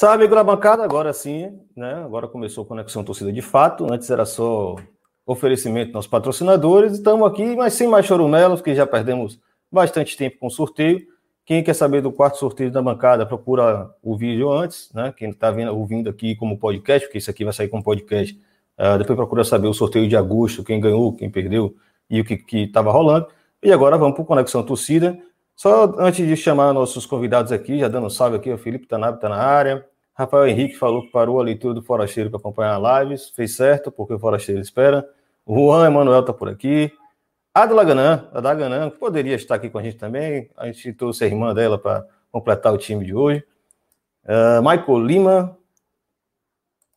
Sabe, 0.00 0.22
amigo 0.22 0.34
da 0.34 0.42
bancada, 0.42 0.82
agora 0.82 1.12
sim, 1.12 1.60
né? 1.76 1.92
Agora 1.96 2.26
começou 2.26 2.64
a 2.64 2.66
Conexão 2.66 3.04
Torcida 3.04 3.30
de 3.30 3.42
fato. 3.42 3.86
Antes 3.92 4.08
era 4.08 4.24
só 4.24 4.76
oferecimento 5.26 5.94
aos 5.94 6.06
patrocinadores. 6.06 6.92
Estamos 6.92 7.30
aqui, 7.30 7.54
mas 7.54 7.74
sem 7.74 7.86
mais 7.86 8.06
chorumelos, 8.06 8.62
que 8.62 8.74
já 8.74 8.86
perdemos 8.86 9.38
bastante 9.70 10.16
tempo 10.16 10.38
com 10.38 10.46
o 10.46 10.50
sorteio. 10.50 11.06
Quem 11.44 11.62
quer 11.62 11.74
saber 11.74 12.00
do 12.00 12.10
quarto 12.10 12.38
sorteio 12.38 12.70
da 12.70 12.80
bancada, 12.80 13.26
procura 13.26 13.90
o 14.02 14.16
vídeo 14.16 14.50
antes, 14.50 14.90
né? 14.94 15.12
Quem 15.14 15.28
está 15.28 15.50
ouvindo 15.70 16.08
aqui 16.08 16.34
como 16.34 16.56
podcast, 16.56 17.06
porque 17.06 17.18
isso 17.18 17.30
aqui 17.30 17.44
vai 17.44 17.52
sair 17.52 17.68
como 17.68 17.82
podcast. 17.82 18.34
Uh, 18.78 18.96
depois 18.96 19.18
procura 19.18 19.44
saber 19.44 19.68
o 19.68 19.74
sorteio 19.74 20.08
de 20.08 20.16
agosto, 20.16 20.64
quem 20.64 20.80
ganhou, 20.80 21.12
quem 21.12 21.28
perdeu 21.28 21.76
e 22.08 22.22
o 22.22 22.24
que 22.24 22.42
estava 22.56 22.90
rolando. 22.90 23.26
E 23.62 23.70
agora 23.70 23.98
vamos 23.98 24.14
para 24.14 24.22
o 24.22 24.26
Conexão 24.26 24.62
Torcida. 24.62 25.20
Só 25.54 25.94
antes 25.98 26.26
de 26.26 26.34
chamar 26.38 26.72
nossos 26.72 27.04
convidados 27.04 27.52
aqui, 27.52 27.78
já 27.78 27.86
dando 27.86 28.06
um 28.06 28.10
salve 28.10 28.38
aqui, 28.38 28.50
o 28.50 28.56
Felipe 28.56 28.86
Tanabe 28.86 29.18
está 29.18 29.28
na 29.28 29.36
área, 29.36 29.84
Rafael 30.20 30.48
Henrique 30.48 30.76
falou 30.76 31.02
que 31.02 31.10
parou 31.10 31.40
a 31.40 31.42
leitura 31.42 31.72
do 31.72 31.82
Forasteiro 31.82 32.28
para 32.28 32.38
acompanhar 32.38 32.78
lives. 33.02 33.30
Fez 33.30 33.56
certo, 33.56 33.90
porque 33.90 34.12
o 34.12 34.18
Forasteiro 34.18 34.60
espera. 34.60 35.08
O 35.46 35.54
Juan 35.54 35.86
Emanuel 35.86 36.20
está 36.20 36.30
por 36.30 36.46
aqui. 36.46 36.92
A 37.54 37.64
do 37.64 37.74
Laganã, 37.74 38.28
a 38.30 38.38
da 38.38 38.54
Ganã, 38.54 38.90
que 38.90 38.98
poderia 38.98 39.34
estar 39.34 39.54
aqui 39.54 39.70
com 39.70 39.78
a 39.78 39.82
gente 39.82 39.96
também. 39.96 40.50
A 40.58 40.66
gente 40.66 40.92
trouxe 40.92 41.24
a 41.24 41.26
irmã 41.26 41.54
dela 41.54 41.78
para 41.78 42.06
completar 42.30 42.70
o 42.70 42.76
time 42.76 43.02
de 43.02 43.14
hoje. 43.14 43.42
Uh, 44.24 44.60
Michael 44.60 44.98
Lima. 44.98 45.58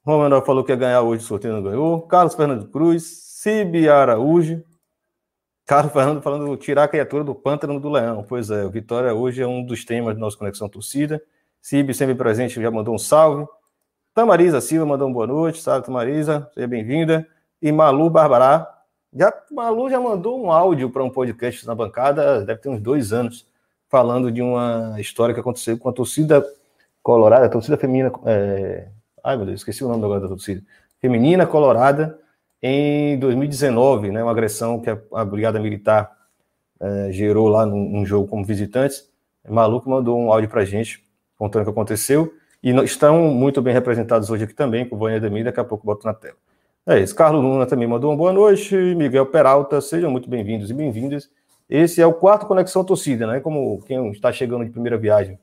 O 0.05 0.17
Manuel 0.17 0.41
falou 0.41 0.61
que 0.61 0.73
ia 0.73 0.75
ganhar 0.75 1.01
hoje, 1.01 1.23
o 1.23 1.25
sorteio 1.25 1.53
não 1.53 1.63
ganhou. 1.63 2.01
Carlos 2.01 2.35
Fernando 2.35 2.67
Cruz. 2.67 3.03
Cibi 3.03 3.87
Araújo. 3.87 4.61
Carlos 5.65 5.93
Fernando 5.93 6.21
falando 6.21 6.57
tirar 6.57 6.83
a 6.83 6.87
criatura 6.89 7.23
do 7.23 7.33
pântano 7.33 7.79
do 7.79 7.89
leão. 7.89 8.25
Pois 8.27 8.49
é, 8.49 8.65
o 8.65 8.69
Vitória 8.69 9.13
hoje 9.13 9.41
é 9.41 9.47
um 9.47 9.63
dos 9.63 9.85
temas 9.85 10.13
da 10.13 10.19
nossa 10.19 10.37
Conexão 10.37 10.67
Torcida. 10.67 11.23
Cib, 11.63 11.93
sempre 11.93 12.13
presente, 12.13 12.61
já 12.61 12.69
mandou 12.69 12.93
um 12.93 12.97
salve. 12.97 13.47
Tamariza 14.13 14.59
Silva 14.59 14.85
mandou 14.85 15.07
uma 15.07 15.13
boa 15.13 15.25
noite. 15.25 15.61
Salve, 15.61 15.85
Tamariza, 15.85 16.51
seja 16.53 16.67
bem-vinda. 16.67 17.25
E 17.61 17.71
Malu 17.71 18.09
Barbará. 18.09 18.69
Já, 19.13 19.33
Malu 19.49 19.89
já 19.89 19.97
mandou 19.97 20.43
um 20.43 20.51
áudio 20.51 20.89
para 20.89 21.01
um 21.01 21.09
podcast 21.09 21.65
na 21.65 21.73
bancada, 21.73 22.43
deve 22.43 22.59
ter 22.59 22.67
uns 22.67 22.81
dois 22.81 23.13
anos, 23.13 23.47
falando 23.87 24.29
de 24.29 24.41
uma 24.41 24.97
história 24.99 25.33
que 25.33 25.39
aconteceu 25.39 25.77
com 25.77 25.87
a 25.87 25.93
torcida 25.93 26.45
colorada, 27.01 27.45
a 27.45 27.49
torcida 27.49 27.77
feminina. 27.77 28.11
É... 28.25 28.89
Ai, 29.23 29.37
meu 29.37 29.45
Deus, 29.45 29.61
esqueci 29.61 29.85
o 29.85 29.87
nome 29.87 30.03
agora 30.03 30.19
da 30.19 30.27
torcida. 30.27 30.61
Feminina 30.99 31.47
Colorada, 31.47 32.19
em 32.61 33.17
2019, 33.19 34.11
né, 34.11 34.21
uma 34.21 34.31
agressão 34.31 34.81
que 34.81 34.89
a, 34.89 35.23
Brigada 35.23 35.61
Militar 35.61 36.11
é, 36.77 37.09
gerou 37.13 37.47
lá 37.47 37.65
num, 37.65 37.89
num, 37.89 38.05
jogo 38.05 38.27
como 38.27 38.43
visitantes. 38.43 39.09
Maluco 39.47 39.89
mandou 39.89 40.19
um 40.19 40.29
áudio 40.29 40.49
para 40.49 40.65
gente 40.65 41.02
contando 41.43 41.63
o 41.63 41.65
que 41.65 41.71
aconteceu, 41.71 42.33
e 42.63 42.69
estão 42.85 43.23
muito 43.23 43.61
bem 43.61 43.73
representados 43.73 44.29
hoje 44.29 44.45
aqui 44.45 44.53
também, 44.53 44.87
com 44.87 44.95
o 44.95 44.99
Vânia 44.99 45.19
Demi, 45.19 45.43
daqui 45.43 45.59
a 45.59 45.63
pouco 45.65 45.85
boto 45.85 46.07
na 46.07 46.13
tela. 46.13 46.37
É 46.87 46.99
isso, 47.01 47.13
Carlos 47.13 47.43
Luna 47.43 47.65
também 47.65 47.85
mandou 47.85 48.09
uma 48.11 48.15
boa 48.15 48.31
noite, 48.31 48.73
Miguel 48.73 49.25
Peralta, 49.25 49.81
sejam 49.81 50.09
muito 50.09 50.29
bem-vindos 50.29 50.69
e 50.69 50.73
bem-vindas. 50.73 51.29
Esse 51.69 52.01
é 52.01 52.07
o 52.07 52.13
quarto 52.13 52.45
Conexão 52.45 52.81
Torcida, 52.85 53.27
né? 53.27 53.41
Como 53.41 53.81
quem 53.85 54.09
está 54.11 54.31
chegando 54.31 54.63
de 54.63 54.71
primeira 54.71 54.97
viagem. 54.97 55.37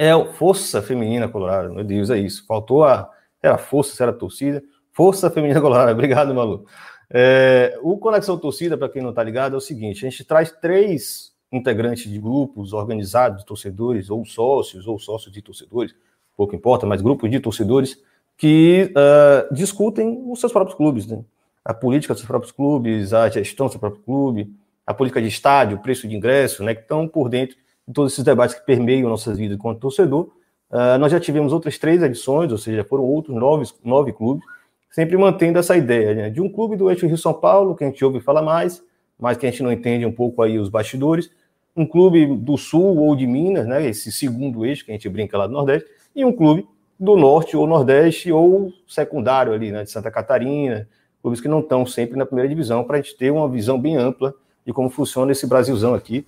É 0.00 0.12
Força 0.32 0.82
Feminina 0.82 1.28
Colorada, 1.28 1.68
meu 1.68 1.84
Deus, 1.84 2.10
é 2.10 2.18
isso. 2.18 2.44
Faltou 2.44 2.84
a. 2.84 3.08
Era 3.40 3.56
força, 3.56 4.02
era 4.02 4.12
torcida. 4.12 4.60
Força 4.90 5.30
Feminina 5.30 5.60
Colorada, 5.60 5.92
obrigado, 5.94 6.34
Malu. 6.34 6.66
É, 7.08 7.78
o 7.82 7.96
Conexão 7.98 8.36
Torcida, 8.36 8.76
para 8.76 8.88
quem 8.88 9.00
não 9.00 9.10
está 9.10 9.22
ligado, 9.22 9.54
é 9.54 9.58
o 9.58 9.60
seguinte: 9.60 10.04
a 10.04 10.10
gente 10.10 10.24
traz 10.24 10.50
três 10.50 11.29
integrantes 11.52 12.10
de 12.10 12.18
grupos 12.18 12.72
organizados 12.72 13.40
de 13.40 13.46
torcedores, 13.46 14.10
ou 14.10 14.24
sócios, 14.24 14.86
ou 14.86 14.98
sócios 14.98 15.32
de 15.32 15.42
torcedores, 15.42 15.94
pouco 16.36 16.54
importa, 16.54 16.86
mas 16.86 17.02
grupos 17.02 17.30
de 17.30 17.40
torcedores 17.40 17.98
que 18.36 18.92
uh, 18.92 19.54
discutem 19.54 20.24
os 20.26 20.40
seus 20.40 20.52
próprios 20.52 20.76
clubes, 20.76 21.06
né? 21.06 21.22
a 21.64 21.74
política 21.74 22.14
dos 22.14 22.22
seus 22.22 22.28
próprios 22.28 22.52
clubes, 22.52 23.12
a 23.12 23.28
gestão 23.28 23.66
do 23.66 23.72
seu 23.72 23.80
próprio 23.80 24.02
clube, 24.02 24.50
a 24.86 24.94
política 24.94 25.20
de 25.20 25.28
estádio, 25.28 25.76
o 25.76 25.80
preço 25.80 26.08
de 26.08 26.16
ingresso, 26.16 26.64
né, 26.64 26.74
que 26.74 26.80
estão 26.80 27.06
por 27.06 27.28
dentro 27.28 27.56
de 27.86 27.92
todos 27.92 28.12
esses 28.12 28.24
debates 28.24 28.54
que 28.54 28.64
permeiam 28.64 29.08
nossas 29.08 29.36
vidas 29.36 29.56
enquanto 29.56 29.80
torcedor. 29.80 30.30
Uh, 30.70 30.98
nós 30.98 31.12
já 31.12 31.20
tivemos 31.20 31.52
outras 31.52 31.78
três 31.78 32.02
edições, 32.02 32.50
ou 32.50 32.58
seja, 32.58 32.84
foram 32.84 33.04
outros 33.04 33.36
nove, 33.36 33.70
nove 33.84 34.12
clubes, 34.12 34.44
sempre 34.90 35.16
mantendo 35.16 35.58
essa 35.58 35.76
ideia 35.76 36.14
né, 36.14 36.30
de 36.30 36.40
um 36.40 36.48
clube 36.48 36.76
do 36.76 36.90
eixo 36.90 37.06
Rio-São 37.06 37.34
Paulo, 37.34 37.76
que 37.76 37.84
a 37.84 37.86
gente 37.88 38.04
ouve 38.04 38.20
falar 38.20 38.42
mais, 38.42 38.82
mas 39.18 39.36
que 39.36 39.46
a 39.46 39.50
gente 39.50 39.62
não 39.62 39.70
entende 39.70 40.06
um 40.06 40.12
pouco 40.12 40.42
aí 40.42 40.58
os 40.58 40.68
bastidores, 40.68 41.30
um 41.76 41.86
clube 41.86 42.36
do 42.36 42.56
Sul 42.56 42.96
ou 42.98 43.14
de 43.14 43.26
Minas, 43.26 43.66
né, 43.66 43.86
esse 43.86 44.10
segundo 44.10 44.64
eixo 44.64 44.84
que 44.84 44.90
a 44.90 44.94
gente 44.94 45.08
brinca 45.08 45.38
lá 45.38 45.46
do 45.46 45.52
Nordeste, 45.52 45.88
e 46.14 46.24
um 46.24 46.32
clube 46.32 46.66
do 46.98 47.16
Norte 47.16 47.56
ou 47.56 47.66
Nordeste 47.66 48.30
ou 48.30 48.72
secundário 48.86 49.52
ali, 49.52 49.70
né, 49.70 49.84
de 49.84 49.90
Santa 49.90 50.10
Catarina, 50.10 50.88
clubes 51.22 51.40
que 51.40 51.48
não 51.48 51.60
estão 51.60 51.86
sempre 51.86 52.16
na 52.16 52.26
primeira 52.26 52.48
divisão, 52.48 52.84
para 52.84 52.98
a 52.98 53.00
gente 53.00 53.16
ter 53.16 53.30
uma 53.30 53.48
visão 53.48 53.80
bem 53.80 53.96
ampla 53.96 54.34
de 54.66 54.72
como 54.72 54.90
funciona 54.90 55.32
esse 55.32 55.46
Brasilzão 55.46 55.94
aqui, 55.94 56.26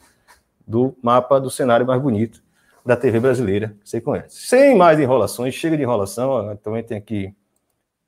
do 0.67 0.95
mapa 1.03 1.41
do 1.41 1.51
cenário 1.51 1.87
mais 1.87 2.01
bonito 2.01 2.43
da 2.85 2.97
TV 2.97 3.21
brasileira, 3.21 3.75
você 3.85 4.01
conhece. 4.01 4.47
Sem 4.47 4.77
mais 4.77 4.99
enrolações, 4.99 5.55
chega 5.55 5.77
de 5.77 5.83
enrolação, 5.83 6.57
também 6.57 6.83
tem 6.83 6.99
aqui 6.99 7.35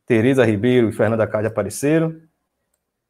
Tereza 0.07 0.45
Ribeiro 0.45 0.89
e 0.89 0.93
Fernanda 0.93 1.27
Cádia 1.27 1.49
apareceram, 1.49 2.17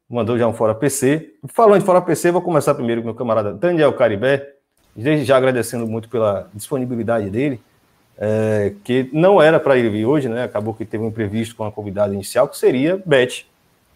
mandou 0.09 0.37
já 0.37 0.47
um 0.47 0.53
Fora 0.53 0.75
PC. 0.75 1.33
Falando 1.47 1.79
de 1.79 1.85
Fora 1.85 2.01
PC, 2.01 2.31
vou 2.31 2.41
começar 2.41 2.73
primeiro 2.73 3.01
com 3.01 3.07
meu 3.07 3.15
camarada 3.15 3.53
Daniel 3.53 3.93
Caribé, 3.93 4.53
desde 4.95 5.25
já 5.25 5.37
agradecendo 5.37 5.87
muito 5.87 6.09
pela 6.09 6.49
disponibilidade 6.53 7.29
dele, 7.29 7.59
é, 8.17 8.73
que 8.83 9.09
não 9.11 9.41
era 9.41 9.59
para 9.59 9.77
ele 9.77 9.89
vir 9.89 10.05
hoje, 10.05 10.29
né? 10.29 10.43
Acabou 10.43 10.73
que 10.73 10.85
teve 10.85 11.03
um 11.03 11.07
imprevisto 11.07 11.55
com 11.55 11.65
a 11.65 11.71
convidada 11.71 12.13
inicial, 12.13 12.47
que 12.47 12.57
seria 12.57 13.01
Beth, 13.05 13.43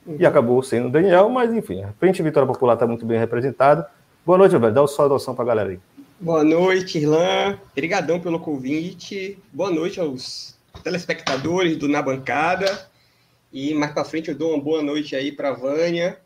uhum. 0.06 0.18
e 0.20 0.25
acabou 0.25 0.62
sendo 0.62 0.90
Daniel, 0.90 1.30
mas 1.30 1.53
enfim, 1.53 1.84
a 1.84 1.94
Frente 2.00 2.22
Vitória 2.22 2.47
Popular 2.47 2.74
está 2.74 2.86
muito 2.86 3.06
bem 3.06 3.18
representada. 3.18 3.88
Boa 4.26 4.38
noite, 4.38 4.58
velho. 4.58 4.74
Dá 4.74 4.81
o 4.81 4.88
só 4.88 5.06
adoção 5.06 5.34
para 5.34 5.46
a 5.46 5.47
galera 5.47 5.70
aí. 5.70 5.80
Boa 6.20 6.44
noite, 6.44 6.97
Irlan. 6.97 7.58
Obrigadão 7.72 8.20
pelo 8.20 8.40
convite. 8.40 9.40
Boa 9.53 9.72
noite 9.72 10.02
aos 10.02 10.58
telespectadores 10.84 11.78
do 11.78 11.88
Na 11.88 12.02
Bancada. 12.02 12.89
E 13.52 13.74
mais 13.74 13.92
para 13.94 14.06
frente 14.06 14.30
eu 14.30 14.36
dou 14.36 14.54
uma 14.54 14.62
boa 14.62 14.84
noite 14.84 15.16
aí 15.16 15.32
para 15.32 15.52
Vânia, 15.52 16.20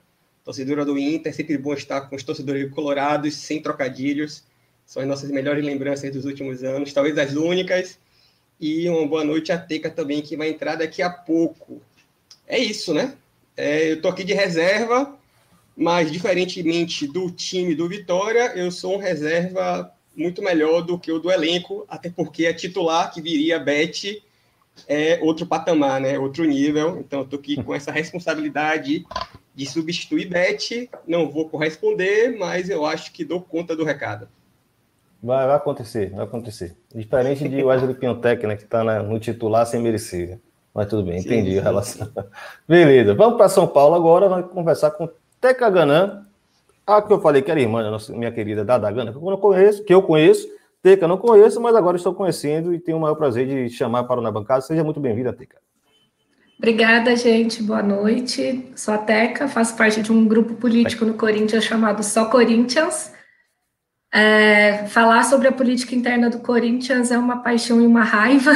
torcedora 0.43 0.83
do 0.83 0.97
Inter. 0.97 1.33
Sempre 1.33 1.57
bom 1.57 1.73
estar 1.73 2.01
com 2.01 2.15
os 2.15 2.23
torcedores 2.23 2.69
colorados, 2.71 3.35
sem 3.35 3.61
trocadilhos. 3.61 4.43
São 4.85 5.01
as 5.01 5.07
nossas 5.07 5.31
melhores 5.31 5.63
lembranças 5.63 6.11
dos 6.11 6.25
últimos 6.25 6.63
anos, 6.63 6.91
talvez 6.91 7.17
as 7.17 7.33
únicas. 7.33 7.97
E 8.59 8.89
uma 8.89 9.07
boa 9.07 9.23
noite 9.23 9.51
à 9.51 9.57
Teca 9.57 9.89
também, 9.89 10.21
que 10.21 10.35
vai 10.35 10.49
entrar 10.49 10.75
daqui 10.75 11.01
a 11.01 11.09
pouco. 11.09 11.81
É 12.45 12.57
isso, 12.59 12.93
né? 12.93 13.15
É, 13.55 13.91
eu 13.91 14.01
tô 14.01 14.09
aqui 14.09 14.23
de 14.23 14.33
reserva, 14.33 15.17
mas 15.75 16.11
diferentemente 16.11 17.07
do 17.07 17.31
time 17.31 17.73
do 17.73 17.87
Vitória, 17.87 18.51
eu 18.55 18.71
sou 18.71 18.95
um 18.95 18.99
reserva 18.99 19.91
muito 20.15 20.41
melhor 20.41 20.81
do 20.81 20.99
que 20.99 21.11
o 21.11 21.19
do 21.19 21.31
elenco, 21.31 21.85
até 21.87 22.09
porque 22.09 22.45
a 22.45 22.53
titular 22.53 23.11
que 23.13 23.21
viria, 23.21 23.59
Beth, 23.59 24.21
é 24.87 25.19
outro 25.21 25.45
patamar, 25.45 26.01
né? 26.01 26.17
Outro 26.17 26.43
nível. 26.43 26.97
Então, 26.99 27.19
eu 27.19 27.25
tô 27.25 27.35
aqui 27.35 27.61
com 27.61 27.73
essa 27.73 27.91
responsabilidade 27.91 29.05
de 29.55 29.65
substituir 29.65 30.29
Beth. 30.29 30.89
Não 31.07 31.29
vou 31.29 31.49
corresponder, 31.49 32.37
mas 32.37 32.69
eu 32.69 32.85
acho 32.85 33.11
que 33.13 33.23
dou 33.23 33.41
conta 33.41 33.75
do 33.75 33.83
recado. 33.83 34.27
Vai, 35.21 35.47
vai 35.47 35.55
acontecer, 35.55 36.09
vai 36.09 36.25
acontecer. 36.25 36.75
Diferente 36.93 37.47
de 37.47 37.63
Wesley 37.63 37.95
Piontec, 37.95 38.45
né? 38.45 38.57
Que 38.57 38.65
tá 38.65 38.83
na, 38.83 39.01
no 39.01 39.19
titular 39.19 39.65
sem 39.65 39.81
merecer. 39.81 40.29
Né? 40.29 40.39
Mas 40.73 40.87
tudo 40.87 41.03
bem, 41.03 41.19
entendi 41.19 41.51
sim, 41.51 41.59
a 41.59 41.63
relação. 41.63 42.09
Beleza, 42.67 43.13
vamos 43.13 43.37
para 43.37 43.47
São 43.47 43.67
Paulo 43.67 43.95
agora. 43.95 44.27
Vamos 44.27 44.51
conversar 44.51 44.91
com 44.91 45.07
Teca 45.39 45.69
Ganã, 45.69 46.25
a 46.85 47.01
que 47.01 47.13
eu 47.13 47.21
falei 47.21 47.41
que 47.41 47.51
era 47.51 47.61
irmã 47.61 47.83
da 47.83 47.91
nossa, 47.91 48.11
minha 48.11 48.31
querida 48.31 48.65
Dada 48.65 48.91
Gana, 48.91 49.13
que 49.13 49.17
eu 49.17 49.37
conheço, 49.37 49.83
que 49.83 49.93
eu 49.93 50.01
conheço 50.01 50.47
Teca, 50.83 51.07
não 51.07 51.17
conheço, 51.17 51.61
mas 51.61 51.73
agora 51.77 51.95
estou 51.95 52.13
conhecendo 52.13 52.73
e 52.73 52.79
tenho 52.79 52.97
o 52.97 53.01
maior 53.01 53.15
prazer 53.15 53.47
de 53.47 53.69
chamar 53.69 54.03
para 54.03 54.19
o 54.19 54.23
Na 54.23 54.29
Bancada. 54.29 54.59
Seja 54.59 54.83
muito 54.83 54.99
bem-vinda, 54.99 55.31
Teca. 55.31 55.57
Obrigada, 56.57 57.15
gente. 57.15 57.63
Boa 57.63 57.81
noite. 57.81 58.69
Sou 58.75 58.93
a 58.93 58.97
Teca, 58.97 59.47
faço 59.47 59.77
parte 59.77 60.01
de 60.01 60.11
um 60.11 60.27
grupo 60.27 60.55
político 60.55 61.05
no 61.05 61.13
Corinthians 61.13 61.63
chamado 61.63 62.03
Só 62.03 62.25
Corinthians. 62.25 63.13
É, 64.13 64.85
falar 64.87 65.23
sobre 65.23 65.47
a 65.47 65.53
política 65.53 65.95
interna 65.95 66.29
do 66.29 66.39
Corinthians 66.39 67.11
é 67.11 67.17
uma 67.17 67.41
paixão 67.41 67.81
e 67.81 67.87
uma 67.87 68.03
raiva, 68.03 68.51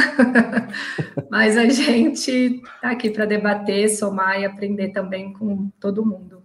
mas 1.30 1.56
a 1.56 1.66
gente 1.66 2.30
está 2.30 2.90
aqui 2.90 3.08
para 3.08 3.24
debater, 3.24 3.88
somar 3.88 4.38
e 4.38 4.44
aprender 4.44 4.90
também 4.90 5.32
com 5.32 5.70
todo 5.80 6.04
mundo. 6.04 6.37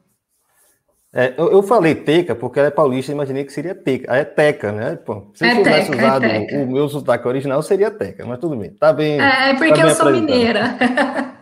É, 1.16 1.32
eu, 1.38 1.52
eu, 1.52 1.62
falei 1.62 1.94
teca 1.94 2.34
porque 2.34 2.58
ela 2.58 2.70
é 2.70 2.72
paulista, 2.72 3.12
imaginei 3.12 3.44
que 3.44 3.54
seria 3.54 3.76
teca. 3.76 4.12
é 4.16 4.24
teca, 4.24 4.72
né? 4.72 4.96
Pô, 4.96 5.28
se 5.36 5.46
eu 5.46 5.50
é 5.50 5.56
tivesse 5.58 5.92
teca, 5.92 6.02
é 6.02 6.08
usado 6.08 6.26
é 6.26 6.64
o 6.64 6.68
meu 6.68 6.90
sotaque 6.90 7.28
original, 7.28 7.62
seria 7.62 7.92
teca, 7.92 8.26
mas 8.26 8.40
tudo 8.40 8.56
bem. 8.56 8.72
Tá 8.72 8.92
bem. 8.92 9.22
É, 9.22 9.52
é 9.52 9.54
porque 9.54 9.74
tá 9.74 9.82
eu 9.82 9.90
sou 9.92 10.12
mineira. 10.12 10.76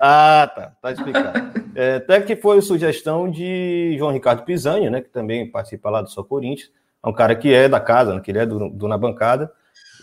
Ah, 0.03 0.51
tá. 0.53 0.73
Tá 0.81 0.91
explicado. 0.91 1.51
é, 1.75 1.97
até 1.97 2.19
que 2.21 2.35
foi 2.35 2.59
sugestão 2.61 3.29
de 3.29 3.95
João 3.97 4.11
Ricardo 4.11 4.43
Pisani, 4.43 4.89
né? 4.89 4.99
Que 4.99 5.09
também 5.09 5.49
participa 5.49 5.89
lá 5.89 6.01
do 6.01 6.09
Só 6.09 6.23
Corinthians. 6.23 6.71
É 7.03 7.07
um 7.07 7.13
cara 7.13 7.35
que 7.35 7.53
é 7.53 7.69
da 7.69 7.79
casa, 7.79 8.13
né, 8.13 8.19
que 8.19 8.31
ele 8.31 8.39
é 8.39 8.45
do, 8.45 8.69
do 8.69 8.87
Na 8.87 8.97
Bancada. 8.97 9.51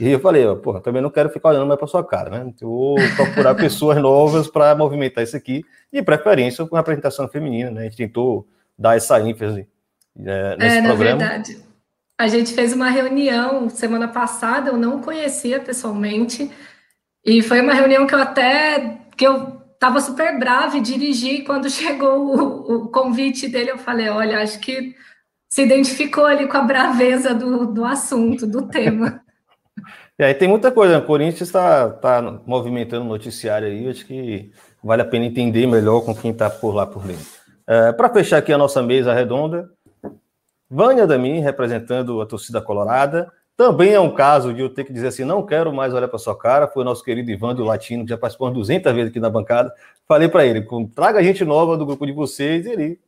E 0.00 0.08
eu 0.08 0.20
falei, 0.20 0.46
ó, 0.46 0.54
porra, 0.54 0.80
também 0.80 1.02
não 1.02 1.10
quero 1.10 1.28
ficar 1.28 1.48
olhando 1.48 1.66
mais 1.66 1.78
para 1.78 1.88
sua 1.88 2.04
cara, 2.04 2.30
né? 2.30 2.52
Eu 2.60 2.68
vou 2.68 2.96
procurar 3.16 3.54
pessoas 3.56 3.98
novas 3.98 4.48
para 4.48 4.74
movimentar 4.74 5.24
isso 5.24 5.36
aqui, 5.36 5.64
e 5.92 6.00
preferência 6.00 6.64
com 6.64 6.76
a 6.76 6.80
apresentação 6.80 7.28
feminina, 7.28 7.70
né? 7.70 7.80
A 7.80 7.84
gente 7.84 7.96
tentou 7.96 8.46
dar 8.78 8.96
essa 8.96 9.20
ênfase 9.20 9.66
é, 10.18 10.56
nesse 10.56 10.76
é, 10.78 10.82
programa. 10.82 11.18
Na 11.18 11.28
verdade, 11.28 11.58
a 12.16 12.28
gente 12.28 12.52
fez 12.52 12.72
uma 12.72 12.90
reunião 12.90 13.68
semana 13.68 14.08
passada, 14.08 14.70
eu 14.70 14.76
não 14.76 15.00
conhecia 15.00 15.60
pessoalmente, 15.60 16.50
e 17.24 17.42
foi 17.42 17.60
uma 17.60 17.74
reunião 17.74 18.06
que 18.06 18.14
eu 18.14 18.18
até 18.18 18.98
que 19.16 19.26
eu 19.26 19.58
estava 19.72 20.00
super 20.00 20.38
brava 20.38 20.76
e 20.76 20.80
dirigi 20.80 21.42
quando 21.42 21.68
chegou 21.70 22.18
o, 22.18 22.84
o, 22.84 22.88
convite 22.88 23.48
dele, 23.48 23.70
eu 23.70 23.78
falei, 23.78 24.08
olha, 24.08 24.40
acho 24.40 24.58
que 24.60 24.94
se 25.48 25.62
identificou 25.62 26.26
ali 26.26 26.46
com 26.46 26.56
a 26.56 26.62
braveza 26.62 27.34
do, 27.34 27.66
do 27.66 27.84
assunto, 27.84 28.46
do 28.46 28.68
tema. 28.68 29.22
E 30.18 30.24
aí 30.24 30.34
tem 30.34 30.48
muita 30.48 30.72
coisa, 30.72 30.94
né? 30.94 30.98
o 30.98 31.06
Corinthians 31.06 31.42
está 31.42 31.90
tá 31.90 32.20
movimentando 32.44 33.04
o 33.04 33.08
noticiário 33.08 33.68
aí, 33.68 33.88
acho 33.88 34.04
que 34.04 34.50
vale 34.82 35.02
a 35.02 35.04
pena 35.04 35.24
entender 35.24 35.64
melhor 35.66 36.00
com 36.00 36.12
quem 36.12 36.32
está 36.32 36.50
por 36.50 36.74
lá 36.74 36.84
por 36.84 37.04
dentro. 37.04 37.37
É, 37.68 37.92
Para 37.92 38.08
fechar 38.08 38.38
aqui 38.38 38.50
a 38.50 38.56
nossa 38.56 38.82
mesa 38.82 39.12
redonda, 39.12 39.70
Vânia 40.70 41.06
Damin, 41.06 41.40
representando 41.40 42.18
a 42.22 42.26
torcida 42.26 42.62
colorada. 42.62 43.30
Também 43.58 43.92
é 43.92 44.00
um 44.00 44.14
caso 44.14 44.54
de 44.54 44.62
eu 44.62 44.70
ter 44.70 44.84
que 44.84 44.92
dizer 44.92 45.08
assim, 45.08 45.22
não 45.22 45.44
quero 45.44 45.70
mais 45.70 45.92
olhar 45.92 46.08
para 46.08 46.18
sua 46.18 46.34
cara. 46.36 46.66
Foi 46.66 46.82
o 46.82 46.84
nosso 46.84 47.04
querido 47.04 47.30
Ivan 47.30 47.54
do 47.54 47.64
Latino, 47.64 48.04
que 48.04 48.10
já 48.10 48.16
participou 48.16 48.50
200 48.50 48.90
vezes 48.94 49.10
aqui 49.10 49.20
na 49.20 49.28
bancada. 49.28 49.70
Falei 50.06 50.28
para 50.28 50.46
ele, 50.46 50.66
traga 50.94 51.22
gente 51.22 51.44
nova 51.44 51.76
do 51.76 51.84
grupo 51.84 52.06
de 52.06 52.12
vocês. 52.12 52.64
E 52.64 52.70
ele 52.70 53.00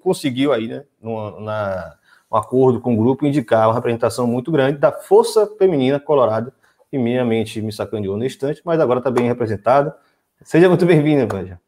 conseguiu 0.00 0.52
aí, 0.52 0.68
né, 0.68 0.84
numa, 1.00 1.40
na, 1.40 1.94
um 2.30 2.36
acordo 2.36 2.80
com 2.80 2.92
o 2.92 2.96
grupo, 2.96 3.24
indicar 3.26 3.68
uma 3.68 3.74
representação 3.74 4.26
muito 4.26 4.52
grande 4.52 4.78
da 4.78 4.92
força 4.92 5.46
feminina 5.58 5.98
colorada, 5.98 6.52
que 6.90 6.98
minha 6.98 7.24
mente 7.24 7.62
me 7.62 7.72
sacaneou 7.72 8.18
no 8.18 8.24
instante, 8.24 8.60
mas 8.64 8.80
agora 8.80 9.00
está 9.00 9.10
bem 9.10 9.26
representada. 9.26 9.96
Seja 10.42 10.68
muito 10.68 10.84
bem-vinda, 10.84 11.26
Vânia. 11.26 11.58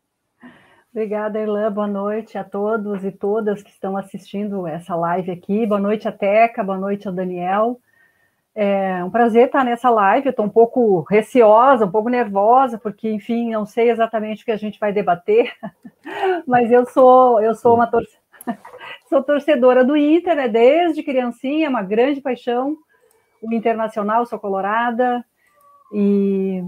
Obrigada, 0.92 1.38
Erlan. 1.38 1.70
Boa 1.70 1.86
noite 1.86 2.36
a 2.36 2.42
todos 2.42 3.04
e 3.04 3.12
todas 3.12 3.62
que 3.62 3.70
estão 3.70 3.96
assistindo 3.96 4.66
essa 4.66 4.96
live 4.96 5.30
aqui. 5.30 5.64
Boa 5.64 5.80
noite 5.80 6.08
a 6.08 6.12
Teca, 6.12 6.64
boa 6.64 6.76
noite 6.76 7.06
ao 7.06 7.14
Daniel. 7.14 7.80
É 8.56 9.02
um 9.04 9.10
prazer 9.10 9.46
estar 9.46 9.64
nessa 9.64 9.88
live. 9.88 10.28
Estou 10.28 10.44
um 10.44 10.50
pouco 10.50 11.02
receosa, 11.02 11.86
um 11.86 11.90
pouco 11.90 12.08
nervosa, 12.08 12.76
porque, 12.76 13.08
enfim, 13.08 13.52
não 13.52 13.64
sei 13.64 13.88
exatamente 13.88 14.42
o 14.42 14.44
que 14.44 14.50
a 14.50 14.56
gente 14.56 14.80
vai 14.80 14.92
debater, 14.92 15.52
mas 16.44 16.72
eu 16.72 16.84
sou 16.84 17.40
eu 17.40 17.54
sou 17.54 17.76
uma 17.76 17.86
torcedora 17.86 18.20
Sou 19.08 19.22
torcedora 19.22 19.84
do 19.84 19.96
Inter, 19.96 20.34
né? 20.34 20.48
Desde 20.48 21.02
criancinha, 21.04 21.70
uma 21.70 21.82
grande 21.82 22.20
paixão. 22.20 22.76
O 23.40 23.52
Internacional, 23.54 24.26
sou 24.26 24.38
colorada. 24.38 25.24
E 25.92 26.62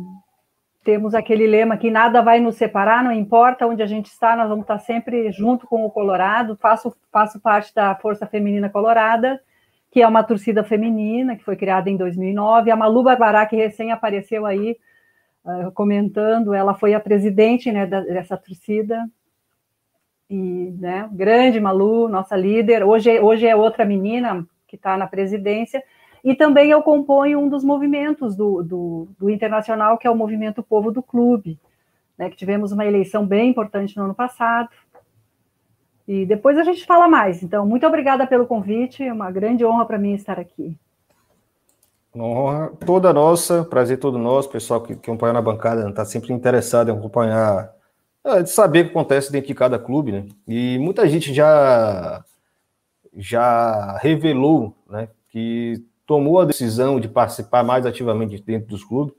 temos 0.84 1.14
aquele 1.14 1.46
lema 1.46 1.76
que 1.76 1.90
nada 1.90 2.20
vai 2.22 2.40
nos 2.40 2.56
separar, 2.56 3.04
não 3.04 3.12
importa 3.12 3.66
onde 3.66 3.82
a 3.82 3.86
gente 3.86 4.06
está, 4.06 4.34
nós 4.34 4.48
vamos 4.48 4.64
estar 4.64 4.78
sempre 4.78 5.30
junto 5.30 5.66
com 5.66 5.84
o 5.84 5.90
Colorado. 5.90 6.56
Faço, 6.56 6.94
faço 7.10 7.40
parte 7.40 7.74
da 7.74 7.94
Força 7.94 8.26
Feminina 8.26 8.68
Colorada, 8.68 9.40
que 9.90 10.02
é 10.02 10.08
uma 10.08 10.24
torcida 10.24 10.64
feminina 10.64 11.36
que 11.36 11.44
foi 11.44 11.56
criada 11.56 11.88
em 11.88 11.96
2009. 11.96 12.70
A 12.70 12.76
Malu 12.76 13.02
Barbará, 13.02 13.46
que 13.46 13.56
recém 13.56 13.92
apareceu 13.92 14.44
aí 14.44 14.76
uh, 15.44 15.70
comentando, 15.72 16.52
ela 16.52 16.74
foi 16.74 16.94
a 16.94 17.00
presidente 17.00 17.70
né, 17.70 17.86
dessa 17.86 18.36
torcida 18.36 19.08
e 20.28 20.74
né, 20.78 21.08
grande 21.12 21.60
Malu, 21.60 22.08
nossa 22.08 22.34
líder, 22.34 22.82
hoje, 22.82 23.20
hoje 23.20 23.46
é 23.46 23.54
outra 23.54 23.84
menina 23.84 24.46
que 24.66 24.76
está 24.76 24.96
na 24.96 25.06
presidência, 25.06 25.82
e 26.24 26.34
também 26.34 26.70
eu 26.70 26.82
componho 26.82 27.40
um 27.40 27.48
dos 27.48 27.64
movimentos 27.64 28.36
do, 28.36 28.62
do, 28.62 29.08
do, 29.18 29.30
Internacional, 29.30 29.98
que 29.98 30.06
é 30.06 30.10
o 30.10 30.16
Movimento 30.16 30.62
Povo 30.62 30.92
do 30.92 31.02
Clube, 31.02 31.58
né, 32.16 32.30
que 32.30 32.36
tivemos 32.36 32.70
uma 32.70 32.86
eleição 32.86 33.26
bem 33.26 33.50
importante 33.50 33.96
no 33.96 34.04
ano 34.04 34.14
passado, 34.14 34.68
e 36.06 36.24
depois 36.26 36.58
a 36.58 36.64
gente 36.64 36.84
fala 36.84 37.08
mais. 37.08 37.42
Então, 37.42 37.66
muito 37.66 37.86
obrigada 37.86 38.26
pelo 38.26 38.46
convite, 38.46 39.02
é 39.02 39.12
uma 39.12 39.30
grande 39.30 39.64
honra 39.64 39.84
para 39.84 39.98
mim 39.98 40.14
estar 40.14 40.38
aqui. 40.38 40.76
Honra 42.14 42.70
toda 42.84 43.12
nossa, 43.12 43.64
prazer 43.64 43.98
todo 43.98 44.18
nosso, 44.18 44.50
pessoal 44.50 44.80
que, 44.82 44.94
que 44.94 45.10
acompanha 45.10 45.32
na 45.32 45.42
bancada, 45.42 45.88
está 45.88 46.04
sempre 46.04 46.32
interessado 46.32 46.90
em 46.90 46.96
acompanhar 46.96 47.72
é, 48.24 48.42
de 48.42 48.50
saber 48.50 48.80
o 48.80 48.84
que 48.84 48.90
acontece 48.90 49.32
dentro 49.32 49.48
de 49.48 49.54
cada 49.54 49.78
clube, 49.78 50.12
né? 50.12 50.26
E 50.46 50.78
muita 50.78 51.08
gente 51.08 51.32
já 51.34 52.22
já 53.14 53.98
revelou, 53.98 54.74
né, 54.88 55.08
que 55.28 55.84
tomou 56.12 56.40
a 56.40 56.44
decisão 56.44 57.00
de 57.00 57.08
participar 57.08 57.64
mais 57.64 57.86
ativamente 57.86 58.38
dentro 58.42 58.68
dos 58.68 58.84
clubes 58.84 59.14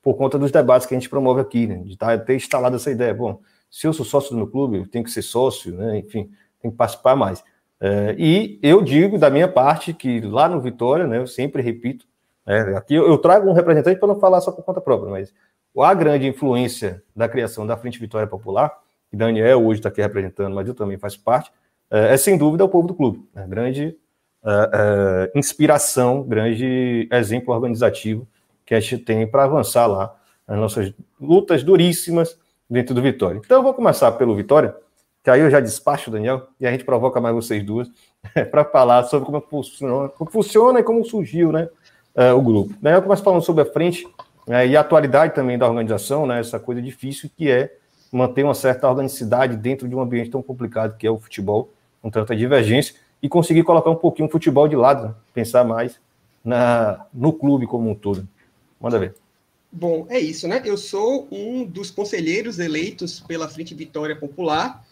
por 0.00 0.14
conta 0.14 0.38
dos 0.38 0.52
debates 0.52 0.86
que 0.86 0.94
a 0.94 0.96
gente 0.96 1.10
promove 1.10 1.40
aqui, 1.40 1.66
né? 1.66 1.78
De 1.78 1.96
tá, 1.96 2.16
ter 2.16 2.36
instalado 2.36 2.76
essa 2.76 2.92
ideia. 2.92 3.12
Bom, 3.12 3.40
se 3.68 3.88
eu 3.88 3.92
sou 3.92 4.06
sócio 4.06 4.30
do 4.30 4.36
meu 4.36 4.46
clube, 4.46 4.76
eu 4.76 4.86
tenho 4.86 5.04
que 5.04 5.10
ser 5.10 5.22
sócio, 5.22 5.74
né? 5.74 5.98
Enfim, 5.98 6.30
tem 6.62 6.70
que 6.70 6.76
participar 6.76 7.16
mais. 7.16 7.42
É, 7.80 8.14
e 8.16 8.56
eu 8.62 8.80
digo 8.82 9.18
da 9.18 9.28
minha 9.30 9.48
parte 9.48 9.92
que 9.92 10.20
lá 10.20 10.48
no 10.48 10.60
Vitória, 10.60 11.08
né, 11.08 11.18
eu 11.18 11.26
sempre 11.26 11.60
repito, 11.60 12.06
é, 12.46 12.76
aqui 12.76 12.94
eu, 12.94 13.18
trago 13.18 13.50
um 13.50 13.52
representante 13.52 13.98
para 13.98 14.06
não 14.06 14.20
falar 14.20 14.40
só 14.40 14.52
por 14.52 14.64
conta 14.64 14.80
própria, 14.80 15.10
mas 15.10 15.34
a 15.76 15.94
grande 15.94 16.28
influência 16.28 17.02
da 17.16 17.28
criação 17.28 17.66
da 17.66 17.76
Frente 17.76 17.98
Vitória 17.98 18.28
Popular, 18.28 18.78
que 19.10 19.16
Daniel 19.16 19.66
hoje 19.66 19.80
está 19.80 19.88
aqui 19.88 20.00
representando, 20.00 20.54
mas 20.54 20.68
eu 20.68 20.74
também 20.74 20.98
faço 20.98 21.20
parte, 21.20 21.50
é, 21.90 22.14
é 22.14 22.16
sem 22.16 22.38
dúvida 22.38 22.64
o 22.64 22.68
povo 22.68 22.86
do 22.86 22.94
clube. 22.94 23.28
Né? 23.34 23.44
Grande 23.48 23.98
é, 24.44 25.30
inspiração, 25.34 26.22
grande 26.22 27.08
exemplo 27.10 27.52
organizativo 27.54 28.26
que 28.64 28.74
a 28.74 28.80
gente 28.80 28.98
tem 28.98 29.26
para 29.26 29.44
avançar 29.44 29.86
lá 29.86 30.14
nas 30.46 30.58
nossas 30.58 30.92
lutas 31.20 31.62
duríssimas 31.62 32.38
dentro 32.68 32.94
do 32.94 33.02
Vitória. 33.02 33.40
Então 33.44 33.58
eu 33.58 33.62
vou 33.62 33.72
começar 33.72 34.12
pelo 34.12 34.34
Vitória, 34.34 34.76
que 35.22 35.30
aí 35.30 35.40
eu 35.40 35.50
já 35.50 35.60
despacho, 35.60 36.10
Daniel, 36.10 36.48
e 36.60 36.66
a 36.66 36.70
gente 36.70 36.84
provoca 36.84 37.20
mais 37.20 37.34
vocês 37.34 37.62
duas 37.62 37.88
para 38.50 38.64
falar 38.64 39.04
sobre 39.04 39.26
como 39.26 39.40
funciona, 39.40 40.08
como 40.10 40.30
funciona 40.30 40.80
e 40.80 40.82
como 40.82 41.04
surgiu 41.04 41.50
né, 41.50 41.68
é, 42.14 42.32
o 42.32 42.42
grupo. 42.42 42.74
Daí 42.80 42.94
eu 42.94 43.02
começo 43.02 43.22
falando 43.22 43.42
sobre 43.42 43.62
a 43.62 43.66
frente 43.66 44.06
é, 44.46 44.66
e 44.66 44.76
a 44.76 44.80
atualidade 44.80 45.34
também 45.34 45.58
da 45.58 45.66
organização, 45.66 46.26
né, 46.26 46.40
essa 46.40 46.58
coisa 46.58 46.80
difícil 46.80 47.30
que 47.36 47.50
é 47.50 47.74
manter 48.12 48.42
uma 48.42 48.54
certa 48.54 48.88
organicidade 48.88 49.56
dentro 49.56 49.88
de 49.88 49.94
um 49.94 50.00
ambiente 50.00 50.30
tão 50.30 50.42
complicado 50.42 50.96
que 50.96 51.06
é 51.06 51.10
o 51.10 51.18
futebol, 51.18 51.70
com 52.00 52.10
tanta 52.10 52.34
divergência, 52.34 52.94
e 53.22 53.28
conseguir 53.28 53.64
colocar 53.64 53.90
um 53.90 53.96
pouquinho 53.96 54.28
o 54.28 54.30
futebol 54.30 54.68
de 54.68 54.76
lado, 54.76 55.14
pensar 55.34 55.64
mais 55.64 56.00
na, 56.44 57.06
no 57.12 57.32
clube 57.32 57.66
como 57.66 57.90
um 57.90 57.94
todo. 57.94 58.26
Manda 58.80 58.98
ver. 58.98 59.14
Bom, 59.70 60.06
é 60.08 60.18
isso, 60.18 60.48
né? 60.48 60.62
Eu 60.64 60.76
sou 60.76 61.28
um 61.30 61.64
dos 61.64 61.90
conselheiros 61.90 62.58
eleitos 62.58 63.20
pela 63.20 63.48
Frente 63.48 63.74
Vitória 63.74 64.16
Popular. 64.16 64.84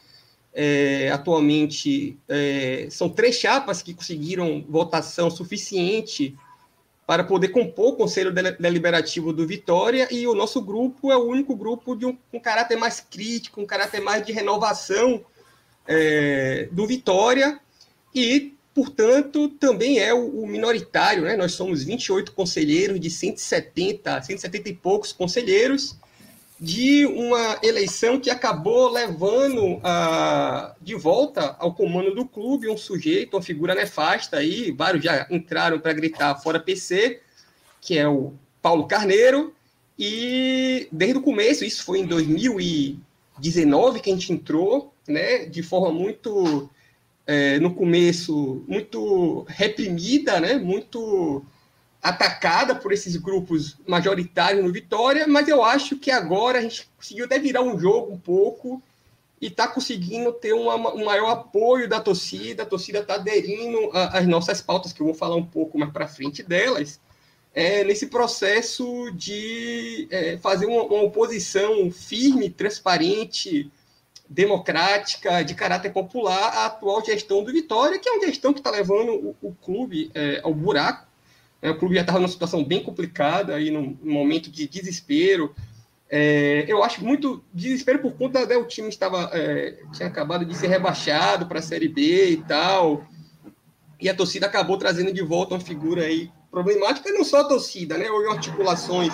É, 0.53 1.11
atualmente, 1.11 2.19
é, 2.29 2.89
são 2.91 3.09
três 3.09 3.37
chapas 3.37 3.83
que 3.83 3.95
conseguiram 3.95 4.65
votação 4.69 5.31
suficiente 5.31 6.37
para 7.07 7.23
poder 7.23 7.49
compor 7.49 7.93
o 7.93 7.97
Conselho 7.97 8.33
Deliberativo 8.33 9.33
do 9.33 9.47
Vitória, 9.47 10.09
e 10.11 10.27
o 10.27 10.35
nosso 10.35 10.61
grupo 10.61 11.13
é 11.13 11.17
o 11.17 11.25
único 11.25 11.55
grupo 11.55 11.95
de 11.95 12.05
um, 12.05 12.19
um 12.33 12.41
caráter 12.41 12.77
mais 12.77 13.01
crítico, 13.01 13.61
um 13.61 13.67
caráter 13.67 14.01
mais 14.01 14.27
de 14.27 14.33
renovação 14.33 15.25
é, 15.87 16.69
do 16.73 16.85
Vitória, 16.85 17.61
e, 18.17 18.55
portanto, 18.75 19.51
também 19.51 19.99
é 19.99 20.15
o, 20.15 20.41
o, 20.41 20.47
minoritário, 20.47 21.25
né? 21.25 21.37
Nós 21.37 21.53
somos 21.53 21.85
28 21.85 22.33
conselheiros 22.33 22.99
de 22.99 23.11
170, 23.11 24.23
170 24.23 24.71
e 24.71 24.73
poucos 24.73 25.13
conselheiros, 25.13 25.99
de 26.59 27.05
uma 27.05 27.59
eleição 27.63 28.19
que 28.19 28.31
acabou 28.31 28.91
levando 28.91 29.79
a, 29.85 30.75
de 30.81 30.95
volta 30.95 31.55
ao 31.59 31.75
comando 31.75 32.15
do 32.15 32.25
clube 32.25 32.71
um 32.71 32.79
sujeito, 32.79 33.37
uma 33.37 33.43
figura 33.43 33.75
nefasta 33.75 34.39
aí, 34.39 34.73
vários 34.73 35.05
já 35.05 35.27
entraram 35.31 35.79
para 35.79 35.93
gritar 35.93 36.35
fora 36.37 36.59
PC, 36.59 37.21
que 37.83 37.99
é 37.99 38.09
o 38.09 38.33
Paulo 38.63 38.87
Carneiro, 38.87 39.55
e 39.99 40.89
desde 40.91 41.19
o 41.19 41.23
começo, 41.23 41.67
isso 41.67 41.85
foi 41.85 41.99
em 41.99 42.07
2019 42.07 44.01
que 44.01 44.09
a 44.09 44.15
gente 44.15 44.33
entrou, 44.33 44.95
né, 45.07 45.45
de 45.45 45.63
forma 45.63 45.93
muito, 45.93 46.71
é, 47.27 47.59
no 47.59 47.75
começo, 47.75 48.65
muito 48.69 49.45
reprimida, 49.49 50.41
né, 50.41 50.57
muito 50.57 51.45
atacada 52.03 52.75
por 52.75 52.93
esses 52.93 53.17
grupos 53.17 53.77
majoritários 53.87 54.65
no 54.65 54.73
Vitória, 54.73 55.27
mas 55.27 55.49
eu 55.49 55.65
acho 55.65 55.97
que 55.97 56.11
agora 56.11 56.59
a 56.59 56.63
gente 56.63 56.89
conseguiu 56.97 57.25
até 57.25 57.39
virar 57.39 57.63
um 57.63 57.79
jogo 57.79 58.13
um 58.13 58.19
pouco 58.19 58.81
e 59.41 59.49
está 59.49 59.67
conseguindo 59.67 60.33
ter 60.33 60.53
uma, 60.53 60.95
um 60.95 61.05
maior 61.05 61.31
apoio 61.31 61.89
da 61.89 62.01
torcida, 62.01 62.63
a 62.63 62.67
torcida 62.67 63.01
está 63.01 63.15
aderindo 63.15 63.91
às 63.93 64.27
nossas 64.27 64.63
pautas, 64.63 64.93
que 64.93 65.01
eu 65.01 65.07
vou 65.07 65.15
falar 65.15 65.37
um 65.37 65.45
pouco 65.45 65.79
mais 65.79 65.93
para 65.93 66.07
frente 66.07 66.43
delas, 66.43 67.01
é, 67.53 67.83
nesse 67.85 68.07
processo 68.07 69.11
de 69.13 70.07
é, 70.11 70.37
fazer 70.39 70.67
uma, 70.67 70.83
uma, 70.83 71.03
oposição 71.03 71.91
firme, 71.91 72.51
transparente, 72.51 73.71
democrática, 74.29 75.43
de 75.43 75.55
caráter 75.55 75.93
popular 75.93 76.53
à 76.55 76.67
atual 76.67 77.05
gestão 77.05 77.45
do 77.45 77.53
Vitória, 77.53 77.99
que 77.99 78.09
é 78.09 78.13
uma 78.13 78.27
gestão 78.27 78.53
que 78.53 78.61
está 78.61 78.71
levando 78.71 79.13
o, 79.13 79.37
o 79.41 79.55
clube 79.55 80.11
é, 80.15 80.41
ao 80.43 80.55
buraco. 80.55 81.07
É, 81.63 81.71
o 81.71 81.79
clube 81.79 81.95
já 81.95 82.03
estava 82.03 82.19
numa 82.19 82.29
situação 82.29 82.63
bem 82.65 82.83
complicada, 82.83 83.55
aí 83.55 83.71
num, 83.71 83.97
num 84.03 84.13
momento 84.13 84.51
de 84.51 84.69
desespero, 84.69 85.55
é, 86.09 86.65
eu 86.69 86.85
acho 86.85 87.05
muito 87.05 87.43
desespero 87.53 87.99
por 87.99 88.13
conta 88.13 88.47
né, 88.47 88.57
o 88.57 88.65
time 88.65 88.89
estava 88.89 89.29
é, 89.33 89.77
tinha 89.93 90.09
acabado 90.09 90.45
de 90.45 90.57
ser 90.57 90.69
rebaixado 90.69 91.47
para 91.47 91.59
a 91.59 91.63
Série 91.63 91.89
B 91.89 92.31
e 92.31 92.37
tal, 92.45 93.05
e 94.01 94.09
a 94.09 94.15
torcida 94.15 94.47
acabou 94.47 94.77
trazendo 94.77 95.13
de 95.13 95.23
volta 95.23 95.55
uma 95.55 95.61
figura 95.61 96.03
aí 96.03 96.31
problemática, 96.51 97.11
não 97.11 97.25
só 97.25 97.41
a 97.41 97.49
torcida, 97.49 97.99
né? 97.99 98.09
Houve 98.11 98.29
articulações 98.29 99.13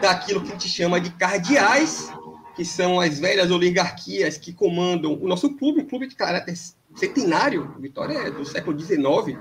daquilo 0.00 0.42
que 0.42 0.48
a 0.48 0.52
gente 0.52 0.68
chama 0.68 1.00
de 1.00 1.10
cardeais, 1.10 2.12
que 2.54 2.64
são 2.64 3.00
as 3.00 3.18
velhas 3.18 3.50
oligarquias 3.50 4.36
que 4.36 4.52
comandam 4.52 5.14
o 5.14 5.26
nosso 5.26 5.54
clube, 5.56 5.80
um 5.80 5.86
clube 5.86 6.06
de 6.06 6.14
caráter 6.14 6.54
centenário, 6.94 7.74
Vitória 7.78 8.18
é 8.18 8.30
do 8.30 8.44
século 8.44 8.78
XIX, 8.78 9.38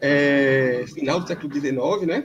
é, 0.00 0.84
final 0.94 1.20
do 1.20 1.26
século 1.26 1.52
XIX, 1.52 2.06
né? 2.06 2.24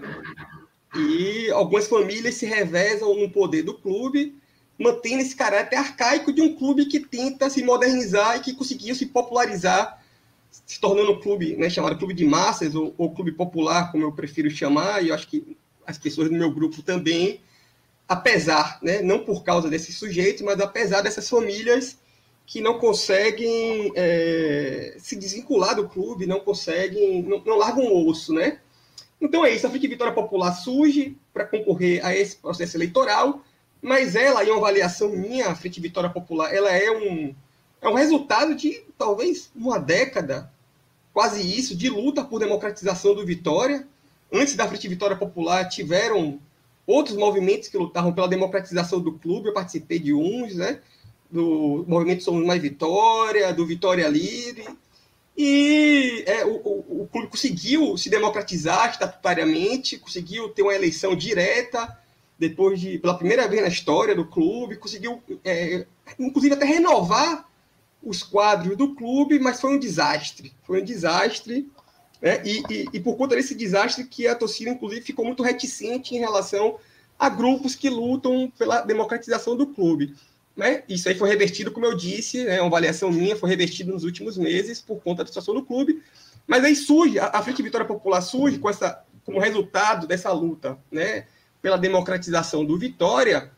E 0.95 1.49
algumas 1.51 1.87
famílias 1.87 2.35
se 2.35 2.45
revezam 2.45 3.13
no 3.15 3.29
poder 3.29 3.63
do 3.63 3.73
clube, 3.73 4.35
mantendo 4.79 5.21
esse 5.21 5.35
caráter 5.35 5.77
arcaico 5.77 6.31
de 6.31 6.41
um 6.41 6.55
clube 6.55 6.85
que 6.85 6.99
tenta 6.99 7.49
se 7.49 7.63
modernizar 7.63 8.37
e 8.37 8.39
que 8.41 8.53
conseguiu 8.53 8.95
se 8.95 9.07
popularizar, 9.07 10.01
se 10.65 10.79
tornando 10.79 11.11
um 11.11 11.19
clube 11.19 11.55
né, 11.57 11.69
chamado 11.69 11.97
clube 11.97 12.13
de 12.13 12.25
massas, 12.25 12.75
ou, 12.75 12.93
ou 12.97 13.13
clube 13.13 13.31
popular, 13.31 13.91
como 13.91 14.03
eu 14.03 14.11
prefiro 14.11 14.49
chamar, 14.49 15.03
e 15.03 15.09
eu 15.09 15.15
acho 15.15 15.27
que 15.27 15.57
as 15.85 15.97
pessoas 15.97 16.29
do 16.29 16.35
meu 16.35 16.51
grupo 16.51 16.81
também, 16.81 17.41
apesar, 18.07 18.79
né, 18.81 19.01
não 19.01 19.19
por 19.23 19.43
causa 19.43 19.69
desses 19.69 19.97
sujeitos, 19.97 20.41
mas 20.41 20.59
apesar 20.59 21.01
dessas 21.01 21.27
famílias 21.29 21.97
que 22.45 22.61
não 22.61 22.77
conseguem 22.77 23.91
é, 23.95 24.95
se 24.99 25.15
desvincular 25.15 25.75
do 25.75 25.89
clube, 25.89 26.27
não 26.27 26.39
conseguem, 26.39 27.23
não, 27.23 27.43
não 27.43 27.57
largam 27.57 27.85
o 27.85 28.07
osso, 28.07 28.33
né? 28.33 28.59
Então 29.19 29.43
é 29.43 29.51
isso, 29.51 29.65
a 29.65 29.69
Frente 29.69 29.87
Vitória 29.87 30.13
Popular 30.13 30.51
surge 30.53 31.17
para 31.33 31.45
concorrer 31.45 32.05
a 32.05 32.15
esse 32.15 32.35
processo 32.35 32.77
eleitoral, 32.77 33.43
mas 33.81 34.15
ela, 34.15 34.43
em 34.43 34.49
uma 34.49 34.57
avaliação 34.57 35.09
minha, 35.09 35.47
a 35.47 35.55
Frente 35.55 35.81
Vitória 35.81 36.09
Popular, 36.09 36.53
ela 36.53 36.71
é 36.71 36.91
um, 36.91 37.33
é 37.81 37.89
um 37.89 37.93
resultado 37.93 38.53
de 38.53 38.83
talvez 38.97 39.49
uma 39.55 39.79
década, 39.79 40.51
quase 41.13 41.41
isso, 41.41 41.75
de 41.75 41.89
luta 41.89 42.23
por 42.23 42.39
democratização 42.39 43.15
do 43.15 43.25
Vitória. 43.25 43.87
Antes 44.31 44.55
da 44.55 44.67
Frente 44.67 44.87
Vitória 44.87 45.15
Popular, 45.15 45.67
tiveram 45.69 46.39
outros 46.85 47.17
movimentos 47.17 47.67
que 47.67 47.77
lutavam 47.77 48.13
pela 48.13 48.27
democratização 48.27 48.99
do 48.99 49.13
clube, 49.13 49.49
eu 49.49 49.53
participei 49.53 49.99
de 49.99 50.13
uns, 50.13 50.55
né? 50.55 50.79
Do 51.29 51.83
movimento 51.87 52.23
Somos 52.23 52.45
Mais 52.45 52.61
Vitória, 52.61 53.53
do 53.53 53.65
Vitória 53.65 54.07
Livre, 54.07 54.65
e 55.37 56.23
é, 56.25 56.45
o, 56.45 56.55
o, 56.55 57.01
o, 57.01 57.09
clube 57.11 57.27
conseguiu 57.27 57.97
se 57.97 58.09
democratizar 58.09 58.91
estatutariamente, 58.91 59.97
conseguiu 59.97 60.47
ter 60.49 60.61
uma 60.61 60.73
eleição 60.73 61.13
direta, 61.13 61.97
depois 62.39 62.79
de, 62.79 62.97
pela 62.99 63.17
primeira 63.17 63.47
vez 63.47 63.61
na 63.61 63.67
história 63.67 64.15
do 64.15 64.25
clube, 64.25 64.77
conseguiu, 64.77 65.21
é, 65.43 65.85
inclusive, 66.17 66.53
até 66.53 66.65
renovar 66.65 67.49
os 68.01 68.23
quadros 68.23 68.77
do 68.77 68.95
clube, 68.95 69.39
mas 69.39 69.59
foi 69.59 69.75
um 69.75 69.79
desastre. 69.79 70.53
Foi 70.63 70.81
um 70.81 70.85
desastre. 70.85 71.69
Né? 72.21 72.41
E, 72.45 72.63
e, 72.69 72.85
e 72.93 72.99
por 72.99 73.15
conta 73.15 73.35
desse 73.35 73.55
desastre 73.55 74.05
que 74.05 74.27
a 74.27 74.35
torcida, 74.35 74.69
inclusive, 74.69 75.01
ficou 75.01 75.25
muito 75.25 75.43
reticente 75.43 76.15
em 76.15 76.19
relação 76.19 76.77
a 77.17 77.29
grupos 77.29 77.75
que 77.75 77.89
lutam 77.89 78.51
pela 78.57 78.81
democratização 78.81 79.55
do 79.55 79.67
clube. 79.67 80.15
Né? 80.55 80.83
Isso 80.87 81.09
aí 81.09 81.15
foi 81.15 81.29
revertido, 81.29 81.71
como 81.71 81.85
eu 81.85 81.95
disse, 81.95 82.41
é 82.41 82.45
né? 82.45 82.61
uma 82.61 82.67
avaliação 82.67 83.11
minha, 83.11 83.35
foi 83.35 83.49
revertido 83.49 83.91
nos 83.91 84.03
últimos 84.03 84.37
meses 84.37 84.81
por 84.81 85.01
conta 85.01 85.23
da 85.23 85.27
situação 85.27 85.53
do 85.53 85.63
clube. 85.63 86.01
Mas 86.47 86.63
aí 86.63 86.75
surge, 86.75 87.19
a, 87.19 87.41
Frente 87.41 87.63
Vitória 87.63 87.87
Popular 87.87 88.21
surge 88.21 88.59
com 88.59 88.69
essa, 88.69 89.03
como 89.25 89.39
resultado 89.39 90.07
dessa 90.07 90.31
luta 90.31 90.77
né? 90.91 91.25
pela 91.61 91.77
democratização 91.77 92.63
do 92.63 92.77
Vitória, 92.77 93.51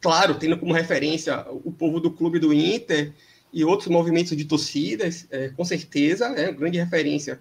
claro, 0.00 0.34
tendo 0.34 0.58
como 0.58 0.72
referência 0.72 1.44
o 1.64 1.72
povo 1.72 1.98
do 1.98 2.10
clube 2.10 2.38
do 2.38 2.52
Inter 2.52 3.12
e 3.52 3.64
outros 3.64 3.88
movimentos 3.88 4.36
de 4.36 4.44
torcidas, 4.44 5.26
é, 5.30 5.48
com 5.48 5.64
certeza, 5.64 6.26
é 6.36 6.52
grande 6.52 6.78
referência 6.78 7.40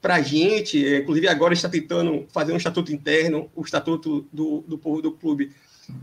para 0.00 0.16
a 0.16 0.22
gente. 0.22 0.86
É, 0.86 0.98
inclusive, 0.98 1.28
agora 1.28 1.54
está 1.54 1.68
tentando 1.68 2.26
fazer 2.32 2.52
um 2.52 2.56
estatuto 2.56 2.92
interno, 2.92 3.50
o 3.54 3.62
estatuto 3.62 4.26
do, 4.32 4.64
do 4.66 4.78
povo 4.78 5.02
do 5.02 5.12
clube 5.12 5.52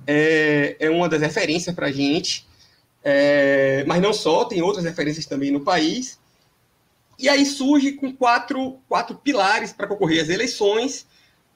é, 0.08 0.76
é 0.80 0.90
uma 0.90 1.10
das 1.10 1.22
referências 1.22 1.76
para 1.76 1.88
a 1.88 1.92
gente, 1.92 2.48
é, 3.04 3.84
mas 3.86 4.02
não 4.02 4.14
só, 4.14 4.46
tem 4.46 4.62
outras 4.62 4.86
referências 4.86 5.26
também 5.26 5.52
no 5.52 5.62
país. 5.62 6.20
E 7.20 7.30
aí 7.30 7.46
surge 7.46 7.94
com 7.94 8.14
quatro, 8.14 8.80
quatro 8.88 9.16
pilares 9.16 9.72
para 9.72 9.88
concorrer 9.88 10.22
às 10.22 10.30
eleições, 10.30 11.06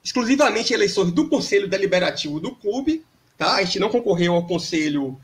exclusivamente 0.02 0.72
eleições 0.72 1.10
do 1.12 1.28
Conselho 1.28 1.68
Deliberativo 1.68 2.40
do 2.40 2.54
clube. 2.54 3.04
Tá? 3.36 3.56
A 3.56 3.62
gente 3.62 3.78
não 3.78 3.88
concorreu 3.88 4.34
ao 4.34 4.46
Conselho 4.46 5.18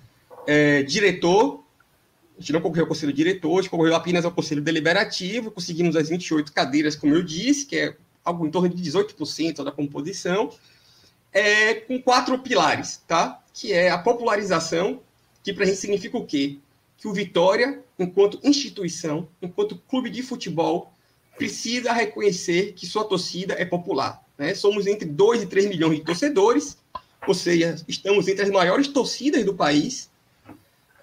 é, 0.46 0.82
Diretor, 0.82 1.63
a 2.36 2.40
gente 2.40 2.52
não 2.52 2.60
concorreu 2.60 2.84
ao 2.84 2.88
Conselho 2.88 3.12
Diretor, 3.12 3.58
a 3.58 3.62
gente 3.62 3.70
concorreu 3.70 3.94
apenas 3.94 4.24
ao 4.24 4.32
Conselho 4.32 4.60
Deliberativo, 4.60 5.50
conseguimos 5.50 5.94
as 5.96 6.08
28 6.08 6.52
cadeiras, 6.52 6.96
como 6.96 7.14
eu 7.14 7.22
disse, 7.22 7.66
que 7.66 7.76
é 7.76 7.96
algo 8.24 8.46
em 8.46 8.50
torno 8.50 8.68
de 8.68 8.90
18% 8.90 9.62
da 9.62 9.70
composição 9.70 10.50
é, 11.34 11.74
com 11.74 12.00
quatro 12.00 12.38
pilares, 12.38 13.02
tá? 13.08 13.42
Que 13.52 13.72
é 13.72 13.90
a 13.90 13.98
popularização, 13.98 15.00
que 15.42 15.52
para 15.52 15.64
a 15.64 15.66
gente 15.66 15.78
significa 15.78 16.16
o 16.16 16.24
quê? 16.24 16.58
Que 16.96 17.08
o 17.08 17.12
Vitória, 17.12 17.82
enquanto 17.98 18.38
instituição, 18.44 19.28
enquanto 19.42 19.76
clube 19.88 20.08
de 20.08 20.22
futebol, 20.22 20.92
precisa 21.36 21.92
reconhecer 21.92 22.72
que 22.72 22.86
sua 22.86 23.04
torcida 23.04 23.54
é 23.54 23.64
popular. 23.64 24.22
Né? 24.38 24.54
Somos 24.54 24.86
entre 24.86 25.08
2 25.08 25.42
e 25.42 25.46
3 25.46 25.66
milhões 25.66 25.98
de 25.98 26.04
torcedores, 26.04 26.78
ou 27.26 27.34
seja, 27.34 27.76
estamos 27.88 28.28
entre 28.28 28.44
as 28.44 28.50
maiores 28.50 28.86
torcidas 28.86 29.44
do 29.44 29.54
país. 29.54 30.08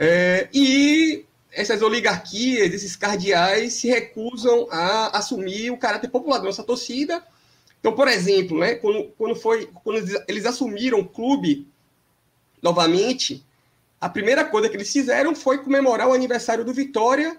É, 0.04 0.50
e 0.52 1.26
essas 1.52 1.82
oligarquias, 1.82 2.74
esses 2.74 2.96
cardeais, 2.96 3.74
se 3.74 3.88
recusam 3.88 4.68
a 4.72 5.18
assumir 5.18 5.70
o 5.70 5.78
caráter 5.78 6.10
popular 6.10 6.40
da 6.40 6.46
nossa 6.46 6.64
torcida 6.64 7.24
então, 7.82 7.94
por 7.94 8.08
exemplo, 8.08 8.60
né, 8.60 8.76
quando, 8.76 9.12
quando, 9.18 9.36
foi, 9.36 9.68
quando 9.84 10.24
eles 10.28 10.46
assumiram 10.46 11.00
o 11.00 11.08
clube 11.08 11.68
novamente, 12.62 13.44
a 14.00 14.08
primeira 14.08 14.46
coisa 14.46 14.70
que 14.70 14.78
eles 14.78 14.94
fizeram 14.94 15.36
foi 15.36 15.58
comemorar 15.58 16.08
o 16.08 16.14
aniversário 16.14 16.64
do 16.64 16.74
Vitória 16.74 17.38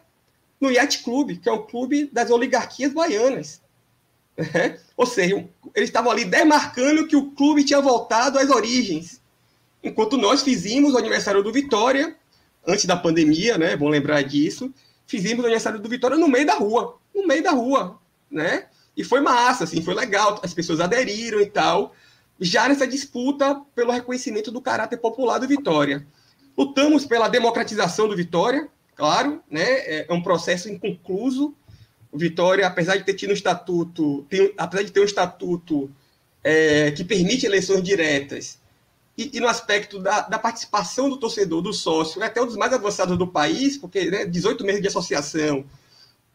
no 0.61 0.69
Yacht 0.69 1.05
Clube, 1.05 1.37
que 1.37 1.49
é 1.49 1.53
um 1.53 1.65
clube 1.65 2.11
das 2.13 2.31
oligarquias 2.31 2.93
baianas. 2.93 3.63
É? 4.37 4.79
Ou 4.97 5.07
seja, 5.07 5.49
eles 5.75 5.91
estavam 5.91 6.11
ali 6.11 6.25
demarcando 6.25 7.07
que 7.07 7.15
o 7.15 7.31
clube 7.33 7.65
tinha 7.65 7.81
voltado 7.81 8.39
às 8.39 8.51
origens. 8.51 9.21
Enquanto 9.85 10.17
nós 10.17 10.43
fizemos 10.43 10.95
o 10.95 10.99
aniversário 10.99 11.43
do 11.43 11.53
Vitória, 11.53 12.17
antes 12.67 12.85
da 12.85 12.97
pandemia, 12.97 13.59
né? 13.59 13.77
Bom 13.77 13.89
lembrar 13.89 14.23
disso, 14.23 14.73
fizemos 15.07 15.43
o 15.43 15.47
aniversário 15.47 15.81
do 15.81 15.89
Vitória 15.89 16.17
no 16.17 16.29
meio 16.29 16.47
da 16.47 16.55
rua. 16.55 16.99
No 17.15 17.27
meio 17.27 17.43
da 17.43 17.51
rua, 17.51 17.99
né? 18.31 18.67
E 18.97 19.05
foi 19.05 19.21
massa, 19.21 19.65
assim, 19.65 19.83
foi 19.83 19.95
legal, 19.95 20.41
as 20.43 20.53
pessoas 20.53 20.81
aderiram 20.81 21.41
e 21.41 21.47
tal, 21.47 21.95
já 22.41 22.69
nessa 22.69 22.87
disputa 22.87 23.61
pelo 23.75 23.93
reconhecimento 23.93 24.51
do 24.51 24.61
caráter 24.61 24.99
popular 24.99 25.39
do 25.39 25.49
Vitória. 25.49 26.07
Lutamos 26.57 27.07
pela 27.07 27.29
democratização 27.29 28.09
do 28.09 28.17
Vitória, 28.17 28.69
claro, 28.95 29.43
né? 29.51 29.63
É, 29.63 30.07
é 30.09 30.13
um 30.13 30.23
processo 30.23 30.69
inconcluso. 30.69 31.55
O 32.11 32.19
Vitória, 32.19 32.67
apesar 32.67 32.97
de 32.97 33.05
ter 33.05 33.15
tido 33.15 33.31
um 33.31 33.35
estatuto, 33.35 34.27
tem, 34.29 34.53
apesar 34.59 34.83
de 34.83 34.93
ter 34.93 35.01
um 35.01 35.05
estatuto 35.05 35.91
é, 36.45 36.91
que 36.91 37.05
permite 37.05 37.47
eleições 37.47 37.83
diretas, 37.83 38.59
e, 39.23 39.37
e 39.37 39.41
no 39.41 39.49
aspecto 39.49 39.99
da, 39.99 40.23
da, 40.23 40.39
participação 40.39 41.09
do 41.09 41.17
torcedor, 41.17 41.61
do 41.63 41.73
sócio, 41.73 42.23
é 42.23 42.27
até 42.27 42.41
um 42.41 42.47
dos 42.47 42.57
mais 42.57 42.73
avançados 42.73 43.17
do 43.17 43.27
país, 43.27 43.77
porque 43.77 44.11
né, 44.11 44.25
18 44.25 44.65
meses 44.65 44.81
de 44.81 44.89
associação, 44.89 45.65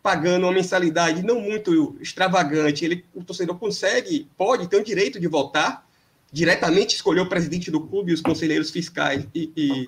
pagando 0.02 0.46
uma 0.46 0.54
mensalidade 0.54 1.24
não 1.24 1.42
muito 1.42 1.98
extravagante, 2.00 2.86
ele, 2.86 3.04
o 3.14 3.24
torcedor 3.24 3.58
consegue, 3.58 4.30
pode 4.38 4.68
ter 4.68 4.78
o 4.78 4.84
direito 4.84 5.20
de 5.20 5.28
votar, 5.28 5.86
diretamente 6.32 6.96
escolher 6.96 7.22
o 7.22 7.30
presidente 7.30 7.72
do 7.72 7.82
clube, 7.82 8.14
os 8.14 8.22
conselheiros 8.22 8.70
fiscais 8.70 9.26
e, 9.34 9.52
e, 9.56 9.88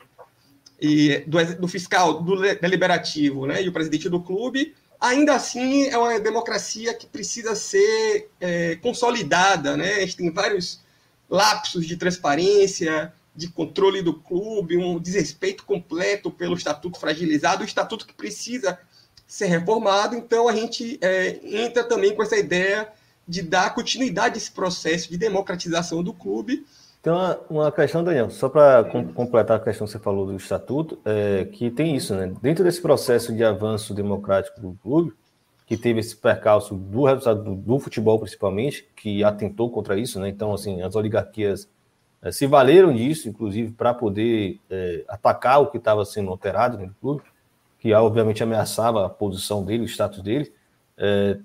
e 0.82 1.24
do, 1.28 1.62
do, 1.62 1.68
fiscal, 1.68 2.22
do 2.22 2.42
deliberativo, 2.56 3.46
né, 3.46 3.62
e 3.64 3.70
o 3.70 3.74
presidente 3.74 4.10
do 4.10 4.22
clube, 4.22 4.74
ainda 5.00 5.36
assim 5.36 5.88
é 5.88 5.98
uma 5.98 6.20
democracia 6.20 6.94
que 6.94 7.06
precisa 7.06 7.56
ser 7.56 8.30
é, 8.42 8.76
consolidada, 8.78 9.78
né, 9.78 9.96
a 9.96 10.00
gente 10.02 10.18
tem 10.18 10.32
vários 10.32 10.82
lapsos 11.30 11.86
de 11.86 11.96
transparência, 11.96 13.14
de 13.36 13.48
controle 13.48 14.02
do 14.02 14.14
clube, 14.14 14.78
um 14.78 15.00
desrespeito 15.00 15.64
completo 15.64 16.32
pelo 16.32 16.56
estatuto 16.56 17.00
fragilizado, 17.00 17.62
o 17.62 17.66
estatuto 17.66 18.06
que 18.06 18.14
precisa 18.14 18.80
ser 19.28 19.46
reformado. 19.46 20.16
Então, 20.16 20.48
a 20.48 20.56
gente 20.56 20.98
é, 21.02 21.40
entra 21.44 21.84
também 21.84 22.16
com 22.16 22.24
essa 22.24 22.36
ideia 22.36 22.90
de 23.28 23.44
dar 23.44 23.76
continuidade 23.76 24.36
a 24.36 24.38
esse 24.38 24.52
processo 24.52 25.10
de 25.10 25.18
democratização 25.18 26.04
do 26.04 26.14
clube. 26.14 26.66
Tem 27.02 27.14
uma, 27.14 27.40
uma 27.50 27.72
questão, 27.72 28.04
Daniel, 28.04 28.30
só 28.30 28.50
para 28.50 28.84
com, 28.86 29.14
completar 29.14 29.58
a 29.58 29.64
questão 29.64 29.86
que 29.86 29.94
você 29.94 30.00
falou 30.00 30.26
do 30.26 30.36
estatuto, 30.36 31.00
é, 31.06 31.46
que 31.46 31.70
tem 31.70 31.96
isso, 31.96 32.14
né? 32.16 32.34
Dentro 32.42 32.64
desse 32.64 32.82
processo 32.82 33.32
de 33.34 33.44
avanço 33.44 33.94
democrático 33.94 34.60
do 34.60 34.74
clube, 34.82 35.14
que 35.70 35.78
teve 35.78 36.00
esse 36.00 36.16
percalço 36.16 36.74
do 36.74 37.06
resultado 37.06 37.44
do, 37.44 37.56
do 37.56 37.80
futebol, 37.80 38.18
principalmente, 38.18 38.90
que 38.96 39.24
atentou 39.24 39.70
contra 39.70 40.00
isso, 40.00 40.20
né? 40.20 40.28
Então, 40.28 40.52
assim, 40.52 40.82
as 40.82 40.96
oligarquias 40.96 41.70
é, 42.24 42.32
se 42.32 42.48
valeram 42.48 42.92
disso, 42.92 43.30
inclusive, 43.30 43.72
para 43.74 43.94
poder 43.94 44.60
é, 44.68 45.06
atacar 45.08 45.62
o 45.62 45.68
que 45.68 45.78
estava 45.78 46.04
sendo 46.06 46.32
alterado 46.32 46.80
no 46.80 46.92
clube, 47.00 47.22
que 47.78 47.94
obviamente 47.94 48.42
ameaçava 48.42 49.06
a 49.06 49.10
posição 49.10 49.64
dele, 49.64 49.84
o 49.84 49.88
status 49.88 50.24
dele. 50.24 50.52
É, 50.98 51.38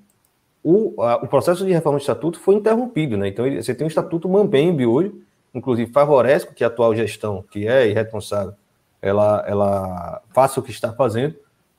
o, 0.63 1.03
a, 1.03 1.17
o, 1.17 1.29
processo 1.29 1.63
de 1.67 1.73
reforma 1.73 1.99
do 1.99 2.01
estatuto 2.01 2.41
foi 2.41 2.55
interrompido, 2.55 3.19
né? 3.19 3.29
Então, 3.29 3.45
você 3.45 3.75
tem 3.75 3.85
um 3.85 3.89
estatuto 3.89 4.27
mambembe 4.27 4.87
hoje, 4.87 5.13
inclusive 5.53 5.93
favorece 5.93 6.51
que 6.55 6.65
a 6.65 6.69
atual 6.69 6.97
gestão, 6.97 7.45
que 7.51 7.69
é 7.69 7.91
irresponsável, 7.91 8.55
ela, 9.03 9.45
ela 9.47 10.23
faça 10.33 10.61
o 10.61 10.63
que 10.63 10.71
está 10.71 10.95
fazendo, 10.95 11.37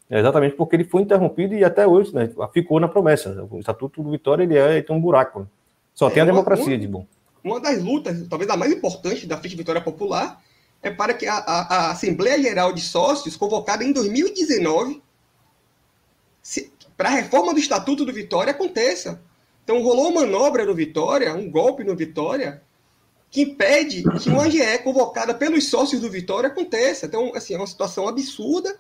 exatamente 0.10 0.56
porque 0.56 0.76
ele 0.76 0.84
foi 0.84 1.02
interrompido 1.02 1.54
e 1.56 1.64
até 1.64 1.88
hoje 1.88 2.14
né, 2.14 2.30
ficou 2.54 2.80
na 2.80 2.88
promessa. 2.88 3.48
O 3.50 3.60
estatuto 3.60 4.04
do 4.04 4.12
Vitória 4.12 4.44
ele 4.44 4.58
é, 4.58 4.82
tem 4.82 4.96
um 4.96 5.02
buraco. 5.02 5.42
Né? 5.42 5.46
Só 5.94 6.10
tem 6.10 6.24
a 6.24 6.26
democracia 6.26 6.78
de 6.78 6.88
bom 6.88 7.06
uma 7.46 7.60
das 7.60 7.82
lutas, 7.82 8.28
talvez 8.28 8.50
a 8.50 8.58
mais 8.58 8.72
importante 8.72 9.28
da 9.28 9.38
Frente 9.38 9.56
Vitória 9.56 9.80
Popular, 9.80 10.42
é 10.82 10.90
para 10.90 11.14
que 11.14 11.28
a, 11.28 11.36
a, 11.38 11.76
a 11.76 11.92
Assembleia 11.92 12.42
Geral 12.42 12.74
de 12.74 12.82
Sócios, 12.82 13.38
convocada 13.38 13.84
em 13.84 13.94
2019, 13.94 15.02
para 16.98 17.10
a 17.10 17.12
reforma 17.12 17.54
do 17.54 17.60
Estatuto 17.60 18.04
do 18.04 18.12
Vitória, 18.12 18.52
aconteça. 18.52 19.22
Então, 19.64 19.82
rolou 19.82 20.10
uma 20.10 20.22
manobra 20.22 20.66
no 20.66 20.74
Vitória, 20.74 21.34
um 21.36 21.50
golpe 21.50 21.84
no 21.84 21.96
Vitória, 21.96 22.64
que 23.30 23.42
impede 23.42 24.04
que 24.20 24.30
uma 24.30 24.46
AGE 24.46 24.80
convocada 24.84 25.34
pelos 25.34 25.70
sócios 25.70 26.02
do 26.02 26.10
Vitória 26.10 26.48
aconteça. 26.48 27.06
Então, 27.06 27.32
assim, 27.36 27.54
é 27.54 27.58
uma 27.58 27.68
situação 27.68 28.08
absurda, 28.08 28.76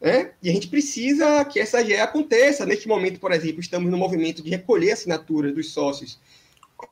né? 0.00 0.32
E 0.42 0.48
a 0.48 0.52
gente 0.52 0.68
precisa 0.68 1.44
que 1.44 1.58
essa 1.58 1.78
AGE 1.78 1.96
aconteça. 1.96 2.64
Neste 2.64 2.86
momento, 2.86 3.18
por 3.18 3.32
exemplo, 3.32 3.60
estamos 3.60 3.90
no 3.90 3.96
movimento 3.96 4.42
de 4.42 4.50
recolher 4.50 4.92
assinaturas 4.92 5.54
dos 5.54 5.72
sócios 5.72 6.18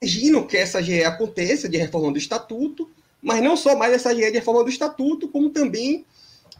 Imagino 0.03 0.47
que 0.47 0.57
essa 0.57 0.83
GE 0.83 1.05
aconteça 1.05 1.69
de 1.69 1.77
reforma 1.77 2.11
do 2.11 2.19
estatuto, 2.19 2.91
mas 3.23 3.43
não 3.43 3.57
só 3.57 3.77
mais 3.77 3.93
essa 3.93 4.15
GE 4.15 4.31
de 4.31 4.39
reforma 4.39 4.65
do 4.65 4.71
estatuto, 4.71 5.29
como 5.29 5.51
também 5.51 6.05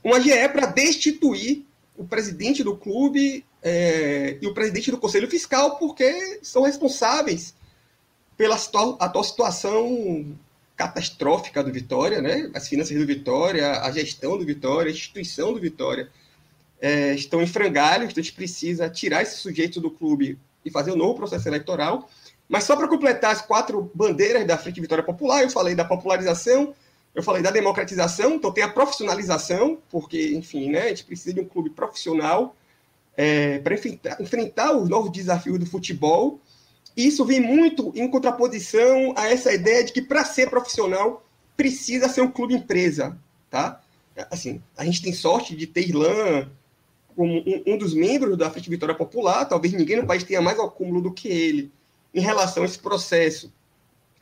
uma 0.03 0.21
GE 0.21 0.49
para 0.53 0.67
destituir 0.67 1.65
o 1.97 2.05
presidente 2.05 2.63
do 2.63 2.77
clube 2.77 3.45
é, 3.63 4.39
e 4.41 4.47
o 4.47 4.55
presidente 4.55 4.91
do 4.91 4.99
Conselho 4.99 5.29
Fiscal, 5.29 5.77
porque 5.77 6.39
são 6.43 6.63
responsáveis 6.63 7.55
pela 8.37 8.57
atual 8.57 9.25
situação 9.25 10.37
catastrófica 10.77 11.65
do 11.65 11.73
Vitória, 11.73 12.21
né? 12.21 12.51
As 12.55 12.69
finanças 12.69 12.97
do 12.97 13.07
Vitória, 13.07 13.81
a 13.81 13.91
gestão 13.91 14.37
do 14.37 14.45
Vitória, 14.45 14.91
a 14.91 14.95
instituição 14.95 15.53
do 15.53 15.59
Vitória 15.59 16.11
é, 16.81 17.15
estão 17.15 17.43
em 17.43 17.47
frangalhos, 17.47 18.11
então 18.11 18.21
a 18.21 18.25
gente 18.25 18.35
precisa 18.35 18.89
tirar 18.89 19.23
esse 19.23 19.39
sujeito 19.39 19.81
do 19.81 19.91
clube 19.91 20.39
e 20.65 20.71
fazer 20.71 20.93
um 20.93 20.97
novo 20.97 21.15
processo 21.15 21.49
eleitoral. 21.49 22.09
Mas 22.49 22.65
só 22.65 22.77
para 22.77 22.89
completar 22.89 23.33
as 23.33 23.41
quatro 23.41 23.91
bandeiras 23.95 24.47
da 24.47 24.57
Frente 24.57 24.81
Vitória 24.81 25.03
Popular, 25.03 25.43
eu 25.43 25.51
falei 25.51 25.75
da 25.75 25.85
popularização, 25.85 26.75
eu 27.15 27.23
falei 27.23 27.43
da 27.43 27.51
democratização, 27.51 28.35
então 28.35 28.53
tem 28.53 28.63
a 28.63 28.69
profissionalização, 28.69 29.79
porque, 29.91 30.35
enfim, 30.35 30.71
né, 30.71 30.83
a 30.83 30.89
gente 30.89 31.05
precisa 31.05 31.35
de 31.35 31.41
um 31.41 31.45
clube 31.45 31.71
profissional 31.71 32.55
é, 33.17 33.59
para 33.61 33.75
enfrentar, 33.75 34.21
enfrentar 34.21 34.77
os 34.77 34.89
novos 34.89 35.11
desafios 35.11 35.59
do 35.59 35.67
futebol. 35.67 36.41
E 36.97 37.07
isso 37.07 37.25
vem 37.25 37.41
muito 37.41 37.93
em 37.95 38.09
contraposição 38.09 39.13
a 39.17 39.29
essa 39.29 39.53
ideia 39.53 39.83
de 39.83 39.93
que 39.93 40.03
para 40.03 40.25
ser 40.25 40.49
profissional 40.51 41.25
precisa 41.57 42.09
ser 42.09 42.21
um 42.21 42.31
clube 42.31 42.55
empresa, 42.55 43.19
tá? 43.51 43.81
Assim, 44.31 44.63
a 44.77 44.85
gente 44.85 45.03
tem 45.03 45.13
sorte 45.13 45.57
de 45.57 45.67
ter 45.67 45.89
Irlan 45.89 46.49
como 47.17 47.39
um, 47.39 47.63
um 47.67 47.79
dos 47.79 47.95
membros 47.95 48.37
da 48.37 48.51
Frente 48.51 48.69
Vitória 48.69 48.95
Popular, 48.95 49.47
talvez 49.47 49.73
ninguém 49.73 49.97
no 49.97 50.07
país 50.07 50.23
tenha 50.23 50.43
mais 50.43 50.61
acúmulo 50.61 51.01
do 51.01 51.11
que 51.11 51.29
ele 51.29 51.73
em 52.15 52.21
relação 52.21 52.63
a 52.63 52.67
esse 52.67 52.79
processo 52.79 53.51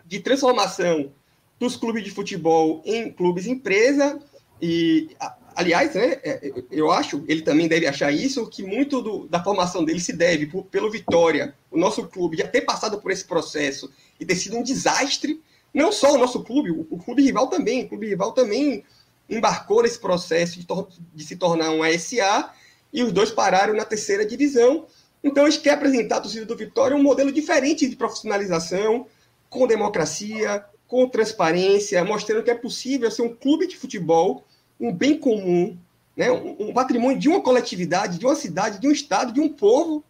de 0.06 0.20
transformação 0.20 1.12
dos 1.58 1.76
clubes 1.76 2.04
de 2.04 2.10
futebol 2.10 2.82
em 2.84 3.10
clubes 3.10 3.46
empresa. 3.46 4.20
E 4.62 5.10
aliás 5.56 5.94
né, 5.94 6.18
é, 6.22 6.52
eu 6.70 6.90
acho 6.90 7.24
ele 7.26 7.42
também 7.42 7.66
deve 7.66 7.86
achar 7.86 8.12
isso 8.12 8.46
que 8.48 8.62
muito 8.62 9.02
do, 9.02 9.26
da 9.28 9.42
formação 9.42 9.84
dele 9.84 10.00
se 10.00 10.12
deve 10.12 10.46
por, 10.46 10.64
pelo 10.64 10.90
Vitória 10.90 11.54
o 11.70 11.78
nosso 11.78 12.06
clube 12.06 12.36
já 12.36 12.46
ter 12.46 12.62
passado 12.62 13.00
por 13.00 13.10
esse 13.10 13.24
processo 13.24 13.90
e 14.18 14.24
ter 14.24 14.34
sido 14.34 14.56
um 14.56 14.62
desastre 14.62 15.40
não 15.72 15.92
só 15.92 16.14
o 16.14 16.18
nosso 16.18 16.42
clube 16.42 16.70
o, 16.70 16.86
o 16.90 16.98
clube 16.98 17.22
rival 17.22 17.46
também 17.46 17.84
o 17.84 17.88
clube 17.88 18.08
rival 18.08 18.32
também 18.32 18.84
embarcou 19.28 19.82
nesse 19.82 19.98
processo 19.98 20.58
de, 20.58 20.66
de 21.14 21.24
se 21.24 21.36
tornar 21.36 21.70
um 21.70 21.82
ASA 21.82 22.50
e 22.94 23.02
os 23.02 23.12
dois 23.12 23.30
pararam 23.30 23.74
na 23.74 23.84
terceira 23.84 24.24
divisão 24.24 24.86
então, 25.24 25.46
a 25.46 25.50
gente 25.50 25.62
quer 25.62 25.70
apresentar 25.70 26.18
a 26.18 26.20
torcida 26.20 26.44
do 26.44 26.54
Vitória 26.54 26.94
um 26.94 27.02
modelo 27.02 27.32
diferente 27.32 27.88
de 27.88 27.96
profissionalização, 27.96 29.06
com 29.48 29.66
democracia, 29.66 30.62
com 30.86 31.08
transparência, 31.08 32.04
mostrando 32.04 32.44
que 32.44 32.50
é 32.50 32.54
possível 32.54 33.10
ser 33.10 33.22
um 33.22 33.34
clube 33.34 33.66
de 33.66 33.74
futebol, 33.74 34.44
um 34.78 34.92
bem 34.92 35.18
comum, 35.18 35.78
né? 36.14 36.30
um, 36.30 36.74
patrimônio 36.74 37.18
de 37.18 37.30
uma 37.30 37.40
coletividade, 37.40 38.18
de 38.18 38.26
uma 38.26 38.36
cidade, 38.36 38.78
de 38.78 38.86
um 38.86 38.92
estado, 38.92 39.32
de 39.32 39.40
um 39.40 39.48
povo, 39.48 40.04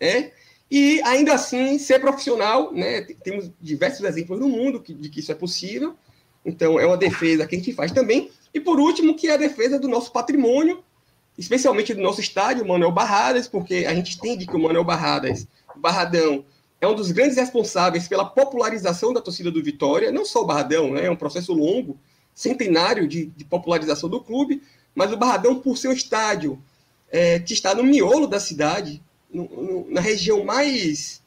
né? 0.00 0.32
e 0.70 1.02
ainda 1.02 1.34
assim 1.34 1.78
ser 1.78 2.00
profissional. 2.00 2.72
Né? 2.72 3.02
Temos 3.22 3.50
diversos 3.60 4.02
exemplos 4.02 4.40
no 4.40 4.48
mundo 4.48 4.82
de 4.82 5.10
que 5.10 5.20
isso 5.20 5.30
é 5.30 5.34
possível. 5.34 5.94
Então, 6.42 6.80
é 6.80 6.86
uma 6.86 6.96
defesa 6.96 7.46
que 7.46 7.54
a 7.54 7.58
gente 7.58 7.74
faz 7.74 7.92
também. 7.92 8.30
E, 8.54 8.58
por 8.58 8.80
último, 8.80 9.14
que 9.14 9.28
é 9.28 9.34
a 9.34 9.36
defesa 9.36 9.78
do 9.78 9.88
nosso 9.88 10.10
patrimônio, 10.10 10.82
especialmente 11.36 11.94
do 11.94 12.02
nosso 12.02 12.20
estádio, 12.20 12.66
Manuel 12.66 12.92
Barradas, 12.92 13.48
porque 13.48 13.86
a 13.86 13.94
gente 13.94 14.16
entende 14.16 14.46
que 14.46 14.56
o 14.56 14.60
Manuel 14.60 14.84
Barradas, 14.84 15.46
o 15.74 15.78
Barradão, 15.78 16.44
é 16.80 16.86
um 16.86 16.94
dos 16.94 17.10
grandes 17.12 17.36
responsáveis 17.36 18.08
pela 18.08 18.24
popularização 18.24 19.12
da 19.12 19.20
torcida 19.20 19.50
do 19.50 19.62
Vitória, 19.62 20.10
não 20.10 20.24
só 20.24 20.42
o 20.42 20.46
Barradão, 20.46 20.92
né, 20.92 21.06
é 21.06 21.10
um 21.10 21.16
processo 21.16 21.52
longo, 21.52 21.96
centenário 22.34 23.06
de, 23.06 23.26
de 23.26 23.44
popularização 23.44 24.08
do 24.08 24.20
clube, 24.20 24.62
mas 24.94 25.12
o 25.12 25.16
Barradão, 25.16 25.58
por 25.58 25.76
ser 25.76 25.88
um 25.88 25.92
estádio 25.92 26.62
é, 27.10 27.38
que 27.38 27.52
está 27.52 27.74
no 27.74 27.84
miolo 27.84 28.26
da 28.26 28.40
cidade, 28.40 29.02
no, 29.32 29.44
no, 29.44 29.90
na 29.90 30.00
região 30.00 30.44
mais 30.44 31.22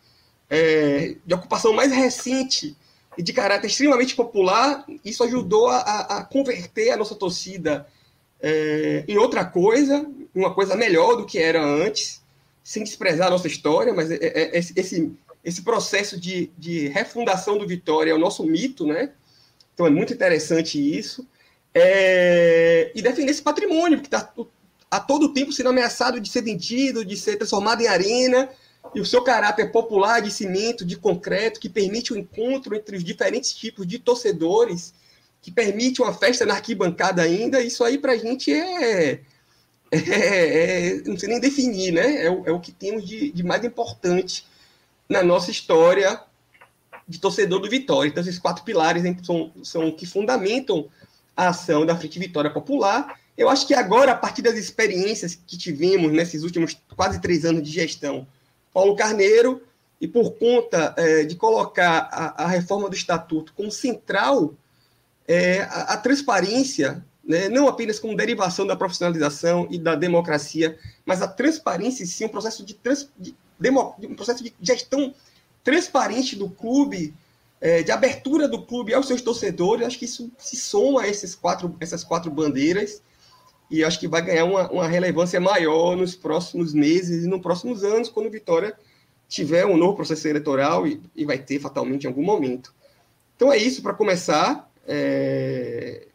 é, 0.50 1.16
de 1.26 1.34
ocupação 1.34 1.74
mais 1.74 1.92
recente 1.92 2.76
e 3.18 3.24
de 3.24 3.34
caráter 3.34 3.68
extremamente 3.68 4.16
popular, 4.16 4.86
isso 5.04 5.24
ajudou 5.24 5.70
a, 5.70 5.80
a 6.18 6.24
converter 6.24 6.92
a 6.92 6.98
nossa 6.98 7.16
torcida 7.16 7.88
é, 8.48 9.04
em 9.08 9.18
outra 9.18 9.44
coisa, 9.44 10.06
uma 10.36 10.54
coisa 10.54 10.76
melhor 10.76 11.16
do 11.16 11.26
que 11.26 11.40
era 11.40 11.66
antes, 11.66 12.22
sem 12.64 12.84
desprezar 12.84 13.26
a 13.26 13.32
nossa 13.32 13.48
história, 13.48 13.92
mas 13.92 14.12
é, 14.12 14.18
é, 14.22 14.60
esse, 14.60 15.12
esse 15.44 15.62
processo 15.64 16.20
de, 16.20 16.52
de 16.56 16.88
refundação 16.90 17.58
do 17.58 17.66
Vitória 17.66 18.12
é 18.12 18.14
o 18.14 18.20
nosso 18.20 18.44
mito, 18.44 18.86
né? 18.86 19.14
Então 19.74 19.88
é 19.88 19.90
muito 19.90 20.14
interessante 20.14 20.78
isso. 20.78 21.28
É, 21.74 22.92
e 22.94 23.02
defender 23.02 23.32
esse 23.32 23.42
patrimônio, 23.42 24.00
que 24.00 24.06
está 24.06 24.32
a 24.92 25.00
todo 25.00 25.34
tempo 25.34 25.52
sendo 25.52 25.70
ameaçado 25.70 26.20
de 26.20 26.30
ser 26.30 26.44
vendido, 26.44 27.04
de 27.04 27.18
ser 27.18 27.38
transformado 27.38 27.82
em 27.82 27.88
arena, 27.88 28.48
e 28.94 29.02
o 29.02 29.06
seu 29.06 29.24
caráter 29.24 29.72
popular 29.72 30.22
de 30.22 30.30
cimento, 30.30 30.86
de 30.86 30.98
concreto, 30.98 31.60
que 31.60 31.68
permite 31.68 32.14
o 32.14 32.18
encontro 32.18 32.76
entre 32.76 32.96
os 32.96 33.04
diferentes 33.04 33.52
tipos 33.54 33.88
de 33.88 33.98
torcedores, 33.98 34.94
que 35.46 35.52
permite 35.52 36.02
uma 36.02 36.12
festa 36.12 36.44
na 36.44 36.56
arquibancada 36.56 37.22
ainda, 37.22 37.62
isso 37.62 37.84
aí 37.84 38.00
para 38.00 38.14
a 38.14 38.18
gente 38.18 38.52
é, 38.52 39.22
é, 39.92 40.00
é, 40.00 41.02
Não 41.06 41.16
sei 41.20 41.30
nem 41.30 41.40
definir, 41.40 41.92
né? 41.92 42.24
É, 42.24 42.26
é 42.26 42.52
o 42.52 42.60
que 42.60 42.72
temos 42.72 43.08
de, 43.08 43.32
de, 43.32 43.44
mais 43.44 43.64
importante 43.64 44.44
na 45.08 45.22
nossa 45.22 45.52
história 45.52 46.20
de 47.08 47.20
torcedor 47.20 47.60
do 47.60 47.70
Vitória. 47.70 48.10
Então, 48.10 48.24
esses 48.24 48.40
quatro 48.40 48.64
pilares 48.64 49.04
são, 49.24 49.52
são 49.62 49.92
que 49.92 50.08
fundamentam 50.08 50.90
a 51.38 51.50
ação 51.50 51.86
da 51.86 51.96
Frente 51.96 52.18
Vitória 52.18 52.50
Popular. 52.50 53.20
Eu 53.38 53.48
acho 53.48 53.68
que 53.68 53.76
agora, 53.76 54.14
a 54.14 54.18
partir 54.18 54.42
das 54.42 54.56
experiências 54.56 55.36
que 55.36 55.60
tivemos 55.60 56.12
nesses 56.12 56.42
últimos 56.42 56.76
quase 56.96 57.22
três 57.22 57.46
anos 57.46 57.62
de 57.62 57.70
gestão, 57.70 58.26
Paulo 58.74 58.96
Carneiro, 58.96 59.62
e 60.02 60.08
por 60.08 60.32
conta 60.40 60.96
é, 60.98 61.24
de 61.24 61.36
colocar 61.36 62.10
a, 62.12 62.46
a 62.46 62.48
reforma 62.48 62.90
do 62.90 62.96
Estatuto 62.96 63.54
como 63.54 63.70
central 63.70 64.56
é, 65.28 65.62
a, 65.62 65.94
a, 65.94 65.98
transparência, 65.98 67.04
né, 67.24 67.50
não 67.50 67.68
apenas 67.68 68.00
como 68.00 68.16
derivação 68.16 68.66
da 68.66 68.76
profissionalização 68.76 69.68
e 69.72 69.78
da 69.78 69.96
democracia, 69.96 70.78
mas 71.06 71.22
a 71.22 71.28
transparência 71.28 72.04
em 72.04 72.06
si, 72.06 72.26
um 72.26 72.30
processo 72.30 72.64
de, 72.64 72.74
trans, 72.74 73.10
de, 73.18 73.36
demo, 73.60 73.96
um 74.04 74.16
processo 74.16 74.44
de 74.44 74.54
gestão 74.62 75.14
transparente 75.64 76.36
do 76.36 76.50
clube, 76.50 77.14
é, 77.60 77.82
de 77.82 77.92
abertura 77.92 78.48
do 78.48 78.64
clube 78.64 78.94
aos 78.94 79.08
seus 79.08 79.22
torcedores. 79.22 79.88
Acho 79.88 79.98
que 79.98 80.06
isso 80.06 80.32
se 80.38 80.56
soma 80.56 81.02
a 81.02 81.08
esses 81.08 81.34
quatro, 81.34 81.76
essas 81.80 82.04
quatro 82.04 82.30
bandeiras 82.30 83.02
e 83.70 83.84
acho 83.84 84.00
que 84.00 84.08
vai 84.08 84.22
ganhar 84.22 84.46
uma, 84.46 84.70
uma 84.70 84.88
relevância 84.88 85.40
maior 85.40 85.96
nos 85.96 86.16
próximos 86.16 86.74
meses 86.74 87.26
e 87.26 87.28
nos 87.28 87.42
próximos 87.42 87.84
anos, 87.84 88.10
quando 88.10 88.30
Vitória 88.30 88.78
tiver 89.28 89.66
um 89.66 89.76
novo 89.76 89.96
processo 89.96 90.28
eleitoral 90.28 90.86
e, 90.86 91.02
e 91.16 91.26
vai 91.26 91.40
ter 91.40 91.60
fatalmente 91.60 92.04
em 92.04 92.08
algum 92.08 92.24
momento. 92.24 92.74
Então 93.36 93.52
é 93.52 93.58
isso 93.58 93.82
para 93.82 93.94
começar. 93.94 94.70
É... 94.88 96.08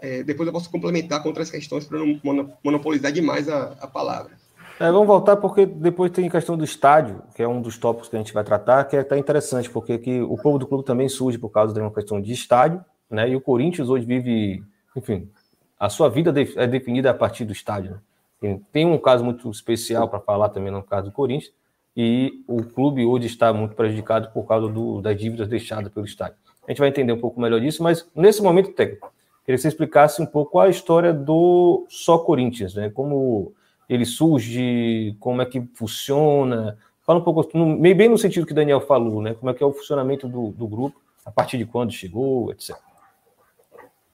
É, 0.00 0.22
depois 0.22 0.46
eu 0.46 0.52
posso 0.52 0.70
complementar 0.70 1.22
com 1.22 1.28
outras 1.28 1.50
questões 1.50 1.86
para 1.86 1.98
não 1.98 2.20
monopolizar 2.62 3.10
demais 3.10 3.48
a, 3.48 3.74
a 3.80 3.86
palavra. 3.86 4.32
É, 4.78 4.90
vamos 4.90 5.06
voltar 5.06 5.36
porque 5.36 5.64
depois 5.64 6.10
tem 6.10 6.26
a 6.26 6.30
questão 6.30 6.58
do 6.58 6.64
estádio, 6.64 7.22
que 7.34 7.42
é 7.42 7.48
um 7.48 7.62
dos 7.62 7.78
tópicos 7.78 8.08
que 8.08 8.16
a 8.16 8.18
gente 8.18 8.34
vai 8.34 8.44
tratar, 8.44 8.84
que 8.84 8.96
é 8.96 9.00
até 9.00 9.16
interessante, 9.16 9.70
porque 9.70 9.96
que 9.98 10.20
o 10.20 10.36
povo 10.36 10.58
do 10.58 10.66
clube 10.66 10.84
também 10.84 11.08
surge 11.08 11.38
por 11.38 11.48
causa 11.48 11.72
de 11.72 11.80
uma 11.80 11.90
questão 11.90 12.20
de 12.20 12.32
estádio, 12.32 12.84
né? 13.08 13.30
E 13.30 13.36
o 13.36 13.40
Corinthians 13.40 13.88
hoje 13.88 14.04
vive, 14.04 14.62
enfim, 14.96 15.30
a 15.78 15.88
sua 15.88 16.10
vida 16.10 16.34
é 16.56 16.66
definida 16.66 17.10
a 17.10 17.14
partir 17.14 17.44
do 17.44 17.52
estádio. 17.52 18.00
Né? 18.42 18.60
Tem 18.72 18.84
um 18.84 18.98
caso 18.98 19.24
muito 19.24 19.48
especial 19.50 20.08
para 20.08 20.20
falar 20.20 20.48
também 20.48 20.72
no 20.72 20.82
caso 20.82 21.06
do 21.06 21.12
Corinthians, 21.12 21.52
e 21.96 22.42
o 22.48 22.64
clube 22.64 23.06
hoje 23.06 23.26
está 23.26 23.52
muito 23.52 23.76
prejudicado 23.76 24.30
por 24.32 24.44
causa 24.44 24.68
do, 24.68 25.00
das 25.00 25.16
dívidas 25.16 25.48
deixadas 25.48 25.92
pelo 25.92 26.04
estádio. 26.04 26.36
A 26.66 26.70
gente 26.70 26.78
vai 26.78 26.88
entender 26.88 27.12
um 27.12 27.20
pouco 27.20 27.40
melhor 27.40 27.60
disso, 27.60 27.82
mas 27.82 28.08
nesse 28.14 28.42
momento 28.42 28.72
técnico, 28.72 29.12
queria 29.44 29.56
que 29.56 29.62
você 29.62 29.68
explicasse 29.68 30.22
um 30.22 30.26
pouco 30.26 30.58
a 30.58 30.68
história 30.68 31.12
do 31.12 31.86
Só 31.88 32.18
Corinthians, 32.18 32.74
né? 32.74 32.90
Como 32.90 33.52
ele 33.88 34.04
surge, 34.04 35.16
como 35.20 35.42
é 35.42 35.46
que 35.46 35.62
funciona. 35.74 36.78
Fala 37.02 37.18
um 37.18 37.22
pouco, 37.22 37.56
meio 37.56 37.94
bem 37.94 38.08
no 38.08 38.16
sentido 38.16 38.46
que 38.46 38.52
o 38.52 38.56
Daniel 38.56 38.80
falou, 38.80 39.20
né? 39.20 39.34
Como 39.34 39.50
é 39.50 39.54
que 39.54 39.62
é 39.62 39.66
o 39.66 39.72
funcionamento 39.72 40.26
do, 40.26 40.50
do 40.52 40.66
grupo, 40.66 40.98
a 41.24 41.30
partir 41.30 41.58
de 41.58 41.66
quando 41.66 41.92
chegou, 41.92 42.50
etc. 42.50 42.76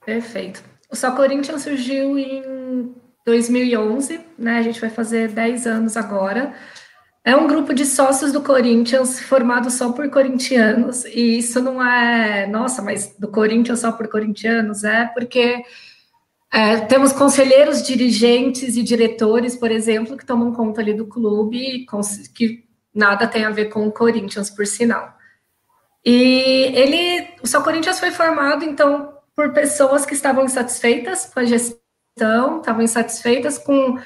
Perfeito. 0.04 0.62
O 0.90 0.96
Só 0.96 1.14
Corinthians 1.14 1.62
surgiu 1.62 2.18
em 2.18 2.92
2011, 3.24 4.20
né? 4.36 4.58
A 4.58 4.62
gente 4.62 4.80
vai 4.80 4.90
fazer 4.90 5.28
10 5.28 5.66
anos 5.66 5.96
agora. 5.96 6.52
É 7.22 7.36
um 7.36 7.46
grupo 7.46 7.74
de 7.74 7.84
sócios 7.84 8.32
do 8.32 8.42
Corinthians 8.42 9.20
formado 9.20 9.70
só 9.70 9.92
por 9.92 10.08
corintianos, 10.10 11.04
e 11.04 11.38
isso 11.38 11.60
não 11.60 11.84
é, 11.84 12.46
nossa, 12.46 12.80
mas 12.80 13.14
do 13.18 13.28
Corinthians 13.28 13.80
só 13.80 13.92
por 13.92 14.08
corintianos, 14.08 14.84
é 14.84 15.04
porque 15.04 15.62
é, 16.52 16.78
temos 16.80 17.12
conselheiros, 17.12 17.82
dirigentes 17.82 18.76
e 18.76 18.82
diretores, 18.82 19.54
por 19.54 19.70
exemplo, 19.70 20.16
que 20.16 20.24
tomam 20.24 20.52
conta 20.52 20.80
ali 20.80 20.94
do 20.94 21.06
clube, 21.06 21.86
que 22.34 22.64
nada 22.94 23.26
tem 23.26 23.44
a 23.44 23.50
ver 23.50 23.66
com 23.66 23.86
o 23.86 23.92
Corinthians, 23.92 24.48
por 24.50 24.66
sinal. 24.66 25.14
E 26.04 26.72
ele, 26.74 27.28
o 27.42 27.46
Só 27.46 27.62
Corinthians 27.62 28.00
foi 28.00 28.10
formado, 28.10 28.64
então, 28.64 29.12
por 29.36 29.52
pessoas 29.52 30.06
que 30.06 30.14
estavam 30.14 30.44
insatisfeitas 30.44 31.26
com 31.26 31.40
a 31.40 31.44
gestão, 31.44 32.60
estavam 32.60 32.82
insatisfeitas 32.82 33.58
com 33.58 33.98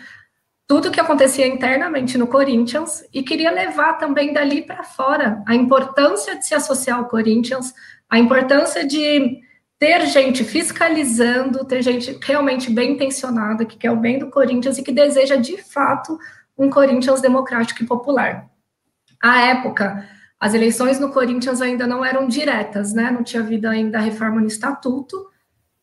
tudo 0.67 0.91
que 0.91 1.01
acontecia 1.01 1.47
internamente 1.47 2.17
no 2.17 2.27
Corinthians 2.27 3.05
e 3.13 3.23
queria 3.23 3.51
levar 3.51 3.95
também 3.95 4.33
dali 4.33 4.63
para 4.63 4.83
fora 4.83 5.43
a 5.47 5.55
importância 5.55 6.37
de 6.39 6.47
se 6.47 6.55
associar 6.55 6.99
ao 6.99 7.09
Corinthians, 7.09 7.75
a 8.09 8.19
importância 8.19 8.87
de 8.87 9.41
ter 9.79 10.07
gente 10.07 10.43
fiscalizando, 10.43 11.65
ter 11.67 11.83
gente 11.83 12.19
realmente 12.23 12.71
bem 12.71 12.93
intencionada, 12.93 13.67
que 13.67 13.77
quer 13.77 13.91
o 13.91 13.97
bem 13.97 14.19
do 14.19 14.31
Corinthians 14.31 14.79
e 14.79 14.83
que 14.83 14.93
deseja 14.93 15.37
de 15.37 15.59
fato 15.59 16.19
um 16.57 16.71
Corinthians 16.71 17.21
democrático 17.21 17.83
e 17.83 17.87
popular. 17.87 18.49
À 19.23 19.43
época, 19.43 20.09
as 20.41 20.55
eleições 20.55 20.99
no 20.99 21.11
Corinthians 21.11 21.61
ainda 21.61 21.87
não 21.87 22.05
eram 22.05 22.27
diretas, 22.27 22.95
né? 22.95 23.11
Não 23.11 23.23
tinha 23.23 23.43
havido 23.43 23.69
ainda 23.69 23.99
a 23.99 24.03
reforma 24.03 24.41
no 24.41 24.47
estatuto. 24.47 25.27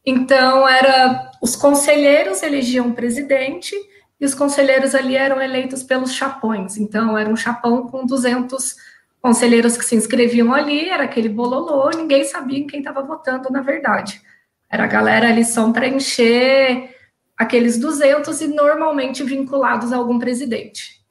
Então, 0.06 0.68
era 0.68 1.32
os 1.42 1.56
conselheiros 1.56 2.42
elegiam 2.42 2.90
o 2.90 2.94
presidente 2.94 3.76
e 4.22 4.26
os 4.26 4.36
conselheiros 4.36 4.94
ali 4.94 5.16
eram 5.16 5.42
eleitos 5.42 5.82
pelos 5.82 6.14
chapões. 6.14 6.78
Então, 6.78 7.18
era 7.18 7.28
um 7.28 7.36
chapão 7.36 7.88
com 7.88 8.06
200 8.06 8.76
conselheiros 9.20 9.76
que 9.76 9.84
se 9.84 9.96
inscreviam 9.96 10.54
ali, 10.54 10.88
era 10.88 11.04
aquele 11.04 11.28
bololô, 11.28 11.90
ninguém 11.90 12.24
sabia 12.24 12.60
em 12.60 12.68
quem 12.68 12.80
estava 12.80 13.02
votando, 13.02 13.50
na 13.50 13.62
verdade. 13.62 14.22
Era 14.70 14.84
a 14.84 14.88
galera 14.88 15.28
ali 15.28 15.44
só 15.44 15.72
para 15.72 15.88
encher 15.88 16.96
aqueles 17.36 17.80
200 17.80 18.42
e 18.42 18.48
normalmente 18.48 19.24
vinculados 19.24 19.92
a 19.92 19.98
algum 19.98 20.20
presidente. 20.20 21.02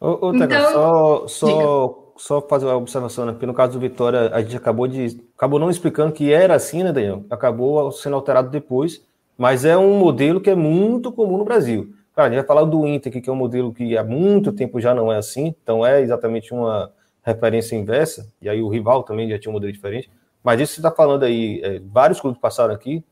Ô, 0.00 0.28
ô 0.28 0.34
então, 0.34 0.72
só, 0.72 1.26
só 1.26 2.00
só 2.16 2.40
fazer 2.42 2.66
uma 2.66 2.76
observação, 2.76 3.24
né? 3.24 3.32
Porque 3.32 3.46
no 3.46 3.54
caso 3.54 3.72
do 3.72 3.80
Vitória, 3.80 4.30
a 4.32 4.42
gente 4.42 4.56
acabou 4.56 4.86
de. 4.86 5.22
Acabou 5.36 5.58
não 5.58 5.70
explicando 5.70 6.12
que 6.12 6.30
era 6.30 6.54
assim, 6.54 6.82
né, 6.82 6.92
Daniel? 6.92 7.24
Acabou 7.30 7.90
sendo 7.90 8.14
alterado 8.14 8.50
depois, 8.50 9.02
mas 9.38 9.64
é 9.64 9.76
um 9.76 9.98
modelo 9.98 10.40
que 10.40 10.50
é 10.50 10.54
muito 10.54 11.10
comum 11.10 11.38
no 11.38 11.44
Brasil. 11.44 11.94
Cara, 12.20 12.28
a 12.28 12.32
gente 12.32 12.40
vai 12.40 12.46
falar 12.46 12.64
do 12.68 12.86
Inter, 12.86 13.10
que 13.10 13.30
é 13.30 13.32
um 13.32 13.36
modelo 13.36 13.72
que 13.72 13.96
há 13.96 14.04
muito 14.04 14.52
tempo 14.52 14.78
já 14.78 14.94
não 14.94 15.10
é 15.10 15.16
assim, 15.16 15.54
então 15.62 15.86
é 15.86 16.02
exatamente 16.02 16.52
uma 16.52 16.92
referência 17.22 17.74
inversa, 17.74 18.30
e 18.42 18.48
aí 18.50 18.60
o 18.60 18.68
rival 18.68 19.04
também 19.04 19.26
já 19.30 19.38
tinha 19.38 19.48
um 19.48 19.54
modelo 19.54 19.72
diferente. 19.72 20.10
Mas 20.44 20.60
isso 20.60 20.72
que 20.72 20.82
você 20.82 20.86
está 20.86 20.90
falando 20.90 21.22
aí, 21.22 21.62
é, 21.64 21.80
vários 21.82 22.20
clubes 22.20 22.38
passaram 22.38 22.74
aqui, 22.74 23.02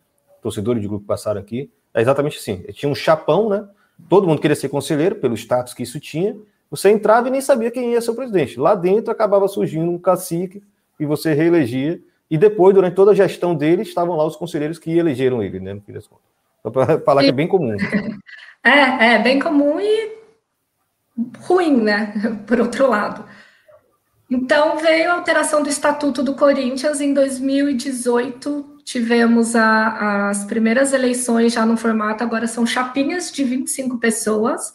torcedores 0.43 0.83
de 0.83 0.87
grupo 0.87 1.07
passaram 1.07 1.41
aqui, 1.41 1.71
é 1.95 2.03
exatamente 2.03 2.37
assim. 2.37 2.63
Tinha 2.75 2.93
um 2.93 2.95
chapão, 2.95 3.49
né? 3.49 3.67
Todo 4.11 4.27
mundo 4.27 4.43
queria 4.43 4.55
ser 4.55 4.69
conselheiro, 4.69 5.15
pelo 5.15 5.35
status 5.35 5.73
que 5.73 5.85
isso 5.85 5.99
tinha, 5.99 6.37
você 6.71 6.91
entrava 6.91 7.29
e 7.29 7.31
nem 7.31 7.41
sabia 7.41 7.71
quem 7.71 7.93
ia 7.93 8.03
ser 8.03 8.11
o 8.11 8.15
presidente. 8.15 8.61
Lá 8.61 8.75
dentro 8.75 9.11
acabava 9.11 9.49
surgindo 9.49 9.91
um 9.91 9.99
cacique 9.99 10.63
e 11.01 11.07
você 11.07 11.33
reelegia. 11.33 11.99
E 12.31 12.37
depois, 12.37 12.75
durante 12.75 12.95
toda 12.95 13.13
a 13.13 13.15
gestão 13.15 13.55
dele, 13.55 13.81
estavam 13.81 14.15
lá 14.19 14.27
os 14.27 14.37
conselheiros 14.37 14.79
que 14.79 14.99
elegeram 14.99 15.43
ele, 15.43 15.61
né? 15.61 15.73
No 15.73 15.81
fim 15.81 15.95
das 15.95 16.07
contas. 16.07 16.27
Só 16.63 16.71
para 16.71 17.01
falar 17.01 17.23
que 17.23 17.31
é 17.31 17.33
bem 17.33 17.49
comum. 17.49 17.75
É, 18.69 19.15
é 19.15 19.19
bem 19.19 19.39
comum 19.39 19.81
e 19.81 20.19
ruim, 21.41 21.83
né? 21.83 22.13
Por 22.47 22.61
outro 22.61 22.89
lado. 22.89 23.25
Então 24.31 24.77
veio 24.77 25.11
a 25.11 25.15
alteração 25.15 25.63
do 25.63 25.69
Estatuto 25.69 26.23
do 26.23 26.35
Corinthians 26.35 27.01
em 27.01 27.15
2018. 27.15 28.77
Tivemos 28.85 29.57
a, 29.57 30.29
as 30.29 30.45
primeiras 30.45 30.93
eleições 30.93 31.53
já 31.53 31.65
no 31.65 31.77
formato, 31.77 32.23
agora 32.23 32.47
são 32.47 32.67
chapinhas 32.67 33.33
de 33.33 33.43
25 33.43 33.99
pessoas. 33.99 34.73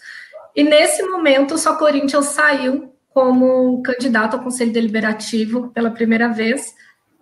E 0.56 0.64
nesse 0.64 1.04
momento, 1.04 1.58
só 1.58 1.76
Corinthians 1.76 2.26
saiu 2.26 2.94
como 3.10 3.82
candidato 3.84 4.36
ao 4.36 4.44
Conselho 4.44 4.72
Deliberativo 4.72 5.70
pela 5.70 5.92
primeira 5.92 6.30
vez. 6.30 6.76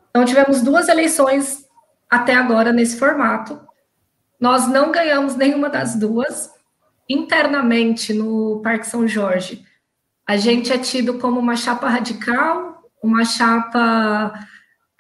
Então, 0.10 0.25
tivemos 0.25 0.62
duas 0.62 0.88
eleições 0.88 1.65
até 2.10 2.34
agora 2.34 2.73
nesse 2.73 2.97
formato. 2.97 3.60
Nós 4.39 4.67
não 4.67 4.91
ganhamos 4.91 5.36
nenhuma 5.36 5.69
das 5.69 5.95
duas. 5.95 6.51
Internamente, 7.12 8.13
no 8.13 8.62
Parque 8.63 8.88
São 8.88 9.08
Jorge, 9.08 9.63
a 10.28 10.38
gente 10.38 10.71
é 10.71 10.78
tido 10.78 11.15
como 11.15 11.39
uma 11.39 11.56
chapa 11.56 11.89
radical, 11.89 12.84
uma 13.04 13.26
chapa. 13.26 14.34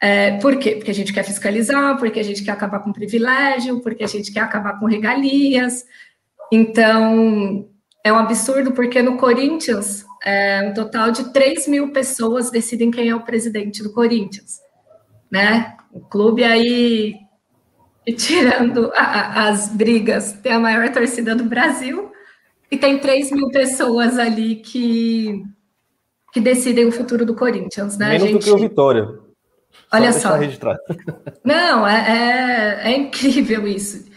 É, 0.01 0.37
por 0.39 0.57
quê? 0.57 0.75
Porque 0.75 0.91
a 0.91 0.93
gente 0.93 1.13
quer 1.13 1.23
fiscalizar, 1.23 1.97
porque 1.97 2.19
a 2.19 2.23
gente 2.23 2.43
quer 2.43 2.51
acabar 2.51 2.79
com 2.79 2.91
privilégio, 2.91 3.79
porque 3.81 4.03
a 4.03 4.07
gente 4.07 4.33
quer 4.33 4.41
acabar 4.41 4.79
com 4.79 4.87
regalias. 4.87 5.85
Então, 6.51 7.69
é 8.03 8.11
um 8.11 8.17
absurdo, 8.17 8.71
porque 8.73 9.01
no 9.01 9.17
Corinthians, 9.17 10.03
é, 10.23 10.67
um 10.67 10.73
total 10.73 11.11
de 11.11 11.31
3 11.31 11.67
mil 11.67 11.91
pessoas 11.91 12.51
decidem 12.51 12.91
quem 12.91 13.09
é 13.09 13.15
o 13.15 13.23
presidente 13.23 13.81
do 13.81 13.93
Corinthians. 13.93 14.59
Né? 15.31 15.77
O 15.91 16.01
clube 16.01 16.43
aí, 16.43 17.15
tirando 18.17 18.91
a, 18.95 19.49
as 19.49 19.69
brigas, 19.69 20.33
tem 20.33 20.53
a 20.53 20.59
maior 20.59 20.91
torcida 20.91 21.35
do 21.35 21.43
Brasil 21.43 22.11
e 22.69 22.77
tem 22.77 22.97
3 22.97 23.31
mil 23.31 23.49
pessoas 23.49 24.17
ali 24.17 24.55
que, 24.55 25.43
que 26.33 26.39
decidem 26.39 26.85
o 26.85 26.91
futuro 26.91 27.25
do 27.25 27.35
Corinthians. 27.35 27.97
Né? 27.97 28.09
Menos 28.09 28.23
gente... 28.23 28.39
do 28.39 28.43
que 28.43 28.51
o 28.51 28.57
Vitória. 28.57 29.07
Olha 29.91 30.13
só. 30.13 30.31
Não, 31.43 31.85
é, 31.85 32.81
é, 32.85 32.91
é 32.91 32.97
incrível 32.97 33.67
isso. 33.67 34.09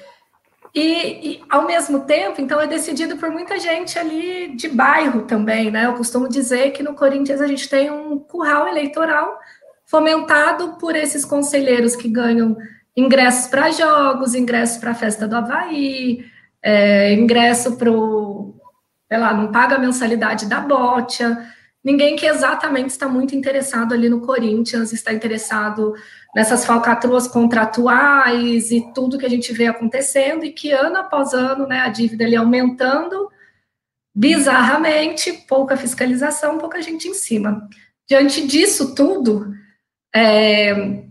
E, 0.74 1.34
e, 1.34 1.42
ao 1.48 1.66
mesmo 1.66 2.00
tempo, 2.00 2.40
então, 2.40 2.60
é 2.60 2.66
decidido 2.66 3.16
por 3.16 3.30
muita 3.30 3.60
gente 3.60 3.96
ali 3.96 4.56
de 4.56 4.68
bairro 4.68 5.22
também, 5.22 5.70
né? 5.70 5.86
Eu 5.86 5.94
costumo 5.94 6.28
dizer 6.28 6.72
que 6.72 6.82
no 6.82 6.94
Corinthians 6.94 7.40
a 7.40 7.46
gente 7.46 7.68
tem 7.68 7.90
um 7.90 8.18
curral 8.18 8.66
eleitoral 8.66 9.38
fomentado 9.84 10.76
por 10.78 10.96
esses 10.96 11.24
conselheiros 11.24 11.94
que 11.94 12.08
ganham 12.08 12.56
ingressos 12.96 13.48
para 13.48 13.70
jogos, 13.70 14.34
ingressos 14.34 14.78
para 14.78 14.92
a 14.92 14.94
festa 14.94 15.26
do 15.26 15.36
Havaí, 15.36 16.24
é, 16.62 17.12
ingresso 17.12 17.76
para 17.76 17.90
o, 17.90 18.54
sei 19.08 19.18
lá, 19.18 19.34
não 19.34 19.50
paga 19.50 19.76
a 19.76 19.78
mensalidade 19.78 20.46
da 20.46 20.60
botia. 20.60 21.46
Ninguém 21.82 22.16
que 22.16 22.24
exatamente 22.24 22.90
está 22.90 23.06
muito 23.06 23.34
interessado 23.34 23.92
ali 23.92 24.08
no 24.08 24.22
Corinthians, 24.22 24.92
está 24.92 25.12
interessado 25.12 25.92
nessas 26.34 26.64
falcatruas 26.64 27.28
contratuais 27.28 28.70
e 28.70 28.90
tudo 28.94 29.18
que 29.18 29.26
a 29.26 29.30
gente 29.30 29.52
vê 29.52 29.66
acontecendo, 29.66 30.44
e 30.44 30.52
que 30.52 30.72
ano 30.72 30.96
após 30.96 31.34
ano, 31.34 31.66
né, 31.66 31.80
a 31.80 31.88
dívida 31.88 32.24
ali 32.24 32.36
aumentando 32.36 33.28
bizarramente, 34.14 35.32
pouca 35.48 35.76
fiscalização, 35.76 36.56
pouca 36.56 36.80
gente 36.80 37.08
em 37.08 37.14
cima. 37.14 37.68
Diante 38.08 38.46
disso 38.46 38.94
tudo, 38.94 39.52
é, 40.14 41.04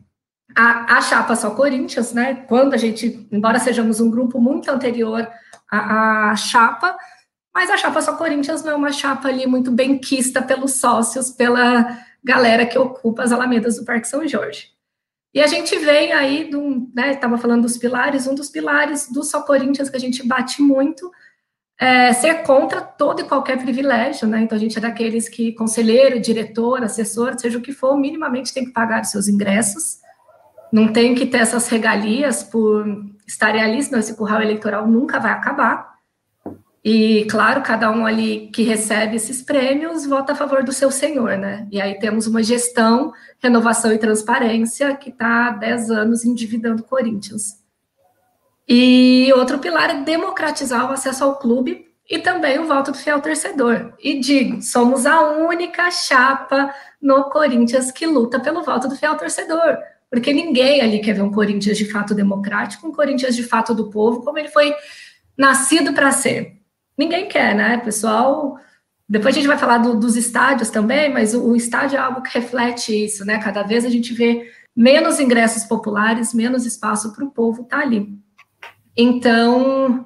a, 0.55 0.97
a 0.97 1.01
chapa 1.01 1.35
só 1.35 1.51
Corinthians, 1.51 2.13
né? 2.13 2.45
Quando 2.47 2.73
a 2.73 2.77
gente, 2.77 3.27
embora 3.31 3.59
sejamos 3.59 3.99
um 3.99 4.09
grupo 4.09 4.39
muito 4.39 4.69
anterior 4.69 5.27
à, 5.71 6.31
à 6.31 6.35
chapa, 6.35 6.95
mas 7.53 7.69
a 7.69 7.77
chapa 7.77 8.01
só 8.01 8.15
Corinthians 8.15 8.63
não 8.63 8.71
é 8.71 8.75
uma 8.75 8.91
chapa 8.91 9.27
ali 9.27 9.45
muito 9.45 9.71
bem 9.71 9.97
quista 9.97 10.41
pelos 10.41 10.75
sócios, 10.75 11.29
pela 11.29 11.97
galera 12.23 12.65
que 12.65 12.77
ocupa 12.77 13.23
as 13.23 13.31
alamedas 13.31 13.77
do 13.77 13.85
Parque 13.85 14.07
São 14.07 14.27
Jorge. 14.27 14.71
E 15.33 15.41
a 15.41 15.47
gente 15.47 15.77
vem 15.79 16.13
aí, 16.13 16.49
do, 16.49 16.89
né, 16.93 17.13
estava 17.13 17.37
falando 17.37 17.63
dos 17.63 17.77
pilares, 17.77 18.27
um 18.27 18.35
dos 18.35 18.49
pilares 18.49 19.09
do 19.11 19.23
Só 19.23 19.41
Corinthians 19.41 19.89
que 19.89 19.97
a 19.97 19.99
gente 19.99 20.25
bate 20.25 20.61
muito 20.61 21.11
é 21.79 22.13
ser 22.13 22.43
contra 22.43 22.81
todo 22.81 23.21
e 23.21 23.23
qualquer 23.25 23.57
privilégio, 23.61 24.27
né? 24.27 24.41
Então 24.41 24.55
a 24.55 24.61
gente 24.61 24.77
é 24.77 24.81
daqueles 24.81 25.27
que 25.27 25.53
conselheiro, 25.53 26.19
diretor, 26.19 26.83
assessor, 26.83 27.37
seja 27.37 27.57
o 27.57 27.61
que 27.61 27.73
for, 27.73 27.97
minimamente 27.97 28.53
tem 28.53 28.63
que 28.63 28.71
pagar 28.71 29.01
os 29.01 29.09
seus 29.09 29.27
ingressos, 29.27 30.02
não 30.73 30.91
tem 30.91 31.13
que 31.13 31.27
ter 31.27 31.37
essas 31.37 31.67
regalias 31.67 32.41
por 32.41 32.83
estarem 33.27 33.61
ali, 33.61 33.83
senão 33.83 33.99
esse 33.99 34.15
curral 34.15 34.41
eleitoral 34.41 34.87
nunca 34.87 35.19
vai 35.19 35.31
acabar. 35.31 35.93
E, 36.83 37.25
claro, 37.29 37.61
cada 37.61 37.91
um 37.91 38.07
ali 38.07 38.49
que 38.51 38.63
recebe 38.63 39.15
esses 39.15 39.43
prêmios 39.43 40.07
vota 40.07 40.33
a 40.33 40.35
favor 40.35 40.63
do 40.63 40.73
seu 40.73 40.89
senhor, 40.89 41.37
né? 41.37 41.67
E 41.71 41.79
aí 41.79 41.99
temos 41.99 42.25
uma 42.25 42.41
gestão, 42.41 43.13
renovação 43.37 43.93
e 43.93 43.99
transparência 43.99 44.95
que 44.95 45.11
está 45.11 45.49
há 45.49 45.51
10 45.51 45.91
anos 45.91 46.25
endividando 46.25 46.81
Corinthians. 46.81 47.61
E 48.67 49.31
outro 49.35 49.59
pilar 49.59 49.91
é 49.91 50.01
democratizar 50.01 50.89
o 50.89 50.93
acesso 50.93 51.23
ao 51.23 51.37
clube 51.37 51.85
e 52.09 52.17
também 52.17 52.57
o 52.57 52.65
voto 52.65 52.91
do 52.91 52.97
fiel 52.97 53.21
torcedor. 53.21 53.93
E 53.99 54.19
digo, 54.19 54.59
somos 54.63 55.05
a 55.05 55.21
única 55.21 55.91
chapa 55.91 56.73
no 56.99 57.25
Corinthians 57.25 57.91
que 57.91 58.07
luta 58.07 58.39
pelo 58.39 58.63
voto 58.63 58.87
do 58.87 58.95
fiel 58.95 59.15
torcedor. 59.15 59.77
Porque 60.13 60.31
ninguém 60.31 60.79
ali 60.79 60.99
quer 60.99 61.13
ver 61.13 61.23
um 61.23 61.31
Corinthians 61.31 61.75
de 61.75 61.91
fato 61.91 62.13
democrático, 62.13 62.87
um 62.87 62.91
Corinthians 62.91 63.35
de 63.35 63.41
fato 63.41 63.73
do 63.73 63.89
povo, 63.89 64.21
como 64.21 64.37
ele 64.37 64.47
foi 64.47 64.71
nascido 65.35 65.91
para 65.91 66.11
ser 66.11 66.61
ninguém 66.95 67.27
quer, 67.27 67.55
né? 67.55 67.79
Pessoal. 67.79 68.59
Depois 69.09 69.33
a 69.33 69.39
gente 69.39 69.47
vai 69.47 69.57
falar 69.57 69.79
do, 69.79 69.99
dos 69.99 70.15
estádios 70.15 70.69
também, 70.69 71.11
mas 71.11 71.33
o, 71.33 71.49
o, 71.49 71.55
estádio 71.55 71.97
é 71.97 71.99
algo 71.99 72.21
que 72.21 72.37
reflete 72.37 73.05
isso, 73.05 73.25
né? 73.25 73.39
Cada 73.39 73.63
vez 73.63 73.85
a 73.85 73.89
gente 73.89 74.13
vê 74.13 74.51
menos 74.75 75.19
ingressos 75.19 75.63
populares, 75.63 76.31
menos 76.31 76.63
espaço 76.63 77.11
para 77.11 77.25
o 77.25 77.31
povo 77.31 77.63
estar 77.63 77.77
tá 77.77 77.83
ali. 77.83 78.15
Então, 78.95 80.05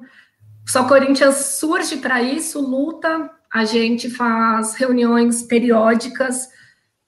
só 0.66 0.88
Corinthians 0.88 1.36
surge 1.36 1.98
para 1.98 2.22
isso, 2.22 2.62
luta, 2.62 3.30
a 3.52 3.66
gente 3.66 4.08
faz 4.08 4.74
reuniões 4.74 5.42
periódicas, 5.42 6.48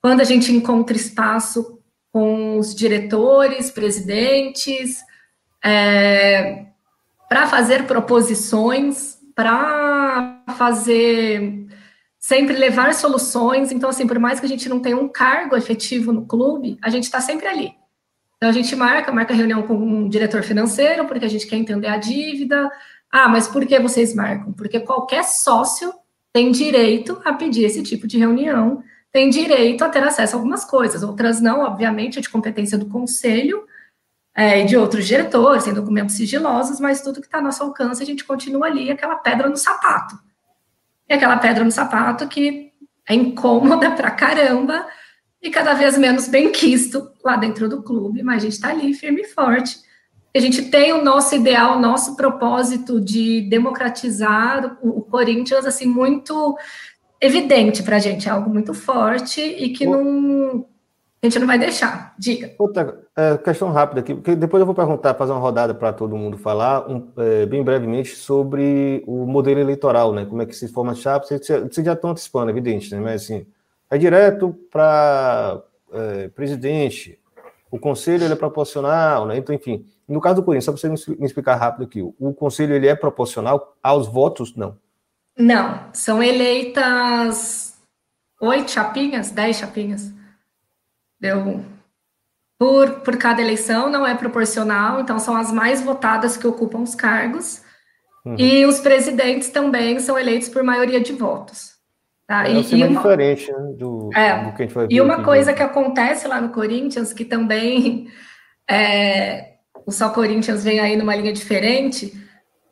quando 0.02 0.20
a 0.20 0.24
gente 0.24 0.52
encontra 0.52 0.94
espaço 0.94 1.79
com 2.12 2.58
os 2.58 2.74
diretores, 2.74 3.70
presidentes, 3.70 5.00
é, 5.64 6.66
para 7.28 7.46
fazer 7.46 7.86
proposições 7.86 9.20
para 9.40 10.42
fazer 10.56 11.66
sempre 12.18 12.54
levar 12.54 12.92
soluções. 12.92 13.72
Então, 13.72 13.88
assim, 13.88 14.06
por 14.06 14.18
mais 14.18 14.38
que 14.38 14.44
a 14.44 14.48
gente 14.48 14.68
não 14.68 14.80
tenha 14.80 14.98
um 14.98 15.08
cargo 15.08 15.56
efetivo 15.56 16.12
no 16.12 16.26
clube, 16.26 16.78
a 16.82 16.90
gente 16.90 17.04
está 17.04 17.22
sempre 17.22 17.46
ali. 17.46 17.72
Então, 18.36 18.50
a 18.50 18.52
gente 18.52 18.76
marca, 18.76 19.10
marca 19.10 19.32
reunião 19.32 19.62
com 19.62 19.74
um 19.74 20.08
diretor 20.10 20.42
financeiro, 20.42 21.06
porque 21.06 21.24
a 21.24 21.28
gente 21.28 21.46
quer 21.46 21.56
entender 21.56 21.88
a 21.88 21.96
dívida. 21.96 22.70
Ah, 23.10 23.28
mas 23.28 23.48
por 23.48 23.64
que 23.66 23.78
vocês 23.80 24.14
marcam? 24.14 24.52
Porque 24.52 24.78
qualquer 24.80 25.24
sócio 25.24 25.90
tem 26.32 26.52
direito 26.52 27.20
a 27.24 27.32
pedir 27.32 27.64
esse 27.64 27.82
tipo 27.82 28.06
de 28.06 28.18
reunião, 28.18 28.82
tem 29.12 29.28
direito 29.28 29.84
a 29.84 29.88
ter 29.88 30.02
acesso 30.02 30.36
a 30.36 30.38
algumas 30.38 30.64
coisas, 30.64 31.02
outras 31.02 31.40
não, 31.40 31.60
obviamente, 31.60 32.18
é 32.18 32.22
de 32.22 32.28
competência 32.28 32.78
do 32.78 32.86
conselho, 32.86 33.64
é, 34.34 34.62
e 34.62 34.64
de 34.64 34.76
outros 34.76 35.06
diretores, 35.06 35.64
tem 35.64 35.74
documentos 35.74 36.14
sigilosos, 36.14 36.78
mas 36.78 37.02
tudo 37.02 37.20
que 37.20 37.26
está 37.26 37.38
ao 37.38 37.44
nosso 37.44 37.62
alcance, 37.62 38.02
a 38.02 38.06
gente 38.06 38.24
continua 38.24 38.66
ali, 38.66 38.90
aquela 38.90 39.16
pedra 39.16 39.48
no 39.48 39.56
sapato. 39.56 40.18
E 41.08 41.12
aquela 41.12 41.36
pedra 41.36 41.64
no 41.64 41.72
sapato 41.72 42.28
que 42.28 42.72
é 43.08 43.14
incômoda 43.14 43.90
pra 43.90 44.10
caramba 44.12 44.86
e 45.42 45.50
cada 45.50 45.74
vez 45.74 45.98
menos 45.98 46.28
bem 46.28 46.52
quisto 46.52 47.10
lá 47.24 47.36
dentro 47.36 47.68
do 47.68 47.82
clube, 47.82 48.22
mas 48.22 48.36
a 48.36 48.40
gente 48.40 48.52
está 48.52 48.68
ali 48.68 48.94
firme 48.94 49.22
e 49.22 49.28
forte. 49.28 49.78
A 50.34 50.38
gente 50.38 50.70
tem 50.70 50.92
o 50.92 51.02
nosso 51.02 51.34
ideal, 51.34 51.76
o 51.76 51.80
nosso 51.80 52.14
propósito 52.14 53.00
de 53.00 53.40
democratizar 53.42 54.78
o, 54.80 55.02
Corinthians, 55.02 55.66
assim, 55.66 55.86
muito 55.86 56.56
evidente 57.20 57.82
para 57.82 57.96
a 57.96 57.98
gente, 57.98 58.28
é 58.28 58.32
algo 58.32 58.48
muito 58.48 58.72
forte 58.72 59.40
e 59.40 59.70
que 59.70 59.84
não, 59.84 60.64
a 61.22 61.26
gente 61.26 61.38
não 61.38 61.46
vai 61.46 61.58
deixar. 61.58 62.14
Diga. 62.18 62.54
Outra 62.58 62.98
é, 63.14 63.36
questão 63.36 63.70
rápida 63.70 64.00
aqui, 64.00 64.14
porque 64.14 64.34
depois 64.34 64.60
eu 64.60 64.66
vou 64.66 64.74
perguntar, 64.74 65.14
fazer 65.14 65.32
uma 65.32 65.40
rodada 65.40 65.74
para 65.74 65.92
todo 65.92 66.16
mundo 66.16 66.38
falar, 66.38 66.90
um, 66.90 67.08
é, 67.18 67.44
bem 67.44 67.62
brevemente, 67.62 68.16
sobre 68.16 69.04
o 69.06 69.26
modelo 69.26 69.60
eleitoral, 69.60 70.12
né? 70.12 70.24
Como 70.24 70.40
é 70.40 70.46
que 70.46 70.56
se 70.56 70.68
forma 70.68 70.92
a 70.92 70.94
chapa. 70.94 71.26
Vocês, 71.26 71.46
vocês 71.46 71.84
já 71.84 71.92
estão 71.92 72.10
antecipando, 72.10 72.50
evidente, 72.50 72.94
né? 72.94 73.00
Mas 73.00 73.24
assim, 73.24 73.46
é 73.90 73.98
direto 73.98 74.56
para 74.70 75.62
é, 75.92 76.28
presidente, 76.28 77.18
o 77.70 77.78
conselho 77.78 78.24
ele 78.24 78.32
é 78.32 78.36
proporcional, 78.36 79.26
né? 79.26 79.36
Então, 79.36 79.54
enfim, 79.54 79.84
no 80.08 80.20
caso 80.20 80.36
do 80.36 80.42
Corinthians, 80.42 80.64
só 80.64 80.72
para 80.72 80.96
você 80.96 81.12
me 81.12 81.26
explicar 81.26 81.56
rápido 81.56 81.84
aqui, 81.84 82.02
o 82.02 82.32
conselho 82.32 82.74
ele 82.74 82.88
é 82.88 82.94
proporcional 82.94 83.76
aos 83.82 84.08
votos? 84.08 84.56
Não. 84.56 84.76
Não, 85.40 85.86
são 85.92 86.22
eleitas 86.22 87.74
oito 88.40 88.70
chapinhas, 88.70 89.30
dez 89.30 89.56
chapinhas. 89.56 90.12
Deu 91.18 91.64
por, 92.58 93.00
por 93.00 93.16
cada 93.16 93.40
eleição, 93.40 93.88
não 93.88 94.06
é 94.06 94.14
proporcional, 94.14 95.00
então 95.00 95.18
são 95.18 95.34
as 95.34 95.50
mais 95.50 95.80
votadas 95.80 96.36
que 96.36 96.46
ocupam 96.46 96.80
os 96.80 96.94
cargos. 96.94 97.62
Uhum. 98.24 98.36
E 98.38 98.66
os 98.66 98.80
presidentes 98.80 99.48
também 99.48 99.98
são 99.98 100.18
eleitos 100.18 100.50
por 100.50 100.62
maioria 100.62 101.00
de 101.00 101.14
votos. 101.14 101.72
Tá? 102.26 102.46
É, 102.46 102.52
e, 102.52 102.74
e 102.74 102.84
uma, 102.84 102.88
diferente 102.88 103.50
né, 103.50 103.72
do, 103.78 104.10
é, 104.14 104.44
do, 104.44 104.52
que 104.52 104.62
a 104.62 104.66
gente 104.66 104.74
vai 104.74 104.86
ver. 104.86 104.94
E 104.94 105.00
uma 105.00 105.24
coisa 105.24 105.54
que 105.54 105.62
acontece 105.62 106.28
lá 106.28 106.38
no 106.38 106.50
Corinthians, 106.50 107.14
que 107.14 107.24
também 107.24 108.08
é, 108.70 109.54
o 109.86 109.90
Só 109.90 110.10
Corinthians 110.10 110.62
vem 110.62 110.80
aí 110.80 110.96
numa 110.96 111.16
linha 111.16 111.32
diferente, 111.32 112.12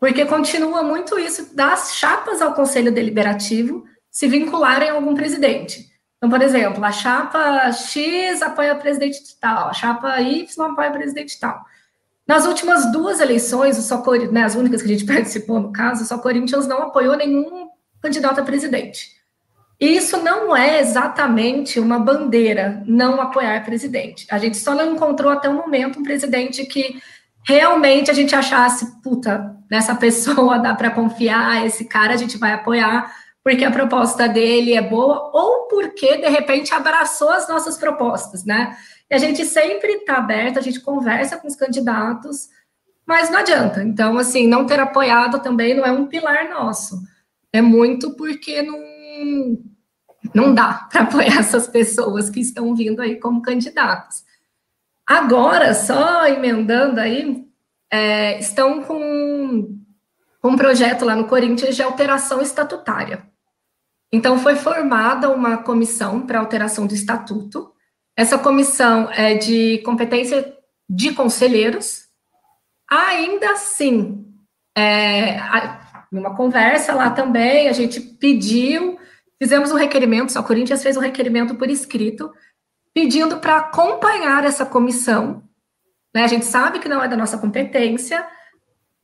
porque 0.01 0.25
continua 0.25 0.83
muito 0.83 1.19
isso 1.19 1.55
das 1.55 1.97
chapas 1.97 2.41
ao 2.41 2.55
Conselho 2.55 2.93
Deliberativo 2.93 3.85
se 4.11 4.29
vincularem 4.29 4.91
a 4.91 4.95
algum 4.95 5.15
presidente. 5.15 5.87
Então, 6.17 6.29
por 6.29 6.43
exemplo, 6.43 6.85
a 6.85 6.91
chapa 6.91 7.71
X 7.73 8.43
apoia 8.43 8.75
o 8.75 8.79
presidente 8.79 9.21
tal, 9.41 9.69
a 9.69 9.73
chapa 9.73 10.21
Y 10.21 10.67
apoia 10.67 10.91
o 10.91 10.93
presidente 10.93 11.39
tal. 11.39 11.65
Nas 12.27 12.45
últimas 12.45 12.93
duas 12.93 13.21
eleições, 13.21 13.79
o 13.79 13.83
só 13.83 14.03
né, 14.31 14.45
as 14.45 14.55
únicas 14.55 14.83
que 14.83 14.89
a 14.89 14.91
gente 14.93 15.07
participou 15.11 15.61
no 15.61 15.73
caso, 15.73 16.05
só 16.05 16.19
Corinthians 16.19 16.67
não 16.67 16.83
apoiou 16.83 17.17
nenhum 17.17 17.69
candidato 18.03 18.41
a 18.41 18.45
presidente. 18.45 19.19
E 19.81 19.97
isso 19.97 20.17
não 20.19 20.57
é 20.57 20.81
exatamente 20.81 21.79
uma 21.79 22.01
bandeira, 22.01 22.83
não 22.85 23.21
apoiar 23.21 23.65
presidente. 23.65 24.27
A 24.29 24.37
gente 24.37 24.57
só 24.57 24.75
não 24.75 24.93
encontrou 24.93 25.31
até 25.31 25.49
o 25.49 25.55
momento 25.55 26.01
um 26.01 26.03
presidente 26.03 26.67
que 26.67 27.01
realmente 27.49 28.11
a 28.11 28.15
gente 28.15 28.35
achasse, 28.35 29.01
puta, 29.03 29.57
nessa 29.71 29.95
pessoa 29.95 30.59
dá 30.59 30.75
para 30.75 30.91
confiar, 30.91 31.65
esse 31.65 31.87
cara 31.87 32.13
a 32.13 32.17
gente 32.17 32.37
vai 32.37 32.53
apoiar, 32.53 33.11
porque 33.43 33.65
a 33.65 33.71
proposta 33.71 34.29
dele 34.29 34.75
é 34.75 34.83
boa 34.83 35.31
ou 35.33 35.67
porque, 35.67 36.19
de 36.19 36.29
repente, 36.29 36.75
abraçou 36.75 37.31
as 37.31 37.49
nossas 37.49 37.79
propostas, 37.79 38.45
né? 38.45 38.77
E 39.11 39.15
a 39.15 39.19
gente 39.19 39.47
sempre 39.47 39.93
está 39.93 40.19
aberto, 40.19 40.59
a 40.59 40.63
gente 40.63 40.81
conversa 40.81 41.39
com 41.39 41.49
os 41.49 41.57
candidatos, 41.57 42.51
mas 43.07 43.31
não 43.31 43.39
adianta. 43.39 43.83
Então, 43.83 44.19
assim, 44.19 44.47
não 44.47 44.67
ter 44.67 44.79
apoiado 44.79 45.41
também 45.41 45.75
não 45.75 45.87
é 45.87 45.91
um 45.91 46.07
pilar 46.07 46.51
nosso. 46.51 47.01
É 47.51 47.63
muito 47.63 48.15
porque 48.15 48.61
não, 48.61 48.79
não 50.35 50.53
dá 50.53 50.87
para 50.93 51.05
apoiar 51.05 51.39
essas 51.39 51.67
pessoas 51.67 52.29
que 52.29 52.41
estão 52.41 52.75
vindo 52.75 53.01
aí 53.01 53.19
como 53.19 53.41
candidatos. 53.41 54.28
Agora, 55.09 55.73
só 55.73 56.27
emendando 56.27 57.01
aí, 57.01 57.43
é, 57.91 58.39
estão 58.39 58.83
com 58.83 59.79
um 60.45 60.55
projeto 60.55 61.07
lá 61.07 61.17
no 61.17 61.27
Corinthians 61.27 61.75
de 61.75 61.83
alteração 61.83 62.43
estatutária. 62.43 63.27
Então, 64.13 64.39
foi 64.39 64.55
formada 64.57 65.31
uma 65.31 65.63
comissão 65.63 66.27
para 66.27 66.39
alteração 66.39 66.87
do 66.87 66.93
estatuto. 66.93 67.73
Essa 68.15 68.37
comissão 68.37 69.11
é 69.11 69.33
de 69.35 69.79
competência 69.79 70.55
de 70.87 71.15
conselheiros. 71.15 72.03
Ainda 72.91 73.53
assim, 73.53 74.27
é, 74.77 75.39
numa 76.13 76.37
conversa 76.37 76.95
lá 76.95 77.09
também, 77.09 77.69
a 77.69 77.73
gente 77.73 77.99
pediu, 77.99 78.99
fizemos 79.43 79.73
um 79.73 79.77
requerimento, 79.77 80.33
só 80.33 80.43
Corinthians 80.43 80.83
fez 80.83 80.99
um 80.99 81.01
requerimento 81.01 81.55
por 81.55 81.71
escrito, 81.71 82.31
pedindo 82.95 83.39
para 83.39 83.57
acompanhar 83.57 84.45
essa 84.45 84.67
comissão. 84.67 85.43
Né? 86.15 86.25
A 86.25 86.29
gente 86.29 86.45
sabe 86.45 86.79
que 86.79 86.89
não 86.89 87.03
é 87.03 87.09
da 87.09 87.17
nossa 87.17 87.39
competência, 87.39 88.27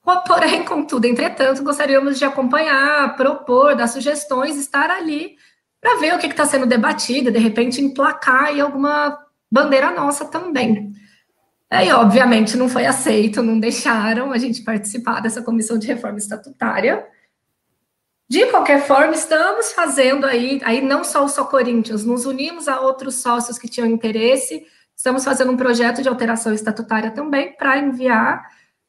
Porém, 0.26 0.64
contudo, 0.64 1.06
entretanto, 1.06 1.62
gostaríamos 1.62 2.18
de 2.18 2.24
acompanhar, 2.24 3.16
propor, 3.16 3.74
dar 3.74 3.86
sugestões, 3.86 4.56
estar 4.56 4.90
ali 4.90 5.36
para 5.80 5.98
ver 5.98 6.14
o 6.14 6.18
que 6.18 6.26
está 6.26 6.46
sendo 6.46 6.66
debatido, 6.66 7.30
de 7.30 7.38
repente 7.38 7.80
emplacar 7.80 8.44
aí 8.44 8.60
alguma 8.60 9.18
bandeira 9.50 9.90
nossa 9.90 10.26
também. 10.26 10.92
Aí, 11.70 11.90
obviamente, 11.92 12.56
não 12.56 12.68
foi 12.68 12.86
aceito, 12.86 13.42
não 13.42 13.58
deixaram 13.58 14.32
a 14.32 14.38
gente 14.38 14.62
participar 14.62 15.20
dessa 15.20 15.42
comissão 15.42 15.78
de 15.78 15.86
reforma 15.86 16.18
estatutária. 16.18 17.04
De 18.28 18.46
qualquer 18.46 18.86
forma, 18.86 19.14
estamos 19.14 19.72
fazendo 19.72 20.24
aí, 20.24 20.60
aí 20.64 20.80
não 20.80 21.04
só 21.04 21.24
o 21.24 21.28
Só 21.28 21.44
Corinthians, 21.44 22.04
nos 22.04 22.24
unimos 22.24 22.68
a 22.68 22.80
outros 22.80 23.16
sócios 23.16 23.58
que 23.58 23.68
tinham 23.68 23.86
interesse, 23.86 24.66
estamos 24.96 25.24
fazendo 25.24 25.52
um 25.52 25.56
projeto 25.56 26.02
de 26.02 26.08
alteração 26.08 26.52
estatutária 26.52 27.10
também 27.10 27.54
para 27.54 27.78
enviar. 27.78 28.42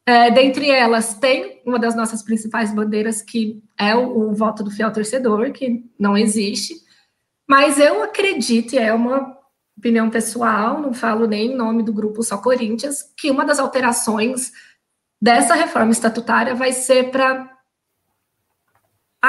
É, 0.08 0.32
dentre 0.32 0.70
elas, 0.70 1.16
tem 1.16 1.62
uma 1.66 1.78
das 1.78 1.96
nossas 1.96 2.24
principais 2.24 2.74
bandeiras, 2.74 3.22
que 3.22 3.62
é 3.78 3.94
o, 3.96 4.30
o 4.30 4.34
voto 4.34 4.64
do 4.64 4.72
fiel 4.72 4.94
torcedor, 4.94 5.52
que 5.52 5.84
não 6.00 6.18
existe. 6.18 6.76
Mas 7.48 7.78
eu 7.78 8.04
acredito, 8.04 8.74
e 8.74 8.78
é 8.78 8.94
uma 8.94 9.36
opinião 9.78 10.10
pessoal, 10.10 10.80
não 10.80 10.94
falo 10.94 11.28
nem 11.28 11.52
em 11.52 11.56
nome 11.56 11.84
do 11.84 11.94
grupo 11.94 12.24
Só 12.24 12.38
Corinthians, 12.38 13.04
que 13.18 13.30
uma 13.30 13.44
das 13.44 13.60
alterações 13.60 14.52
dessa 15.22 15.54
reforma 15.56 15.92
estatutária 15.92 16.56
vai 16.56 16.72
ser 16.72 17.12
para 17.12 17.55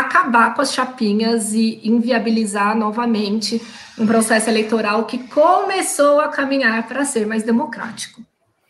acabar 0.01 0.55
com 0.55 0.63
as 0.63 0.73
chapinhas 0.73 1.53
e 1.53 1.81
inviabilizar 1.85 2.77
novamente 2.77 3.61
um 3.99 4.07
processo 4.07 4.49
eleitoral 4.51 5.05
que 5.05 5.19
começou 5.29 6.21
a 6.21 6.29
caminhar 6.29 6.87
para 6.87 7.05
ser 7.05 7.27
mais 7.27 7.43
democrático. 7.43 8.21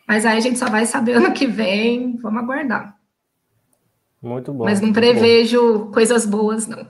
Mas 0.07 0.25
aí 0.25 0.39
a 0.39 0.41
gente 0.41 0.59
só 0.59 0.69
vai 0.69 0.87
saber 0.87 1.15
ano 1.19 1.33
que 1.33 1.47
vem, 1.47 2.17
vamos 2.17 2.43
aguardar. 2.43 2.97
Muito 4.23 4.53
bom. 4.53 4.65
Mas 4.65 4.81
não 4.81 4.93
prevejo 4.93 5.87
coisas 5.93 6.27
boas, 6.27 6.67
não. 6.67 6.89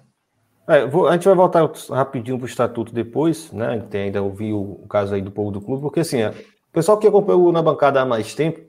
É, 0.69 0.85
vou, 0.85 1.07
a 1.07 1.13
gente 1.13 1.25
vai 1.25 1.35
voltar 1.35 1.71
rapidinho 1.91 2.39
para 2.39 2.45
o 2.45 2.49
estatuto 2.49 2.93
depois, 2.93 3.53
né? 3.53 3.79
Gente 3.79 3.97
ainda 3.97 4.23
ouviu 4.23 4.81
o 4.83 4.89
caso 4.89 5.15
aí 5.15 5.23
do 5.23 5.31
povo 5.31 5.51
do 5.53 5.61
clube, 5.61 5.83
porque 5.83 6.01
assim, 6.01 6.25
o 6.25 6.33
pessoal 6.73 6.99
que 6.99 7.07
acompanhou 7.07 7.53
na 7.53 7.63
bancada 7.63 8.01
há 8.01 8.05
mais 8.05 8.35
tempo, 8.35 8.61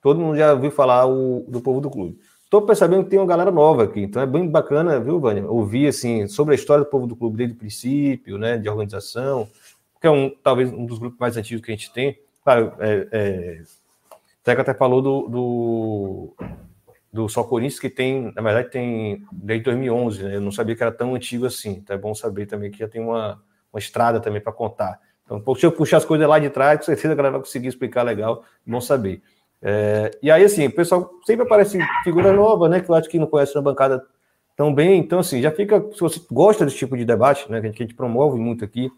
todo 0.00 0.20
mundo 0.20 0.36
já 0.36 0.52
ouviu 0.52 0.70
falar 0.70 1.06
o, 1.06 1.44
do 1.48 1.60
povo 1.60 1.80
do 1.80 1.90
clube. 1.90 2.18
Estou 2.50 2.62
percebendo 2.62 3.04
que 3.04 3.10
tem 3.10 3.18
uma 3.20 3.28
galera 3.28 3.52
nova 3.52 3.84
aqui, 3.84 4.00
então 4.00 4.20
é 4.20 4.26
bem 4.26 4.50
bacana, 4.50 4.98
viu, 4.98 5.20
Vânia? 5.20 5.46
Ouvir 5.46 5.86
assim 5.86 6.26
sobre 6.26 6.52
a 6.52 6.56
história 6.56 6.82
do 6.82 6.90
povo 6.90 7.06
do 7.06 7.14
clube 7.14 7.36
desde 7.36 7.54
o 7.54 7.56
princípio, 7.56 8.36
né? 8.36 8.58
De 8.58 8.68
organização, 8.68 9.48
que 10.00 10.06
é 10.08 10.10
um 10.10 10.28
talvez 10.42 10.72
um 10.72 10.84
dos 10.84 10.98
grupos 10.98 11.20
mais 11.20 11.36
antigos 11.36 11.64
que 11.64 11.70
a 11.70 11.76
gente 11.76 11.92
tem. 11.92 12.18
Claro, 12.42 12.72
é, 12.80 13.06
é, 13.12 13.62
Teca 14.42 14.62
até 14.62 14.74
falou 14.74 15.00
do, 15.00 15.28
do 15.28 16.34
do 17.12 17.28
Só 17.28 17.44
Corinthians, 17.44 17.78
que 17.78 17.88
tem, 17.88 18.32
na 18.34 18.42
verdade, 18.42 18.68
tem 18.68 19.24
desde 19.30 19.66
2011, 19.66 20.24
né? 20.24 20.34
Eu 20.34 20.40
não 20.40 20.50
sabia 20.50 20.74
que 20.74 20.82
era 20.82 20.90
tão 20.90 21.14
antigo 21.14 21.46
assim. 21.46 21.70
Então 21.70 21.94
é 21.94 21.98
bom 22.00 22.16
saber 22.16 22.46
também 22.46 22.68
que 22.72 22.80
já 22.80 22.88
tem 22.88 23.00
uma, 23.00 23.40
uma 23.72 23.78
estrada 23.78 24.18
também 24.18 24.40
para 24.40 24.52
contar. 24.52 24.98
Então, 25.24 25.54
se 25.54 25.64
eu 25.64 25.70
puxar 25.70 25.98
as 25.98 26.04
coisas 26.04 26.26
lá 26.26 26.40
de 26.40 26.50
trás, 26.50 26.80
com 26.80 26.86
certeza 26.86 27.12
a 27.12 27.16
galera 27.16 27.34
vai 27.34 27.40
conseguir 27.42 27.68
explicar 27.68 28.02
legal, 28.02 28.42
bom 28.66 28.80
saber. 28.80 29.22
É, 29.62 30.10
e 30.22 30.30
aí, 30.30 30.42
assim, 30.44 30.66
o 30.66 30.72
pessoal 30.74 31.10
sempre 31.26 31.44
aparece 31.44 31.78
figura 32.02 32.32
nova, 32.32 32.68
né? 32.68 32.80
Que 32.80 32.90
eu 32.90 32.94
acho 32.94 33.08
que 33.08 33.18
não 33.18 33.26
conhece 33.26 33.54
na 33.54 33.60
bancada 33.60 34.02
tão 34.56 34.74
bem. 34.74 34.98
Então, 34.98 35.18
assim, 35.18 35.42
já 35.42 35.50
fica. 35.50 35.80
Se 35.92 36.00
você 36.00 36.20
gosta 36.30 36.64
desse 36.64 36.78
tipo 36.78 36.96
de 36.96 37.04
debate, 37.04 37.50
né? 37.50 37.60
Que 37.60 37.66
a 37.66 37.70
gente, 37.70 37.94
promove 37.94 38.38
muito 38.38 38.64
aqui, 38.64 38.90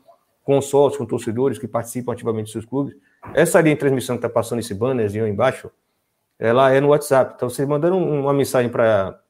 com 0.45 0.61
sócios, 0.61 0.99
com 0.99 1.07
torcedores 1.07 1.59
que 1.59 1.67
participam 1.67 2.13
ativamente 2.13 2.45
dos 2.45 2.53
seus 2.53 2.65
clubes. 2.65 2.95
Essa 3.35 3.61
linha 3.61 3.75
de 3.75 3.81
transmissão 3.81 4.17
que 4.17 4.25
está 4.25 4.29
passando 4.29 4.61
esse 4.61 4.75
bannerzinho 4.75 5.27
embaixo, 5.27 5.71
ela 6.39 6.73
é 6.73 6.81
no 6.81 6.89
WhatsApp. 6.89 7.35
Então, 7.37 7.49
você 7.49 7.67
mandando 7.67 7.97
uma 7.97 8.33
mensagem 8.33 8.71
para 8.71 9.21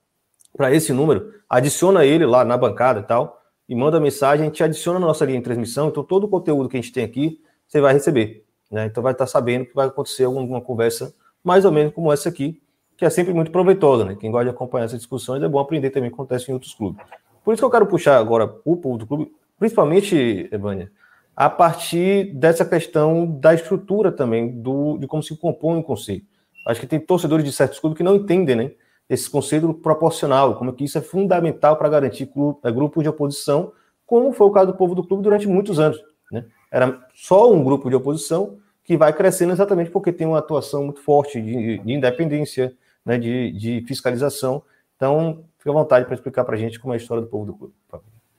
esse 0.70 0.92
número, 0.92 1.32
adiciona 1.48 2.04
ele 2.04 2.26
lá 2.26 2.44
na 2.44 2.56
bancada 2.56 3.00
e 3.00 3.02
tal, 3.02 3.42
e 3.68 3.74
manda 3.74 3.98
mensagem, 4.00 4.44
a 4.44 4.48
gente 4.48 4.62
adiciona 4.62 4.98
na 4.98 5.06
nossa 5.06 5.24
linha 5.24 5.38
de 5.38 5.44
transmissão. 5.44 5.88
Então, 5.88 6.02
todo 6.02 6.24
o 6.24 6.28
conteúdo 6.28 6.68
que 6.68 6.76
a 6.76 6.80
gente 6.80 6.92
tem 6.92 7.04
aqui, 7.04 7.40
você 7.66 7.80
vai 7.80 7.94
receber. 7.94 8.44
Né? 8.70 8.86
Então, 8.86 9.02
vai 9.02 9.12
estar 9.12 9.26
sabendo 9.26 9.66
que 9.66 9.74
vai 9.74 9.86
acontecer 9.86 10.24
alguma 10.24 10.60
conversa 10.60 11.14
mais 11.42 11.64
ou 11.64 11.72
menos 11.72 11.92
como 11.92 12.12
essa 12.12 12.28
aqui, 12.28 12.61
que 12.96 13.05
é 13.05 13.11
sempre 13.11 13.33
muito 13.35 13.50
proveitosa. 13.50 14.05
Né? 14.05 14.16
Quem 14.18 14.31
gosta 14.31 14.44
de 14.44 14.50
acompanhar 14.50 14.85
essas 14.85 14.98
discussões 14.98 15.42
é 15.42 15.48
bom 15.48 15.59
aprender 15.59 15.90
também 15.90 16.09
o 16.09 16.12
que 16.12 16.14
acontece 16.14 16.50
em 16.50 16.55
outros 16.55 16.74
clubes. 16.74 17.05
Por 17.44 17.52
isso 17.52 17.61
que 17.61 17.64
eu 17.64 17.70
quero 17.70 17.87
puxar 17.87 18.18
agora 18.18 18.44
o 18.64 18.76
povo 18.76 18.98
do 18.98 19.07
clube, 19.07 19.33
principalmente, 19.59 20.48
Evânia, 20.52 20.90
a 21.35 21.50
partir 21.50 22.33
dessa 22.35 22.64
questão 22.64 23.26
da 23.26 23.55
estrutura 23.55 24.12
também, 24.12 24.61
do, 24.61 24.98
de 24.98 25.07
como 25.07 25.22
se 25.22 25.37
compõe 25.37 25.78
o 25.78 25.83
conselho. 25.83 26.22
Acho 26.66 26.81
que 26.81 26.87
tem 26.87 27.00
torcedores 27.00 27.44
de 27.44 27.52
certos 27.52 27.81
clubes 27.81 27.96
que 27.96 28.05
não 28.05 28.14
entendem, 28.14 28.55
né? 28.55 28.70
Esse 29.09 29.28
conselho 29.28 29.74
proporcional, 29.74 30.57
como 30.57 30.72
que 30.72 30.85
isso 30.85 30.96
é 30.96 31.00
fundamental 31.00 31.76
para 31.76 31.88
garantir 31.88 32.26
clube, 32.26 32.61
é, 32.62 32.70
grupos 32.70 33.02
de 33.02 33.09
oposição, 33.09 33.72
como 34.07 34.33
foi 34.33 34.46
o 34.46 34.50
caso 34.50 34.68
do 34.68 34.78
povo 34.78 34.94
do 34.94 35.05
clube 35.05 35.22
durante 35.22 35.46
muitos 35.48 35.81
anos. 35.81 35.98
Né? 36.31 36.46
Era 36.70 37.05
só 37.14 37.52
um 37.52 37.64
grupo 37.64 37.90
de 37.90 37.96
oposição 37.96 38.59
que 38.92 38.96
vai 38.98 39.11
crescendo 39.11 39.55
exatamente 39.55 39.90
porque 39.90 40.12
tem 40.12 40.26
uma 40.26 40.38
atuação 40.38 40.85
muito 40.85 41.00
forte 41.00 41.40
de, 41.40 41.78
de 41.78 41.92
independência, 41.94 42.74
né, 43.02 43.16
de, 43.16 43.50
de, 43.52 43.81
fiscalização. 43.87 44.62
Então, 44.96 45.44
fica 45.57 45.70
à 45.70 45.72
vontade 45.72 46.05
para 46.05 46.14
explicar 46.14 46.44
para 46.44 46.57
a 46.57 46.59
gente 46.59 46.78
como 46.78 46.92
é 46.92 46.96
a 46.96 47.00
história 47.00 47.22
do 47.22 47.28
povo 47.28 47.46
do 47.46 47.55
clube. 47.55 47.74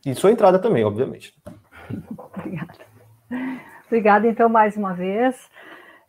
E 0.05 0.13
sua 0.13 0.31
entrada 0.31 0.59
também, 0.59 0.83
obviamente. 0.83 1.33
Obrigada. 2.37 2.73
Obrigada, 3.87 4.27
então, 4.27 4.47
mais 4.47 4.77
uma 4.77 4.93
vez. 4.93 5.49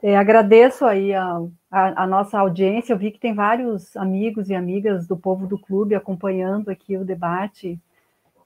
É, 0.02 0.14
agradeço 0.14 0.84
aí 0.84 1.14
a, 1.14 1.40
a, 1.70 2.02
a, 2.02 2.06
nossa 2.06 2.38
audiência. 2.38 2.92
Eu 2.92 2.98
vi 2.98 3.10
que 3.10 3.18
tem 3.18 3.32
vários 3.32 3.96
amigos 3.96 4.50
e 4.50 4.54
amigas 4.54 5.06
do 5.06 5.16
povo 5.16 5.46
do 5.46 5.58
clube 5.58 5.94
acompanhando 5.94 6.68
aqui 6.68 6.98
o 6.98 7.04
debate 7.04 7.80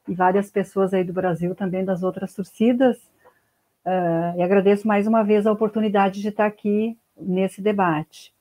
e 0.07 0.15
várias 0.15 0.49
pessoas 0.49 0.95
aí 0.95 1.03
do 1.03 1.13
Brasil 1.13 1.57
também 1.57 1.85
das 1.85 2.05
outras 2.05 2.33
torcidas. 2.35 2.97
Uh, 3.89 4.37
e 4.37 4.43
agradeço 4.43 4.87
mais 4.87 5.07
uma 5.07 5.25
vez 5.25 5.47
a 5.47 5.53
oportunidade 5.53 6.21
de 6.21 6.29
estar 6.29 6.45
aqui 6.45 6.95
nesse 7.19 7.63
debate. 7.63 8.35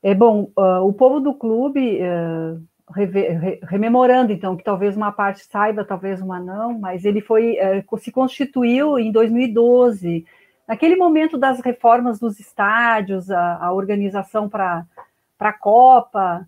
É 0.00 0.14
bom, 0.14 0.48
uh, 0.56 0.86
o 0.86 0.92
povo 0.92 1.18
do 1.18 1.34
clube, 1.34 1.98
uh, 2.00 2.62
re, 2.94 3.58
rememorando 3.64 4.32
então, 4.32 4.56
que 4.56 4.62
talvez 4.62 4.96
uma 4.96 5.10
parte 5.10 5.44
saiba, 5.44 5.84
talvez 5.84 6.20
uma 6.20 6.38
não, 6.38 6.78
mas 6.78 7.04
ele 7.04 7.20
foi 7.20 7.56
se 7.98 8.12
constituiu 8.12 8.96
em 8.96 9.10
2012 9.10 10.24
naquele 10.68 10.94
momento 10.94 11.36
das 11.36 11.58
reformas 11.60 12.20
dos 12.20 12.38
estádios, 12.38 13.32
a, 13.32 13.56
a 13.56 13.72
organização 13.72 14.48
para 14.48 14.86
a 15.40 15.52
Copa, 15.52 16.46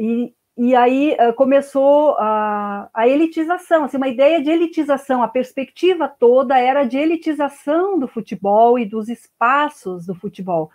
e, 0.00 0.34
e 0.56 0.74
aí 0.74 1.16
uh, 1.20 1.32
começou 1.34 2.16
a, 2.18 2.88
a 2.94 3.08
elitização, 3.08 3.84
assim, 3.84 3.96
uma 3.96 4.08
ideia 4.08 4.40
de 4.40 4.50
elitização, 4.50 5.22
a 5.22 5.28
perspectiva 5.28 6.08
toda 6.08 6.58
era 6.58 6.84
de 6.84 6.96
elitização 6.96 7.98
do 7.98 8.06
futebol 8.06 8.78
e 8.78 8.86
dos 8.86 9.08
espaços 9.08 10.06
do 10.06 10.14
futebol. 10.14 10.70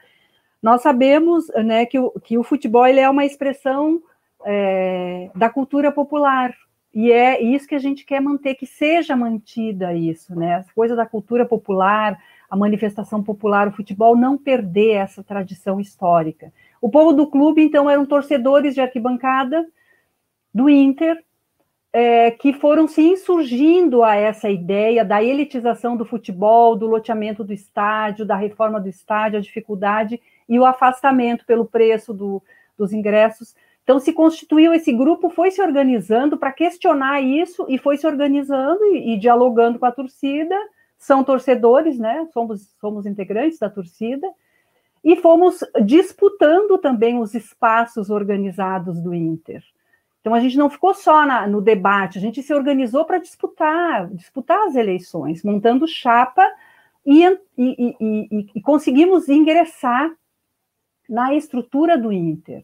Nós 0.62 0.82
sabemos 0.82 1.48
né, 1.64 1.86
que, 1.86 1.98
o, 1.98 2.12
que 2.20 2.38
o 2.38 2.44
futebol 2.44 2.86
ele 2.86 3.00
é 3.00 3.10
uma 3.10 3.26
expressão 3.26 4.02
é, 4.46 5.30
da 5.34 5.50
cultura 5.50 5.92
popular, 5.92 6.54
e 6.94 7.12
é 7.12 7.42
isso 7.42 7.68
que 7.68 7.76
a 7.76 7.80
gente 7.80 8.04
quer 8.04 8.20
manter, 8.20 8.56
que 8.56 8.66
seja 8.66 9.16
mantida 9.16 9.94
isso, 9.94 10.36
né? 10.36 10.56
As 10.56 10.72
coisas 10.72 10.98
da 10.98 11.06
cultura 11.06 11.46
popular, 11.46 12.20
a 12.50 12.58
manifestação 12.58 13.24
popular, 13.24 13.68
o 13.68 13.72
futebol, 13.72 14.18
não 14.18 14.38
perder 14.38 14.94
essa 14.94 15.24
tradição 15.24 15.80
histórica. 15.80 16.52
O 16.82 16.90
povo 16.90 17.14
do 17.14 17.28
clube, 17.28 17.64
então, 17.64 17.90
eram 17.90 18.06
torcedores 18.06 18.74
de 18.74 18.82
arquibancada 18.82 19.68
do 20.54 20.70
Inter, 20.70 21.24
é, 21.92 22.32
que 22.32 22.54
foram 22.54 22.88
se 22.88 23.02
insurgindo 23.02 24.04
a 24.04 24.16
essa 24.16 24.50
ideia 24.50 25.04
da 25.04 25.24
elitização 25.24 25.98
do 25.98 26.06
futebol, 26.06 26.76
do 26.76 26.88
loteamento 26.88 27.44
do 27.44 27.52
estádio, 27.52 28.26
da 28.26 28.36
reforma 28.36 28.80
do 28.80 28.88
estádio, 28.88 29.40
a 29.40 29.42
dificuldade 29.42 30.22
e 30.48 30.60
o 30.60 30.66
afastamento 30.66 31.46
pelo 31.46 31.66
preço 31.66 32.14
do, 32.14 32.42
dos 32.78 32.94
ingressos. 32.94 33.56
Então, 33.84 34.00
se 34.00 34.14
constituiu 34.14 34.74
esse 34.74 34.94
grupo, 34.94 35.32
foi 35.32 35.50
se 35.50 35.62
organizando 35.62 36.38
para 36.38 36.52
questionar 36.52 37.22
isso 37.22 37.66
e 37.68 37.78
foi 37.78 37.98
se 37.98 38.06
organizando 38.06 38.84
e, 38.86 39.14
e 39.14 39.18
dialogando 39.18 39.80
com 39.80 39.86
a 39.86 39.92
torcida 39.92 40.56
são 41.00 41.24
torcedores, 41.24 41.98
né? 41.98 42.28
Somos, 42.34 42.76
somos 42.80 43.06
integrantes 43.06 43.58
da 43.58 43.70
torcida, 43.70 44.30
e 45.04 45.16
fomos 45.16 45.60
disputando 45.84 46.78
também 46.78 47.20
os 47.20 47.34
espaços 47.34 48.10
organizados 48.10 49.00
do 49.00 49.14
Inter. 49.14 49.64
Então 50.22 50.34
a 50.34 50.40
gente 50.40 50.58
não 50.58 50.70
ficou 50.70 50.94
só 50.94 51.26
na, 51.26 51.48
no 51.48 51.62
debate, 51.62 52.18
a 52.18 52.22
gente 52.22 52.44
se 52.44 52.54
organizou 52.54 53.06
para 53.06 53.20
disputar, 53.20 54.08
disputar 54.10 54.68
as 54.68 54.76
eleições, 54.76 55.44
montando 55.44 55.88
chapa 55.88 56.46
e, 57.06 57.26
e, 57.58 57.96
e, 58.00 58.48
e, 58.56 58.62
conseguimos 58.62 59.30
ingressar 59.30 60.12
na 61.08 61.34
estrutura 61.34 61.98
do 61.98 62.12
Inter. 62.12 62.64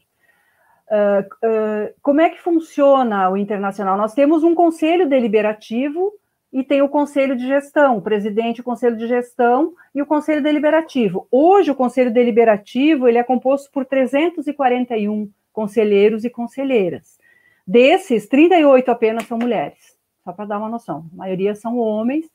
Uh, 0.88 1.26
uh, 1.48 1.96
como 2.02 2.22
é 2.22 2.30
que 2.30 2.42
funciona 2.42 3.30
o 3.30 3.38
internacional? 3.38 3.98
Nós 3.98 4.14
temos 4.14 4.44
um 4.44 4.54
conselho 4.54 5.10
deliberativo 5.10 6.14
e 6.56 6.64
tem 6.64 6.82
o 6.82 6.88
conselho 6.88 7.36
de 7.36 7.46
gestão, 7.46 7.98
o 7.98 8.02
presidente, 8.02 8.62
o 8.62 8.64
conselho 8.64 8.96
de 8.96 9.06
gestão 9.10 9.74
e 9.94 10.02
o 10.02 10.06
conselho 10.06 10.42
deliberativo. 10.42 11.28
Hoje, 11.30 11.70
o 11.70 11.76
conselho 11.76 12.14
deliberativo 12.14 13.10
ele 13.10 13.18
é 13.18 13.24
composto 13.24 13.70
por 13.70 13.84
341 13.84 15.30
conselheiros 15.52 16.24
e 16.24 16.30
conselheiras. 16.30 17.20
Desses, 17.68 18.26
38 18.28 18.90
apenas 18.90 19.26
são 19.26 19.38
mulheres, 19.38 19.98
só 20.24 20.32
para 20.32 20.46
dar 20.46 20.58
uma 20.60 20.70
noção. 20.70 21.06
A 21.12 21.18
maioria 21.18 21.54
são 21.56 21.78
homens. 21.78 22.26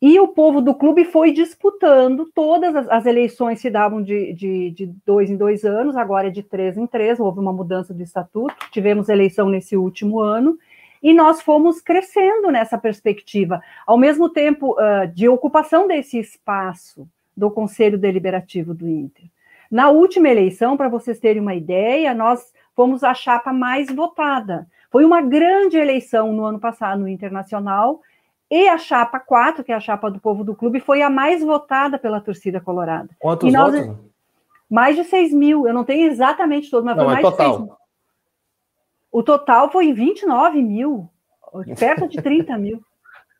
E 0.00 0.18
o 0.18 0.28
povo 0.28 0.62
do 0.62 0.74
clube 0.74 1.04
foi 1.04 1.30
disputando, 1.30 2.30
todas 2.34 2.74
as, 2.74 2.88
as 2.88 3.04
eleições 3.04 3.60
se 3.60 3.68
davam 3.68 4.02
de, 4.02 4.32
de, 4.32 4.70
de, 4.70 4.86
dois 5.04 5.30
em 5.30 5.36
dois 5.36 5.62
anos, 5.62 5.94
agora 5.94 6.28
é 6.28 6.30
de 6.30 6.42
três 6.42 6.78
em 6.78 6.86
três, 6.86 7.20
houve 7.20 7.38
uma 7.38 7.52
mudança 7.52 7.92
do 7.92 8.02
estatuto, 8.02 8.56
tivemos 8.72 9.10
eleição 9.10 9.48
nesse 9.48 9.76
último 9.76 10.20
ano, 10.20 10.58
e 11.02 11.12
nós 11.12 11.42
fomos 11.42 11.80
crescendo 11.80 12.50
nessa 12.50 12.78
perspectiva, 12.78 13.60
ao 13.86 13.98
mesmo 13.98 14.28
tempo 14.28 14.76
uh, 14.78 15.06
de 15.08 15.28
ocupação 15.28 15.88
desse 15.88 16.18
espaço 16.18 17.08
do 17.36 17.50
Conselho 17.50 17.98
Deliberativo 17.98 18.72
do 18.72 18.88
Inter. 18.88 19.24
Na 19.70 19.88
última 19.88 20.28
eleição, 20.28 20.76
para 20.76 20.88
vocês 20.88 21.18
terem 21.18 21.40
uma 21.40 21.54
ideia, 21.54 22.14
nós 22.14 22.52
fomos 22.76 23.02
a 23.02 23.14
chapa 23.14 23.52
mais 23.52 23.90
votada. 23.90 24.66
Foi 24.90 25.04
uma 25.04 25.22
grande 25.22 25.78
eleição 25.78 26.32
no 26.32 26.44
ano 26.44 26.60
passado 26.60 27.00
no 27.00 27.08
Internacional, 27.08 28.00
e 28.50 28.68
a 28.68 28.76
chapa 28.76 29.18
4, 29.18 29.64
que 29.64 29.72
é 29.72 29.74
a 29.74 29.80
chapa 29.80 30.10
do 30.10 30.20
povo 30.20 30.44
do 30.44 30.54
clube, 30.54 30.78
foi 30.78 31.00
a 31.00 31.08
mais 31.08 31.42
votada 31.42 31.98
pela 31.98 32.20
torcida 32.20 32.60
colorada. 32.60 33.08
Quantos 33.18 33.50
nós, 33.50 33.74
votos? 33.74 33.96
Mais 34.68 34.94
de 34.94 35.04
6 35.04 35.32
mil. 35.32 35.66
Eu 35.66 35.72
não 35.72 35.84
tenho 35.84 36.06
exatamente 36.06 36.70
todo, 36.70 36.84
mas 36.84 36.94
não, 36.94 37.04
foi 37.04 37.14
mais 37.14 37.24
total. 37.24 37.50
de 37.50 37.56
6 37.56 37.66
mil. 37.66 37.81
O 39.12 39.22
total 39.22 39.70
foi 39.70 39.92
29 39.92 40.62
mil, 40.62 41.08
perto 41.78 42.08
de 42.08 42.20
30 42.20 42.56
mil. 42.56 42.82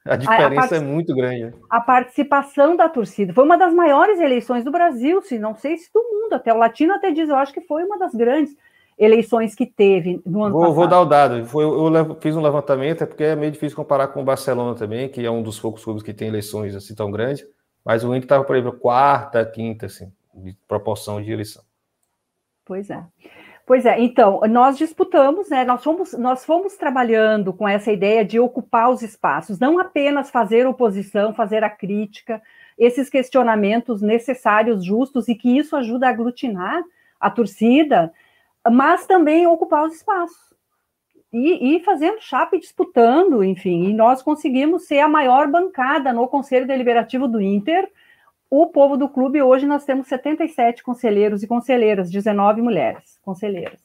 A 0.04 0.16
diferença 0.16 0.74
a, 0.74 0.78
a 0.78 0.82
é 0.82 0.84
muito 0.84 1.14
grande. 1.14 1.54
A 1.70 1.80
participação 1.80 2.74
da 2.74 2.88
torcida 2.88 3.32
foi 3.32 3.44
uma 3.44 3.56
das 3.56 3.72
maiores 3.72 4.18
eleições 4.18 4.64
do 4.64 4.72
Brasil, 4.72 5.22
se 5.22 5.38
não 5.38 5.54
sei 5.54 5.76
se 5.76 5.92
do 5.94 6.02
mundo. 6.02 6.32
Até 6.32 6.52
o 6.52 6.56
Latino 6.56 6.92
até 6.92 7.12
diz, 7.12 7.28
eu 7.28 7.36
acho 7.36 7.52
que 7.52 7.60
foi 7.60 7.84
uma 7.84 7.96
das 7.96 8.12
grandes 8.12 8.52
eleições 8.98 9.54
que 9.54 9.64
teve 9.64 10.20
no 10.26 10.42
ano 10.42 10.54
vou, 10.54 10.62
passado. 10.62 10.74
Vou 10.74 10.86
dar 10.88 11.00
o 11.02 11.04
dado. 11.04 11.46
Foi, 11.46 11.64
eu 11.64 12.16
fiz 12.20 12.34
um 12.34 12.42
levantamento, 12.42 13.04
é 13.04 13.06
porque 13.06 13.22
é 13.22 13.36
meio 13.36 13.52
difícil 13.52 13.76
comparar 13.76 14.08
com 14.08 14.20
o 14.20 14.24
Barcelona 14.24 14.74
também, 14.74 15.08
que 15.08 15.24
é 15.24 15.30
um 15.30 15.40
dos 15.40 15.60
poucos 15.60 15.84
clubes 15.84 16.02
que 16.02 16.12
tem 16.12 16.26
eleições 16.26 16.74
assim 16.74 16.96
tão 16.96 17.08
grandes. 17.08 17.46
Mas 17.84 18.02
o 18.02 18.08
Inter 18.08 18.24
estava, 18.24 18.42
por 18.42 18.56
exemplo, 18.56 18.78
quarta, 18.80 19.46
quinta, 19.46 19.86
assim, 19.86 20.12
de 20.34 20.56
proporção 20.66 21.22
de 21.22 21.30
eleição. 21.30 21.62
Pois 22.64 22.90
é. 22.90 23.04
Pois 23.64 23.86
é, 23.86 24.00
então, 24.00 24.40
nós 24.48 24.76
disputamos, 24.76 25.48
né? 25.48 25.64
Nós 25.64 25.84
fomos, 25.84 26.12
nós 26.14 26.44
fomos 26.44 26.76
trabalhando 26.76 27.52
com 27.52 27.66
essa 27.68 27.92
ideia 27.92 28.24
de 28.24 28.40
ocupar 28.40 28.90
os 28.90 29.02
espaços, 29.02 29.58
não 29.58 29.78
apenas 29.78 30.30
fazer 30.30 30.66
oposição, 30.66 31.32
fazer 31.32 31.62
a 31.62 31.70
crítica, 31.70 32.42
esses 32.76 33.08
questionamentos 33.08 34.02
necessários, 34.02 34.84
justos, 34.84 35.28
e 35.28 35.34
que 35.34 35.56
isso 35.56 35.76
ajuda 35.76 36.06
a 36.06 36.10
aglutinar 36.10 36.82
a 37.20 37.30
torcida, 37.30 38.12
mas 38.68 39.06
também 39.06 39.46
ocupar 39.46 39.86
os 39.86 39.94
espaços. 39.94 40.52
E, 41.32 41.76
e, 41.76 41.80
fazendo 41.84 42.20
chapa 42.20 42.56
e 42.56 42.60
disputando, 42.60 43.42
enfim, 43.42 43.84
e 43.84 43.94
nós 43.94 44.20
conseguimos 44.20 44.86
ser 44.86 44.98
a 44.98 45.08
maior 45.08 45.48
bancada 45.48 46.12
no 46.12 46.28
Conselho 46.28 46.66
Deliberativo 46.66 47.26
do 47.26 47.40
Inter. 47.40 47.88
O 48.54 48.66
povo 48.66 48.98
do 48.98 49.08
clube, 49.08 49.40
hoje 49.40 49.64
nós 49.64 49.82
temos 49.82 50.06
77 50.08 50.82
conselheiros 50.82 51.42
e 51.42 51.46
conselheiras, 51.46 52.10
19 52.10 52.60
mulheres 52.60 53.18
conselheiras, 53.24 53.80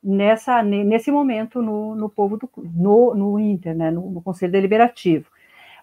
nessa, 0.00 0.62
nesse 0.62 1.10
momento 1.10 1.60
no, 1.60 1.96
no 1.96 2.08
povo 2.08 2.36
do 2.36 2.48
no, 2.56 3.16
no 3.16 3.40
Inter, 3.40 3.74
né, 3.76 3.90
no, 3.90 4.08
no 4.08 4.22
Conselho 4.22 4.52
Deliberativo. 4.52 5.26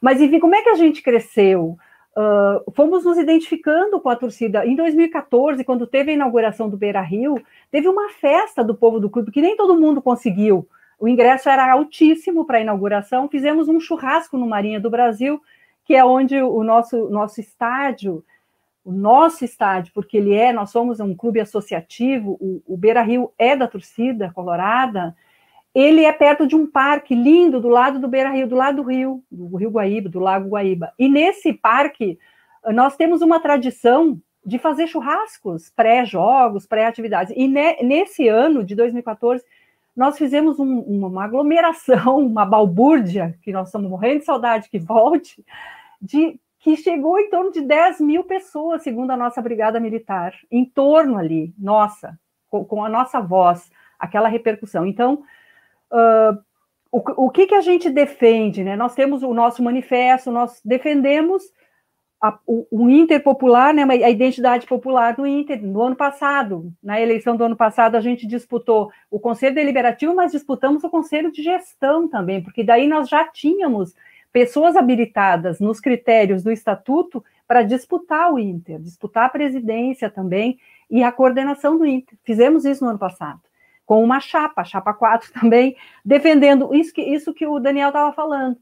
Mas, 0.02 0.22
enfim, 0.22 0.40
como 0.40 0.56
é 0.56 0.62
que 0.62 0.70
a 0.70 0.76
gente 0.76 1.04
cresceu? 1.04 1.78
Uh, 2.16 2.72
fomos 2.72 3.04
nos 3.04 3.18
identificando 3.18 4.00
com 4.00 4.08
a 4.08 4.16
torcida. 4.16 4.66
Em 4.66 4.78
2014, 4.78 5.62
quando 5.66 5.86
teve 5.86 6.12
a 6.12 6.14
inauguração 6.14 6.70
do 6.70 6.78
Beira 6.78 7.02
Rio, 7.02 7.36
teve 7.70 7.90
uma 7.90 8.10
festa 8.10 8.64
do 8.64 8.74
povo 8.74 9.02
do 9.02 9.10
clube 9.10 9.34
que 9.34 9.42
nem 9.42 9.58
todo 9.58 9.78
mundo 9.78 10.02
conseguiu. 10.02 10.66
O 10.98 11.10
ingresso 11.10 11.50
era 11.50 11.74
altíssimo 11.74 12.46
para 12.46 12.60
a 12.60 12.62
inauguração. 12.62 13.28
Fizemos 13.28 13.68
um 13.68 13.82
churrasco 13.82 14.38
no 14.38 14.48
Marinha 14.48 14.80
do 14.80 14.90
Brasil, 14.90 15.42
que 15.86 15.96
é 15.96 16.04
onde 16.04 16.42
o 16.42 16.64
nosso, 16.64 17.10
nosso 17.10 17.40
estádio, 17.40 18.24
o 18.84 18.92
nosso 18.92 19.46
estádio, 19.46 19.92
porque 19.94 20.18
ele 20.18 20.34
é, 20.34 20.52
nós 20.52 20.70
somos 20.70 21.00
um 21.00 21.16
clube 21.16 21.40
associativo, 21.40 22.38
o, 22.40 22.62
o 22.66 22.78
Beira 22.78 23.02
Rio 23.02 23.32
é 23.38 23.56
da 23.56 23.68
torcida 23.68 24.32
colorada, 24.34 25.16
ele 25.74 26.04
é 26.06 26.12
perto 26.12 26.46
de 26.46 26.56
um 26.56 26.68
parque 26.68 27.16
lindo 27.16 27.60
do 27.60 27.70
lado 27.70 28.00
do 28.00 28.08
Beira 28.08 28.30
Rio, 28.30 28.48
do 28.48 28.56
lado 28.56 28.84
do 28.84 28.90
rio, 28.90 29.24
do 29.32 29.56
Rio 29.56 29.72
Guaíba, 29.72 30.08
do 30.08 30.20
Lago 30.20 30.50
Guaíba. 30.50 30.94
E 31.00 31.10
nesse 31.10 31.52
parque, 31.52 32.20
nós 32.68 32.96
temos 32.96 33.22
uma 33.22 33.40
tradição 33.40 34.20
de 34.46 34.60
fazer 34.60 34.88
churrascos, 34.88 35.72
pré-jogos, 35.76 36.68
pré-atividades. 36.68 37.34
E 37.36 37.48
ne, 37.48 37.82
nesse 37.82 38.28
ano 38.28 38.64
de 38.64 38.76
2014, 38.76 39.44
nós 39.96 40.18
fizemos 40.18 40.60
um, 40.60 40.80
uma 40.80 41.26
aglomeração, 41.26 42.20
uma 42.26 42.46
balbúrdia, 42.46 43.38
que 43.42 43.52
nós 43.52 43.68
estamos 43.68 43.90
morrendo 43.90 44.20
de 44.20 44.26
saudade 44.26 44.70
que 44.70 44.80
volte, 44.80 45.44
de 46.02 46.40
que 46.60 46.78
chegou 46.78 47.20
em 47.20 47.30
torno 47.30 47.52
de 47.52 47.62
10 47.62 48.00
mil 48.00 48.24
pessoas, 48.24 48.84
segundo 48.84 49.12
a 49.12 49.18
nossa 49.18 49.42
brigada 49.42 49.82
militar, 49.82 50.34
em 50.50 50.64
torno 50.64 51.18
ali, 51.18 51.54
nossa, 51.58 52.18
com, 52.50 52.64
com 52.64 52.86
a 52.86 52.90
nossa 52.90 53.20
voz, 53.20 53.70
aquela 54.00 54.30
repercussão. 54.30 54.86
Então, 54.86 55.24
uh, 55.92 56.42
o, 56.90 57.26
o 57.26 57.30
que, 57.30 57.48
que 57.48 57.56
a 57.56 57.62
gente 57.62 57.90
defende? 57.90 58.64
Né? 58.64 58.78
Nós 58.78 58.96
temos 58.96 59.24
o 59.24 59.34
nosso 59.34 59.62
manifesto, 59.62 60.32
nós 60.32 60.62
defendemos 60.64 61.44
a, 62.24 62.40
o, 62.48 62.66
o, 62.72 62.90
Inter 62.90 63.22
popular, 63.22 63.74
né, 63.74 63.84
a 63.84 64.10
identidade 64.10 64.66
popular 64.66 65.14
do 65.14 65.28
Inter. 65.28 65.62
No 65.62 65.82
ano 65.82 65.96
passado, 65.96 66.72
na 66.82 67.02
eleição 67.02 67.36
do 67.36 67.44
ano 67.44 67.56
passado, 67.58 67.98
a 67.98 68.00
gente 68.00 68.26
disputou 68.26 68.90
o 69.12 69.20
Conselho 69.20 69.54
Deliberativo, 69.54 70.16
mas 70.16 70.32
disputamos 70.32 70.86
o 70.86 70.90
Conselho 70.90 71.30
de 71.34 71.44
Gestão 71.44 72.08
também, 72.08 72.42
porque 72.42 72.64
daí 72.64 72.88
nós 72.88 73.10
já 73.10 73.26
tínhamos 73.26 73.94
pessoas 74.32 74.78
habilitadas 74.78 75.60
nos 75.60 75.82
critérios 75.82 76.44
do 76.44 76.52
Estatuto 76.52 77.22
para 77.46 77.62
disputar 77.62 78.32
o 78.32 78.40
Inter, 78.40 78.80
disputar 78.80 79.26
a 79.26 79.30
presidência 79.30 80.10
também 80.10 80.58
e 80.90 81.04
a 81.04 81.12
coordenação 81.12 81.78
do 81.78 81.86
Inter. 81.86 82.18
Fizemos 82.24 82.64
isso 82.64 82.86
no 82.86 82.92
ano 82.92 83.00
passado 83.00 83.42
com 83.86 84.02
uma 84.02 84.22
chapa, 84.22 84.64
chapa 84.64 84.94
4 84.94 85.30
também, 85.38 85.76
defendendo 86.06 86.74
isso 86.74 86.94
que, 86.94 87.02
isso 87.02 87.34
que 87.34 87.46
o 87.46 87.60
Daniel 87.60 87.90
estava 87.90 88.14
falando. 88.14 88.58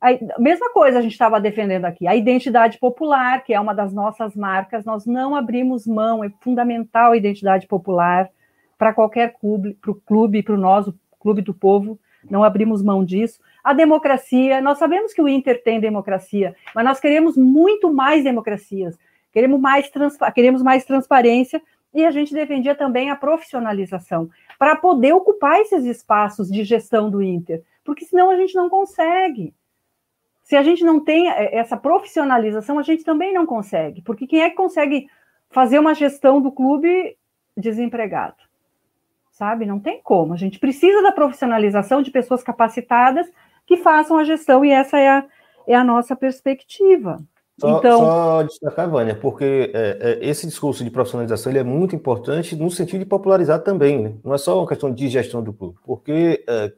A 0.00 0.38
mesma 0.38 0.70
coisa 0.72 0.98
a 0.98 1.02
gente 1.02 1.12
estava 1.12 1.40
defendendo 1.40 1.86
aqui, 1.86 2.06
a 2.06 2.14
identidade 2.14 2.78
popular, 2.78 3.42
que 3.42 3.54
é 3.54 3.58
uma 3.58 3.74
das 3.74 3.94
nossas 3.94 4.36
marcas, 4.36 4.84
nós 4.84 5.06
não 5.06 5.34
abrimos 5.34 5.86
mão, 5.86 6.22
é 6.22 6.30
fundamental 6.40 7.12
a 7.12 7.16
identidade 7.16 7.66
popular 7.66 8.28
para 8.76 8.92
qualquer 8.92 9.32
clube, 9.40 9.74
para 9.80 9.90
o 9.90 9.94
clube, 9.94 10.42
para 10.42 10.54
o 10.54 10.58
nosso 10.58 10.94
clube 11.18 11.40
do 11.40 11.54
povo, 11.54 11.98
não 12.30 12.44
abrimos 12.44 12.82
mão 12.82 13.04
disso. 13.04 13.40
A 13.64 13.72
democracia, 13.72 14.60
nós 14.60 14.78
sabemos 14.78 15.14
que 15.14 15.22
o 15.22 15.28
Inter 15.28 15.62
tem 15.62 15.80
democracia, 15.80 16.54
mas 16.74 16.84
nós 16.84 17.00
queremos 17.00 17.36
muito 17.36 17.92
mais 17.92 18.22
democracias, 18.22 18.98
queremos 19.32 19.58
mais, 19.58 19.90
queremos 20.34 20.62
mais 20.62 20.84
transparência 20.84 21.60
e 21.94 22.04
a 22.04 22.10
gente 22.10 22.34
defendia 22.34 22.74
também 22.74 23.10
a 23.10 23.16
profissionalização 23.16 24.28
para 24.58 24.76
poder 24.76 25.14
ocupar 25.14 25.58
esses 25.60 25.84
espaços 25.84 26.48
de 26.48 26.64
gestão 26.64 27.10
do 27.10 27.22
Inter, 27.22 27.62
porque 27.82 28.04
senão 28.04 28.28
a 28.28 28.36
gente 28.36 28.54
não 28.54 28.68
consegue. 28.68 29.54
Se 30.46 30.54
a 30.54 30.62
gente 30.62 30.84
não 30.84 31.00
tem 31.00 31.28
é, 31.28 31.56
essa 31.56 31.76
profissionalização, 31.76 32.78
a 32.78 32.82
gente 32.82 33.02
também 33.02 33.34
não 33.34 33.44
consegue, 33.44 34.00
porque 34.00 34.28
quem 34.28 34.42
é 34.42 34.48
que 34.48 34.54
consegue 34.54 35.08
fazer 35.50 35.76
uma 35.80 35.92
gestão 35.92 36.40
do 36.40 36.52
clube 36.52 37.16
desempregado? 37.56 38.36
Sabe? 39.32 39.66
Não 39.66 39.80
tem 39.80 40.00
como. 40.00 40.34
A 40.34 40.36
gente 40.36 40.60
precisa 40.60 41.02
da 41.02 41.10
profissionalização 41.10 42.00
de 42.00 42.12
pessoas 42.12 42.44
capacitadas 42.44 43.26
que 43.66 43.76
façam 43.76 44.16
a 44.16 44.22
gestão, 44.22 44.64
e 44.64 44.70
essa 44.70 44.96
é 45.00 45.08
a, 45.08 45.24
é 45.66 45.74
a 45.74 45.82
nossa 45.82 46.14
perspectiva. 46.14 47.18
Só, 47.58 47.78
então, 47.78 47.98
só 47.98 48.42
destacar, 48.44 48.88
Vânia, 48.88 49.16
porque 49.16 49.72
é, 49.74 49.98
é, 50.00 50.28
esse 50.28 50.46
discurso 50.46 50.84
de 50.84 50.92
profissionalização 50.92 51.50
ele 51.50 51.58
é 51.58 51.64
muito 51.64 51.96
importante 51.96 52.54
no 52.54 52.70
sentido 52.70 53.00
de 53.00 53.06
popularizar 53.06 53.64
também, 53.64 54.00
né? 54.00 54.14
não 54.22 54.32
é 54.32 54.38
só 54.38 54.60
uma 54.60 54.68
questão 54.68 54.94
de 54.94 55.08
gestão 55.08 55.42
do 55.42 55.52
clube, 55.52 55.76
porque 55.84 56.44
é, 56.48 56.72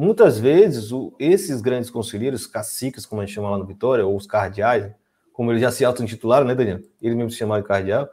muitas 0.00 0.38
vezes 0.38 0.92
o, 0.92 1.12
esses 1.18 1.60
grandes 1.60 1.90
conselheiros, 1.90 2.46
caciques, 2.46 3.04
como 3.04 3.20
a 3.20 3.26
gente 3.26 3.34
chama 3.34 3.50
lá 3.50 3.58
no 3.58 3.66
Vitória, 3.66 4.06
ou 4.06 4.16
os 4.16 4.26
cardeais, 4.26 4.90
como 5.32 5.52
eles 5.52 5.60
já 5.60 5.70
se 5.70 5.84
auto-intitularam, 5.84 6.46
né, 6.46 6.54
Daniel? 6.54 6.80
Ele 7.02 7.14
mesmo 7.14 7.30
se 7.30 7.36
chamava 7.36 7.60
de 7.60 7.68
cardeal, 7.68 8.08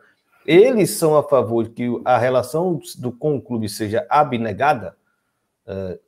eles 0.46 0.92
são 0.92 1.16
a 1.18 1.24
favor 1.24 1.64
de 1.64 1.70
que 1.72 2.02
a 2.04 2.18
relação 2.18 2.80
do, 2.98 3.12
com 3.12 3.38
o 3.38 3.42
clube 3.42 3.70
seja 3.70 4.06
abnegada, 4.10 4.98
é, 5.66 6.00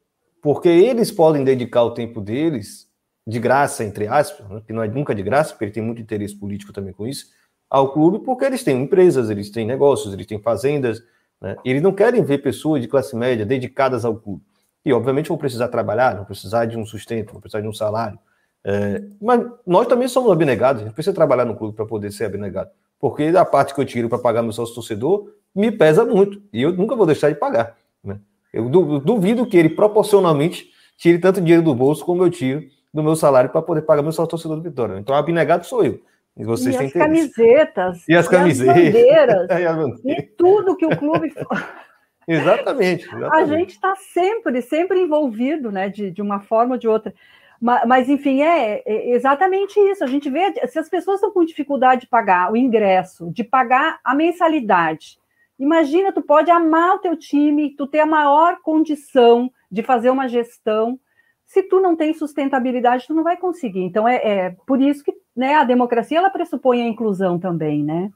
porque 0.41 0.67
eles 0.67 1.11
podem 1.11 1.43
dedicar 1.43 1.83
o 1.83 1.93
tempo 1.93 2.19
deles 2.19 2.89
de 3.25 3.39
graça, 3.39 3.83
entre 3.83 4.07
aspas, 4.07 4.49
né, 4.49 4.61
que 4.65 4.73
não 4.73 4.83
é 4.83 4.87
nunca 4.87 5.15
de 5.15 5.23
graça, 5.23 5.51
porque 5.51 5.65
ele 5.65 5.71
tem 5.71 5.83
muito 5.83 6.01
interesse 6.01 6.35
político 6.35 6.73
também 6.73 6.93
com 6.93 7.07
isso, 7.07 7.27
ao 7.69 7.93
clube, 7.93 8.19
porque 8.25 8.43
eles 8.43 8.63
têm 8.63 8.81
empresas, 8.81 9.29
eles 9.29 9.49
têm 9.49 9.65
negócios, 9.65 10.13
eles 10.13 10.25
têm 10.25 10.39
fazendas, 10.39 11.01
né? 11.39 11.55
eles 11.63 11.81
não 11.81 11.93
querem 11.93 12.23
ver 12.23 12.39
pessoas 12.39 12.81
de 12.81 12.87
classe 12.87 13.15
média 13.15 13.45
dedicadas 13.45 14.03
ao 14.03 14.15
clube. 14.15 14.43
E, 14.85 14.93
obviamente, 14.93 15.29
vão 15.29 15.37
precisar 15.37 15.67
trabalhar, 15.67 16.15
vão 16.15 16.25
precisar 16.25 16.65
de 16.65 16.77
um 16.77 16.85
sustento, 16.85 17.31
vão 17.31 17.41
precisar 17.41 17.61
de 17.61 17.67
um 17.67 17.73
salário. 17.73 18.17
É, 18.63 19.01
mas 19.21 19.45
nós 19.65 19.87
também 19.87 20.07
somos 20.07 20.31
abnegados, 20.31 20.81
a 20.81 20.85
gente 20.85 20.93
precisa 20.93 21.15
trabalhar 21.15 21.45
no 21.45 21.55
clube 21.55 21.75
para 21.75 21.85
poder 21.85 22.11
ser 22.11 22.25
abnegado. 22.25 22.69
Porque 22.99 23.23
a 23.23 23.45
parte 23.45 23.73
que 23.73 23.79
eu 23.79 23.85
tiro 23.85 24.09
para 24.09 24.17
pagar 24.17 24.41
meu 24.41 24.51
sócio 24.51 24.75
torcedor 24.75 25.31
me 25.55 25.71
pesa 25.71 26.05
muito, 26.05 26.41
e 26.51 26.61
eu 26.61 26.73
nunca 26.73 26.95
vou 26.95 27.05
deixar 27.05 27.29
de 27.29 27.35
pagar. 27.35 27.77
Né? 28.03 28.19
Eu 28.53 28.69
duvido 28.69 29.45
que 29.45 29.57
ele 29.57 29.69
proporcionalmente 29.69 30.69
tire 30.97 31.17
tanto 31.17 31.41
dinheiro 31.41 31.63
do 31.63 31.73
bolso 31.73 32.03
como 32.03 32.23
eu 32.23 32.29
tiro 32.29 32.63
do 32.93 33.03
meu 33.03 33.15
salário 33.15 33.49
para 33.49 33.61
poder 33.61 33.83
pagar 33.83 34.01
meu 34.01 34.11
sócio 34.11 34.29
torcedor 34.29 34.57
do 34.57 34.63
Vitória. 34.63 34.97
Então, 34.97 35.15
abnegado 35.15 35.65
sou 35.65 35.83
eu. 35.83 36.01
E, 36.35 36.43
vocês 36.43 36.75
e 36.75 36.85
as 36.85 36.93
camisetas. 36.93 38.07
E 38.07 38.15
as 38.15 38.27
camisetas. 38.27 38.75
E 38.75 38.79
as 38.79 38.93
bandeiras. 38.93 39.49
e, 39.49 39.65
as 39.65 39.75
bandeiras. 39.75 40.01
e 40.05 40.21
tudo 40.37 40.75
que 40.75 40.85
o 40.85 40.97
clube. 40.97 41.33
exatamente, 42.33 43.05
exatamente, 43.09 43.33
A 43.33 43.45
gente 43.45 43.69
está 43.71 43.95
sempre, 43.95 44.61
sempre 44.61 45.01
envolvido, 45.01 45.71
né, 45.71 45.89
de, 45.89 46.11
de 46.11 46.21
uma 46.21 46.39
forma 46.39 46.75
ou 46.75 46.79
de 46.79 46.87
outra. 46.87 47.13
Mas, 47.61 47.87
mas 47.87 48.09
enfim, 48.09 48.41
é, 48.41 48.81
é, 48.85 49.11
exatamente 49.11 49.79
isso. 49.79 50.03
A 50.03 50.07
gente 50.07 50.29
vê, 50.29 50.53
se 50.67 50.79
as 50.79 50.89
pessoas 50.89 51.15
estão 51.15 51.31
com 51.31 51.43
dificuldade 51.43 52.01
de 52.01 52.07
pagar 52.07 52.51
o 52.51 52.57
ingresso, 52.57 53.31
de 53.31 53.43
pagar 53.43 53.99
a 54.03 54.15
mensalidade, 54.15 55.19
imagina, 55.59 56.11
tu 56.13 56.21
pode 56.21 56.49
amar 56.49 56.95
o 56.95 56.99
teu 56.99 57.17
time, 57.17 57.75
tu 57.75 57.85
ter 57.85 57.99
a 57.99 58.05
maior 58.05 58.59
condição 58.61 59.51
de 59.69 59.83
fazer 59.83 60.09
uma 60.09 60.27
gestão, 60.27 60.99
se 61.45 61.63
tu 61.63 61.81
não 61.81 61.95
tem 61.95 62.13
sustentabilidade, 62.13 63.07
tu 63.07 63.13
não 63.13 63.23
vai 63.23 63.35
conseguir. 63.35 63.81
Então, 63.81 64.07
é, 64.07 64.15
é 64.17 64.55
por 64.65 64.79
isso 64.79 65.03
que 65.03 65.13
né, 65.35 65.55
a 65.55 65.63
democracia, 65.63 66.17
ela 66.17 66.29
pressupõe 66.29 66.81
a 66.81 66.87
inclusão 66.87 67.39
também, 67.39 67.81
né? 67.81 68.11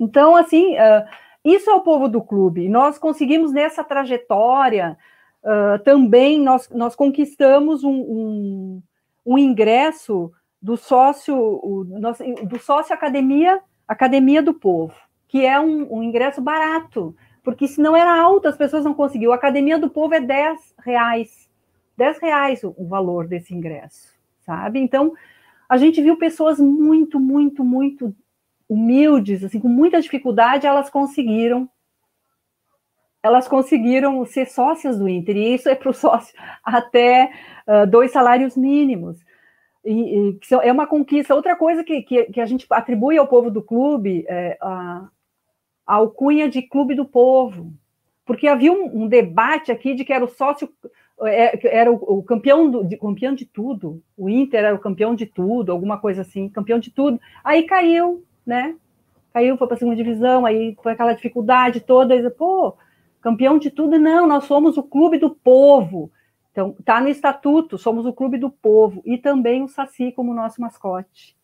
Então, 0.00 0.34
assim, 0.34 0.74
uh, 0.74 1.06
isso 1.44 1.70
é 1.70 1.74
o 1.74 1.80
povo 1.80 2.08
do 2.08 2.22
clube. 2.22 2.68
Nós 2.68 2.98
conseguimos, 2.98 3.52
nessa 3.52 3.82
trajetória, 3.82 4.96
uh, 5.42 5.82
também 5.82 6.40
nós, 6.40 6.68
nós 6.70 6.94
conquistamos 6.94 7.82
um, 7.82 7.90
um, 7.90 8.82
um 9.24 9.38
ingresso 9.38 10.32
do 10.60 10.76
sócio, 10.76 11.34
o, 11.36 11.84
do 12.44 12.58
sócio 12.58 12.94
academia, 12.94 13.60
academia 13.88 14.42
do 14.42 14.52
povo, 14.52 14.94
que 15.26 15.44
é 15.44 15.58
um, 15.58 15.96
um, 15.96 16.02
ingresso 16.02 16.42
barato, 16.42 17.16
porque 17.42 17.66
se 17.66 17.80
não 17.80 17.96
era 17.96 18.20
alto, 18.20 18.46
as 18.46 18.56
pessoas 18.56 18.84
não 18.84 18.92
conseguiam. 18.92 19.32
A 19.32 19.36
academia 19.36 19.78
do 19.78 19.88
povo 19.88 20.14
é 20.14 20.20
10 20.20 20.74
reais, 20.84 21.48
10 21.96 22.18
reais 22.18 22.62
o, 22.62 22.74
o 22.76 22.86
valor 22.86 23.26
desse 23.26 23.54
ingresso, 23.54 24.14
sabe? 24.40 24.78
Então, 24.78 25.14
a 25.66 25.78
gente 25.78 26.02
viu 26.02 26.18
pessoas 26.18 26.58
muito, 26.58 27.18
muito, 27.18 27.64
muito 27.64 28.14
humildes, 28.70 29.42
assim, 29.42 29.58
com 29.58 29.68
muita 29.68 30.00
dificuldade, 30.00 30.66
elas 30.66 30.88
conseguiram 30.88 31.68
elas 33.22 33.46
conseguiram 33.46 34.24
ser 34.24 34.46
sócias 34.46 34.98
do 34.98 35.06
Inter, 35.06 35.36
e 35.36 35.54
isso 35.54 35.68
é 35.68 35.74
para 35.74 35.90
o 35.90 35.92
sócio 35.94 36.34
até 36.64 37.30
uh, 37.66 37.86
dois 37.86 38.12
salários 38.12 38.56
mínimos. 38.56 39.18
E, 39.84 39.92
e, 39.92 40.38
é 40.62 40.72
uma 40.72 40.86
conquista. 40.86 41.34
Outra 41.34 41.54
coisa 41.54 41.84
que, 41.84 42.00
que, 42.02 42.24
que, 42.24 42.40
a 42.40 42.46
gente 42.46 42.66
atribui 42.70 43.18
ao 43.18 43.26
povo 43.26 43.50
do 43.50 43.62
clube 43.62 44.24
é 44.26 44.56
a, 44.60 45.08
a 45.86 45.94
alcunha 45.94 46.48
de 46.48 46.62
clube 46.62 46.94
do 46.94 47.04
povo, 47.04 47.74
porque 48.24 48.46
havia 48.46 48.72
um, 48.72 49.02
um 49.02 49.06
debate 49.06 49.70
aqui 49.70 49.94
de 49.94 50.04
que 50.04 50.12
era 50.12 50.24
o 50.24 50.28
sócio, 50.28 50.72
é, 51.22 51.76
era 51.76 51.92
o, 51.92 51.96
o 51.96 52.22
campeão, 52.22 52.70
do, 52.70 52.84
de, 52.84 52.96
campeão 52.96 53.34
de 53.34 53.44
tudo, 53.44 54.02
o 54.16 54.30
Inter 54.30 54.64
era 54.64 54.74
o 54.74 54.80
campeão 54.80 55.14
de 55.14 55.26
tudo, 55.26 55.72
alguma 55.72 55.98
coisa 55.98 56.22
assim, 56.22 56.48
campeão 56.48 56.78
de 56.78 56.90
tudo. 56.90 57.20
Aí 57.44 57.64
caiu, 57.64 58.24
né? 58.46 58.74
Caiu, 59.32 59.56
foi 59.56 59.66
para 59.66 59.76
a 59.76 59.78
segunda 59.78 59.96
divisão, 59.96 60.44
aí 60.44 60.76
foi 60.82 60.92
aquela 60.92 61.12
dificuldade 61.12 61.80
toda, 61.80 62.14
e, 62.16 62.30
pô, 62.30 62.76
campeão 63.20 63.58
de 63.58 63.70
tudo, 63.70 63.98
não, 63.98 64.26
nós 64.26 64.44
somos 64.44 64.76
o 64.76 64.82
clube 64.82 65.18
do 65.18 65.30
povo. 65.30 66.10
Então, 66.50 66.74
está 66.78 67.00
no 67.00 67.08
estatuto, 67.08 67.78
somos 67.78 68.04
o 68.06 68.12
clube 68.12 68.36
do 68.38 68.50
povo. 68.50 69.02
E 69.04 69.16
também 69.16 69.62
o 69.62 69.68
Saci 69.68 70.12
como 70.12 70.34
nosso 70.34 70.60
mascote, 70.60 71.36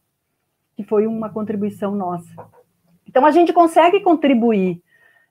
que 0.76 0.82
foi 0.82 1.06
uma 1.06 1.30
contribuição 1.30 1.94
nossa. 1.94 2.48
Então, 3.06 3.24
a 3.24 3.30
gente 3.30 3.52
consegue 3.52 4.00
contribuir. 4.00 4.82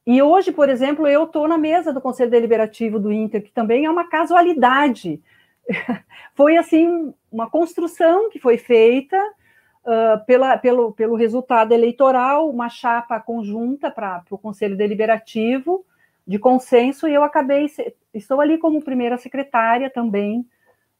E 0.07 0.21
hoje, 0.21 0.51
por 0.51 0.69
exemplo, 0.69 1.07
eu 1.07 1.25
estou 1.25 1.47
na 1.47 1.57
mesa 1.57 1.91
do 1.91 1.99
Conselho 1.99 2.31
Deliberativo 2.31 2.99
do 2.99 3.11
Inter, 3.11 3.43
que 3.43 3.51
também 3.51 3.85
é 3.85 3.89
uma 3.89 4.07
casualidade. 4.07 5.21
foi, 6.35 6.57
assim, 6.57 7.13
uma 7.29 7.49
construção 7.49 8.29
que 8.29 8.39
foi 8.39 8.57
feita 8.57 9.19
uh, 9.85 10.25
pela, 10.25 10.57
pelo, 10.57 10.91
pelo 10.91 11.15
resultado 11.15 11.73
eleitoral, 11.73 12.49
uma 12.49 12.69
chapa 12.69 13.19
conjunta 13.19 13.89
para 13.89 14.23
o 14.29 14.37
Conselho 14.37 14.75
Deliberativo, 14.75 15.85
de 16.27 16.39
consenso, 16.39 17.07
e 17.07 17.13
eu 17.13 17.23
acabei, 17.23 17.67
estou 18.13 18.41
ali 18.41 18.57
como 18.57 18.83
primeira 18.83 19.17
secretária 19.17 19.89
também, 19.89 20.45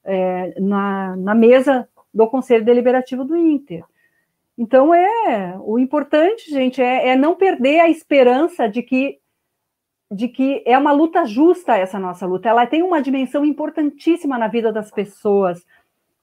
é, 0.04 0.54
na, 0.60 1.16
na 1.16 1.34
mesa 1.34 1.90
do 2.14 2.28
Conselho 2.28 2.64
Deliberativo 2.64 3.26
do 3.26 3.36
Inter. 3.36 3.84
Então, 4.58 4.94
é 4.94 5.58
o 5.60 5.78
importante, 5.80 6.50
gente, 6.50 6.82
é, 6.82 7.10
é, 7.10 7.16
não 7.16 7.36
perder 7.36 7.80
a 7.80 7.90
esperança 7.90 8.70
de 8.70 8.82
que, 8.82 9.20
de 10.10 10.30
que 10.30 10.64
é 10.66 10.78
uma 10.78 10.92
luta 10.92 11.26
justa 11.26 11.76
essa 11.76 12.00
nossa 12.00 12.26
luta. 12.26 12.48
Ela 12.48 12.66
tem 12.66 12.82
uma 12.82 13.02
dimensão 13.02 13.44
importantíssima 13.44 14.38
na 14.38 14.48
vida 14.48 14.72
das 14.72 14.92
pessoas, 14.92 15.66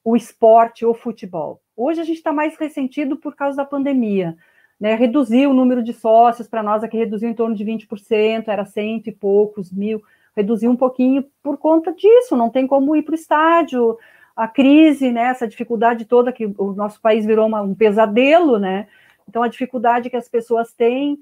o 0.03 0.17
esporte, 0.17 0.87
o 0.87 0.95
futebol. 0.95 1.61
Hoje 1.83 2.01
a 2.01 2.05
gente 2.05 2.19
está 2.19 2.33
mais 2.33 2.57
ressentido 2.57 3.17
por 3.17 3.35
causa 3.35 3.57
da 3.57 3.65
pandemia, 3.65 4.37
né, 4.79 4.95
reduziu 4.95 5.51
o 5.51 5.55
número 5.55 5.83
de 5.83 5.93
sócios, 5.93 6.47
para 6.47 6.63
nós 6.63 6.85
aqui 6.85 6.97
reduziu 6.97 7.29
em 7.29 7.35
torno 7.35 7.57
de 7.57 7.65
20%, 7.65 8.47
era 8.47 8.65
cento 8.65 9.09
e 9.09 9.13
poucos 9.13 9.73
mil, 9.73 10.01
reduziu 10.37 10.71
um 10.71 10.77
pouquinho 10.77 11.25
por 11.43 11.59
conta 11.59 11.93
disso, 11.93 12.37
não 12.37 12.51
tem 12.51 12.69
como 12.69 12.95
ir 12.95 13.03
para 13.03 13.13
o 13.13 13.17
estádio, 13.17 13.99
a 14.37 14.47
crise, 14.47 15.11
né, 15.11 15.23
essa 15.23 15.49
dificuldade 15.49 16.05
toda 16.05 16.33
que 16.33 16.47
o 16.57 16.73
nosso 16.73 17.01
país 17.01 17.27
virou 17.27 17.49
uma, 17.49 17.63
um 17.63 17.75
pesadelo, 17.75 18.61
né, 18.61 18.87
então 19.29 19.43
a 19.43 19.49
dificuldade 19.49 20.09
que 20.09 20.17
as 20.17 20.29
pessoas 20.29 20.73
têm, 20.73 21.19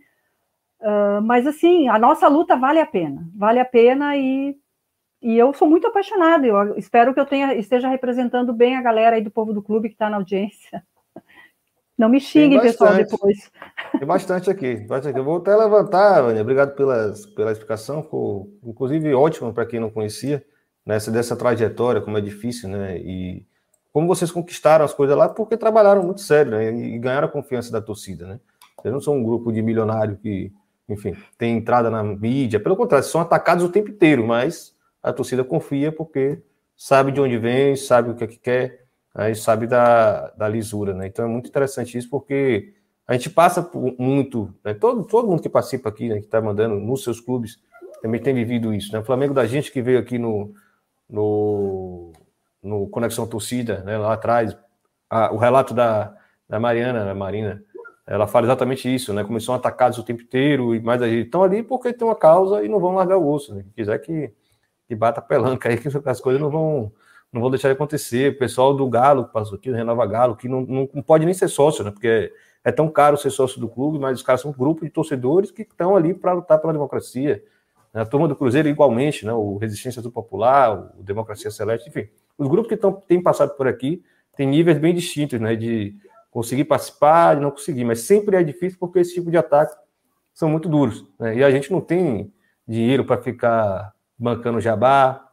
uh, 0.83 1.23
mas 1.23 1.47
assim, 1.47 1.89
a 1.89 1.99
nossa 1.99 2.29
luta 2.29 2.55
vale 2.55 2.81
a 2.81 2.87
pena, 2.87 3.27
vale 3.35 3.61
a 3.61 3.65
pena 3.65 4.15
e, 4.15 4.55
e 5.21 5.37
eu 5.37 5.53
sou 5.55 5.69
muito 5.69 5.87
apaixonada, 5.87 6.47
eu 6.47 6.77
espero 6.77 7.13
que 7.13 7.21
eu 7.21 7.27
tenha, 7.27 7.55
esteja 7.55 7.89
representando 7.89 8.53
bem 8.53 8.77
a 8.77 8.83
galera 8.83 9.17
aí 9.17 9.23
do 9.23 9.31
povo 9.31 9.53
do 9.53 9.63
clube 9.63 9.89
que 9.89 9.95
está 9.95 10.09
na 10.09 10.17
audiência, 10.17 10.83
não 12.01 12.09
me 12.09 12.19
xingue, 12.19 12.59
pessoal, 12.59 12.95
depois. 12.95 13.53
Tem 13.99 14.07
bastante 14.07 14.49
aqui, 14.49 14.77
bastante 14.77 15.19
Eu 15.19 15.23
vou 15.23 15.37
até 15.37 15.55
levantar, 15.55 16.23
Vânia. 16.23 16.41
Obrigado 16.41 16.75
pelas, 16.75 17.27
pela 17.27 17.53
explicação. 17.53 18.03
Ficou, 18.03 18.49
inclusive, 18.65 19.13
ótimo 19.13 19.53
para 19.53 19.67
quem 19.67 19.79
não 19.79 19.91
conhecia 19.91 20.43
nessa 20.87 21.11
dessa 21.11 21.37
trajetória, 21.37 22.01
como 22.01 22.17
é 22.17 22.23
difícil, 22.23 22.71
né? 22.71 22.97
E 22.97 23.45
como 23.93 24.07
vocês 24.07 24.31
conquistaram 24.31 24.83
as 24.83 24.95
coisas 24.95 25.15
lá, 25.15 25.29
porque 25.29 25.59
trabalharam 25.59 26.03
muito 26.03 26.23
sério, 26.23 26.53
né? 26.53 26.73
E 26.73 26.99
ganharam 26.99 27.29
a 27.29 27.31
confiança 27.31 27.71
da 27.71 27.83
torcida, 27.83 28.27
né? 28.27 28.41
Vocês 28.81 28.95
não 28.95 29.01
são 29.03 29.19
um 29.19 29.23
grupo 29.23 29.53
de 29.53 29.61
milionário 29.61 30.17
que, 30.17 30.51
enfim, 30.89 31.15
tem 31.37 31.59
entrada 31.59 31.91
na 31.91 32.03
mídia. 32.03 32.59
Pelo 32.59 32.77
contrário, 32.77 33.07
são 33.07 33.21
atacados 33.21 33.63
o 33.63 33.69
tempo 33.69 33.91
inteiro, 33.91 34.27
mas 34.27 34.75
a 35.03 35.13
torcida 35.13 35.45
confia 35.45 35.91
porque 35.93 36.43
sabe 36.77 37.13
de 37.13 37.21
onde 37.21 37.39
vem, 37.39 37.77
sabe 37.77 38.11
o 38.11 38.15
que 38.15 38.25
é 38.25 38.27
que 38.27 38.39
quer 38.39 38.81
a 39.15 39.29
gente 39.29 39.41
sabe 39.41 39.67
da, 39.67 40.29
da 40.31 40.49
lisura, 40.49 40.95
né? 40.95 41.07
Então 41.07 41.25
é 41.25 41.29
muito 41.29 41.49
interessante 41.49 41.99
isso, 41.99 42.09
porque 42.09 42.75
a 43.07 43.13
gente 43.15 43.29
passa 43.29 43.63
por 43.63 43.95
muito, 43.99 44.55
né? 44.65 44.73
todo, 44.73 45.05
todo 45.05 45.29
mundo 45.29 45.43
que 45.43 45.49
participa 45.49 45.89
aqui, 45.89 46.09
né, 46.09 46.17
que 46.17 46.27
está 46.27 46.41
mandando 46.41 46.77
nos 46.77 47.03
seus 47.03 47.21
clubes, 47.21 47.59
também 48.01 48.21
tem 48.21 48.33
vivido 48.33 48.73
isso, 48.73 48.93
né? 48.93 49.01
O 49.01 49.05
Flamengo 49.05 49.35
da 49.35 49.47
gente 49.47 49.73
que 49.73 49.83
veio 49.83 49.99
aqui 49.99 50.17
no, 50.17 50.55
no, 51.09 52.13
no 52.63 52.89
Conexão 52.89 53.27
Torcida, 53.27 53.83
né, 53.83 53.99
lá 53.99 54.15
atrás, 54.15 54.57
a, 55.09 55.33
o 55.33 55.37
relato 55.37 55.75
da, 55.75 56.17
da 56.49 56.61
Mariana, 56.61 57.05
da 57.05 57.15
Marina, 57.15 57.63
ela 58.07 58.27
fala 58.27 58.47
exatamente 58.47 58.93
isso, 58.93 59.13
né? 59.13 59.25
Começou 59.25 59.55
atacados 59.55 59.99
o 59.99 60.05
tempo 60.05 60.23
inteiro, 60.23 60.75
e 60.75 60.81
mais 60.81 61.03
a 61.03 61.09
gente 61.09 61.27
estão 61.27 61.43
ali 61.43 61.63
porque 61.63 61.93
tem 61.93 62.07
uma 62.07 62.17
causa 62.17 62.63
e 62.63 62.69
não 62.69 62.79
vão 62.79 62.95
largar 62.95 63.19
o 63.19 63.29
osso, 63.29 63.55
né? 63.55 63.63
Quem 63.65 63.73
quiser 63.73 63.99
que, 63.99 64.33
que 64.91 64.97
bata 64.97 65.21
a 65.21 65.23
pelanca 65.23 65.69
aí, 65.69 65.79
que 65.79 65.87
as 65.87 66.21
coisas 66.21 66.43
não 66.43 66.51
vão 66.51 66.93
não 67.33 67.41
vão 67.41 67.49
deixar 67.49 67.69
de 67.69 67.75
acontecer. 67.75 68.33
O 68.33 68.39
pessoal 68.39 68.75
do 68.75 68.89
Galo, 68.89 69.25
que 69.25 69.33
passou 69.33 69.57
aqui, 69.57 69.71
o 69.71 69.73
Renova 69.73 70.05
Galo, 70.05 70.35
que 70.35 70.49
não, 70.49 70.63
não, 70.63 70.91
não 70.93 71.01
pode 71.01 71.25
nem 71.25 71.33
ser 71.33 71.47
sócio, 71.47 71.85
né? 71.85 71.93
Porque 71.93 72.09
é, 72.09 72.33
é, 72.65 72.73
tão 72.73 72.91
caro 72.91 73.17
ser 73.17 73.31
sócio 73.31 73.61
do 73.61 73.69
clube, 73.69 74.01
mas 74.01 74.19
os 74.19 74.25
caras 74.25 74.41
são 74.41 74.51
um 74.51 74.55
grupo 74.55 74.85
de 74.85 74.91
torcedores 74.91 75.53
que 75.53 75.63
estão 75.63 75.95
ali 75.95 76.13
para 76.13 76.33
lutar 76.33 76.59
pela 76.59 76.73
democracia. 76.73 77.41
A 77.95 78.05
turma 78.05 78.27
do 78.27 78.35
Cruzeiro, 78.35 78.69
igualmente, 78.69 79.25
né? 79.25 79.33
o 79.33 79.59
Resistência 79.59 80.03
do 80.03 80.11
Popular, 80.11 80.91
o 80.99 81.05
Democracia 81.05 81.53
Celeste, 81.53 81.89
enfim. 81.89 82.09
Os 82.37 82.49
grupos 82.49 82.69
que 82.69 82.77
tão, 82.77 82.93
têm 82.93 83.23
passado 83.23 83.57
por 83.57 83.69
aqui 83.69 84.03
têm 84.37 84.49
níveis 84.49 84.79
bem 84.79 84.93
distintos, 84.93 85.39
né? 85.39 85.55
De 85.55 85.95
conseguir 86.33 86.65
participar, 86.65 87.37
de 87.37 87.43
não 87.43 87.53
conseguir, 87.53 87.85
mas 87.85 88.01
sempre 88.01 88.37
é 88.37 88.43
difícil 88.43 88.77
porque 88.81 88.99
esse 88.99 89.15
tipo 89.15 89.31
de 89.31 89.37
ataque 89.37 89.77
são 90.35 90.49
muito 90.49 90.69
duros. 90.69 91.07
Né? 91.17 91.37
E 91.37 91.45
a 91.45 91.51
gente 91.53 91.71
não 91.71 91.81
tem 91.81 92.33
dinheiro 92.67 93.05
para 93.05 93.23
ficar 93.23 93.93
bancando 94.21 94.61
jabá, 94.61 95.27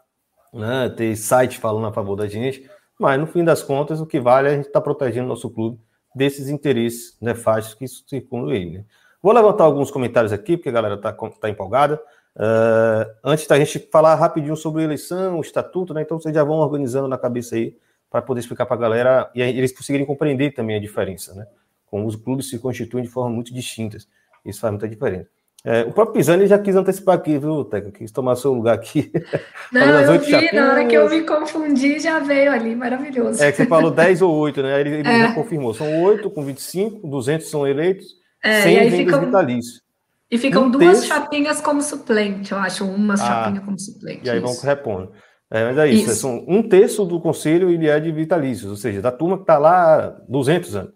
né, 0.53 0.89
ter 0.89 1.15
site 1.17 1.59
falando 1.59 1.87
a 1.87 1.91
favor 1.91 2.15
da 2.15 2.27
gente, 2.27 2.67
mas 2.97 3.19
no 3.19 3.27
fim 3.27 3.43
das 3.43 3.61
contas 3.61 3.99
o 3.99 4.05
que 4.05 4.19
vale 4.19 4.47
é 4.47 4.51
a 4.51 4.55
gente 4.55 4.67
estar 4.67 4.79
tá 4.79 4.83
protegendo 4.83 5.27
nosso 5.27 5.49
clube 5.49 5.79
desses 6.15 6.47
interesses 6.47 7.17
nefastos 7.21 7.73
que 7.73 7.87
circundam 7.87 8.51
ele. 8.51 8.79
Né? 8.79 8.85
Vou 9.21 9.33
levantar 9.33 9.65
alguns 9.65 9.91
comentários 9.91 10.31
aqui, 10.31 10.57
porque 10.57 10.69
a 10.69 10.71
galera 10.71 10.95
está 10.95 11.11
tá 11.13 11.49
empolgada. 11.49 12.01
Uh, 12.35 13.11
antes 13.23 13.47
da 13.47 13.57
gente 13.57 13.79
falar 13.91 14.15
rapidinho 14.15 14.55
sobre 14.55 14.83
eleição, 14.83 15.37
o 15.37 15.41
estatuto, 15.41 15.93
né? 15.93 16.03
Então 16.03 16.19
vocês 16.19 16.33
já 16.33 16.43
vão 16.43 16.57
organizando 16.57 17.07
na 17.07 17.17
cabeça 17.17 17.55
aí 17.55 17.75
para 18.11 18.21
poder 18.21 18.41
explicar 18.41 18.67
para 18.67 18.75
a 18.75 18.79
galera 18.79 19.31
e 19.33 19.41
eles 19.41 19.75
conseguirem 19.75 20.05
compreender 20.05 20.53
também 20.53 20.75
a 20.75 20.79
diferença, 20.79 21.33
né? 21.33 21.47
Como 21.87 22.05
os 22.05 22.15
clubes 22.15 22.49
se 22.49 22.59
constituem 22.59 23.03
de 23.03 23.09
forma 23.09 23.31
muito 23.31 23.51
distintas. 23.53 24.07
Isso 24.45 24.59
faz 24.59 24.71
muita 24.71 24.87
diferença. 24.87 25.29
É, 25.65 25.81
o 25.81 25.91
próprio 25.91 26.13
Pisani 26.13 26.47
já 26.47 26.57
quis 26.57 26.75
antecipar 26.75 27.15
aqui, 27.15 27.37
viu, 27.37 27.65
Teca? 27.65 27.91
Quis 27.91 28.11
tomar 28.11 28.35
seu 28.35 28.53
lugar 28.53 28.75
aqui. 28.75 29.11
Não, 29.71 29.81
eu 29.81 30.19
vi, 30.19 30.29
chapinhas. 30.29 30.53
na 30.53 30.71
hora 30.71 30.85
que 30.85 30.95
eu 30.95 31.09
me 31.09 31.21
confundi, 31.23 31.99
já 31.99 32.19
veio 32.19 32.51
ali, 32.51 32.75
maravilhoso. 32.75 33.43
É 33.43 33.51
que 33.51 33.57
você 33.57 33.65
falou 33.65 33.91
10 33.91 34.21
ou 34.21 34.33
8, 34.33 34.61
né? 34.61 34.79
Ele, 34.79 34.89
ele 34.99 35.09
é. 35.09 35.19
já 35.27 35.33
confirmou. 35.33 35.73
São 35.73 36.03
8 36.03 36.29
com 36.29 36.43
25, 36.45 37.07
200 37.07 37.49
são 37.49 37.67
eleitos, 37.67 38.07
é, 38.43 38.61
100 38.61 38.73
e 38.73 38.79
aí 38.79 38.91
ficam, 38.91 39.25
vitalícios. 39.25 39.81
E 40.29 40.37
ficam 40.37 40.65
um 40.65 40.71
duas 40.71 41.05
chapinhas 41.05 41.59
como 41.59 41.81
suplente, 41.81 42.51
eu 42.51 42.57
acho, 42.59 42.85
uma 42.85 43.15
ah, 43.15 43.17
chapinha 43.17 43.61
como 43.61 43.79
suplente. 43.79 44.21
E 44.23 44.29
aí 44.29 44.39
vão 44.39 44.55
repondo. 44.61 45.11
É, 45.49 45.63
mas 45.65 45.77
é 45.77 45.87
isso, 45.87 46.11
isso. 46.11 46.21
São 46.21 46.45
um 46.47 46.61
terço 46.61 47.05
do 47.05 47.19
conselho 47.19 47.69
ele 47.69 47.87
é 47.87 47.99
de 47.99 48.11
vitalícios, 48.11 48.69
ou 48.69 48.77
seja, 48.77 49.01
da 49.01 49.11
turma 49.11 49.37
que 49.37 49.43
está 49.43 49.57
lá 49.57 49.95
há 49.95 50.09
200 50.29 50.75
anos. 50.75 50.93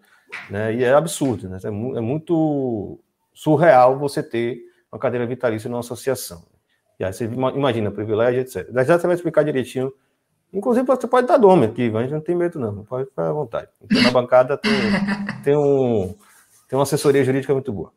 Né? 0.50 0.76
E 0.76 0.84
é 0.84 0.92
absurdo, 0.92 1.48
né? 1.48 1.58
é, 1.62 1.68
é 1.68 2.00
muito 2.00 3.01
surreal 3.32 3.98
você 3.98 4.22
ter 4.22 4.60
uma 4.90 4.98
cadeira 4.98 5.26
vitalícia 5.26 5.68
numa 5.68 5.80
associação. 5.80 6.44
E 6.98 7.04
aí 7.04 7.12
você 7.12 7.24
imagina 7.24 7.90
privilégio, 7.90 8.40
etc. 8.40 8.68
Já 8.86 8.98
você 8.98 9.06
vai 9.06 9.16
explicar 9.16 9.42
direitinho. 9.42 9.92
Inclusive, 10.52 10.86
você 10.86 11.06
pode 11.06 11.26
dar 11.26 11.38
nome 11.38 11.66
aqui, 11.66 11.90
a 11.94 12.02
gente 12.02 12.12
não 12.12 12.20
tem 12.20 12.36
medo, 12.36 12.60
não. 12.60 12.84
Pode 12.84 13.08
ficar 13.08 13.30
à 13.30 13.32
vontade. 13.32 13.68
Então, 13.82 14.02
na 14.02 14.10
bancada 14.10 14.58
tem, 14.58 14.72
tem, 15.42 15.56
um, 15.56 16.14
tem 16.68 16.78
uma 16.78 16.82
assessoria 16.82 17.24
jurídica 17.24 17.54
muito 17.54 17.72
boa. 17.72 17.90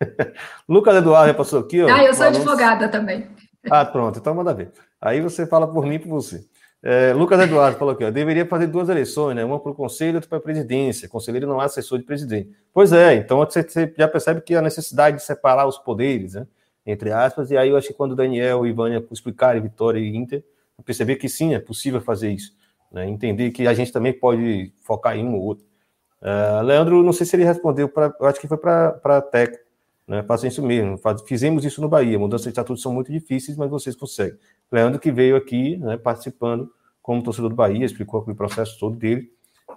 Lucas 0.68 0.96
Eduardo 0.96 1.28
já 1.28 1.34
passou 1.34 1.60
aqui. 1.60 1.80
Ó, 1.80 1.88
ah, 1.88 2.04
eu 2.04 2.12
sou 2.12 2.26
advogada 2.26 2.88
também. 2.88 3.28
Ah, 3.70 3.84
pronto, 3.84 4.18
então 4.18 4.34
manda 4.34 4.52
ver. 4.52 4.72
Aí 5.00 5.20
você 5.20 5.46
fala 5.46 5.66
por 5.66 5.86
mim 5.86 5.94
e 5.94 5.98
por 6.00 6.08
você. 6.08 6.44
É, 6.84 7.12
Lucas 7.12 7.40
Eduardo 7.40 7.78
falou 7.78 7.94
aqui, 7.94 8.04
ó, 8.04 8.10
deveria 8.10 8.44
fazer 8.44 8.66
duas 8.66 8.88
eleições, 8.88 9.36
né? 9.36 9.44
Uma 9.44 9.60
para 9.60 9.70
o 9.70 9.74
conselho 9.74 10.12
e 10.12 10.14
outra 10.16 10.28
para 10.28 10.38
a 10.38 10.40
presidência. 10.40 11.08
Conselheiro 11.08 11.46
não 11.46 11.62
é 11.62 11.64
assessor 11.64 11.98
de 11.98 12.04
presidente. 12.04 12.50
Pois 12.74 12.92
é, 12.92 13.14
então 13.14 13.38
você, 13.38 13.94
já 13.96 14.08
percebe 14.08 14.40
que 14.40 14.54
a 14.54 14.62
necessidade 14.62 15.18
de 15.18 15.22
separar 15.22 15.66
os 15.66 15.78
poderes, 15.78 16.34
né? 16.34 16.46
Entre 16.84 17.12
aspas, 17.12 17.52
e 17.52 17.56
aí 17.56 17.68
eu 17.68 17.76
acho 17.76 17.88
que 17.88 17.94
quando 17.94 18.16
Daniel 18.16 18.66
e 18.66 18.72
Vânia 18.72 19.04
explicarem 19.12 19.62
Vitória 19.62 20.00
e 20.00 20.16
Inter, 20.16 20.42
perceber 20.84 21.16
que 21.16 21.28
sim, 21.28 21.54
é 21.54 21.60
possível 21.60 22.00
fazer 22.00 22.30
isso. 22.30 22.52
Né? 22.90 23.08
Entender 23.08 23.50
que 23.52 23.66
a 23.68 23.74
gente 23.74 23.92
também 23.92 24.12
pode 24.12 24.72
focar 24.82 25.16
em 25.16 25.24
um 25.24 25.34
ou 25.34 25.42
outro. 25.42 25.64
Uh, 26.20 26.62
Leandro, 26.62 27.02
não 27.02 27.12
sei 27.12 27.24
se 27.24 27.36
ele 27.36 27.44
respondeu, 27.44 27.88
pra, 27.88 28.12
eu 28.20 28.26
acho 28.26 28.40
que 28.40 28.48
foi 28.48 28.58
para 28.58 29.00
a 29.04 29.22
Teca. 29.22 29.58
Né? 30.12 30.22
Façam 30.24 30.46
isso 30.46 30.62
mesmo. 30.62 30.98
Faz, 30.98 31.22
fizemos 31.22 31.64
isso 31.64 31.80
no 31.80 31.88
Bahia. 31.88 32.18
Mudanças 32.18 32.44
de 32.44 32.50
estatutos 32.50 32.82
são 32.82 32.92
muito 32.92 33.10
difíceis, 33.10 33.56
mas 33.56 33.70
vocês 33.70 33.96
conseguem. 33.96 34.38
Leandro 34.70 35.00
que 35.00 35.10
veio 35.10 35.34
aqui 35.36 35.78
né, 35.78 35.96
participando 35.96 36.70
como 37.00 37.22
torcedor 37.22 37.48
do 37.48 37.56
Bahia, 37.56 37.86
explicou 37.86 38.20
o 38.20 38.34
processo 38.34 38.78
todo 38.78 38.94
dele 38.94 39.32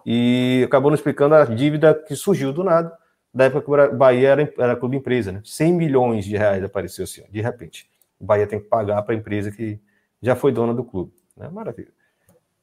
e 0.06 0.64
acabou 0.66 0.92
nos 0.92 1.00
explicando 1.00 1.36
a 1.36 1.46
dívida 1.46 1.94
que 1.94 2.18
surgiu 2.18 2.52
do 2.52 2.66
nada, 2.66 2.96
da 3.34 3.46
época 3.46 3.64
que 3.64 3.72
o 3.72 3.98
Bahia 3.98 4.30
era, 4.30 4.54
era 4.58 4.76
clube 4.76 4.98
empresa, 4.98 5.32
né? 5.32 5.42
100 5.44 5.74
milhões 5.74 6.26
de 6.26 6.36
reais 6.36 6.64
apareceu 6.64 7.06
assim, 7.06 7.24
ó, 7.26 7.32
de 7.32 7.42
repente. 7.42 7.90
O 8.20 8.26
Bahia 8.26 8.46
tem 8.46 8.60
que 8.60 8.68
pagar 8.68 9.02
para 9.04 9.16
a 9.16 9.18
empresa 9.18 9.50
que 9.52 9.80
já 10.22 10.36
foi 10.36 10.52
dona 10.52 10.74
do 10.74 10.84
clube. 10.84 11.14
Né? 11.36 11.48
Maravilha. 11.50 11.92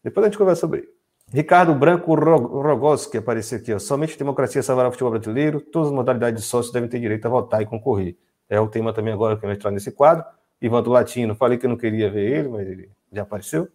Depois 0.05 0.25
a 0.25 0.29
gente 0.29 0.39
conversa 0.39 0.61
sobre 0.61 0.81
isso. 0.81 0.92
Ricardo 1.33 1.75
Branco 1.75 2.15
Rogoski 2.15 3.17
apareceu 3.17 3.59
aqui. 3.59 3.73
Ó. 3.73 3.79
Somente 3.79 4.19
democracia 4.19 4.63
salvará 4.63 4.91
o 4.91 4.93
futebol 4.93 5.13
brasileiro. 5.13 5.61
Todas 5.61 5.89
as 5.89 5.95
modalidades 5.95 6.43
de 6.43 6.47
sócios 6.47 6.73
devem 6.73 6.91
ter 6.91 7.01
direito 7.01 7.25
a 7.25 7.31
votar 7.31 7.63
e 7.63 7.67
concorrer. 7.67 8.17
É 8.51 8.61
o 8.61 8.69
tema 8.69 8.93
também 8.93 9.15
agora 9.15 9.37
que 9.37 9.47
vai 9.47 9.55
entrar 9.55 9.71
nesse 9.71 9.91
quadro. 9.91 10.25
Ivan 10.61 10.83
do 10.83 10.91
Latino, 10.91 11.35
falei 11.35 11.57
que 11.57 11.65
eu 11.65 11.71
não 11.71 11.77
queria 11.77 12.11
ver 12.11 12.31
ele, 12.39 12.49
mas 12.49 12.69
ele 12.69 12.91
já 13.11 13.23
apareceu. 13.23 13.67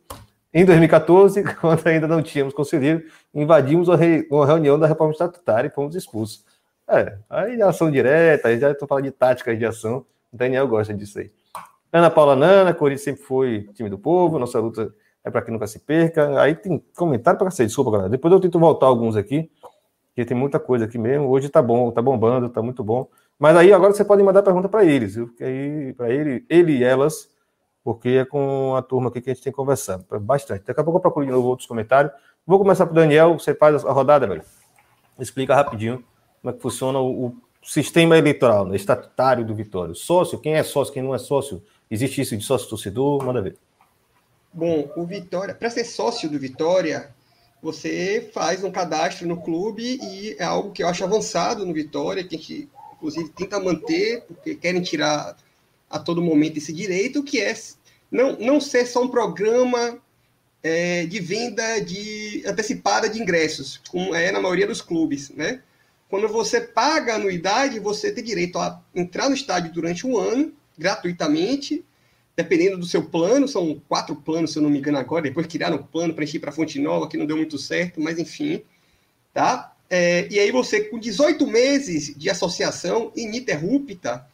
Em 0.53 0.63
2014, 0.63 1.43
quando 1.59 1.87
ainda 1.87 2.07
não 2.07 2.21
tínhamos 2.21 2.53
conselheiro, 2.53 3.03
invadimos 3.33 3.87
uma 3.87 4.45
reunião 4.45 4.77
da 4.77 4.85
reforma 4.85 5.11
estatutária 5.11 5.67
e 5.67 5.71
fomos 5.71 5.95
expulsos. 5.95 6.45
É, 6.87 7.17
aí 7.27 7.59
ação 7.61 7.89
direta, 7.89 8.49
aí 8.49 8.59
já 8.59 8.71
estou 8.71 8.87
falando 8.87 9.05
de 9.05 9.11
táticas 9.11 9.57
de 9.57 9.65
ação. 9.65 10.05
O 10.31 10.37
Daniel 10.37 10.67
gosta 10.67 10.93
disso 10.93 11.19
aí. 11.19 11.31
Ana 11.91 12.11
Paula 12.11 12.35
Nana, 12.35 12.73
Corinthians 12.73 13.03
sempre 13.03 13.23
foi 13.23 13.67
time 13.73 13.89
do 13.89 13.97
povo, 13.97 14.37
nossa 14.37 14.59
luta 14.59 14.93
é 15.27 15.31
para 15.31 15.41
que 15.41 15.51
nunca 15.51 15.67
se 15.67 15.79
perca. 15.79 16.41
Aí 16.41 16.55
tem 16.55 16.81
comentário 16.95 17.37
para 17.37 17.47
cacete, 17.47 17.67
desculpa, 17.67 17.91
galera. 17.91 18.09
Depois 18.09 18.33
eu 18.33 18.39
tento 18.39 18.57
voltar 18.57 18.87
alguns 18.87 19.15
aqui, 19.15 19.51
porque 20.07 20.25
tem 20.25 20.35
muita 20.35 20.59
coisa 20.59 20.85
aqui 20.85 20.97
mesmo. 20.97 21.29
Hoje 21.29 21.49
tá 21.49 21.61
bom, 21.61 21.91
tá 21.91 22.01
bombando, 22.01 22.49
tá 22.49 22.61
muito 22.61 22.83
bom. 22.83 23.07
Mas 23.37 23.55
aí 23.55 23.71
agora 23.71 23.93
você 23.93 24.03
pode 24.03 24.23
mandar 24.23 24.41
pergunta 24.41 24.67
para 24.67 24.83
eles, 24.83 25.15
aí, 25.39 25.93
para 25.95 26.09
ele, 26.09 26.43
ele 26.49 26.77
e 26.77 26.83
elas, 26.83 27.29
porque 27.83 28.09
é 28.09 28.25
com 28.25 28.75
a 28.75 28.81
turma 28.81 29.09
aqui 29.09 29.21
que 29.21 29.29
a 29.29 29.33
gente 29.33 29.43
tem 29.43 29.53
conversado 29.53 30.05
bastante. 30.19 30.65
Daqui 30.65 30.79
a 30.79 30.83
pouco 30.83 30.97
eu 30.97 31.01
procuro 31.01 31.25
de 31.25 31.31
novo 31.31 31.47
outros 31.47 31.67
comentários. 31.67 32.11
Vou 32.45 32.57
começar 32.57 32.85
para 32.85 32.93
o 32.93 32.95
Daniel, 32.95 33.37
você 33.37 33.53
faz 33.53 33.85
a 33.85 33.91
rodada, 33.91 34.25
velho. 34.25 34.41
Explica 35.19 35.53
rapidinho 35.53 36.03
como 36.41 36.51
é 36.51 36.53
que 36.53 36.61
funciona 36.61 36.99
o, 36.99 37.27
o 37.27 37.35
sistema 37.61 38.17
eleitoral, 38.17 38.65
né? 38.65 38.75
estatutário 38.75 39.45
do 39.45 39.53
Vitória. 39.53 39.93
Sócio, 39.93 40.39
quem 40.39 40.55
é 40.55 40.63
sócio, 40.63 40.93
quem 40.93 41.03
não 41.03 41.13
é 41.13 41.17
sócio, 41.17 41.61
existe 41.91 42.21
isso 42.21 42.35
de 42.35 42.43
sócio 42.43 42.69
torcedor? 42.69 43.23
Manda 43.23 43.41
ver. 43.41 43.57
Bom, 44.57 44.91
o 44.95 45.05
Vitória, 45.05 45.53
para 45.53 45.69
ser 45.69 45.83
sócio 45.83 46.27
do 46.27 46.39
Vitória, 46.39 47.13
você 47.61 48.27
faz 48.33 48.63
um 48.63 48.71
cadastro 48.71 49.27
no 49.27 49.39
clube 49.39 49.99
e 50.01 50.35
é 50.39 50.43
algo 50.43 50.71
que 50.71 50.81
eu 50.81 50.87
acho 50.87 51.03
avançado 51.03 51.63
no 51.63 51.71
Vitória, 51.71 52.23
que 52.23 52.35
a 52.35 52.39
gente 52.39 52.69
inclusive 52.95 53.29
tenta 53.29 53.59
manter, 53.59 54.23
porque 54.23 54.55
querem 54.55 54.81
tirar 54.81 55.37
a 55.87 55.99
todo 55.99 56.23
momento 56.23 56.57
esse 56.57 56.73
direito, 56.73 57.21
que 57.21 57.39
é 57.39 57.55
não, 58.09 58.35
não 58.39 58.59
ser 58.59 58.87
só 58.87 59.03
um 59.03 59.09
programa 59.09 60.01
é, 60.63 61.05
de 61.05 61.19
venda 61.19 61.79
de 61.79 62.41
antecipada 62.43 63.07
de 63.07 63.21
ingressos, 63.21 63.79
como 63.87 64.15
é 64.15 64.31
na 64.31 64.41
maioria 64.41 64.65
dos 64.65 64.81
clubes, 64.81 65.29
né? 65.29 65.61
Quando 66.09 66.27
você 66.27 66.61
paga 66.61 67.13
a 67.13 67.17
anuidade, 67.17 67.79
você 67.79 68.11
tem 68.11 68.23
direito 68.23 68.57
a 68.57 68.81
entrar 68.95 69.29
no 69.29 69.35
estádio 69.35 69.71
durante 69.71 70.07
um 70.07 70.17
ano, 70.17 70.51
gratuitamente, 70.75 71.85
dependendo 72.37 72.77
do 72.77 72.85
seu 72.85 73.03
plano, 73.03 73.47
são 73.47 73.81
quatro 73.89 74.15
planos, 74.15 74.53
se 74.53 74.59
eu 74.59 74.63
não 74.63 74.69
me 74.69 74.77
engano 74.77 74.99
agora, 74.99 75.23
depois 75.23 75.47
criaram 75.47 75.77
um 75.77 75.83
plano 75.83 76.13
para 76.13 76.23
ir 76.23 76.39
para 76.39 76.51
Fonte 76.51 76.79
Nova, 76.79 77.09
que 77.09 77.17
não 77.17 77.25
deu 77.25 77.35
muito 77.35 77.57
certo, 77.57 77.99
mas 77.99 78.19
enfim, 78.19 78.61
tá? 79.33 79.75
É, 79.89 80.27
e 80.29 80.37
aí 80.37 80.51
você, 80.51 80.81
com 80.81 80.99
18 80.99 81.47
meses 81.47 82.15
de 82.15 82.29
associação 82.29 83.11
ininterrupta, 83.15 84.27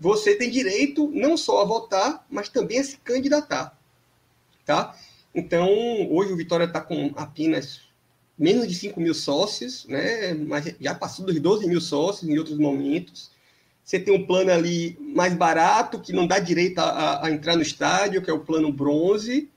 você 0.00 0.34
tem 0.34 0.48
direito 0.48 1.10
não 1.12 1.36
só 1.36 1.60
a 1.60 1.64
votar, 1.64 2.26
mas 2.30 2.48
também 2.48 2.78
a 2.78 2.84
se 2.84 2.96
candidatar. 2.98 3.78
Tá? 4.64 4.96
Então, 5.34 5.68
hoje 6.10 6.32
o 6.32 6.36
Vitória 6.36 6.64
está 6.64 6.80
com 6.80 7.12
apenas 7.16 7.82
menos 8.38 8.66
de 8.66 8.74
5 8.74 8.98
mil 8.98 9.12
sócios, 9.12 9.84
né? 9.86 10.32
mas 10.34 10.74
já 10.80 10.94
passou 10.94 11.26
dos 11.26 11.38
12 11.38 11.68
mil 11.68 11.80
sócios 11.80 12.28
em 12.30 12.38
outros 12.38 12.56
momentos. 12.56 13.30
Você 13.84 13.98
tem 13.98 14.14
um 14.14 14.26
plano 14.26 14.50
ali 14.52 14.96
mais 15.00 15.34
barato, 15.34 16.00
que 16.00 16.12
não 16.12 16.26
dá 16.26 16.38
direito 16.38 16.78
a, 16.78 17.26
a 17.26 17.30
entrar 17.30 17.56
no 17.56 17.62
estádio, 17.62 18.22
que 18.22 18.30
é 18.30 18.32
o 18.32 18.40
plano 18.40 18.72
bronze, 18.72 19.50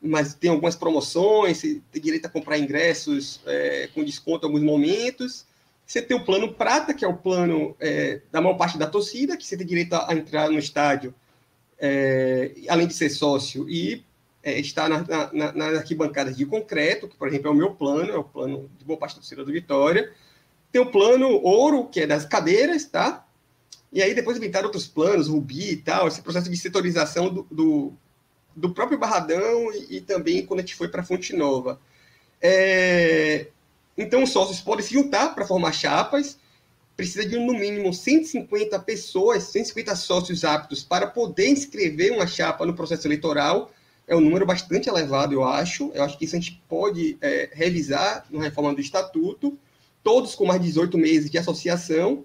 mas 0.00 0.34
tem 0.34 0.50
algumas 0.50 0.74
promoções, 0.74 1.58
você 1.58 1.80
tem 1.92 2.02
direito 2.02 2.26
a 2.26 2.30
comprar 2.30 2.58
ingressos 2.58 3.40
é, 3.46 3.88
com 3.94 4.04
desconto 4.04 4.46
em 4.46 4.48
alguns 4.48 4.62
momentos. 4.62 5.44
Você 5.86 6.02
tem 6.02 6.16
o 6.16 6.24
plano 6.24 6.52
prata, 6.52 6.94
que 6.94 7.04
é 7.04 7.08
o 7.08 7.16
plano 7.16 7.76
é, 7.78 8.20
da 8.32 8.40
maior 8.40 8.56
parte 8.56 8.78
da 8.78 8.86
torcida, 8.86 9.36
que 9.36 9.46
você 9.46 9.56
tem 9.56 9.66
direito 9.66 9.94
a, 9.94 10.10
a 10.10 10.14
entrar 10.14 10.50
no 10.50 10.58
estádio, 10.58 11.14
é, 11.78 12.52
além 12.68 12.86
de 12.86 12.94
ser 12.94 13.10
sócio, 13.10 13.68
e 13.68 14.02
é, 14.42 14.58
estar 14.58 14.88
na, 14.88 15.04
na, 15.32 15.52
nas 15.52 15.78
arquibancadas 15.78 16.36
de 16.36 16.46
concreto, 16.46 17.08
que, 17.08 17.16
por 17.16 17.28
exemplo, 17.28 17.48
é 17.48 17.50
o 17.50 17.54
meu 17.54 17.72
plano, 17.72 18.10
é 18.10 18.16
o 18.16 18.24
plano 18.24 18.70
de 18.78 18.84
boa 18.84 18.98
parte 18.98 19.14
da 19.14 19.20
torcida 19.20 19.44
do 19.44 19.52
Vitória. 19.52 20.12
Tem 20.72 20.80
o 20.80 20.90
plano 20.90 21.28
ouro, 21.42 21.88
que 21.88 22.00
é 22.00 22.06
das 22.06 22.24
cadeiras, 22.24 22.84
tá? 22.84 23.25
E 23.92 24.02
aí 24.02 24.14
depois 24.14 24.36
inventaram 24.36 24.66
outros 24.66 24.86
planos, 24.86 25.28
Rubi 25.28 25.72
e 25.72 25.76
tal, 25.76 26.08
esse 26.08 26.20
processo 26.20 26.50
de 26.50 26.56
setorização 26.56 27.32
do, 27.32 27.46
do 27.50 27.92
do 28.56 28.70
próprio 28.70 28.98
Barradão 28.98 29.70
e, 29.72 29.98
e 29.98 30.00
também 30.00 30.44
quando 30.44 30.60
a 30.60 30.62
gente 30.62 30.74
foi 30.74 30.88
para 30.88 31.02
Fonte 31.02 31.36
Nova. 31.36 31.78
É, 32.40 33.48
então, 33.96 34.22
os 34.22 34.30
sócios 34.30 34.60
podem 34.60 34.84
se 34.84 34.94
juntar 34.94 35.34
para 35.34 35.46
formar 35.46 35.72
chapas, 35.72 36.38
precisa 36.96 37.26
de 37.26 37.38
no 37.38 37.52
mínimo 37.52 37.92
150 37.92 38.78
pessoas, 38.80 39.44
150 39.44 39.94
sócios 39.96 40.44
aptos 40.44 40.82
para 40.82 41.06
poder 41.06 41.48
inscrever 41.48 42.12
uma 42.12 42.26
chapa 42.26 42.64
no 42.64 42.74
processo 42.74 43.06
eleitoral. 43.06 43.70
É 44.08 44.16
um 44.16 44.20
número 44.20 44.46
bastante 44.46 44.88
elevado, 44.88 45.34
eu 45.34 45.44
acho. 45.44 45.90
Eu 45.92 46.02
acho 46.02 46.16
que 46.16 46.24
isso 46.24 46.36
a 46.36 46.38
gente 46.38 46.62
pode 46.68 47.18
é, 47.20 47.50
revisar 47.52 48.24
na 48.30 48.42
reforma 48.42 48.72
do 48.72 48.80
estatuto. 48.80 49.58
Todos 50.02 50.34
com 50.34 50.46
mais 50.46 50.60
de 50.60 50.68
18 50.68 50.96
meses 50.96 51.30
de 51.30 51.36
associação. 51.36 52.24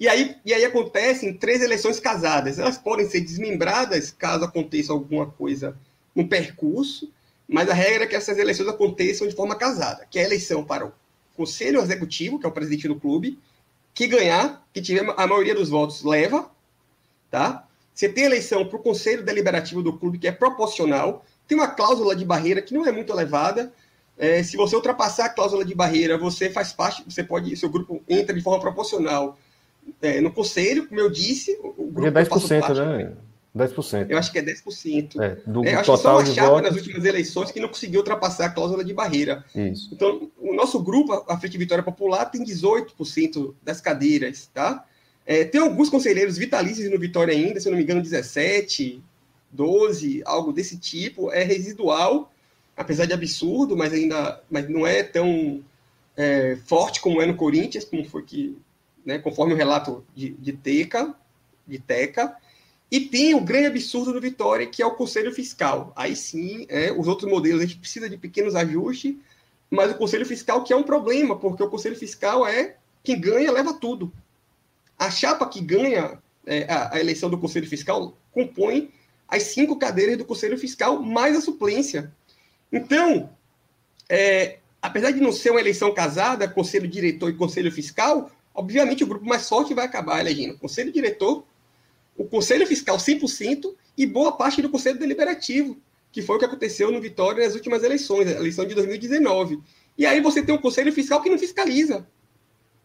E 0.00 0.08
aí, 0.08 0.34
e 0.46 0.54
aí 0.54 0.64
acontecem 0.64 1.34
três 1.34 1.60
eleições 1.60 2.00
casadas. 2.00 2.58
Elas 2.58 2.78
podem 2.78 3.06
ser 3.06 3.20
desmembradas 3.20 4.10
caso 4.10 4.46
aconteça 4.46 4.94
alguma 4.94 5.26
coisa 5.26 5.76
no 6.16 6.26
percurso, 6.26 7.12
mas 7.46 7.68
a 7.68 7.74
regra 7.74 8.04
é 8.04 8.06
que 8.06 8.16
essas 8.16 8.38
eleições 8.38 8.66
aconteçam 8.66 9.28
de 9.28 9.36
forma 9.36 9.54
casada, 9.54 10.06
que 10.10 10.18
é 10.18 10.22
a 10.22 10.24
eleição 10.24 10.64
para 10.64 10.86
o 10.86 10.92
Conselho 11.36 11.82
Executivo, 11.82 12.38
que 12.38 12.46
é 12.46 12.48
o 12.48 12.52
presidente 12.52 12.88
do 12.88 12.98
clube, 12.98 13.38
que 13.92 14.06
ganhar, 14.06 14.66
que 14.72 14.80
tiver 14.80 15.04
a 15.18 15.26
maioria 15.26 15.54
dos 15.54 15.68
votos, 15.68 16.02
leva, 16.02 16.50
tá? 17.30 17.68
Você 17.92 18.08
tem 18.08 18.24
eleição 18.24 18.66
para 18.66 18.78
o 18.78 18.82
Conselho 18.82 19.22
Deliberativo 19.22 19.82
do 19.82 19.98
clube, 19.98 20.16
que 20.16 20.26
é 20.26 20.32
proporcional, 20.32 21.26
tem 21.46 21.58
uma 21.58 21.68
cláusula 21.68 22.16
de 22.16 22.24
barreira 22.24 22.62
que 22.62 22.72
não 22.72 22.86
é 22.86 22.92
muito 22.92 23.12
elevada. 23.12 23.70
É, 24.16 24.42
se 24.42 24.56
você 24.56 24.74
ultrapassar 24.74 25.26
a 25.26 25.28
cláusula 25.28 25.62
de 25.64 25.74
barreira, 25.74 26.16
você 26.16 26.48
faz 26.48 26.72
parte, 26.72 27.04
você 27.06 27.22
pode, 27.22 27.54
seu 27.56 27.68
grupo 27.68 28.02
entra 28.08 28.34
de 28.34 28.40
forma 28.40 28.60
proporcional 28.60 29.36
é, 30.00 30.20
no 30.20 30.32
conselho, 30.32 30.86
como 30.86 31.00
eu 31.00 31.10
disse. 31.10 31.58
O 31.62 31.90
grupo 31.90 32.06
é 32.06 32.24
10%, 32.24 32.60
parte, 32.60 32.80
né? 32.80 33.12
10%. 33.56 34.06
Eu 34.08 34.18
acho 34.18 34.30
que 34.30 34.38
é 34.38 34.42
10%. 34.42 35.20
É, 35.20 35.36
do 35.46 35.64
é, 35.64 35.74
acho 35.74 35.86
total 35.90 36.18
que 36.18 36.26
só 36.26 36.30
uma 36.30 36.34
chapa 36.34 36.48
votos... 36.50 36.70
nas 36.70 36.80
últimas 36.80 37.04
eleições 37.04 37.50
que 37.50 37.60
não 37.60 37.68
conseguiu 37.68 38.00
ultrapassar 38.00 38.46
a 38.46 38.50
cláusula 38.50 38.84
de 38.84 38.94
barreira. 38.94 39.44
Isso. 39.54 39.90
Então, 39.92 40.30
o 40.38 40.54
nosso 40.54 40.80
grupo, 40.80 41.24
a 41.28 41.38
Frente 41.38 41.58
Vitória 41.58 41.82
Popular, 41.82 42.26
tem 42.26 42.44
18% 42.44 43.54
das 43.62 43.80
cadeiras, 43.80 44.48
tá? 44.52 44.84
É, 45.26 45.44
tem 45.44 45.60
alguns 45.60 45.90
conselheiros 45.90 46.38
vitalícios 46.38 46.90
no 46.90 46.98
Vitória 46.98 47.34
ainda, 47.34 47.60
se 47.60 47.68
eu 47.68 47.70
não 47.70 47.78
me 47.78 47.84
engano, 47.84 48.02
17, 48.02 49.02
12, 49.50 50.22
algo 50.24 50.52
desse 50.52 50.78
tipo. 50.78 51.30
É 51.30 51.42
residual, 51.42 52.32
apesar 52.76 53.06
de 53.06 53.12
absurdo, 53.12 53.76
mas 53.76 53.92
ainda 53.92 54.42
mas 54.50 54.68
não 54.68 54.86
é 54.86 55.02
tão 55.02 55.62
é, 56.16 56.56
forte 56.66 57.00
como 57.00 57.20
é 57.20 57.26
no 57.26 57.34
Corinthians, 57.34 57.84
como 57.84 58.04
foi 58.04 58.22
que, 58.22 58.58
né, 59.04 59.18
conforme 59.18 59.54
o 59.54 59.56
relato 59.56 60.04
de, 60.14 60.30
de 60.30 60.52
Teca, 60.52 61.14
de 61.66 61.78
Teca. 61.78 62.36
E 62.90 63.00
tem 63.00 63.34
o 63.34 63.40
grande 63.40 63.66
absurdo 63.66 64.12
do 64.12 64.20
Vitória, 64.20 64.66
que 64.66 64.82
é 64.82 64.86
o 64.86 64.94
Conselho 64.94 65.32
Fiscal. 65.32 65.92
Aí 65.94 66.16
sim, 66.16 66.66
é, 66.68 66.90
os 66.92 67.06
outros 67.06 67.30
modelos 67.30 67.62
a 67.62 67.66
gente 67.66 67.78
precisa 67.78 68.10
de 68.10 68.16
pequenos 68.16 68.56
ajustes, 68.56 69.14
mas 69.70 69.92
o 69.92 69.94
Conselho 69.94 70.26
Fiscal 70.26 70.64
que 70.64 70.72
é 70.72 70.76
um 70.76 70.82
problema, 70.82 71.38
porque 71.38 71.62
o 71.62 71.70
Conselho 71.70 71.96
Fiscal 71.96 72.46
é 72.46 72.76
quem 73.02 73.20
ganha 73.20 73.52
leva 73.52 73.72
tudo. 73.72 74.12
A 74.98 75.10
chapa 75.10 75.48
que 75.48 75.60
ganha 75.60 76.18
é, 76.44 76.64
a, 76.70 76.94
a, 76.94 77.00
eleição 77.00 77.30
do 77.30 77.38
Conselho 77.38 77.68
Fiscal 77.68 78.16
compõe 78.32 78.90
as 79.28 79.44
cinco 79.44 79.78
cadeiras 79.78 80.18
do 80.18 80.24
Conselho 80.24 80.58
Fiscal 80.58 81.00
mais 81.00 81.36
a 81.36 81.40
suplência. 81.40 82.12
Então, 82.72 83.30
é, 84.08 84.58
apesar 84.82 85.12
de 85.12 85.20
não 85.20 85.32
ser 85.32 85.50
uma 85.50 85.60
eleição 85.60 85.94
casada, 85.94 86.48
Conselho 86.48 86.88
Diretor 86.88 87.30
e 87.30 87.36
Conselho 87.36 87.70
Fiscal, 87.70 88.30
obviamente 88.54 89.04
o 89.04 89.06
grupo 89.06 89.24
mais 89.24 89.48
forte 89.48 89.74
vai 89.74 89.84
acabar 89.84 90.20
elegendo 90.20 90.58
Conselho 90.58 90.92
Diretor, 90.92 91.44
o 92.16 92.24
Conselho 92.24 92.66
Fiscal 92.66 92.96
100% 92.96 93.74
e 93.96 94.06
boa 94.06 94.32
parte 94.32 94.60
do 94.60 94.68
Conselho 94.68 94.98
Deliberativo, 94.98 95.78
que 96.12 96.22
foi 96.22 96.36
o 96.36 96.38
que 96.38 96.44
aconteceu 96.44 96.90
no 96.90 97.00
Vitória 97.00 97.44
nas 97.44 97.54
últimas 97.54 97.82
eleições, 97.82 98.28
a 98.28 98.32
eleição 98.32 98.66
de 98.66 98.74
2019. 98.74 99.60
E 99.96 100.04
aí 100.06 100.20
você 100.20 100.42
tem 100.42 100.54
um 100.54 100.58
Conselho 100.58 100.92
Fiscal 100.92 101.22
que 101.22 101.30
não 101.30 101.38
fiscaliza. 101.38 102.06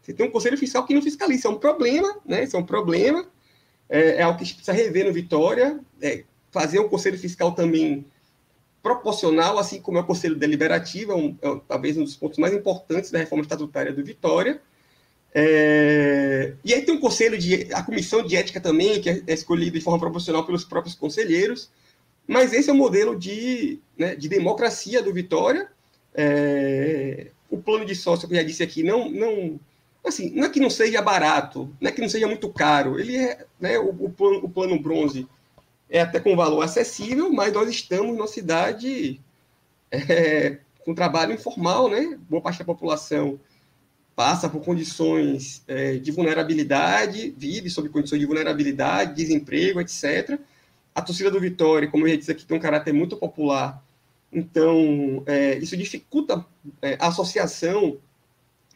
Você 0.01 0.13
tem 0.13 0.26
um 0.26 0.32
Conselho 0.32 0.57
Fiscal 0.57 0.86
que 0.86 0.93
não 0.93 1.01
fiscaliza. 1.01 1.39
Isso 1.39 1.47
é 1.47 1.51
um 1.51 1.57
problema, 1.57 2.20
né? 2.26 2.43
Isso 2.43 2.55
é 2.55 2.59
um 2.59 2.66
problema. 2.66 3.28
É, 3.89 4.18
é 4.18 4.22
algo 4.22 4.38
que 4.38 4.45
precisa 4.45 4.72
rever 4.72 5.05
no 5.05 5.13
Vitória. 5.13 5.80
É, 6.01 6.24
fazer 6.51 6.80
um 6.80 6.88
Conselho 6.88 7.18
Fiscal 7.18 7.53
também 7.53 8.05
proporcional, 8.84 9.57
assim 9.57 9.82
como 9.82 9.97
é 9.97 10.01
o 10.01 10.05
Conselho 10.05 10.36
Deliberativo, 10.36 11.11
é, 11.11 11.16
um, 11.16 11.38
é 11.41 11.61
talvez 11.68 11.97
um 11.97 12.03
dos 12.03 12.16
pontos 12.16 12.38
mais 12.38 12.53
importantes 12.53 13.09
da 13.09 13.18
reforma 13.18 13.41
estatutária 13.41 13.91
do 13.91 14.03
Vitória. 14.03 14.61
É... 15.38 16.54
E 16.64 16.74
aí 16.74 16.82
tem 16.84 16.96
um 16.96 17.00
conselho 17.00 17.38
de 17.38 17.68
a 17.74 17.84
comissão 17.84 18.26
de 18.26 18.38
ética 18.38 18.62
também, 18.62 19.02
que 19.02 19.10
é 19.10 19.34
escolhida 19.34 19.78
de 19.78 19.84
forma 19.84 20.00
proporcional 20.00 20.46
pelos 20.46 20.64
próprios 20.64 20.96
conselheiros. 20.96 21.70
Mas 22.26 22.54
esse 22.54 22.70
é 22.70 22.74
o 22.74 22.76
modelo 22.76 23.20
de, 23.20 23.80
né, 23.98 24.16
de 24.16 24.30
democracia 24.30 25.04
do 25.04 25.14
Vitória. 25.14 25.70
É... 26.14 27.28
O 27.50 27.58
plano 27.58 27.86
de 27.86 27.94
sócio, 27.94 28.28
que 28.30 28.34
eu 28.34 28.38
já 28.38 28.44
disse 28.44 28.64
aqui, 28.64 28.82
não, 28.82 29.10
não, 29.10 29.60
assim, 30.06 30.32
não 30.32 30.46
é 30.46 30.50
que 30.50 30.60
não 30.60 30.70
seja 30.70 31.02
barato, 31.02 31.70
não 31.82 31.90
é 31.90 31.92
que 31.92 32.02
não 32.02 32.10
seja 32.10 32.28
muito 32.28 32.48
caro. 32.50 32.98
Ele 32.98 33.18
é, 33.18 33.46
né, 33.60 33.78
o, 33.78 33.90
o, 33.90 34.10
plano, 34.10 34.38
o 34.38 34.50
plano 34.50 34.80
bronze 34.80 35.28
é 35.90 36.00
até 36.02 36.20
com 36.20 36.36
valor 36.36 36.62
acessível, 36.62 37.32
mas 37.32 37.54
nós 37.54 37.70
estamos 37.70 38.16
numa 38.16 38.28
cidade 38.28 39.20
é, 39.92 40.58
com 40.86 40.96
trabalho 40.96 41.34
informal, 41.34 41.90
né? 41.90 42.18
Boa 42.30 42.42
parte 42.42 42.60
da 42.60 42.66
população 42.66 43.38
passa 44.16 44.47
por 44.47 44.63
condições 44.63 45.61
é, 45.68 45.97
de 45.97 46.11
vulnerabilidade, 46.11 47.34
vive 47.38 47.70
sob 47.70 47.89
condições 47.89 48.20
de 48.20 48.26
vulnerabilidade, 48.26 49.16
desemprego, 49.16 49.82
etc. 49.82 50.39
A 50.93 51.01
torcida 51.01 51.30
do 51.30 51.39
Vitória, 51.39 51.89
como 51.89 52.05
eu 52.05 52.11
já 52.11 52.16
disse 52.16 52.32
aqui, 52.32 52.45
tem 52.45 52.55
um 52.55 52.61
caráter 52.61 52.93
muito 52.93 53.18
popular, 53.18 53.84
então 54.32 55.22
é, 55.26 55.57
isso 55.57 55.76
dificulta 55.76 56.45
é, 56.82 56.97
a 56.99 57.07
associação 57.07 57.97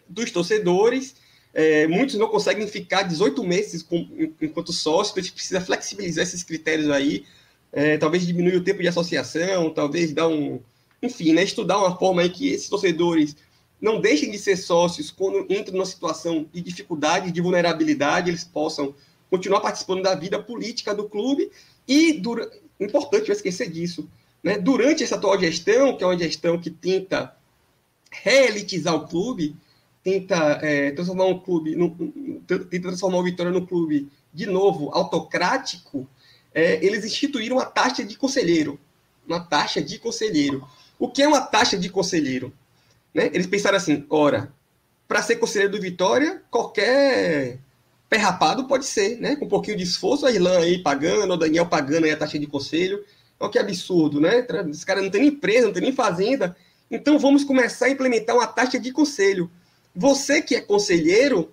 dos 0.07 0.29
torcedores. 0.31 1.15
É, 1.53 1.87
muitos 1.87 2.15
não 2.15 2.27
conseguem 2.27 2.67
ficar 2.67 3.03
18 3.03 3.43
meses 3.43 3.81
com, 3.81 4.07
enquanto 4.41 4.73
sócio, 4.73 5.11
então 5.11 5.21
a 5.21 5.23
gente 5.23 5.33
precisa 5.33 5.61
flexibilizar 5.61 6.23
esses 6.23 6.43
critérios 6.43 6.89
aí, 6.89 7.25
é, 7.71 7.97
talvez 7.97 8.25
diminuir 8.25 8.55
o 8.55 8.63
tempo 8.63 8.81
de 8.81 8.87
associação, 8.87 9.69
talvez 9.69 10.11
dar 10.11 10.27
um. 10.27 10.59
Enfim, 11.01 11.31
né, 11.31 11.43
estudar 11.43 11.77
uma 11.77 11.97
forma 11.97 12.21
aí 12.21 12.29
que 12.29 12.49
esses 12.49 12.67
torcedores 12.67 13.35
não 13.81 14.01
deixem 14.01 14.29
de 14.29 14.37
ser 14.37 14.57
sócios 14.57 15.09
quando 15.09 15.45
entram 15.51 15.75
numa 15.75 15.85
situação 15.85 16.45
de 16.51 16.61
dificuldade, 16.61 17.31
de 17.31 17.41
vulnerabilidade, 17.41 18.29
eles 18.29 18.43
possam 18.43 18.93
continuar 19.29 19.61
participando 19.61 20.01
da 20.01 20.15
vida 20.15 20.41
política 20.41 20.93
do 20.93 21.07
clube 21.07 21.49
e, 21.87 22.13
dura... 22.13 22.49
importante 22.79 23.29
eu 23.29 23.35
esquecer 23.35 23.69
disso, 23.69 24.09
né? 24.43 24.57
durante 24.57 25.03
essa 25.03 25.15
atual 25.15 25.39
gestão, 25.39 25.95
que 25.95 26.03
é 26.03 26.07
uma 26.07 26.17
gestão 26.17 26.59
que 26.59 26.69
tenta 26.69 27.35
reelitizar 28.11 28.95
o 28.95 29.07
clube, 29.07 29.55
tenta 30.03 30.59
é, 30.61 30.91
transformar 30.91 31.25
um 31.25 31.39
clube, 31.39 31.75
no, 31.75 31.95
tenta 32.47 32.81
transformar 32.81 33.19
o 33.19 33.23
Vitória 33.23 33.51
num 33.51 33.65
clube, 33.65 34.09
de 34.33 34.45
novo, 34.45 34.89
autocrático, 34.93 36.07
é, 36.53 36.83
eles 36.83 37.05
instituíram 37.05 37.57
uma 37.57 37.65
taxa 37.65 38.03
de 38.03 38.17
conselheiro. 38.17 38.79
Uma 39.27 39.39
taxa 39.39 39.81
de 39.81 39.99
conselheiro. 39.99 40.67
O 40.97 41.09
que 41.09 41.21
é 41.21 41.27
uma 41.27 41.41
taxa 41.41 41.77
de 41.77 41.89
conselheiro? 41.89 42.51
Né? 43.13 43.29
Eles 43.33 43.47
pensaram 43.47 43.77
assim: 43.77 44.05
ora, 44.09 44.53
para 45.07 45.21
ser 45.21 45.37
conselheiro 45.37 45.73
do 45.73 45.81
Vitória, 45.81 46.41
qualquer 46.51 47.59
pé 48.09 48.17
rapado 48.17 48.65
pode 48.67 48.85
ser, 48.85 49.19
né? 49.19 49.35
Com 49.35 49.45
um 49.45 49.49
pouquinho 49.49 49.77
de 49.77 49.83
esforço, 49.83 50.25
a 50.25 50.31
Irlã 50.31 50.59
aí 50.59 50.79
pagando, 50.79 51.33
o 51.33 51.37
Daniel 51.37 51.65
pagando 51.67 52.05
aí 52.05 52.11
a 52.11 52.17
taxa 52.17 52.39
de 52.39 52.47
conselho. 52.47 53.03
Olha 53.39 53.51
que 53.51 53.59
absurdo, 53.59 54.19
né? 54.19 54.45
Esse 54.69 54.85
cara 54.85 55.01
não 55.01 55.09
tem 55.09 55.21
nem 55.21 55.29
empresa, 55.29 55.67
não 55.67 55.73
tem 55.73 55.83
nem 55.83 55.93
fazenda. 55.93 56.55
Então 56.91 57.19
vamos 57.19 57.43
começar 57.43 57.85
a 57.85 57.89
implementar 57.89 58.35
uma 58.35 58.47
taxa 58.47 58.79
de 58.79 58.91
conselho. 58.91 59.49
Você 59.95 60.41
que 60.41 60.55
é 60.55 60.61
conselheiro, 60.61 61.51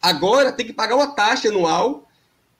agora 0.00 0.52
tem 0.52 0.66
que 0.66 0.72
pagar 0.72 0.96
uma 0.96 1.14
taxa 1.14 1.48
anual, 1.48 2.08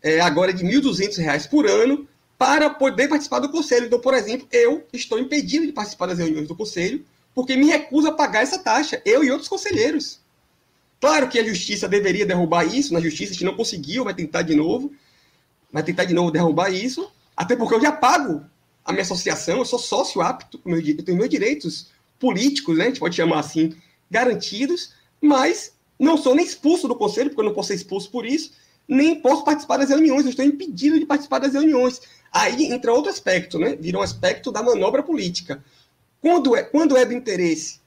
é, 0.03 0.21
agora 0.21 0.53
de 0.53 0.65
R$ 0.65 0.81
1.200 0.81 1.49
por 1.49 1.67
ano, 1.67 2.09
para 2.39 2.71
poder 2.71 3.09
participar 3.09 3.39
do 3.39 3.51
conselho. 3.51 3.87
Então, 3.87 4.01
por 4.01 4.15
exemplo, 4.15 4.47
eu 4.51 4.87
estou 4.93 5.19
impedido 5.19 5.67
de 5.67 5.73
participar 5.73 6.07
das 6.07 6.19
reuniões 6.19 6.49
do 6.49 6.57
conselho, 6.57 7.05
porque 7.35 7.57
me 7.57 7.67
recusa 7.67 8.11
a 8.11 8.13
pagar 8.13 8.43
essa 8.43 8.59
taxa, 8.59 9.03
eu 9.05 9.25
e 9.25 9.31
outros 9.31 9.49
conselheiros. 9.49 10.21
Claro 11.01 11.29
que 11.29 11.39
a 11.39 11.45
justiça 11.45 11.89
deveria 11.89 12.25
derrubar 12.25 12.65
isso, 12.65 12.95
na 12.95 13.01
justiça 13.01 13.33
a 13.33 13.35
gente 13.35 13.45
não 13.45 13.57
conseguiu, 13.57 14.05
vai 14.05 14.15
tentar 14.15 14.43
de 14.43 14.55
novo, 14.55 14.93
vai 15.71 15.83
tentar 15.83 16.05
de 16.05 16.15
novo 16.15 16.31
derrubar 16.31 16.71
isso, 16.73 17.11
até 17.37 17.57
porque 17.57 17.75
eu 17.75 17.81
já 17.81 17.93
pago 17.93 18.45
a 18.85 18.93
minha 18.93 19.03
associação, 19.03 19.59
eu 19.59 19.65
sou 19.65 19.79
sócio 19.79 20.23
apto, 20.23 20.61
eu 20.65 21.05
tenho 21.05 21.19
meus 21.19 21.29
direitos 21.29 21.91
políticos, 22.19 22.79
né, 22.79 22.85
a 22.85 22.89
gente 22.89 23.01
pode 23.01 23.17
chamar 23.17 23.41
assim, 23.41 23.75
garantidos, 24.11 24.93
mas 25.21 25.73
não 25.99 26.17
sou 26.17 26.35
nem 26.35 26.45
expulso 26.45 26.87
do 26.87 26.95
conselho, 26.95 27.31
porque 27.31 27.41
eu 27.41 27.47
não 27.47 27.55
posso 27.55 27.69
ser 27.69 27.75
expulso 27.75 28.11
por 28.11 28.25
isso, 28.25 28.53
nem 28.87 29.21
posso 29.21 29.45
participar 29.45 29.79
das 29.79 29.89
reuniões, 29.89 30.25
eu 30.25 30.31
estou 30.31 30.45
impedido 30.45 30.99
de 30.99 31.07
participar 31.07 31.39
das 31.39 31.55
reuniões. 31.55 32.01
Aí 32.31 32.73
entra 32.73 32.93
outro 32.93 33.11
aspecto, 33.11 33.59
né? 33.59 33.77
Vira 33.77 33.99
um 33.99 34.03
aspecto 34.03 34.53
da 34.53 34.63
manobra 34.63 35.03
política. 35.03 35.65
Quando 36.25 36.57
é, 36.57 36.63
quando 36.63 36.97
é 36.97 37.05
do 37.05 37.13
interesse 37.13 37.81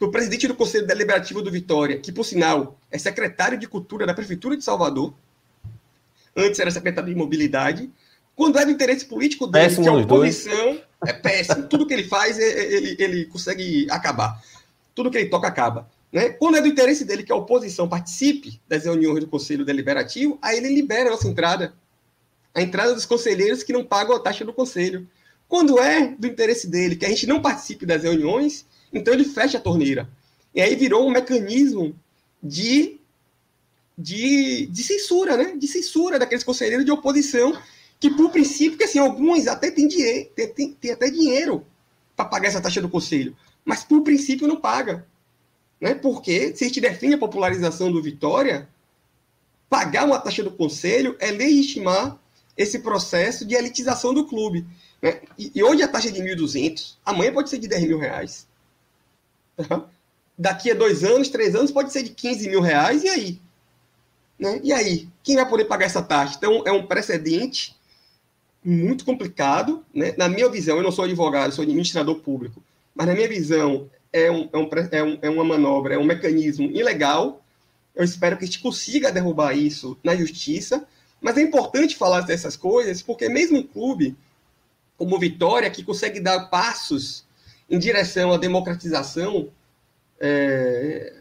do 0.00 0.10
presidente 0.10 0.48
do 0.48 0.54
Conselho 0.54 0.86
Deliberativo 0.86 1.42
do 1.42 1.50
Vitória, 1.50 1.98
que, 1.98 2.10
por 2.10 2.24
sinal, 2.24 2.78
é 2.90 2.96
secretário 2.96 3.58
de 3.58 3.68
Cultura 3.68 4.06
da 4.06 4.14
Prefeitura 4.14 4.56
de 4.56 4.64
Salvador, 4.64 5.12
antes 6.34 6.58
era 6.58 6.70
secretário 6.70 7.10
de 7.10 7.14
Mobilidade, 7.14 7.90
quando 8.34 8.58
é 8.58 8.64
do 8.64 8.70
interesse 8.70 9.04
político 9.04 9.46
dele, 9.46 9.66
péssimo 9.66 9.84
que 9.84 9.90
é 9.90 9.92
a 9.92 9.96
oposição, 9.96 10.64
dois. 10.64 10.82
é 11.06 11.12
péssimo. 11.12 11.68
Tudo 11.68 11.86
que 11.86 11.92
ele 11.92 12.04
faz, 12.04 12.38
é, 12.38 12.42
é, 12.42 12.72
ele, 12.72 12.96
ele 12.98 13.24
consegue 13.26 13.86
acabar. 13.90 14.42
Tudo 14.94 15.10
que 15.10 15.18
ele 15.18 15.28
toca 15.28 15.46
acaba. 15.46 15.86
Né? 16.10 16.30
Quando 16.30 16.56
é 16.56 16.62
do 16.62 16.68
interesse 16.68 17.04
dele 17.04 17.22
que 17.22 17.32
a 17.32 17.36
oposição 17.36 17.86
participe 17.86 18.62
das 18.66 18.86
reuniões 18.86 19.20
do 19.20 19.28
Conselho 19.28 19.62
Deliberativo, 19.62 20.38
aí 20.40 20.56
ele 20.56 20.74
libera 20.74 21.10
a 21.10 21.12
nossa 21.12 21.28
entrada. 21.28 21.74
A 22.54 22.62
entrada 22.62 22.94
dos 22.94 23.04
conselheiros 23.04 23.62
que 23.62 23.74
não 23.74 23.84
pagam 23.84 24.16
a 24.16 24.20
taxa 24.20 24.42
do 24.42 24.54
Conselho. 24.54 25.06
Quando 25.48 25.78
é 25.78 26.08
do 26.18 26.26
interesse 26.26 26.68
dele 26.68 26.96
que 26.96 27.06
a 27.06 27.08
gente 27.08 27.26
não 27.26 27.40
participe 27.40 27.86
das 27.86 28.02
reuniões, 28.02 28.66
então 28.92 29.12
ele 29.12 29.24
fecha 29.24 29.58
a 29.58 29.60
torneira. 29.60 30.08
E 30.54 30.60
aí 30.60 30.74
virou 30.76 31.06
um 31.06 31.10
mecanismo 31.10 31.94
de, 32.42 32.98
de, 33.96 34.66
de 34.66 34.82
censura, 34.82 35.36
né? 35.36 35.56
De 35.56 35.66
censura 35.66 36.18
daqueles 36.18 36.44
conselheiros 36.44 36.84
de 36.84 36.92
oposição 36.92 37.56
que, 37.98 38.10
por 38.10 38.30
princípio, 38.30 38.76
que 38.76 38.84
assim, 38.84 38.98
alguns 38.98 39.46
até 39.46 39.70
têm, 39.70 39.88
dinheiro, 39.88 40.30
têm, 40.34 40.48
têm, 40.48 40.72
têm 40.72 40.90
até 40.92 41.10
dinheiro 41.10 41.66
para 42.14 42.26
pagar 42.26 42.48
essa 42.48 42.60
taxa 42.60 42.80
do 42.80 42.88
conselho, 42.88 43.36
mas 43.64 43.82
por 43.82 44.02
princípio 44.02 44.46
não 44.46 44.56
paga. 44.56 45.06
Né? 45.80 45.94
Porque 45.94 46.54
se 46.54 46.64
a 46.64 46.66
gente 46.66 46.80
define 46.80 47.14
a 47.14 47.18
popularização 47.18 47.90
do 47.90 48.02
Vitória, 48.02 48.68
pagar 49.68 50.04
uma 50.04 50.20
taxa 50.20 50.42
do 50.42 50.50
conselho 50.50 51.16
é 51.18 51.30
legitimar 51.30 52.18
esse 52.56 52.78
processo 52.78 53.44
de 53.44 53.54
elitização 53.54 54.14
do 54.14 54.26
clube. 54.26 54.64
Né? 55.04 55.20
E, 55.38 55.52
e, 55.54 55.62
hoje 55.62 55.82
a 55.82 55.88
taxa 55.88 56.08
é 56.08 56.10
de 56.10 56.22
1.200, 56.22 56.94
amanhã 57.04 57.30
pode 57.30 57.50
ser 57.50 57.58
de 57.58 57.68
10 57.68 57.88
mil 57.88 57.98
reais. 57.98 58.48
Tá? 59.54 59.84
Daqui 60.36 60.70
a 60.70 60.74
dois 60.74 61.04
anos, 61.04 61.28
três 61.28 61.54
anos, 61.54 61.70
pode 61.70 61.92
ser 61.92 62.02
de 62.02 62.08
15 62.08 62.48
mil 62.48 62.62
reais, 62.62 63.04
e 63.04 63.08
aí? 63.10 63.40
Né? 64.38 64.60
E 64.64 64.72
aí, 64.72 65.06
quem 65.22 65.36
vai 65.36 65.46
poder 65.46 65.66
pagar 65.66 65.84
essa 65.84 66.00
taxa? 66.00 66.36
Então, 66.38 66.62
é 66.64 66.72
um 66.72 66.86
precedente 66.86 67.76
muito 68.64 69.04
complicado. 69.04 69.84
Né? 69.94 70.14
Na 70.16 70.26
minha 70.26 70.48
visão, 70.48 70.78
eu 70.78 70.82
não 70.82 70.90
sou 70.90 71.04
advogado, 71.04 71.52
sou 71.52 71.64
administrador 71.64 72.20
público, 72.20 72.62
mas 72.94 73.06
na 73.06 73.12
minha 73.12 73.28
visão, 73.28 73.90
é, 74.10 74.30
um, 74.30 74.48
é, 74.54 74.56
um, 74.56 74.70
é, 74.90 75.02
um, 75.02 75.18
é 75.20 75.28
uma 75.28 75.44
manobra, 75.44 75.96
é 75.96 75.98
um 75.98 76.04
mecanismo 76.04 76.70
ilegal. 76.70 77.44
Eu 77.94 78.04
espero 78.04 78.38
que 78.38 78.44
a 78.44 78.46
gente 78.46 78.60
consiga 78.60 79.12
derrubar 79.12 79.52
isso 79.52 79.98
na 80.02 80.16
justiça. 80.16 80.86
Mas 81.20 81.36
é 81.36 81.42
importante 81.42 81.94
falar 81.94 82.22
dessas 82.22 82.56
coisas, 82.56 83.02
porque 83.02 83.28
mesmo 83.28 83.58
um 83.58 83.62
clube 83.62 84.16
como 84.96 85.18
Vitória, 85.18 85.70
que 85.70 85.82
consegue 85.82 86.20
dar 86.20 86.48
passos 86.48 87.24
em 87.68 87.78
direção 87.78 88.32
à 88.32 88.36
democratização 88.36 89.50
é, 90.20 91.14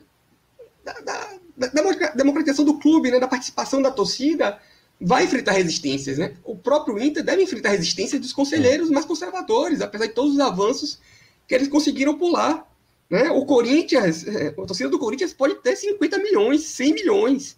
da, 0.84 0.94
da, 0.94 1.30
da, 1.58 1.68
democratização 2.16 2.66
do 2.66 2.80
clube, 2.80 3.12
né, 3.12 3.20
da 3.20 3.28
participação 3.28 3.82
da 3.82 3.92
torcida, 3.92 4.60
vai 5.00 5.24
enfrentar 5.24 5.54
resistências. 5.54 6.18
Né? 6.18 6.36
O 6.44 6.56
próprio 6.56 7.02
Inter 7.02 7.24
deve 7.24 7.44
enfrentar 7.44 7.70
resistências 7.70 8.22
dos 8.22 8.34
conselheiros 8.34 8.90
mais 8.90 9.06
conservadores, 9.06 9.82
apesar 9.82 10.08
de 10.08 10.14
todos 10.14 10.34
os 10.34 10.40
avanços 10.40 11.00
que 11.48 11.56
eles 11.56 11.68
conseguiram 11.68 12.18
pular. 12.18 12.68
Né? 13.10 13.30
O 13.32 13.46
Corinthians, 13.46 14.26
é, 14.28 14.48
a 14.48 14.54
torcida 14.54 14.90
do 14.90 15.00
Corinthians 15.00 15.34
pode 15.34 15.56
ter 15.56 15.76
50 15.76 16.18
milhões, 16.20 16.62
100 16.62 16.94
milhões. 16.94 17.58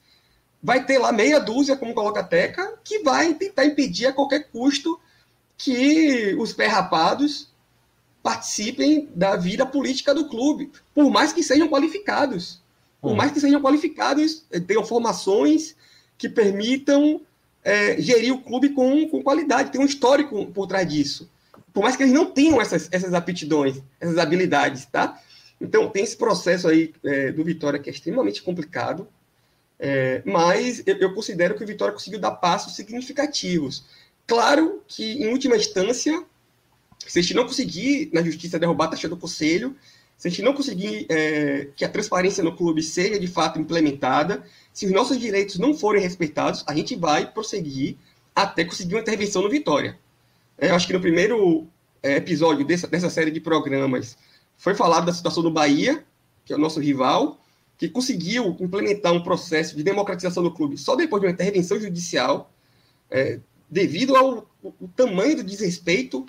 Vai 0.61 0.85
ter 0.85 0.97
lá 0.97 1.11
meia 1.11 1.39
dúzia, 1.39 1.75
como 1.75 1.93
coloca 1.93 2.21
a 2.21 2.23
Teca, 2.23 2.79
que 2.83 2.99
vai 2.99 3.33
tentar 3.35 3.65
impedir 3.65 4.07
a 4.07 4.13
qualquer 4.13 4.49
custo 4.51 4.99
que 5.57 6.35
os 6.39 6.53
perrapados 6.53 7.49
participem 8.21 9.07
da 9.15 9.35
vida 9.35 9.65
política 9.65 10.13
do 10.13 10.27
clube, 10.27 10.71
por 10.93 11.09
mais 11.11 11.31
que 11.31 11.43
sejam 11.43 11.67
qualificados. 11.67 12.61
Por 13.01 13.11
hum. 13.11 13.15
mais 13.15 13.31
que 13.31 13.39
sejam 13.39 13.61
qualificados, 13.61 14.45
eh, 14.51 14.59
tenham 14.59 14.83
formações 14.83 15.75
que 16.17 16.27
permitam 16.27 17.21
é, 17.63 17.99
gerir 18.01 18.33
o 18.33 18.41
clube 18.41 18.69
com, 18.69 19.07
com 19.09 19.23
qualidade, 19.23 19.71
tem 19.71 19.81
um 19.81 19.85
histórico 19.85 20.45
por 20.47 20.67
trás 20.67 20.87
disso. 20.87 21.29
Por 21.73 21.83
mais 21.83 21.95
que 21.95 22.03
eles 22.03 22.13
não 22.13 22.27
tenham 22.27 22.61
essas, 22.61 22.87
essas 22.91 23.13
aptidões, 23.13 23.81
essas 23.99 24.17
habilidades, 24.17 24.85
tá? 24.85 25.19
Então, 25.59 25.89
tem 25.89 26.03
esse 26.03 26.15
processo 26.15 26.67
aí 26.67 26.93
é, 27.03 27.31
do 27.31 27.43
Vitória 27.43 27.79
que 27.79 27.89
é 27.89 27.93
extremamente 27.93 28.41
complicado, 28.41 29.07
é, 29.79 30.21
mas 30.25 30.83
eu, 30.85 30.95
eu, 30.97 31.13
considero 31.13 31.55
que 31.55 31.63
o 31.63 31.67
Vitória 31.67 31.93
conseguiu 31.93 32.19
dar 32.19 32.31
passos 32.31 32.75
significativos. 32.75 33.85
Claro 34.27 34.81
que, 34.87 35.23
em 35.23 35.27
última 35.27 35.55
instância, 35.55 36.23
se 37.05 37.19
a 37.19 37.21
gente 37.21 37.33
não 37.33 37.45
conseguir 37.45 38.09
na 38.11 38.23
justiça 38.23 38.57
derrubar 38.57 38.85
a 38.85 38.89
taxa 38.89 39.07
do 39.07 39.17
conselho, 39.17 39.75
se 40.17 40.27
a 40.27 40.31
gente 40.31 40.41
não 40.41 40.53
conseguir 40.53 41.05
é, 41.09 41.67
que 41.75 41.83
a 41.83 41.89
transparência 41.89 42.43
no 42.43 42.55
clube 42.55 42.81
seja 42.81 43.19
de 43.19 43.27
fato 43.27 43.59
implementada, 43.59 44.43
se 44.73 44.85
os 44.85 44.91
nossos 44.91 45.19
direitos 45.19 45.59
não 45.59 45.73
forem 45.73 46.01
respeitados, 46.01 46.63
a 46.65 46.73
gente 46.73 46.95
vai 46.95 47.31
prosseguir 47.31 47.97
até 48.33 48.65
conseguir 48.65 48.95
uma 48.95 49.01
intervenção 49.01 49.41
no 49.41 49.49
Vitória. 49.49 49.99
É, 50.57 50.69
eu 50.69 50.75
acho 50.75 50.87
que 50.87 50.93
no 50.93 51.01
primeiro 51.01 51.67
é, 52.01 52.15
episódio 52.15 52.65
dessa, 52.65 52.87
dessa 52.87 53.09
série 53.09 53.31
de 53.31 53.39
programas 53.39 54.17
foi 54.57 54.73
falado 54.73 55.05
da 55.05 55.13
situação 55.13 55.43
do 55.43 55.51
Bahia, 55.51 56.03
que 56.45 56.53
é 56.53 56.55
o 56.55 56.59
nosso 56.59 56.79
rival, 56.79 57.39
que 57.77 57.89
conseguiu 57.89 58.55
implementar 58.59 59.13
um 59.13 59.21
processo 59.21 59.75
de 59.75 59.83
democratização 59.83 60.41
do 60.41 60.51
clube 60.51 60.77
só 60.77 60.95
depois 60.95 61.21
de 61.21 61.27
uma 61.27 61.33
intervenção 61.33 61.79
judicial, 61.79 62.51
é, 63.11 63.39
devido 63.69 64.15
ao, 64.15 64.47
ao 64.63 64.87
tamanho 64.95 65.37
do 65.37 65.43
desrespeito 65.43 66.25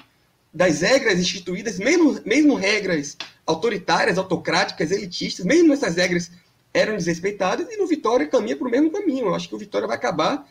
das 0.53 0.80
regras 0.80 1.18
instituídas, 1.18 1.78
mesmo, 1.78 2.18
mesmo 2.24 2.55
regras 2.55 3.16
autoritárias, 3.47 4.16
autocráticas, 4.16 4.91
elitistas, 4.91 5.45
mesmo 5.45 5.72
essas 5.72 5.97
regras 5.97 6.30
eram 6.72 6.97
desrespeitadas, 6.97 7.70
e 7.70 7.76
no 7.76 7.87
Vitória 7.87 8.26
caminha 8.26 8.57
para 8.57 8.66
o 8.66 8.70
mesmo 8.70 8.91
caminho. 8.91 9.26
Eu 9.26 9.34
acho 9.34 9.49
que 9.49 9.55
o 9.55 9.59
Vitória 9.59 9.87
vai 9.87 9.97
acabar 9.97 10.49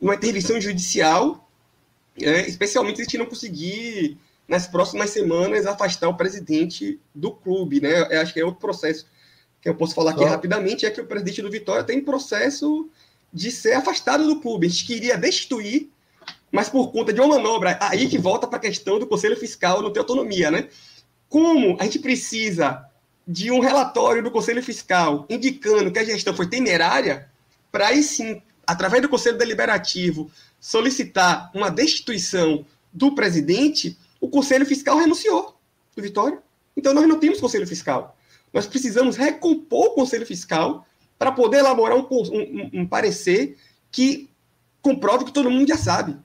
numa 0.00 0.14
intervenção 0.14 0.60
judicial, 0.60 1.48
é, 2.20 2.48
especialmente 2.48 2.96
se 2.96 3.02
a 3.02 3.04
gente 3.04 3.18
não 3.18 3.26
conseguir, 3.26 4.18
nas 4.46 4.66
próximas 4.66 5.10
semanas, 5.10 5.66
afastar 5.66 6.08
o 6.08 6.16
presidente 6.16 7.00
do 7.14 7.32
clube. 7.32 7.80
Né? 7.80 8.08
Eu 8.10 8.20
acho 8.20 8.32
que 8.32 8.40
é 8.40 8.44
outro 8.44 8.60
processo 8.60 9.06
que 9.60 9.68
eu 9.68 9.74
posso 9.74 9.94
falar 9.94 10.10
aqui 10.10 10.24
rapidamente, 10.24 10.84
é 10.84 10.90
que 10.90 11.00
o 11.00 11.06
presidente 11.06 11.40
do 11.40 11.50
Vitória 11.50 11.82
tem 11.82 12.04
processo 12.04 12.90
de 13.32 13.50
ser 13.50 13.72
afastado 13.72 14.26
do 14.26 14.40
clube. 14.40 14.66
A 14.66 14.70
gente 14.70 14.84
queria 14.84 15.16
destituir 15.16 15.90
mas 16.54 16.68
por 16.68 16.92
conta 16.92 17.12
de 17.12 17.20
uma 17.20 17.36
manobra, 17.36 17.76
aí 17.80 18.08
que 18.08 18.16
volta 18.16 18.46
para 18.46 18.58
a 18.58 18.60
questão 18.60 18.96
do 19.00 19.08
Conselho 19.08 19.36
Fiscal 19.36 19.82
não 19.82 19.92
ter 19.92 19.98
autonomia, 19.98 20.52
né? 20.52 20.68
Como 21.28 21.76
a 21.80 21.82
gente 21.82 21.98
precisa 21.98 22.88
de 23.26 23.50
um 23.50 23.58
relatório 23.58 24.22
do 24.22 24.30
Conselho 24.30 24.62
Fiscal 24.62 25.26
indicando 25.28 25.90
que 25.90 25.98
a 25.98 26.04
gestão 26.04 26.32
foi 26.32 26.48
temerária, 26.48 27.28
para 27.72 27.88
aí 27.88 28.04
sim, 28.04 28.40
através 28.64 29.02
do 29.02 29.08
Conselho 29.08 29.36
Deliberativo, 29.36 30.30
solicitar 30.60 31.50
uma 31.52 31.72
destituição 31.72 32.64
do 32.92 33.16
presidente, 33.16 33.98
o 34.20 34.28
Conselho 34.28 34.64
Fiscal 34.64 34.96
renunciou 34.96 35.58
do 35.96 36.02
Vitória. 36.04 36.38
Então 36.76 36.94
nós 36.94 37.08
não 37.08 37.18
temos 37.18 37.40
Conselho 37.40 37.66
Fiscal. 37.66 38.16
Nós 38.52 38.64
precisamos 38.64 39.16
recompor 39.16 39.86
o 39.86 39.94
Conselho 39.94 40.24
Fiscal 40.24 40.86
para 41.18 41.32
poder 41.32 41.58
elaborar 41.58 41.98
um, 41.98 42.06
um, 42.08 42.70
um 42.74 42.86
parecer 42.86 43.56
que 43.90 44.30
comprove 44.80 45.24
que 45.24 45.32
todo 45.32 45.50
mundo 45.50 45.66
já 45.66 45.76
sabe 45.76 46.16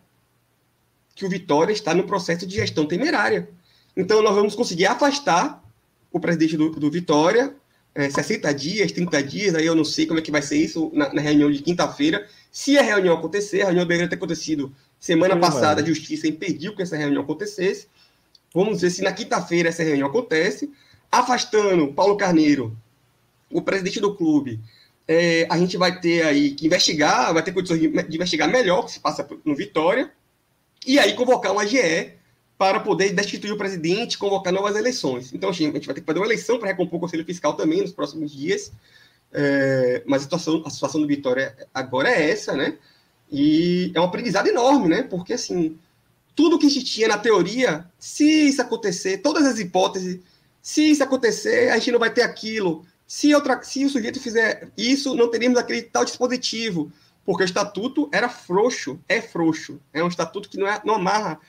que 1.20 1.26
o 1.26 1.30
Vitória 1.30 1.74
está 1.74 1.94
no 1.94 2.06
processo 2.06 2.48
de 2.48 2.56
gestão 2.56 2.86
temerária. 2.86 3.50
Então, 3.96 4.24
nós 4.24 4.34
vamos 4.34 4.56
conseguir 4.56 4.86
afastar 4.86 5.62
o 6.10 6.18
presidente 6.18 6.56
do, 6.56 6.70
do 6.70 6.90
Vitória, 6.90 7.54
é, 7.94 8.10
60 8.10 8.54
dias, 8.54 8.94
30 8.94 9.22
dias, 9.24 9.54
aí 9.54 9.66
eu 9.66 9.76
não 9.76 9.84
sei 9.84 10.06
como 10.06 10.18
é 10.18 10.22
que 10.22 10.32
vai 10.32 10.42
ser 10.42 10.56
isso 10.56 10.90
na, 10.94 11.14
na 11.14 11.22
reunião 11.22 11.52
de 11.52 11.62
quinta-feira. 11.62 12.26
Se 12.50 12.78
a 12.78 12.82
reunião 12.82 13.18
acontecer, 13.18 13.64
a 13.64 13.66
reunião 13.66 13.86
deveria 13.86 14.08
ter 14.08 14.16
acontecido 14.16 14.74
semana 14.98 15.34
Sim, 15.34 15.42
passada, 15.42 15.82
a 15.82 15.86
Justiça 15.86 16.26
impediu 16.26 16.74
que 16.74 16.82
essa 16.82 16.96
reunião 16.96 17.24
acontecesse. 17.24 17.88
Vamos 18.56 18.80
ver 18.80 18.90
se 18.90 19.02
na 19.02 19.12
quinta-feira 19.12 19.68
essa 19.68 19.84
reunião 19.84 20.08
acontece. 20.08 20.72
Afastando 21.12 21.94
Paulo 21.94 22.16
Carneiro, 22.16 22.78
o 23.52 23.62
presidente 23.62 24.00
do 24.00 24.16
clube, 24.16 24.58
é, 25.06 25.46
a 25.50 25.58
gente 25.58 25.76
vai 25.76 26.00
ter 26.00 26.22
aí 26.22 26.52
que 26.52 26.66
investigar, 26.66 27.34
vai 27.34 27.44
ter 27.44 27.52
condições 27.52 27.82
de, 27.82 27.90
de 27.90 28.16
investigar 28.16 28.50
melhor 28.50 28.80
o 28.80 28.84
que 28.86 28.94
se 28.94 29.02
passa 29.02 29.28
no 29.44 29.54
Vitória 29.54 30.10
e 30.86 30.98
aí 31.00 31.14
convocar 31.14 31.52
uma 31.52 31.64
AGE 31.64 32.14
para 32.58 32.80
poder 32.82 33.14
destituir 33.14 33.54
o 33.54 33.58
presidente, 33.58 34.18
convocar 34.18 34.52
novas 34.52 34.76
eleições. 34.76 35.34
Então, 35.34 35.50
assim, 35.50 35.70
a 35.70 35.72
gente 35.72 35.86
vai 35.86 35.96
ter 35.96 36.02
que 36.02 36.06
fazer 36.06 36.20
uma 36.20 36.26
eleição 36.26 36.60
para 36.60 36.68
recompor 36.68 36.98
o 36.98 37.00
Conselho 37.00 37.26
Fiscal 37.26 37.54
também 37.54 37.82
nos 37.82 37.94
próximos 37.94 38.32
dias. 38.32 38.72
É, 39.32 40.04
mas 40.06 40.22
a 40.22 40.24
situação, 40.24 40.64
a 40.66 40.70
situação 40.70 41.00
do 41.00 41.08
Vitória 41.08 41.56
agora 41.74 42.10
é 42.10 42.32
essa, 42.32 42.54
né? 42.58 42.78
E 43.32 43.92
é 43.96 44.02
um 44.02 44.04
aprendizado 44.04 44.48
enorme, 44.48 44.90
né? 44.90 45.04
Porque, 45.04 45.34
assim, 45.34 45.78
tudo 46.36 46.60
que 46.60 46.66
a 46.66 46.70
gente 46.70 46.86
tinha 46.86 47.08
na 47.08 47.18
teoria, 47.18 47.86
se 47.98 48.26
isso 48.26 48.62
acontecer, 48.62 49.20
todas 49.20 49.46
as 49.46 49.60
hipóteses, 49.60 50.20
se 50.62 50.92
isso 50.92 51.04
acontecer, 51.04 51.70
a 51.70 51.78
gente 51.78 51.92
não 51.92 52.00
vai 52.00 52.12
ter 52.12 52.24
aquilo. 52.24 52.86
Se, 53.08 53.34
outra, 53.34 53.62
se 53.64 53.86
o 53.86 53.90
sujeito 53.90 54.20
fizer 54.20 54.70
isso, 54.78 55.16
não 55.16 55.30
teríamos 55.30 55.58
aquele 55.58 55.82
tal 55.82 56.04
dispositivo 56.04 56.92
porque 57.26 57.44
o 57.44 57.46
estatuto 57.46 58.10
era 58.12 58.30
frouxo, 58.30 59.00
é 59.08 59.22
frouxo. 59.22 59.80
É 59.94 60.04
um 60.04 60.08
estatuto 60.08 60.50
que 60.50 60.58
não, 60.58 60.68
é, 60.68 60.82
não 60.84 60.96
amarra 60.96 61.40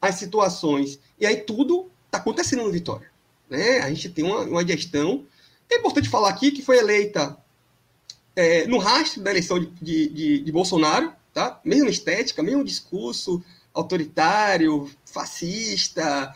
as 0.00 0.16
situações. 0.16 0.98
E 1.18 1.26
aí 1.26 1.36
tudo 1.36 1.90
está 2.06 2.18
acontecendo 2.18 2.64
no 2.64 2.70
Vitória. 2.70 3.10
Né? 3.48 3.78
A 3.78 3.88
gente 3.88 4.10
tem 4.10 4.24
uma, 4.24 4.40
uma 4.40 4.66
gestão. 4.66 5.24
É 5.70 5.76
importante 5.76 6.08
falar 6.08 6.28
aqui 6.28 6.50
que 6.50 6.62
foi 6.62 6.78
eleita 6.78 7.36
é, 8.36 8.66
no 8.66 8.78
rastro 8.78 9.22
da 9.22 9.30
eleição 9.30 9.58
de, 9.58 9.66
de, 9.80 10.08
de, 10.08 10.38
de 10.40 10.52
Bolsonaro, 10.52 11.12
tá? 11.32 11.60
mesma 11.64 11.90
estética, 11.90 12.42
mesmo 12.42 12.64
discurso 12.64 13.42
autoritário, 13.72 14.90
fascista, 15.04 16.34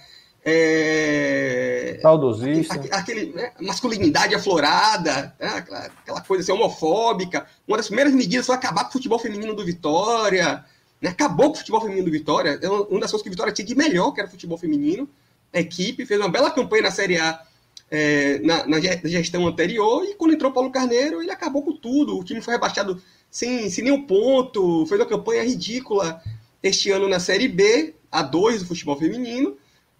é, 0.49 1.99
Saudosista. 2.01 2.75
Aquele, 2.93 3.33
né, 3.33 3.51
masculinidade 3.61 4.33
aflorada, 4.33 5.35
né, 5.41 5.49
aquela, 5.49 5.87
aquela, 5.87 6.21
coisa 6.21 6.45
assim, 6.45 6.53
homofóbica. 6.53 7.45
Uma 7.67 7.79
das 7.79 7.89
primeiras 7.89 8.15
medidas 8.15 8.47
foi 8.47 8.55
acabar 8.55 8.85
com 8.85 8.91
o 8.91 8.93
futebol 8.93 9.19
feminino 9.19 9.57
do 9.57 9.65
Vitória. 9.65 10.65
Né, 11.03 11.11
acabou 11.11 11.47
com 11.47 11.55
o 11.55 11.59
futebol 11.59 11.81
feminino 11.81 12.05
do 12.05 12.13
Vitória. 12.13 12.61
É 12.63 12.69
uma 12.69 13.01
das 13.01 13.11
coisas 13.11 13.23
que 13.23 13.29
o 13.29 13.33
Vitória 13.33 13.53
tinha 13.53 13.67
de 13.67 13.75
melhor, 13.75 14.13
que 14.13 14.21
era 14.21 14.29
o 14.29 14.31
futebol 14.31 14.57
feminino. 14.57 15.09
A 15.53 15.59
equipe 15.59 16.07
fez 16.07 16.21
uma 16.21 16.29
bela 16.29 16.53
campanha 16.53 16.85
na 16.85 16.91
Série 16.93 17.19
A 17.19 17.43
é, 17.91 18.39
na, 18.39 18.67
na, 18.69 18.79
gestão 18.81 19.49
anterior, 19.49 20.05
e 20.05 20.15
quando 20.15 20.35
entrou 20.35 20.53
Paulo 20.53 20.71
Carneiro, 20.71 21.21
ele 21.21 21.31
acabou 21.33 21.63
com 21.65 21.73
tudo. 21.73 22.17
O 22.17 22.23
time 22.23 22.41
foi 22.41 22.55
rebaixado 22.55 23.03
sem, 23.29 23.69
sem 23.69 23.83
nenhum 23.83 24.03
ponto, 24.03 24.87
fez 24.87 25.01
uma 25.01 25.09
campanha 25.09 25.43
ridícula 25.43 26.23
este 26.63 26.93
ano 26.93 27.09
na 27.09 27.19
Série 27.19 27.49
B, 27.49 27.95
a 28.13 28.23
2 28.23 28.63
do 28.63 28.69
futebol 28.69 28.97
feminino 28.97 29.57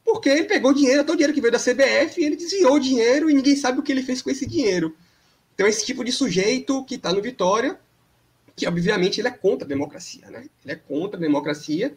porque 0.07 0.29
ele 0.29 0.45
pegou 0.45 0.73
dinheiro, 0.73 1.03
todo 1.03 1.15
o 1.15 1.17
dinheiro 1.17 1.35
que 1.35 1.41
veio 1.41 1.53
da 1.53 1.59
CBF, 1.59 2.21
e 2.21 2.25
ele 2.25 2.37
desviou 2.37 2.75
o 2.75 2.81
dinheiro 2.81 3.29
e 3.29 3.35
ninguém 3.35 3.57
sabe 3.57 3.81
o 3.81 3.83
que 3.83 3.91
ele 3.91 4.03
fez 4.03 4.23
com 4.23 4.31
esse 4.31 4.47
dinheiro. 4.47 4.97
Então, 5.53 5.67
esse 5.67 5.85
tipo 5.85 6.05
de 6.05 6.13
sujeito 6.13 6.85
que 6.85 6.95
está 6.95 7.13
no 7.13 7.21
Vitória, 7.21 7.79
que 8.55 8.69
obviamente 8.69 9.21
ele 9.21 9.27
é 9.29 9.33
contra 9.33 9.67
a 9.67 9.69
democracia, 9.69 10.31
né? 10.31 10.47
Ele 10.65 10.73
é 10.73 10.77
contra 10.77 11.19
a 11.19 11.21
democracia, 11.21 11.95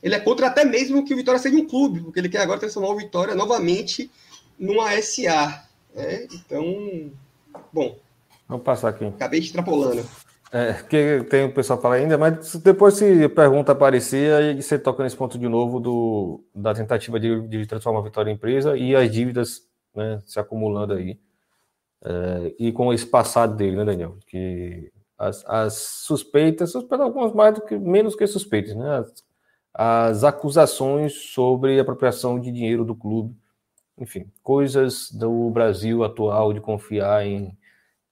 ele 0.00 0.14
é 0.14 0.20
contra 0.20 0.46
até 0.46 0.64
mesmo 0.64 1.04
que 1.04 1.12
o 1.12 1.16
Vitória 1.16 1.40
seja 1.40 1.56
um 1.56 1.66
clube, 1.66 2.00
porque 2.00 2.20
ele 2.20 2.28
quer 2.28 2.42
agora 2.42 2.60
transformar 2.60 2.90
o 2.90 2.96
Vitória 2.96 3.34
novamente 3.34 4.08
numa 4.56 4.90
SA. 5.02 5.64
Né? 5.94 6.28
Então, 6.32 7.10
bom. 7.72 7.98
Vamos 8.48 8.64
passar 8.64 8.90
aqui. 8.90 9.04
Acabei 9.04 9.40
extrapolando. 9.40 10.08
É, 10.50 10.72
que 10.84 11.24
tem 11.24 11.44
o 11.44 11.52
pessoal 11.52 11.80
fala 11.80 11.96
ainda, 11.96 12.16
mas 12.16 12.56
depois 12.56 12.94
se 12.94 13.24
a 13.24 13.28
pergunta 13.28 13.72
aparecer, 13.72 14.32
aí 14.32 14.62
você 14.62 14.78
toca 14.78 15.02
nesse 15.02 15.16
ponto 15.16 15.38
de 15.38 15.46
novo 15.46 15.78
do, 15.78 16.42
da 16.54 16.72
tentativa 16.72 17.20
de, 17.20 17.46
de 17.48 17.66
transformar 17.66 18.00
a 18.00 18.04
vitória 18.04 18.30
em 18.30 18.34
empresa 18.34 18.74
e 18.76 18.96
as 18.96 19.10
dívidas 19.10 19.60
né, 19.94 20.22
se 20.24 20.40
acumulando 20.40 20.94
aí. 20.94 21.20
É, 22.04 22.54
e 22.58 22.72
com 22.72 22.92
esse 22.92 23.06
passado 23.06 23.56
dele, 23.56 23.76
né, 23.76 23.84
Daniel? 23.84 24.16
Que 24.26 24.90
as, 25.18 25.44
as 25.46 25.74
suspeitas, 25.74 26.72
suspeitas 26.72 27.06
algumas 27.06 27.34
mais 27.34 27.54
do 27.54 27.62
que 27.62 27.76
menos 27.76 28.14
que 28.16 28.26
suspeitas, 28.26 28.74
né? 28.74 28.98
As, 28.98 29.24
as 29.74 30.24
acusações 30.24 31.14
sobre 31.32 31.78
apropriação 31.78 32.40
de 32.40 32.50
dinheiro 32.50 32.84
do 32.84 32.96
clube, 32.96 33.36
enfim, 33.98 34.30
coisas 34.42 35.10
do 35.12 35.50
Brasil 35.50 36.04
atual 36.04 36.52
de 36.52 36.60
confiar 36.60 37.26
em, 37.26 37.56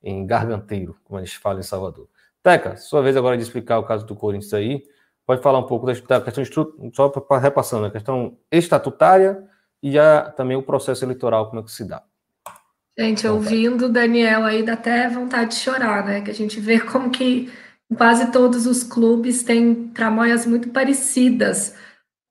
em 0.03 0.27
garganteiro, 0.27 0.97
como 1.05 1.19
a 1.19 1.25
gente 1.25 1.39
fala 1.39 1.61
em 1.61 1.63
Salvador. 1.63 2.09
Teca, 2.47 2.77
sua 2.77 3.03
vez 3.03 3.17
agora 3.17 3.37
de 3.37 3.43
explicar 3.43 3.77
o 3.81 3.83
caso 3.83 4.07
do 4.07 4.15
Corinthians 4.15 4.55
aí. 4.55 4.85
Pode 5.27 5.43
falar 5.43 5.59
um 5.59 5.67
pouco 5.67 5.85
da, 5.85 6.21
questão, 6.21 6.45
só 6.95 7.09
para 7.09 7.39
repassando, 7.41 7.87
a 7.87 7.91
questão 7.91 8.39
estatutária 8.53 9.43
e 9.83 9.91
já 9.91 10.31
também 10.31 10.57
o 10.57 10.63
processo 10.63 11.05
eleitoral, 11.05 11.49
como 11.49 11.61
é 11.61 11.65
que 11.65 11.73
se 11.73 11.85
dá. 11.85 12.05
Gente, 12.97 13.27
ouvindo 13.27 13.87
o 13.87 13.89
Daniel 13.89 14.45
aí 14.45 14.63
dá 14.63 14.75
até 14.75 15.09
vontade 15.09 15.51
de 15.51 15.57
chorar, 15.57 16.07
né? 16.07 16.21
Que 16.21 16.31
a 16.31 16.35
gente 16.35 16.61
vê 16.61 16.79
como 16.79 17.11
que 17.11 17.53
quase 17.97 18.31
todos 18.31 18.65
os 18.65 18.85
clubes 18.85 19.43
têm 19.43 19.89
tramóias 19.89 20.47
muito 20.47 20.69
parecidas 20.69 21.75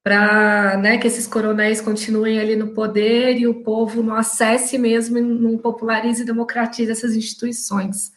para 0.01 0.77
né, 0.77 0.97
que 0.97 1.07
esses 1.07 1.27
coronéis 1.27 1.81
continuem 1.81 2.39
ali 2.39 2.55
no 2.55 2.69
poder 2.69 3.37
e 3.37 3.47
o 3.47 3.63
povo 3.63 4.01
não 4.01 4.15
acesse 4.15 4.77
mesmo 4.77 5.17
e 5.17 5.21
não 5.21 5.57
popularize 5.57 6.21
e 6.21 6.25
democratize 6.25 6.89
essas 6.89 7.17
instituições. 7.17 8.14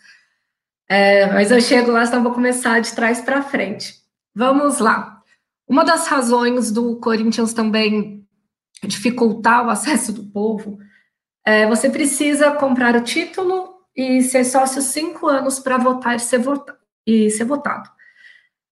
É, 0.89 1.26
mas 1.26 1.51
eu 1.51 1.61
chego 1.61 1.91
lá, 1.91 2.05
então 2.05 2.22
vou 2.22 2.32
começar 2.32 2.80
de 2.80 2.95
trás 2.95 3.20
para 3.20 3.43
frente. 3.43 3.95
Vamos 4.34 4.78
lá. 4.78 5.22
Uma 5.68 5.84
das 5.84 6.07
razões 6.07 6.70
do 6.70 6.97
Corinthians 6.97 7.53
também 7.53 8.26
dificultar 8.82 9.66
o 9.66 9.70
acesso 9.70 10.12
do 10.12 10.24
povo 10.24 10.78
é 11.45 11.66
você 11.66 11.91
precisa 11.91 12.53
comprar 12.53 12.95
o 12.97 13.03
título 13.03 13.74
e 13.95 14.22
ser 14.22 14.45
sócio 14.45 14.80
cinco 14.80 15.26
anos 15.26 15.59
para 15.59 15.76
votar 15.76 16.16
e 16.16 16.20
ser, 16.20 16.39
vota 16.39 16.78
e 17.07 17.30
ser 17.30 17.45
votado. 17.45 17.91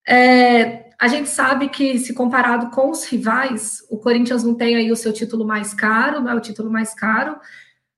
É, 0.07 0.91
a 0.99 1.09
gente 1.09 1.29
sabe 1.29 1.69
que, 1.69 1.99
se 1.99 2.15
comparado 2.15 2.71
com 2.71 2.91
os 2.91 3.05
rivais, 3.05 3.85
o 3.91 3.99
Corinthians 3.99 4.45
não 4.45 4.55
tem 4.55 4.77
aí 4.77 4.91
o 4.91 4.97
seu 4.97 5.13
título 5.13 5.45
mais 5.45 5.75
caro, 5.75 6.21
não 6.21 6.31
é 6.31 6.35
o 6.35 6.41
título 6.41 6.71
mais 6.71 6.95
caro, 6.95 7.39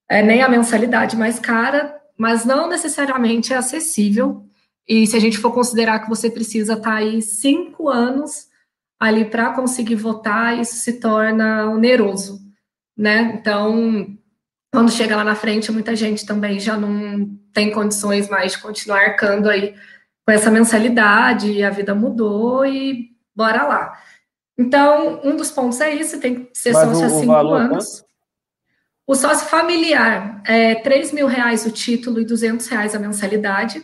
é, 0.08 0.22
nem 0.22 0.42
a 0.42 0.48
mensalidade 0.48 1.16
mais 1.16 1.38
cara, 1.38 1.97
mas 2.18 2.44
não 2.44 2.68
necessariamente 2.68 3.52
é 3.52 3.56
acessível. 3.56 4.44
E 4.86 5.06
se 5.06 5.16
a 5.16 5.20
gente 5.20 5.38
for 5.38 5.52
considerar 5.52 6.00
que 6.00 6.08
você 6.08 6.28
precisa 6.28 6.72
estar 6.72 6.90
tá 6.90 6.96
aí 6.96 7.22
cinco 7.22 7.88
anos 7.88 8.48
ali 8.98 9.24
para 9.24 9.52
conseguir 9.52 9.94
votar, 9.94 10.58
isso 10.58 10.74
se 10.74 10.94
torna 10.94 11.70
oneroso, 11.70 12.40
né? 12.96 13.38
Então, 13.38 14.18
quando 14.72 14.90
chega 14.90 15.16
lá 15.16 15.22
na 15.22 15.36
frente, 15.36 15.70
muita 15.70 15.94
gente 15.94 16.26
também 16.26 16.58
já 16.58 16.76
não 16.76 17.30
tem 17.52 17.70
condições 17.70 18.28
mais 18.28 18.52
de 18.52 18.58
continuar 18.58 19.00
arcando 19.00 19.48
aí 19.48 19.74
com 20.26 20.32
essa 20.32 20.50
mensalidade, 20.50 21.62
a 21.62 21.70
vida 21.70 21.94
mudou 21.94 22.66
e 22.66 23.10
bora 23.34 23.62
lá. 23.62 23.98
Então, 24.58 25.20
um 25.22 25.36
dos 25.36 25.50
pontos 25.50 25.80
é 25.80 25.94
isso, 25.94 26.18
tem 26.18 26.44
que 26.44 26.58
ser 26.58 26.72
sócio 26.72 27.06
há 27.06 27.08
cinco 27.08 27.32
anos. 27.32 28.04
O 29.08 29.14
sócio 29.14 29.48
familiar 29.48 30.42
é 30.46 30.74
3 30.74 31.12
mil 31.12 31.26
reais 31.26 31.64
o 31.64 31.70
título 31.70 32.20
e 32.20 32.26
200 32.26 32.66
reais 32.66 32.94
a 32.94 32.98
mensalidade. 32.98 33.82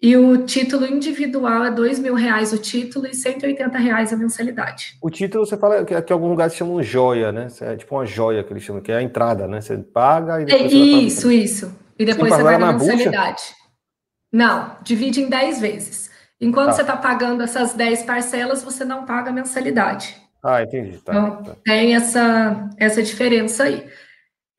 E 0.00 0.16
o 0.16 0.46
título 0.46 0.86
individual 0.86 1.64
é 1.64 1.72
2 1.72 1.98
mil 1.98 2.14
reais 2.14 2.52
o 2.52 2.58
título 2.58 3.08
e 3.08 3.14
180 3.14 3.76
reais 3.78 4.12
a 4.12 4.16
mensalidade. 4.16 4.96
O 5.02 5.10
título, 5.10 5.44
você 5.44 5.56
fala 5.56 5.84
que, 5.84 6.00
que 6.00 6.12
algum 6.12 6.28
lugar 6.28 6.48
se 6.50 6.58
chama 6.58 6.80
joia, 6.84 7.32
né? 7.32 7.48
É 7.62 7.74
tipo 7.74 7.96
uma 7.96 8.06
joia 8.06 8.44
que 8.44 8.52
eles 8.52 8.62
chamam, 8.62 8.80
que 8.80 8.92
é 8.92 8.98
a 8.98 9.02
entrada, 9.02 9.48
né? 9.48 9.60
Você 9.60 9.76
paga 9.78 10.40
e 10.40 10.44
depois 10.44 10.72
é, 10.72 10.76
Isso, 10.76 11.32
isso. 11.32 11.76
E 11.98 12.04
depois 12.04 12.30
Sim, 12.30 12.36
você 12.36 12.42
vai 12.44 12.56
na, 12.56 12.72
na 12.72 12.78
mensalidade. 12.78 13.42
Não, 14.32 14.76
divide 14.84 15.20
em 15.20 15.28
10 15.28 15.60
vezes. 15.60 16.10
Enquanto 16.40 16.66
tá. 16.66 16.72
você 16.74 16.82
está 16.82 16.96
pagando 16.96 17.42
essas 17.42 17.74
10 17.74 18.04
parcelas, 18.04 18.62
você 18.62 18.84
não 18.84 19.04
paga 19.04 19.30
a 19.30 19.32
mensalidade. 19.32 20.14
Ah, 20.44 20.62
entendi. 20.62 20.98
Tá, 20.98 21.12
então, 21.12 21.42
tá. 21.42 21.56
tem 21.64 21.96
essa, 21.96 22.70
essa 22.78 23.02
diferença 23.02 23.64
aí. 23.64 23.84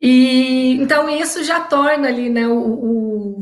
E 0.08 0.74
então 0.74 1.10
isso 1.10 1.44
já 1.44 1.62
torna 1.62 2.10
ali 2.10 2.30
né, 2.30 2.48
o, 2.48 2.60
o, 2.60 3.40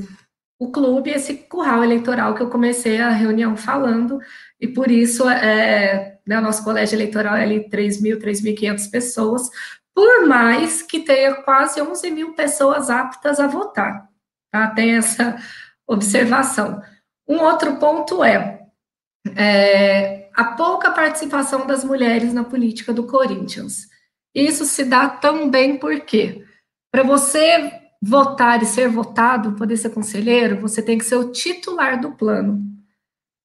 o 0.58 0.72
clube 0.72 1.10
esse 1.10 1.34
curral 1.34 1.84
eleitoral 1.84 2.34
que 2.34 2.42
eu 2.42 2.50
comecei 2.50 3.02
a 3.02 3.10
reunião 3.10 3.58
falando, 3.58 4.18
e 4.62 4.66
por 4.66 4.90
isso 4.90 5.28
é, 5.28 6.20
né, 6.26 6.40
o 6.40 6.42
nosso 6.42 6.64
colégio 6.64 6.96
eleitoral 6.96 7.36
é 7.36 7.44
ali 7.44 7.70
3.000, 7.70 8.18
3.500 8.18 8.90
pessoas, 8.90 9.50
por 9.94 10.26
mais 10.26 10.82
que 10.82 11.02
tenha 11.02 11.36
quase 11.36 11.82
11 11.82 12.10
mil 12.12 12.34
pessoas 12.34 12.90
aptas 12.90 13.42
a 13.42 13.48
votar. 13.48 14.08
Tá? 14.50 14.68
Tem 14.68 14.96
essa 14.96 15.36
observação. 15.86 16.82
Um 17.28 17.42
outro 17.42 17.76
ponto 17.76 18.24
é, 18.24 18.62
é 19.36 20.30
a 20.34 20.46
pouca 20.46 20.92
participação 20.92 21.68
das 21.68 21.84
mulheres 21.84 22.34
na 22.34 22.46
política 22.46 22.94
do 22.94 23.06
Corinthians. 23.06 23.90
Isso 24.34 24.64
se 24.64 24.86
dá 24.86 25.10
também 25.10 25.78
porque, 25.78 26.43
para 26.94 27.02
você 27.02 27.72
votar 28.00 28.62
e 28.62 28.68
ser 28.68 28.88
votado, 28.88 29.54
poder 29.54 29.78
ser 29.78 29.90
conselheiro, 29.90 30.62
você 30.62 30.80
tem 30.80 30.96
que 30.96 31.04
ser 31.04 31.16
o 31.16 31.32
titular 31.32 32.00
do 32.00 32.12
plano. 32.12 32.64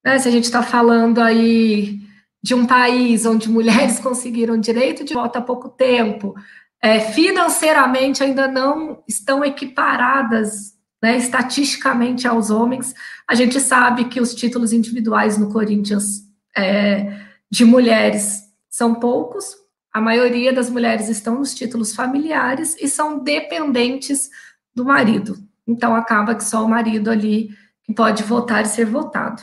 Né? 0.04 0.18
Se 0.18 0.28
a 0.28 0.30
gente 0.30 0.44
está 0.44 0.62
falando 0.62 1.18
aí 1.18 1.98
de 2.42 2.54
um 2.54 2.66
país 2.66 3.24
onde 3.24 3.48
mulheres 3.50 3.98
conseguiram 4.00 4.60
direito 4.60 5.02
de 5.02 5.14
voto 5.14 5.36
há 5.36 5.40
pouco 5.40 5.70
tempo, 5.70 6.34
é, 6.82 7.00
financeiramente 7.00 8.22
ainda 8.22 8.46
não 8.46 9.02
estão 9.08 9.42
equiparadas 9.42 10.74
né, 11.02 11.16
estatisticamente 11.16 12.28
aos 12.28 12.50
homens, 12.50 12.94
a 13.26 13.34
gente 13.34 13.58
sabe 13.60 14.04
que 14.10 14.20
os 14.20 14.34
títulos 14.34 14.74
individuais 14.74 15.38
no 15.38 15.50
Corinthians 15.50 16.22
é, 16.54 17.18
de 17.50 17.64
mulheres 17.64 18.42
são 18.68 18.94
poucos, 18.94 19.56
a 19.98 20.00
maioria 20.00 20.52
das 20.52 20.70
mulheres 20.70 21.08
estão 21.08 21.38
nos 21.38 21.52
títulos 21.52 21.94
familiares 21.94 22.76
e 22.80 22.88
são 22.88 23.18
dependentes 23.18 24.30
do 24.74 24.84
marido. 24.84 25.36
Então, 25.66 25.94
acaba 25.94 26.34
que 26.36 26.44
só 26.44 26.64
o 26.64 26.68
marido 26.68 27.10
ali 27.10 27.50
pode 27.96 28.22
votar 28.22 28.62
e 28.62 28.68
ser 28.68 28.86
votado. 28.86 29.42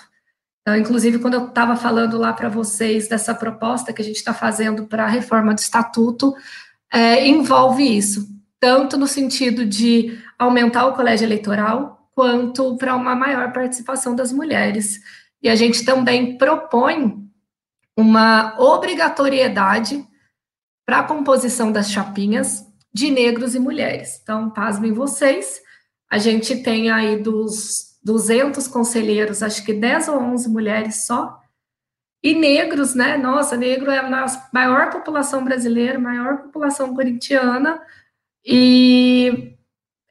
Então, 0.61 0.77
inclusive, 0.77 1.19
quando 1.19 1.33
eu 1.33 1.47
estava 1.47 1.75
falando 1.75 2.17
lá 2.17 2.31
para 2.31 2.47
vocês 2.47 3.07
dessa 3.07 3.35
proposta 3.35 3.91
que 3.91 4.01
a 4.01 4.05
gente 4.05 4.15
está 4.15 4.33
fazendo 4.33 4.87
para 4.87 5.03
a 5.03 5.09
reforma 5.09 5.53
do 5.53 5.59
estatuto, 5.59 6.33
é, 6.91 7.27
envolve 7.27 7.83
isso, 7.83 8.27
tanto 8.59 8.97
no 8.97 9.07
sentido 9.07 9.65
de 9.65 10.17
aumentar 10.39 10.87
o 10.87 10.93
colégio 10.93 11.25
eleitoral, 11.25 12.09
quanto 12.15 12.77
para 12.77 12.95
uma 12.95 13.13
maior 13.13 13.51
participação 13.51 14.15
das 14.15 14.31
mulheres. 14.31 15.01
E 15.43 15.49
a 15.49 15.55
gente 15.55 15.83
também 15.83 16.37
propõe 16.37 17.29
uma 17.95 18.55
obrigatoriedade 18.57 20.07
para 20.85 20.99
a 20.99 21.03
composição 21.03 21.71
das 21.71 21.91
chapinhas 21.91 22.63
de 22.93 23.09
negros 23.09 23.55
e 23.55 23.59
mulheres. 23.59 24.19
Então, 24.21 24.49
pasmem 24.49 24.93
vocês, 24.93 25.61
a 26.09 26.17
gente 26.17 26.63
tem 26.63 26.89
aí 26.89 27.17
dos 27.21 27.97
200 28.03 28.67
conselheiros, 28.67 29.41
acho 29.41 29.65
que 29.65 29.73
10 29.73 30.09
ou 30.09 30.21
11 30.21 30.49
mulheres 30.49 31.05
só, 31.05 31.39
e 32.23 32.33
negros, 32.33 32.95
né? 32.95 33.17
Nossa, 33.17 33.57
negro 33.57 33.91
é 33.91 33.99
a 33.99 34.27
maior 34.53 34.89
população 34.89 35.43
brasileira, 35.43 35.99
maior 35.99 36.37
população 36.37 36.95
corintiana, 36.95 37.79
e 38.43 39.55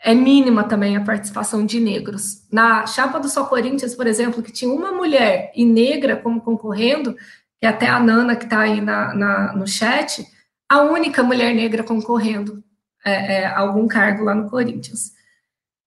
é 0.00 0.14
mínima 0.14 0.64
também 0.64 0.96
a 0.96 1.04
participação 1.04 1.64
de 1.64 1.80
negros. 1.80 2.46
Na 2.52 2.86
chapa 2.86 3.18
do 3.18 3.28
Só 3.28 3.46
Corinthians, 3.46 3.94
por 3.94 4.06
exemplo, 4.06 4.42
que 4.42 4.52
tinha 4.52 4.70
uma 4.70 4.92
mulher 4.92 5.50
e 5.56 5.64
negra 5.64 6.16
como 6.16 6.40
concorrendo, 6.40 7.16
é 7.60 7.66
até 7.66 7.88
a 7.88 7.98
Nana 7.98 8.36
que 8.36 8.44
está 8.44 8.60
aí 8.60 8.80
na, 8.80 9.14
na, 9.14 9.52
no 9.54 9.66
chat, 9.66 10.24
a 10.68 10.82
única 10.82 11.22
mulher 11.22 11.54
negra 11.54 11.82
concorrendo 11.82 12.62
é, 13.04 13.42
é, 13.42 13.46
algum 13.46 13.86
cargo 13.86 14.24
lá 14.24 14.34
no 14.34 14.48
Corinthians. 14.48 15.12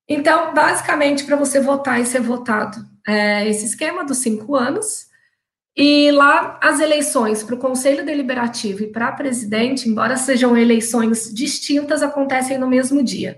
Então, 0.08 0.54
basicamente, 0.54 1.26
para 1.26 1.36
você 1.36 1.60
votar 1.60 2.00
e 2.00 2.06
ser 2.06 2.22
votado, 2.22 2.78
é 3.06 3.48
esse 3.48 3.66
esquema 3.66 4.06
dos 4.06 4.20
cinco 4.20 4.56
anos. 4.56 5.08
E 5.76 6.10
lá, 6.12 6.60
as 6.62 6.80
eleições 6.80 7.44
para 7.44 7.56
o 7.56 7.60
Conselho 7.60 8.06
Deliberativo 8.06 8.84
e 8.84 8.88
para 8.88 9.12
presidente, 9.12 9.90
embora 9.90 10.16
sejam 10.16 10.56
eleições 10.58 11.34
distintas, 11.34 12.02
acontecem 12.02 12.58
no 12.58 12.68
mesmo 12.68 13.04
dia. 13.04 13.38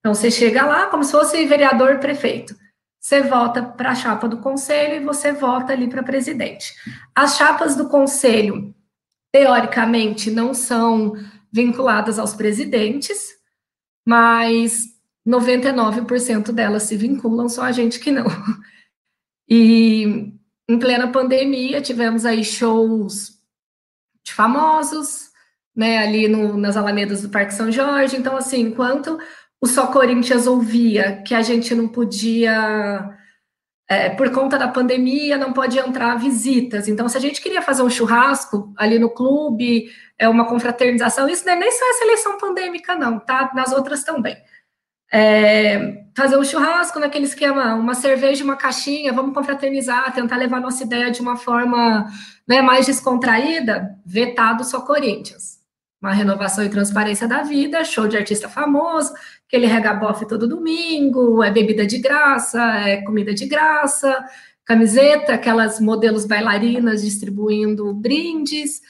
Então, 0.00 0.14
você 0.14 0.30
chega 0.30 0.66
lá 0.66 0.86
como 0.86 1.04
se 1.04 1.12
fosse 1.12 1.46
vereador 1.46 1.98
prefeito. 1.98 2.54
Você 3.00 3.22
vota 3.22 3.62
para 3.62 3.90
a 3.90 3.94
chapa 3.94 4.28
do 4.28 4.38
conselho 4.38 4.96
e 4.96 5.04
você 5.04 5.32
vota 5.32 5.72
ali 5.72 5.88
para 5.88 6.02
presidente. 6.02 6.74
As 7.14 7.36
chapas 7.36 7.76
do 7.76 7.88
conselho 7.88 8.74
teoricamente, 9.32 10.30
não 10.30 10.54
são 10.54 11.14
vinculadas 11.52 12.18
aos 12.18 12.34
presidentes, 12.34 13.36
mas 14.06 14.86
99% 15.26 16.52
delas 16.52 16.84
se 16.84 16.96
vinculam, 16.96 17.48
só 17.48 17.62
a 17.62 17.72
gente 17.72 17.98
que 18.00 18.10
não. 18.10 18.26
E 19.50 20.30
em 20.68 20.78
plena 20.78 21.10
pandemia, 21.10 21.80
tivemos 21.80 22.26
aí 22.26 22.44
shows 22.44 23.38
de 24.22 24.34
famosos, 24.34 25.30
né, 25.74 25.98
ali 25.98 26.28
no, 26.28 26.58
nas 26.58 26.76
alamedas 26.76 27.22
do 27.22 27.30
Parque 27.30 27.54
São 27.54 27.72
Jorge. 27.72 28.16
Então, 28.16 28.36
assim, 28.36 28.60
enquanto 28.60 29.18
o 29.60 29.66
Só 29.66 29.86
Corinthians 29.86 30.46
ouvia 30.46 31.22
que 31.22 31.34
a 31.34 31.40
gente 31.40 31.74
não 31.74 31.88
podia, 31.88 33.17
é, 33.88 34.10
por 34.10 34.30
conta 34.30 34.58
da 34.58 34.68
pandemia, 34.68 35.38
não 35.38 35.52
pode 35.52 35.78
entrar 35.78 36.14
visitas. 36.16 36.86
Então, 36.88 37.08
se 37.08 37.16
a 37.16 37.20
gente 37.20 37.40
queria 37.40 37.62
fazer 37.62 37.82
um 37.82 37.88
churrasco 37.88 38.72
ali 38.76 38.98
no 38.98 39.08
clube, 39.08 39.90
é 40.18 40.28
uma 40.28 40.46
confraternização, 40.46 41.26
isso 41.26 41.46
não 41.46 41.54
é 41.54 41.56
nem 41.56 41.72
só 41.72 41.90
essa 41.90 42.04
eleição 42.04 42.36
pandêmica, 42.36 42.94
não, 42.94 43.18
tá? 43.18 43.50
Nas 43.54 43.72
outras 43.72 44.04
também. 44.04 44.36
É, 45.10 46.04
fazer 46.14 46.36
um 46.36 46.44
churrasco 46.44 46.98
naquele 46.98 47.24
esquema, 47.24 47.74
uma 47.74 47.94
cerveja, 47.94 48.44
uma 48.44 48.56
caixinha, 48.56 49.10
vamos 49.10 49.34
confraternizar, 49.34 50.12
tentar 50.12 50.36
levar 50.36 50.60
nossa 50.60 50.84
ideia 50.84 51.10
de 51.10 51.22
uma 51.22 51.36
forma 51.36 52.06
né, 52.46 52.60
mais 52.60 52.84
descontraída, 52.84 53.96
vetado 54.04 54.64
só 54.64 54.82
Corinthians. 54.82 55.58
Uma 56.00 56.12
renovação 56.12 56.62
e 56.62 56.68
transparência 56.68 57.26
da 57.26 57.42
vida, 57.42 57.82
show 57.84 58.06
de 58.06 58.18
artista 58.18 58.48
famoso, 58.50 59.14
aquele 59.48 59.66
regabofe 59.66 60.28
todo 60.28 60.46
domingo, 60.46 61.42
é 61.42 61.50
bebida 61.50 61.86
de 61.86 61.98
graça, 61.98 62.60
é 62.80 62.98
comida 63.02 63.32
de 63.32 63.46
graça, 63.46 64.24
camiseta, 64.64 65.32
aquelas 65.32 65.80
modelos 65.80 66.26
bailarinas 66.26 67.02
distribuindo 67.02 67.94
brindes. 67.94 68.82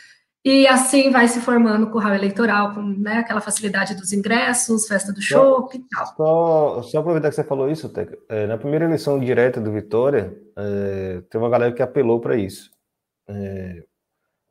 E 0.44 0.66
assim 0.66 1.10
vai 1.10 1.28
se 1.28 1.40
formando 1.40 1.84
o 1.84 1.90
curral 1.90 2.14
eleitoral, 2.14 2.74
com 2.74 2.82
né, 2.82 3.18
aquela 3.18 3.40
facilidade 3.40 3.94
dos 3.94 4.12
ingressos, 4.12 4.88
festa 4.88 5.12
do 5.12 5.20
show 5.20 5.68
e 5.72 5.78
tal. 5.78 6.06
Só, 6.16 6.82
só 6.82 6.98
aproveitar 6.98 7.28
que 7.28 7.36
você 7.36 7.44
falou 7.44 7.70
isso, 7.70 7.88
Teca. 7.88 8.18
É, 8.28 8.46
na 8.46 8.58
primeira 8.58 8.84
eleição 8.84 9.18
direta 9.18 9.60
do 9.60 9.70
Vitória, 9.70 10.36
é, 10.56 11.22
teve 11.30 11.42
uma 11.42 11.50
galera 11.50 11.72
que 11.72 11.82
apelou 11.82 12.20
para 12.20 12.36
isso. 12.36 12.70
É, 13.28 13.84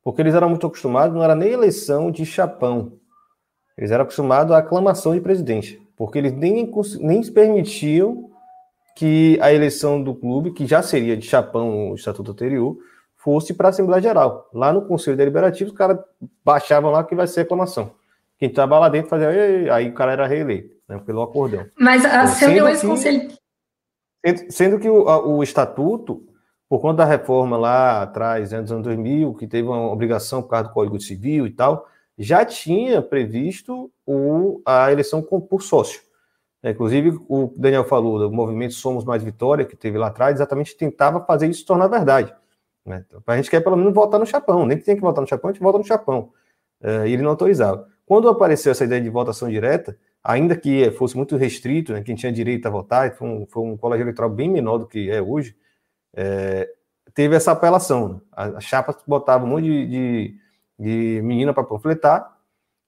porque 0.04 0.22
eles 0.22 0.36
eram 0.36 0.50
muito 0.50 0.68
acostumados, 0.68 1.16
não 1.16 1.24
era 1.24 1.36
nem 1.36 1.52
eleição 1.52 2.12
de 2.12 2.26
chapão. 2.26 2.94
Eles 3.78 3.92
eram 3.92 4.04
acostumados 4.04 4.54
à 4.54 4.60
aclamação 4.60 5.14
de 5.14 5.22
presidente. 5.22 5.87
Porque 5.98 6.20
eles 6.20 6.32
nem, 6.34 6.72
nem 7.00 7.34
permitiam 7.34 8.30
que 8.96 9.38
a 9.42 9.52
eleição 9.52 10.02
do 10.02 10.16
clube, 10.16 10.54
que 10.54 10.66
já 10.66 10.82
seria 10.82 11.18
de 11.18 11.26
chapão 11.26 11.92
o 11.92 11.96
estatuto 11.96 12.32
anterior, 12.32 12.78
fosse 13.16 13.54
para 13.54 13.68
a 13.68 13.72
Assembleia 13.72 14.02
Geral. 14.02 14.50
Lá 14.54 14.72
no 14.72 14.84
Conselho 14.84 15.18
Deliberativo, 15.18 15.72
os 15.72 15.76
caras 15.76 16.00
baixavam 16.46 16.92
lá 16.92 17.04
que 17.04 17.16
vai 17.16 17.28
ser 17.28 17.42
aclamação. 17.42 17.92
Quem 18.38 18.50
estava 18.50 18.78
lá 18.78 18.88
dentro 18.88 19.10
fazia, 19.10 19.74
aí 19.74 19.90
o 19.90 19.94
cara 19.94 20.12
era 20.12 20.28
reeleito, 20.28 20.76
né, 20.88 21.02
pelo 21.04 21.24
acordão. 21.24 21.66
Mas 21.78 22.06
as 22.06 22.40
reuniões 22.40 22.82
Conselho. 22.82 23.30
Sendo 24.50 24.80
que 24.80 24.90
o, 24.90 25.04
o 25.04 25.44
estatuto, 25.44 26.24
por 26.70 26.80
conta 26.80 26.98
da 26.98 27.06
reforma 27.06 27.58
lá 27.58 28.04
atrás, 28.04 28.52
né, 28.52 28.62
dos 28.62 28.72
anos 28.72 28.84
2000, 28.84 29.34
que 29.34 29.48
teve 29.48 29.68
uma 29.68 29.92
obrigação 29.92 30.42
por 30.42 30.50
causa 30.50 30.70
do 30.70 30.74
Código 30.74 31.00
Civil 31.00 31.48
e 31.48 31.52
tal, 31.52 31.88
já 32.18 32.44
tinha 32.44 33.02
previsto 33.02 33.92
o, 34.06 34.62
a 34.66 34.92
eleição 34.92 35.22
por 35.22 35.62
sócio. 35.62 36.02
É, 36.64 36.72
inclusive, 36.72 37.20
o 37.30 37.54
Daniel 37.56 37.84
falou 37.84 38.18
do 38.18 38.32
movimento 38.32 38.74
Somos 38.74 39.06
Mais 39.06 39.24
Vitória, 39.24 39.66
que 39.66 39.76
teve 39.76 39.98
lá 39.98 40.08
atrás, 40.08 40.36
exatamente 40.36 40.76
tentava 40.76 41.24
fazer 41.24 41.48
isso 41.48 41.60
se 41.60 41.66
tornar 41.66 41.88
verdade. 41.88 42.34
Né? 42.84 43.06
Então, 43.08 43.22
a 43.28 43.36
gente 43.36 43.50
quer 43.50 43.62
pelo 43.62 43.78
menos 43.78 43.94
votar 43.94 44.20
no 44.20 44.26
chapão, 44.26 44.66
nem 44.66 44.78
que 44.78 44.84
tenha 44.84 44.96
que 44.96 45.02
votar 45.02 45.22
no 45.22 45.28
chapão, 45.28 45.50
a 45.50 45.54
gente 45.54 45.62
vota 45.62 45.78
no 45.78 45.84
chapão. 45.84 46.32
É, 46.82 47.08
e 47.08 47.14
ele 47.14 47.22
não 47.22 47.32
autorizava. 47.32 47.88
Quando 48.06 48.30
apareceu 48.30 48.72
essa 48.72 48.86
ideia 48.86 49.02
de 49.02 49.10
votação 49.10 49.50
direta, 49.50 49.98
ainda 50.24 50.56
que 50.56 50.90
fosse 50.92 51.16
muito 51.16 51.36
restrito, 51.36 51.94
né, 51.94 52.02
quem 52.02 52.16
tinha 52.16 52.32
direito 52.32 52.66
a 52.66 52.72
votar, 52.72 53.14
foi 53.16 53.28
um, 53.28 53.46
foi 53.46 53.64
um 53.64 53.78
colégio 53.78 54.04
eleitoral 54.04 54.30
bem 54.30 54.50
menor 54.50 54.78
do 54.78 54.88
que 54.88 55.10
é 55.12 55.22
hoje, 55.22 55.56
é, 56.16 56.70
teve 57.14 57.36
essa 57.36 57.52
apelação. 57.52 58.10
Né? 58.10 58.22
A, 58.32 58.44
a 58.58 58.60
chapa 58.60 58.98
botava 59.06 59.46
um 59.46 59.48
monte 59.48 59.64
de, 59.66 59.88
de, 59.88 60.40
de 60.78 61.22
menina 61.24 61.54
para 61.54 61.64
panfletar, 61.64 62.38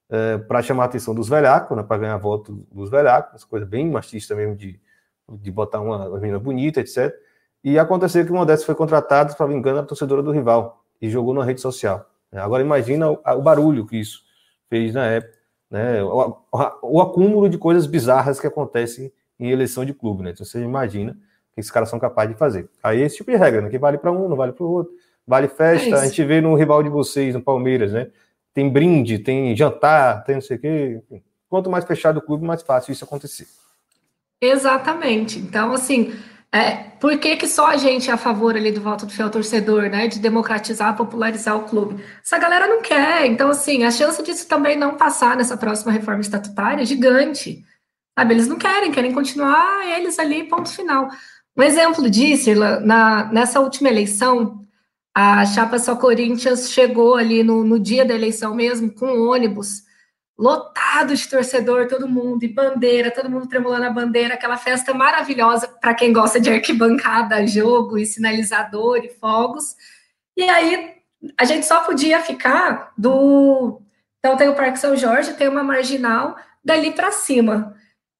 é, 0.09 0.37
para 0.37 0.61
chamar 0.61 0.83
a 0.83 0.85
atenção 0.87 1.13
dos 1.13 1.29
velhacos, 1.29 1.75
né, 1.77 1.83
para 1.83 1.97
ganhar 1.97 2.17
voto 2.17 2.65
dos 2.71 2.89
velhacos, 2.89 3.43
coisa 3.43 3.65
bem 3.65 3.89
machista 3.89 4.35
mesmo 4.35 4.55
de, 4.55 4.79
de 5.29 5.51
botar 5.51 5.81
uma, 5.81 6.07
uma 6.07 6.19
menina 6.19 6.39
bonita, 6.39 6.79
etc. 6.79 7.13
E 7.63 7.77
aconteceu 7.77 8.25
que 8.25 8.31
o 8.31 8.35
Modesto 8.35 8.65
foi 8.65 8.75
contratado, 8.75 9.35
para 9.35 9.53
engano, 9.53 9.79
a 9.79 9.83
torcedora 9.83 10.23
do 10.23 10.31
rival 10.31 10.83
e 11.01 11.09
jogou 11.09 11.33
na 11.33 11.43
rede 11.43 11.61
social. 11.61 12.09
Agora 12.31 12.63
imagina 12.63 13.09
o, 13.09 13.19
o 13.25 13.41
barulho 13.41 13.85
que 13.85 13.97
isso 13.97 14.23
fez 14.69 14.93
na 14.93 15.05
época, 15.05 15.37
né? 15.69 16.03
O, 16.03 16.37
o, 16.81 17.01
acúmulo 17.01 17.49
de 17.49 17.57
coisas 17.57 17.87
bizarras 17.87 18.39
que 18.39 18.47
acontecem 18.47 19.11
em 19.39 19.49
eleição 19.49 19.83
de 19.83 19.93
clube, 19.93 20.23
né? 20.23 20.31
Então 20.31 20.45
você 20.45 20.61
imagina 20.61 21.17
que 21.53 21.59
esses 21.59 21.71
caras 21.71 21.89
são 21.89 21.99
capazes 21.99 22.33
de 22.33 22.39
fazer. 22.39 22.69
Aí 22.83 23.01
esse 23.01 23.17
tipo 23.17 23.31
de 23.31 23.37
regra, 23.37 23.61
né? 23.61 23.69
Que 23.69 23.79
vale 23.79 23.97
para 23.97 24.11
um, 24.11 24.29
não 24.29 24.37
vale 24.37 24.53
para 24.53 24.63
o 24.63 24.69
outro. 24.69 24.93
Vale 25.29 25.47
festa, 25.47 25.89
é 25.89 25.93
a 25.93 26.05
gente 26.05 26.23
vê 26.23 26.41
no 26.41 26.55
rival 26.55 26.81
de 26.81 26.89
vocês, 26.89 27.35
no 27.35 27.41
Palmeiras, 27.41 27.93
né? 27.93 28.07
Tem 28.51 28.67
brinde, 28.67 29.19
tem 29.19 29.55
jantar, 29.55 30.23
tem 30.23 30.33
não 30.33 30.41
sei 30.41 30.57
o 30.57 30.59
quê. 30.59 31.01
Quanto 31.47 31.69
mais 31.69 31.85
fechado 31.85 32.17
o 32.17 32.21
clube, 32.21 32.43
mais 32.43 32.63
fácil 32.63 32.91
isso 32.91 33.03
acontecer. 33.03 33.45
Exatamente. 34.41 35.37
Então, 35.37 35.71
assim, 35.71 36.15
é, 36.51 36.71
por 36.99 37.15
que, 37.19 37.35
que 37.35 37.47
só 37.47 37.67
a 37.67 37.77
gente 37.77 38.09
é 38.09 38.13
a 38.13 38.17
favor 38.17 38.55
ali 38.55 38.71
do 38.71 38.81
voto 38.81 39.05
do 39.05 39.13
fiel 39.13 39.29
torcedor, 39.29 39.83
né? 39.83 40.07
De 40.07 40.17
democratizar, 40.17 40.97
popularizar 40.97 41.55
o 41.55 41.69
clube? 41.69 42.03
Essa 42.25 42.39
galera 42.39 42.65
não 42.65 42.81
quer. 42.81 43.27
Então, 43.27 43.51
assim, 43.51 43.83
a 43.83 43.91
chance 43.91 44.23
disso 44.23 44.47
também 44.47 44.75
não 44.75 44.97
passar 44.97 45.37
nessa 45.37 45.55
próxima 45.55 45.91
reforma 45.91 46.21
estatutária 46.21 46.81
é 46.81 46.85
gigante. 46.87 47.63
Sabe? 48.17 48.33
Eles 48.33 48.47
não 48.47 48.57
querem, 48.57 48.91
querem 48.91 49.13
continuar 49.13 49.85
eles 49.95 50.17
ali, 50.17 50.45
ponto 50.45 50.69
final. 50.69 51.07
Um 51.55 51.61
exemplo 51.61 52.09
disso, 52.09 52.49
na, 52.81 53.31
nessa 53.31 53.59
última 53.59 53.89
eleição, 53.89 54.65
a 55.21 55.45
chapa 55.45 55.77
Só 55.77 55.97
Corinthians 55.97 56.71
chegou 56.71 57.17
ali 57.17 57.43
no, 57.43 57.61
no 57.61 57.77
dia 57.77 58.05
da 58.05 58.15
eleição 58.15 58.55
mesmo, 58.55 58.89
com 58.89 59.05
um 59.05 59.29
ônibus 59.29 59.83
lotado 60.37 61.13
de 61.13 61.27
torcedor, 61.27 61.89
todo 61.89 62.07
mundo, 62.07 62.45
e 62.45 62.47
bandeira, 62.47 63.11
todo 63.11 63.29
mundo 63.29 63.45
tremulando 63.45 63.83
a 63.83 63.89
bandeira, 63.89 64.35
aquela 64.35 64.55
festa 64.55 64.93
maravilhosa 64.93 65.67
para 65.67 65.93
quem 65.93 66.13
gosta 66.13 66.39
de 66.39 66.49
arquibancada, 66.49 67.45
jogo 67.45 67.97
e 67.97 68.05
sinalizador 68.05 68.99
e 69.03 69.09
fogos. 69.09 69.75
E 70.37 70.43
aí 70.43 70.93
a 71.37 71.43
gente 71.43 71.65
só 71.65 71.81
podia 71.81 72.21
ficar 72.21 72.93
do. 72.97 73.81
Então 74.19 74.37
tem 74.37 74.47
o 74.47 74.55
Parque 74.55 74.79
São 74.79 74.95
Jorge, 74.95 75.33
tem 75.33 75.49
uma 75.49 75.63
marginal 75.63 76.37
dali 76.63 76.91
para 76.91 77.11
cima. 77.11 77.75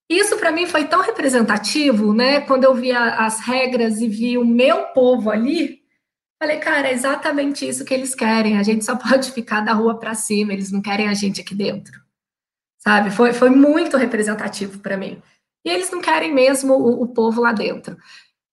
Isso 0.09 0.35
para 0.35 0.51
mim 0.51 0.67
foi 0.67 0.83
tão 0.83 0.99
representativo, 0.99 2.13
né? 2.13 2.41
Quando 2.41 2.65
eu 2.65 2.75
vi 2.75 2.91
as 2.91 3.39
regras 3.39 4.01
e 4.01 4.09
vi 4.09 4.37
o 4.37 4.43
meu 4.43 4.87
povo 4.87 5.29
ali, 5.29 5.79
falei, 6.39 6.57
cara, 6.57 6.87
é 6.87 6.93
exatamente 6.93 7.67
isso 7.67 7.83
que 7.85 7.93
eles 7.93 8.15
querem. 8.15 8.57
A 8.57 8.63
gente 8.63 8.85
só 8.85 8.95
pode 8.95 9.31
ficar 9.31 9.61
da 9.61 9.73
rua 9.73 9.99
para 9.99 10.15
cima, 10.15 10.53
eles 10.53 10.71
não 10.71 10.81
querem 10.81 11.07
a 11.07 11.13
gente 11.13 11.41
aqui 11.41 11.53
dentro 11.53 11.99
sabe? 12.79 13.11
Foi, 13.11 13.33
foi 13.33 13.49
muito 13.49 13.97
representativo 13.97 14.79
para 14.79 14.97
mim. 14.97 15.21
E 15.63 15.69
eles 15.69 15.91
não 15.91 16.01
querem 16.01 16.33
mesmo 16.33 16.73
o, 16.73 17.03
o, 17.03 17.07
povo 17.07 17.41
lá 17.41 17.51
dentro. 17.51 17.97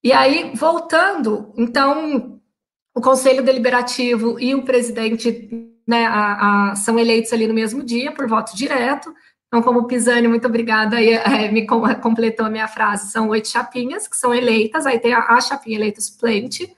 E 0.05 0.13
aí, 0.13 0.53
voltando, 0.55 1.53
então, 1.57 2.41
o 2.95 3.01
Conselho 3.01 3.43
Deliberativo 3.43 4.39
e 4.41 4.55
o 4.55 4.63
presidente 4.63 5.73
né, 5.87 6.05
a, 6.07 6.73
a, 6.73 6.77
são 6.77 6.99
eleitos 6.99 7.33
ali 7.33 7.47
no 7.47 7.55
mesmo 7.55 7.83
dia, 7.85 8.13
por 8.13 8.29
voto 8.29 8.57
direto. 8.57 9.15
Então, 9.47 9.63
como 9.63 9.87
Pisani, 9.87 10.27
muito 10.27 10.47
obrigada, 10.49 10.97
aí, 10.97 11.11
é, 11.15 11.51
me 11.51 11.65
completou 11.67 12.47
a 12.47 12.51
minha 12.51 12.67
frase, 12.67 13.13
são 13.13 13.29
oito 13.29 13.49
chapinhas 13.49 14.09
que 14.09 14.17
são 14.17 14.35
eleitas, 14.35 14.85
aí 14.87 14.99
tem 14.99 15.15
a, 15.15 15.21
a 15.21 15.41
chapinha 15.41 15.79
eleita 15.79 16.01
suplente, 16.01 16.75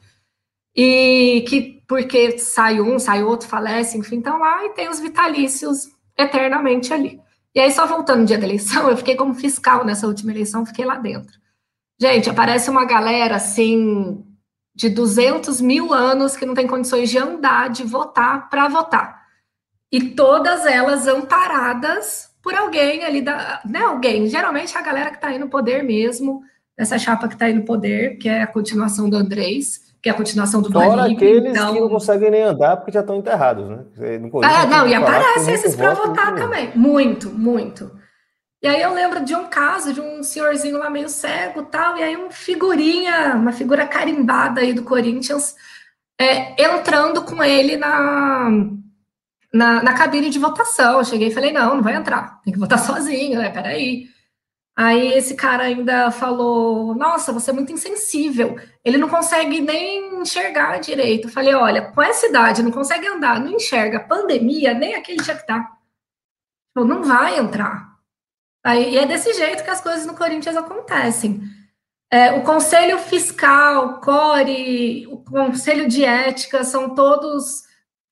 e 0.80 1.44
que 1.48 1.82
porque 1.88 2.38
sai 2.38 2.80
um, 2.80 3.00
sai 3.00 3.24
outro, 3.24 3.48
falece, 3.48 3.98
enfim, 3.98 4.16
então 4.16 4.38
lá, 4.38 4.64
e 4.64 4.70
tem 4.74 4.88
os 4.88 5.00
vitalícios 5.00 5.88
eternamente 6.16 6.94
ali. 6.94 7.20
E 7.52 7.58
aí, 7.58 7.72
só 7.72 7.84
voltando 7.84 8.20
no 8.20 8.26
dia 8.26 8.38
da 8.38 8.46
eleição, 8.46 8.86
eu 8.88 8.96
fiquei 8.96 9.16
como 9.16 9.34
fiscal 9.34 9.84
nessa 9.84 10.06
última 10.06 10.30
eleição, 10.30 10.64
fiquei 10.64 10.84
lá 10.84 10.96
dentro. 10.96 11.36
Gente, 12.00 12.30
aparece 12.30 12.70
uma 12.70 12.84
galera 12.84 13.34
assim 13.34 14.24
de 14.72 14.88
200 14.88 15.60
mil 15.60 15.92
anos 15.92 16.36
que 16.36 16.46
não 16.46 16.54
tem 16.54 16.68
condições 16.68 17.10
de 17.10 17.18
andar, 17.18 17.70
de 17.70 17.82
votar 17.82 18.48
para 18.48 18.68
votar. 18.68 19.26
E 19.90 20.10
todas 20.10 20.64
elas 20.64 21.08
amparadas 21.08 22.30
por 22.40 22.54
alguém 22.54 23.02
ali 23.02 23.20
da. 23.20 23.62
Né, 23.64 23.80
alguém, 23.80 24.28
geralmente 24.28 24.76
é 24.76 24.78
a 24.78 24.82
galera 24.82 25.10
que 25.10 25.16
está 25.16 25.28
aí 25.28 25.40
no 25.40 25.48
poder 25.48 25.82
mesmo, 25.82 26.44
essa 26.76 26.96
chapa 26.96 27.26
que 27.26 27.34
está 27.34 27.46
aí 27.46 27.54
no 27.54 27.64
poder, 27.64 28.16
que 28.18 28.28
é 28.28 28.42
a 28.42 28.46
continuação 28.46 29.10
do 29.10 29.16
Andrés 29.16 29.87
que 30.02 30.08
é 30.08 30.12
a 30.12 30.14
continuação 30.14 30.62
do 30.62 30.70
Fora 30.70 30.96
Barriga, 30.96 31.16
aqueles 31.16 31.50
então... 31.50 31.74
que 31.74 31.80
não 31.80 31.88
conseguem 31.88 32.30
nem 32.30 32.42
andar 32.42 32.76
porque 32.76 32.92
já 32.92 33.00
estão 33.00 33.16
enterrados, 33.16 33.68
né? 33.68 33.84
Não, 34.20 34.40
ah, 34.42 34.66
não, 34.66 34.88
e 34.88 34.94
aparece 34.94 35.50
esses 35.50 35.74
para 35.74 35.94
votar 35.94 36.34
também. 36.34 36.70
Muito, 36.74 37.30
muito. 37.30 37.90
E 38.62 38.66
aí 38.66 38.80
eu 38.80 38.92
lembro 38.92 39.24
de 39.24 39.34
um 39.34 39.44
caso 39.44 39.92
de 39.92 40.00
um 40.00 40.22
senhorzinho 40.22 40.78
lá 40.78 40.90
meio 40.90 41.08
cego 41.08 41.62
tal, 41.64 41.96
e 41.96 42.02
aí 42.02 42.16
uma 42.16 42.30
figurinha, 42.30 43.34
uma 43.36 43.52
figura 43.52 43.86
carimbada 43.86 44.60
aí 44.60 44.72
do 44.72 44.82
Corinthians, 44.82 45.54
é, 46.20 46.60
entrando 46.60 47.22
com 47.22 47.42
ele 47.42 47.76
na, 47.76 48.50
na, 49.52 49.82
na 49.82 49.94
cabine 49.94 50.30
de 50.30 50.38
votação. 50.38 50.98
Eu 50.98 51.04
cheguei 51.04 51.28
e 51.28 51.34
falei, 51.34 51.52
não, 51.52 51.76
não 51.76 51.82
vai 51.82 51.94
entrar, 51.94 52.40
tem 52.44 52.52
que 52.52 52.58
votar 52.58 52.78
sozinho, 52.78 53.38
né? 53.38 53.50
Peraí. 53.50 54.06
Aí 54.78 55.08
esse 55.14 55.34
cara 55.34 55.64
ainda 55.64 56.08
falou: 56.12 56.94
Nossa, 56.94 57.32
você 57.32 57.50
é 57.50 57.52
muito 57.52 57.72
insensível. 57.72 58.56
Ele 58.84 58.96
não 58.96 59.08
consegue 59.08 59.60
nem 59.60 60.20
enxergar 60.20 60.78
direito. 60.78 61.26
Eu 61.26 61.32
falei: 61.32 61.52
Olha, 61.52 61.90
com 61.90 62.00
essa 62.00 62.28
idade, 62.28 62.62
não 62.62 62.70
consegue 62.70 63.04
andar, 63.08 63.40
não 63.40 63.50
enxerga. 63.50 63.98
Pandemia, 63.98 64.72
nem 64.74 64.94
aquele 64.94 65.20
dia 65.20 65.34
que 65.34 65.44
tá. 65.44 65.58
Tipo, 66.68 66.84
não 66.86 67.02
vai 67.02 67.40
entrar. 67.40 67.88
Aí, 68.64 68.94
e 68.94 68.98
é 68.98 69.04
desse 69.04 69.32
jeito 69.34 69.64
que 69.64 69.70
as 69.70 69.80
coisas 69.80 70.06
no 70.06 70.14
Corinthians 70.14 70.56
acontecem. 70.56 71.42
É, 72.08 72.32
o 72.34 72.44
Conselho 72.44 72.98
Fiscal, 73.00 74.00
CORE, 74.00 75.08
o 75.08 75.18
Conselho 75.24 75.88
de 75.88 76.04
Ética 76.04 76.62
são 76.62 76.94
todos, 76.94 77.64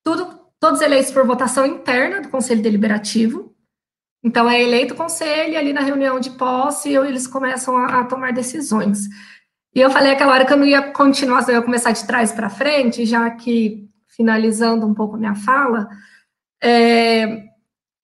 tudo, 0.03 0.37
todos 0.59 0.81
eleitos 0.81 1.13
por 1.13 1.25
votação 1.25 1.65
interna 1.65 2.19
do 2.19 2.29
Conselho 2.29 2.61
Deliberativo. 2.61 3.55
Então, 4.27 4.49
é 4.49 4.61
eleito 4.61 4.93
o 4.93 4.97
conselho, 4.97 5.57
ali 5.57 5.71
na 5.71 5.79
reunião 5.79 6.19
de 6.19 6.31
posse, 6.31 6.93
eles 6.93 7.25
começam 7.25 7.77
a, 7.77 8.01
a, 8.01 8.03
tomar 8.03 8.33
decisões. 8.33 9.07
E 9.73 9.79
eu 9.79 9.89
falei 9.89 10.11
aquela 10.11 10.33
hora 10.33 10.45
que 10.45 10.51
eu 10.51 10.57
não 10.57 10.65
ia 10.65 10.91
continuar, 10.91 11.47
eu 11.47 11.55
ia 11.55 11.61
começar 11.61 11.93
de 11.93 12.05
trás 12.05 12.33
para 12.33 12.49
frente, 12.49 13.05
já 13.05 13.29
que, 13.29 13.89
finalizando 14.05 14.85
um 14.85 14.93
pouco 14.93 15.15
minha 15.15 15.33
fala, 15.33 15.87
é, 16.61 17.45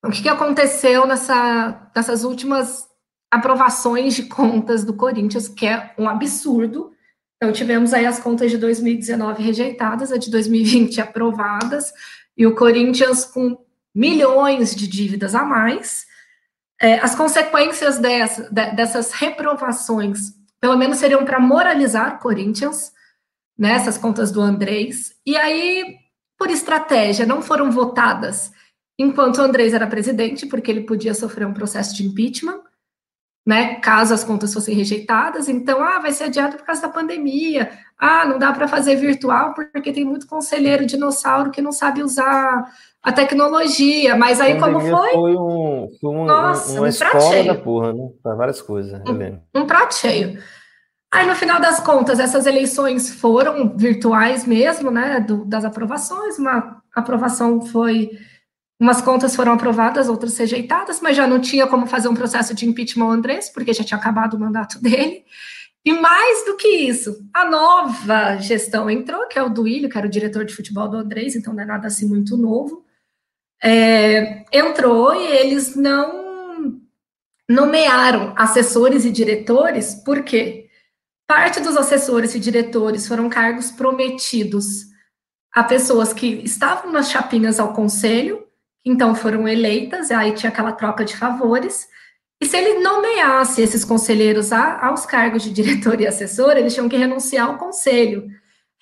o 0.02 0.10
que, 0.10 0.22
que 0.22 0.30
aconteceu 0.30 1.06
nessa, 1.06 1.92
nessas 1.94 2.24
últimas 2.24 2.88
aprovações 3.30 4.16
de 4.16 4.24
contas 4.24 4.86
do 4.86 4.94
Corinthians, 4.94 5.50
que 5.50 5.68
é 5.68 5.94
um 6.00 6.08
absurdo. 6.08 6.94
Então, 7.36 7.52
tivemos 7.52 7.94
aí 7.94 8.06
as 8.06 8.20
contas 8.20 8.50
de 8.50 8.58
2019 8.58 9.44
rejeitadas, 9.44 10.10
a 10.10 10.18
de 10.18 10.32
2020 10.32 11.02
aprovadas, 11.02 11.92
e 12.38 12.48
o 12.48 12.56
Corinthians 12.56 13.26
com 13.26 13.58
milhões 13.94 14.74
de 14.74 14.88
dívidas 14.88 15.36
a 15.36 15.44
mais. 15.44 16.13
É, 16.84 17.00
as 17.00 17.16
consequências 17.16 17.98
dessa, 17.98 18.52
dessas 18.52 19.14
reprovações, 19.14 20.34
pelo 20.60 20.76
menos 20.78 20.98
seriam 20.98 21.24
para 21.24 21.40
moralizar 21.40 22.20
Corinthians, 22.20 22.92
nessas 23.58 23.96
né, 23.96 24.02
contas 24.02 24.34
do 24.34 24.42
Andrés, 24.42 25.14
e 25.26 25.38
aí, 25.38 25.96
por 26.38 26.50
estratégia, 26.50 27.26
não 27.26 27.42
foram 27.42 27.72
votadas 27.72 28.52
enquanto 29.00 29.38
o 29.38 29.42
Andrés 29.42 29.74
era 29.74 29.88
presidente, 29.88 30.46
porque 30.46 30.70
ele 30.70 30.82
podia 30.82 31.14
sofrer 31.14 31.48
um 31.48 31.54
processo 31.54 31.96
de 31.96 32.06
impeachment, 32.06 32.60
né, 33.46 33.76
caso 33.76 34.14
as 34.14 34.24
contas 34.24 34.54
fossem 34.54 34.76
rejeitadas. 34.76 35.50
Então, 35.50 35.84
ah, 35.84 36.00
vai 36.00 36.12
ser 36.12 36.26
adiado 36.26 36.58
por 36.58 36.66
causa 36.66 36.82
da 36.82 36.90
pandemia. 36.90 37.70
Ah, 37.98 38.26
não 38.26 38.40
dá 38.40 38.52
para 38.54 38.68
fazer 38.68 38.96
virtual 38.96 39.54
porque 39.54 39.92
tem 39.92 40.06
muito 40.06 40.28
conselheiro 40.28 40.86
dinossauro 40.86 41.52
que 41.52 41.62
não 41.62 41.72
sabe 41.72 42.02
usar 42.02 42.66
a 43.02 43.12
tecnologia, 43.12 44.16
mas 44.16 44.40
aí 44.40 44.58
como 44.60 44.80
foi? 44.80 45.12
Foi, 45.12 45.36
um, 45.36 45.90
foi 46.00 46.10
um, 46.10 46.26
Nossa, 46.26 46.74
uma 46.74 46.84
um 46.84 46.88
escola 46.88 47.44
da 47.44 47.56
porra, 47.56 47.94
né? 47.94 48.10
Para 48.22 48.36
várias 48.36 48.62
coisas, 48.62 48.94
um, 49.08 49.62
um 49.62 49.68
prato 49.68 49.96
cheio. 49.96 50.38
Aí, 51.14 51.28
no 51.28 51.36
final 51.36 51.62
das 51.62 51.80
contas, 51.80 52.20
essas 52.20 52.48
eleições 52.48 53.14
foram 53.14 53.78
virtuais 53.78 54.48
mesmo, 54.48 54.90
né? 54.90 55.20
Do, 55.20 55.46
das 55.46 55.64
aprovações. 55.64 56.40
Uma 56.40 56.82
aprovação 56.96 57.62
foi. 57.62 58.10
Umas 58.80 59.02
contas 59.02 59.36
foram 59.36 59.54
aprovadas, 59.54 60.10
outras 60.10 60.38
rejeitadas, 60.38 61.00
mas 61.00 61.16
já 61.16 61.28
não 61.28 61.40
tinha 61.40 61.68
como 61.68 61.88
fazer 61.88 62.08
um 62.08 62.14
processo 62.14 62.54
de 62.54 62.68
impeachment 62.68 63.06
ao 63.06 63.12
Andrés, 63.12 63.50
porque 63.50 63.74
já 63.74 63.84
tinha 63.84 63.98
acabado 63.98 64.36
o 64.36 64.40
mandato 64.40 64.80
dele. 64.84 65.24
E 65.86 65.92
mais 65.94 66.46
do 66.46 66.56
que 66.56 66.68
isso, 66.68 67.28
a 67.34 67.50
nova 67.50 68.38
gestão 68.38 68.90
entrou, 68.90 69.28
que 69.28 69.38
é 69.38 69.44
o 69.44 69.50
Duílio, 69.50 69.90
que 69.90 69.98
era 69.98 70.08
o 70.08 70.10
diretor 70.10 70.46
de 70.46 70.56
futebol 70.56 70.88
do 70.88 70.98
Andrés, 70.98 71.36
então 71.36 71.54
não 71.54 71.62
é 71.62 71.66
nada 71.66 71.88
assim 71.88 72.08
muito 72.08 72.38
novo 72.38 72.84
é, 73.64 74.44
entrou 74.52 75.16
e 75.16 75.26
eles 75.26 75.74
não 75.74 76.82
nomearam 77.50 78.34
assessores 78.36 79.06
e 79.06 79.12
diretores, 79.12 79.96
porque 80.04 80.70
parte 81.26 81.62
dos 81.62 81.78
assessores 81.78 82.36
e 82.36 82.40
diretores 82.40 83.08
foram 83.08 83.30
cargos 83.30 83.72
prometidos 83.72 84.92
a 85.54 85.64
pessoas 85.64 86.12
que 86.12 86.26
estavam 86.44 86.92
nas 86.92 87.10
chapinhas 87.10 87.60
ao 87.60 87.74
conselho, 87.74 88.43
então 88.86 89.16
foram 89.16 89.48
eleitas, 89.48 90.12
aí 90.12 90.34
tinha 90.34 90.52
aquela 90.52 90.72
troca 90.72 91.06
de 91.06 91.16
favores. 91.16 91.88
E 92.42 92.46
se 92.46 92.58
ele 92.58 92.80
nomeasse 92.80 93.62
esses 93.62 93.86
conselheiros 93.86 94.52
a, 94.52 94.86
aos 94.88 95.06
cargos 95.06 95.44
de 95.44 95.52
diretor 95.54 96.00
e 96.02 96.08
assessor, 96.08 96.58
eles 96.58 96.74
tinham 96.74 96.90
que 96.90 96.98
renunciar 96.98 97.48
ao 97.48 97.58
conselho 97.58 98.30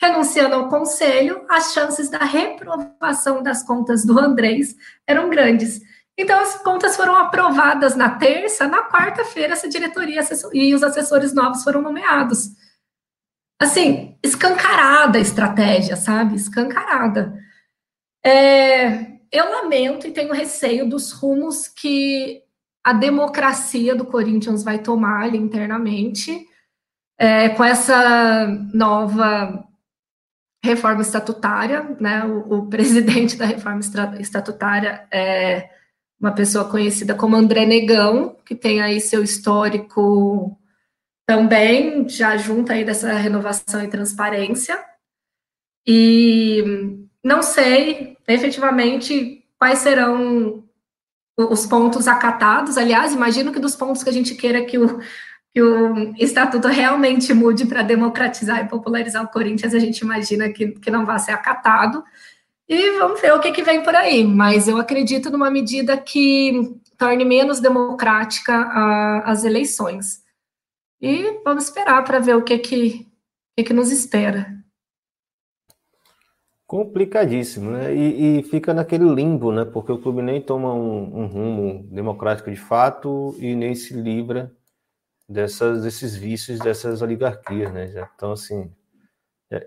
renunciando 0.01 0.55
ao 0.55 0.67
conselho, 0.67 1.45
as 1.47 1.73
chances 1.73 2.09
da 2.09 2.17
reprovação 2.17 3.43
das 3.43 3.61
contas 3.61 4.03
do 4.03 4.19
Andrés 4.19 4.75
eram 5.05 5.29
grandes. 5.29 5.79
Então, 6.17 6.39
as 6.39 6.55
contas 6.63 6.95
foram 6.95 7.15
aprovadas 7.15 7.95
na 7.95 8.17
terça, 8.17 8.67
na 8.67 8.89
quarta-feira, 8.89 9.53
essa 9.53 9.69
diretoria 9.69 10.21
e 10.53 10.73
os 10.73 10.81
assessores 10.81 11.33
novos 11.33 11.63
foram 11.63 11.83
nomeados. 11.83 12.49
Assim, 13.61 14.17
escancarada 14.23 15.19
a 15.19 15.21
estratégia, 15.21 15.95
sabe? 15.95 16.35
Escancarada. 16.35 17.39
É, 18.25 19.19
eu 19.31 19.49
lamento 19.49 20.07
e 20.07 20.11
tenho 20.11 20.33
receio 20.33 20.87
dos 20.87 21.11
rumos 21.11 21.67
que 21.67 22.43
a 22.83 22.93
democracia 22.93 23.95
do 23.95 24.05
Corinthians 24.05 24.63
vai 24.63 24.79
tomar 24.79 25.23
ali 25.23 25.37
internamente, 25.37 26.47
é, 27.17 27.49
com 27.49 27.63
essa 27.63 28.47
nova 28.73 29.63
reforma 30.63 31.01
estatutária, 31.01 31.95
né? 31.99 32.25
O, 32.25 32.59
o, 32.59 32.69
presidente 32.69 33.37
da 33.37 33.45
reforma 33.45 33.79
estatutária 34.19 35.07
é 35.11 35.69
uma 36.19 36.33
pessoa 36.33 36.69
conhecida 36.69 37.15
como 37.15 37.35
André 37.35 37.65
Negão, 37.65 38.35
que 38.45 38.55
tem 38.55 38.81
aí 38.81 38.99
seu 38.99 39.23
histórico 39.23 40.57
também, 41.27 42.07
já 42.09 42.37
junto 42.37 42.71
aí 42.71 42.83
dessa 42.83 43.13
renovação 43.13 43.83
e 43.83 43.87
transparência. 43.87 44.83
E 45.85 47.07
não 47.23 47.41
sei 47.41 48.17
efetivamente 48.27 49.43
quais 49.57 49.79
serão 49.79 50.63
os 51.37 51.65
pontos 51.65 52.07
acatados. 52.07 52.77
Aliás, 52.77 53.13
imagino 53.13 53.51
que 53.51 53.59
dos 53.59 53.75
pontos 53.75 54.03
que 54.03 54.09
a 54.09 54.13
gente 54.13 54.35
queira 54.35 54.65
que 54.65 54.77
o 54.77 54.99
que 55.53 55.61
o 55.61 56.15
estatuto 56.17 56.67
realmente 56.67 57.33
mude 57.33 57.65
para 57.65 57.81
democratizar 57.81 58.63
e 58.63 58.69
popularizar 58.69 59.23
o 59.23 59.27
Corinthians, 59.27 59.73
a 59.73 59.79
gente 59.79 59.99
imagina 59.99 60.49
que, 60.49 60.69
que 60.69 60.89
não 60.89 61.05
vai 61.05 61.19
ser 61.19 61.31
acatado. 61.31 62.03
E 62.69 62.91
vamos 62.91 63.19
ver 63.19 63.33
o 63.33 63.39
que, 63.39 63.51
que 63.51 63.61
vem 63.61 63.83
por 63.83 63.93
aí. 63.93 64.23
Mas 64.23 64.67
eu 64.69 64.77
acredito 64.77 65.29
numa 65.29 65.51
medida 65.51 65.97
que 65.97 66.73
torne 66.97 67.25
menos 67.25 67.59
democrática 67.59 68.55
a, 68.55 69.29
as 69.29 69.43
eleições. 69.43 70.23
E 71.01 71.41
vamos 71.43 71.65
esperar 71.65 72.01
para 72.05 72.19
ver 72.19 72.37
o 72.37 72.43
que, 72.43 72.57
que, 72.57 73.07
que, 73.57 73.63
que 73.65 73.73
nos 73.73 73.91
espera. 73.91 74.60
Complicadíssimo, 76.71 77.71
né? 77.71 77.93
E, 77.93 78.39
e, 78.39 78.43
fica 78.43 78.73
naquele 78.73 79.03
limbo, 79.03 79.51
né? 79.51 79.65
Porque 79.65 79.91
o 79.91 79.97
clube 79.97 80.21
nem 80.21 80.41
toma 80.41 80.73
um, 80.73 81.19
um 81.19 81.27
rumo 81.27 81.83
democrático 81.91 82.49
de 82.49 82.55
fato 82.55 83.35
e 83.39 83.53
nem 83.53 83.75
se 83.75 83.93
livra 83.93 84.49
dessas, 85.27 85.83
desses 85.83 86.15
vícios, 86.15 86.59
dessas 86.59 87.01
oligarquias, 87.01 87.73
né? 87.73 88.07
Então 88.15 88.31
assim. 88.31 88.71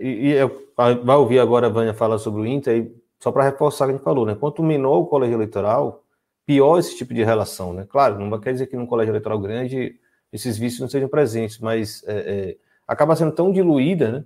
E, 0.01 0.33
e 0.33 0.37
vai 0.79 1.17
ouvir 1.17 1.41
agora 1.41 1.67
a 1.67 1.71
Vânia 1.71 1.93
falar 1.93 2.17
sobre 2.17 2.41
o 2.41 2.47
Inter, 2.47 2.75
e 2.75 2.97
só 3.23 3.31
para 3.31 3.45
reforçar 3.45 3.85
o 3.85 3.89
que 3.89 3.93
a 3.93 3.97
gente 3.99 4.05
falou, 4.05 4.25
né? 4.25 4.35
Quanto 4.35 4.63
menor 4.63 5.01
o 5.01 5.07
colégio 5.07 5.37
eleitoral, 5.37 6.03
pior 6.47 6.79
esse 6.79 6.97
tipo 6.97 7.13
de 7.13 7.23
relação, 7.23 7.75
né? 7.75 7.85
Claro, 7.87 8.19
não 8.19 8.41
quer 8.41 8.55
dizer 8.55 8.67
que 8.67 8.77
num 8.77 8.87
colégio 8.87 9.11
eleitoral 9.11 9.39
grande 9.39 10.01
esses 10.33 10.57
vícios 10.57 10.81
não 10.81 10.89
sejam 10.89 11.11
presentes, 11.11 11.59
mas 11.59 12.03
é, 12.07 12.15
é, 12.17 12.57
acaba 12.89 13.15
sendo 13.15 13.33
tão 13.33 13.53
diluída, 13.53 14.11
né? 14.11 14.25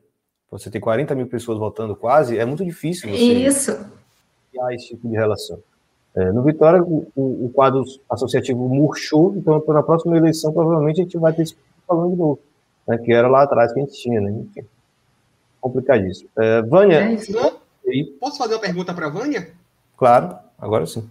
Você 0.51 0.71
tem 0.71 0.81
40 0.81 1.15
mil 1.15 1.27
pessoas 1.27 1.59
votando 1.59 1.95
quase, 1.95 2.39
é 2.39 2.45
muito 2.45 2.65
difícil 2.65 3.11
você 3.11 3.17
Isso. 3.17 3.79
criar 4.51 4.75
esse 4.75 4.89
tipo 4.89 5.09
de 5.09 5.15
relação. 5.15 5.59
É, 6.17 6.33
no 6.33 6.43
Vitória, 6.43 6.83
o, 6.83 7.07
o, 7.15 7.51
quadro 7.55 7.85
associativo 8.11 8.67
murchou, 8.69 9.35
então 9.37 9.63
na 9.69 9.83
próxima 9.83 10.17
eleição 10.17 10.53
provavelmente 10.53 11.01
a 11.01 11.05
gente 11.05 11.19
vai 11.19 11.33
ter 11.33 11.43
esse 11.43 11.57
falando 11.87 12.11
de 12.11 12.17
novo, 12.17 12.41
né, 12.87 12.99
que 12.99 13.13
era 13.13 13.29
lá 13.29 13.43
atrás 13.43 13.73
que 13.73 13.81
a 13.81 13.85
gente 13.85 14.01
tinha, 14.01 14.21
né? 14.21 14.31
Enfim, 14.31 14.67
complicadíssimo. 15.61 16.29
É, 16.37 16.63
Vânia. 16.63 16.97
É 16.97 17.17
Posso 18.21 18.39
fazer 18.39 18.55
uma 18.55 18.61
pergunta 18.61 18.93
para 18.93 19.09
Vânia? 19.09 19.53
Claro, 19.97 20.37
agora 20.59 20.87
sim. 20.87 21.09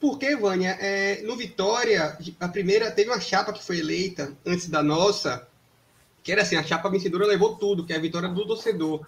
Por 0.00 0.18
que, 0.18 0.36
Vânia? 0.36 0.76
É, 0.80 1.22
no 1.22 1.36
Vitória, 1.36 2.16
a 2.40 2.48
primeira 2.48 2.90
teve 2.90 3.10
uma 3.10 3.20
chapa 3.20 3.52
que 3.52 3.64
foi 3.64 3.78
eleita 3.78 4.32
antes 4.46 4.68
da 4.68 4.82
nossa, 4.82 5.46
que 6.24 6.32
era 6.32 6.40
assim, 6.40 6.56
a 6.56 6.64
chapa 6.64 6.88
vencedora 6.88 7.26
levou 7.26 7.54
tudo, 7.54 7.84
que 7.84 7.92
é 7.92 7.96
a 7.96 8.00
vitória 8.00 8.30
do 8.30 8.46
torcedor. 8.46 9.06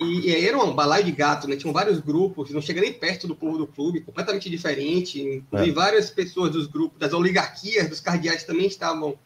E, 0.00 0.30
e 0.30 0.46
era 0.46 0.58
um 0.58 0.74
balaio 0.74 1.04
de 1.04 1.12
gato, 1.12 1.46
né? 1.46 1.54
Tinham 1.54 1.74
vários 1.74 2.00
grupos, 2.00 2.50
não 2.50 2.62
chega 2.62 2.80
nem 2.80 2.94
perto 2.94 3.28
do 3.28 3.36
povo 3.36 3.58
do 3.58 3.66
clube, 3.66 4.00
completamente 4.00 4.48
diferente. 4.48 5.44
É. 5.52 5.66
E 5.66 5.70
várias 5.70 6.08
pessoas 6.08 6.50
dos 6.50 6.66
grupos, 6.66 6.98
das 6.98 7.12
oligarquias, 7.12 7.90
dos 7.90 8.00
cardeais 8.00 8.42
também 8.42 8.66
estavam 8.66 9.18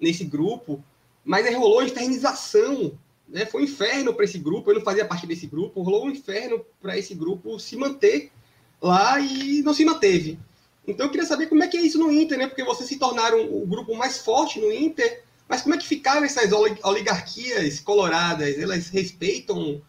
nesse 0.00 0.24
grupo. 0.24 0.82
Mas 1.22 1.54
rolou 1.54 1.80
a 1.80 1.84
infernização, 1.84 2.98
né? 3.28 3.44
Foi 3.44 3.60
um 3.60 3.64
inferno 3.64 4.14
para 4.14 4.24
esse 4.24 4.38
grupo, 4.38 4.70
eu 4.70 4.76
não 4.76 4.82
fazia 4.82 5.04
parte 5.04 5.26
desse 5.26 5.46
grupo, 5.46 5.82
rolou 5.82 6.06
um 6.06 6.10
inferno 6.10 6.64
para 6.80 6.96
esse 6.96 7.14
grupo 7.14 7.60
se 7.60 7.76
manter 7.76 8.32
lá 8.80 9.20
e 9.20 9.60
não 9.60 9.74
se 9.74 9.84
manteve. 9.84 10.38
Então 10.88 11.04
eu 11.04 11.10
queria 11.10 11.26
saber 11.26 11.48
como 11.48 11.62
é 11.62 11.68
que 11.68 11.76
é 11.76 11.82
isso 11.82 11.98
no 11.98 12.10
Inter, 12.10 12.38
né? 12.38 12.46
Porque 12.46 12.64
vocês 12.64 12.88
se 12.88 12.96
tornaram 12.96 13.44
o 13.44 13.66
grupo 13.66 13.94
mais 13.94 14.18
forte 14.18 14.58
no 14.58 14.72
Inter, 14.72 15.25
mas 15.48 15.62
como 15.62 15.74
é 15.74 15.78
que 15.78 15.86
ficaram 15.86 16.24
essas 16.24 16.50
oligarquias 16.82 17.80
coloradas? 17.80 18.58
Elas 18.58 18.88
respeitam 18.88 19.80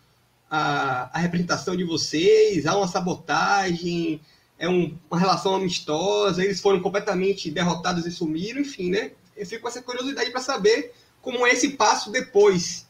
a, 0.49 1.09
a 1.17 1.19
representação 1.19 1.75
de 1.75 1.83
vocês? 1.83 2.65
Há 2.65 2.77
uma 2.77 2.87
sabotagem? 2.87 4.21
É 4.59 4.69
um, 4.69 4.97
uma 5.09 5.19
relação 5.19 5.55
amistosa? 5.55 6.43
Eles 6.43 6.61
foram 6.61 6.79
completamente 6.79 7.49
derrotados 7.49 8.05
e 8.05 8.11
sumiram? 8.11 8.61
Enfim, 8.61 8.91
né? 8.91 9.11
Eu 9.35 9.45
fico 9.45 9.63
com 9.63 9.67
essa 9.67 9.81
curiosidade 9.81 10.31
para 10.31 10.41
saber 10.41 10.93
como 11.21 11.45
é 11.45 11.51
esse 11.51 11.69
passo 11.71 12.11
depois. 12.11 12.87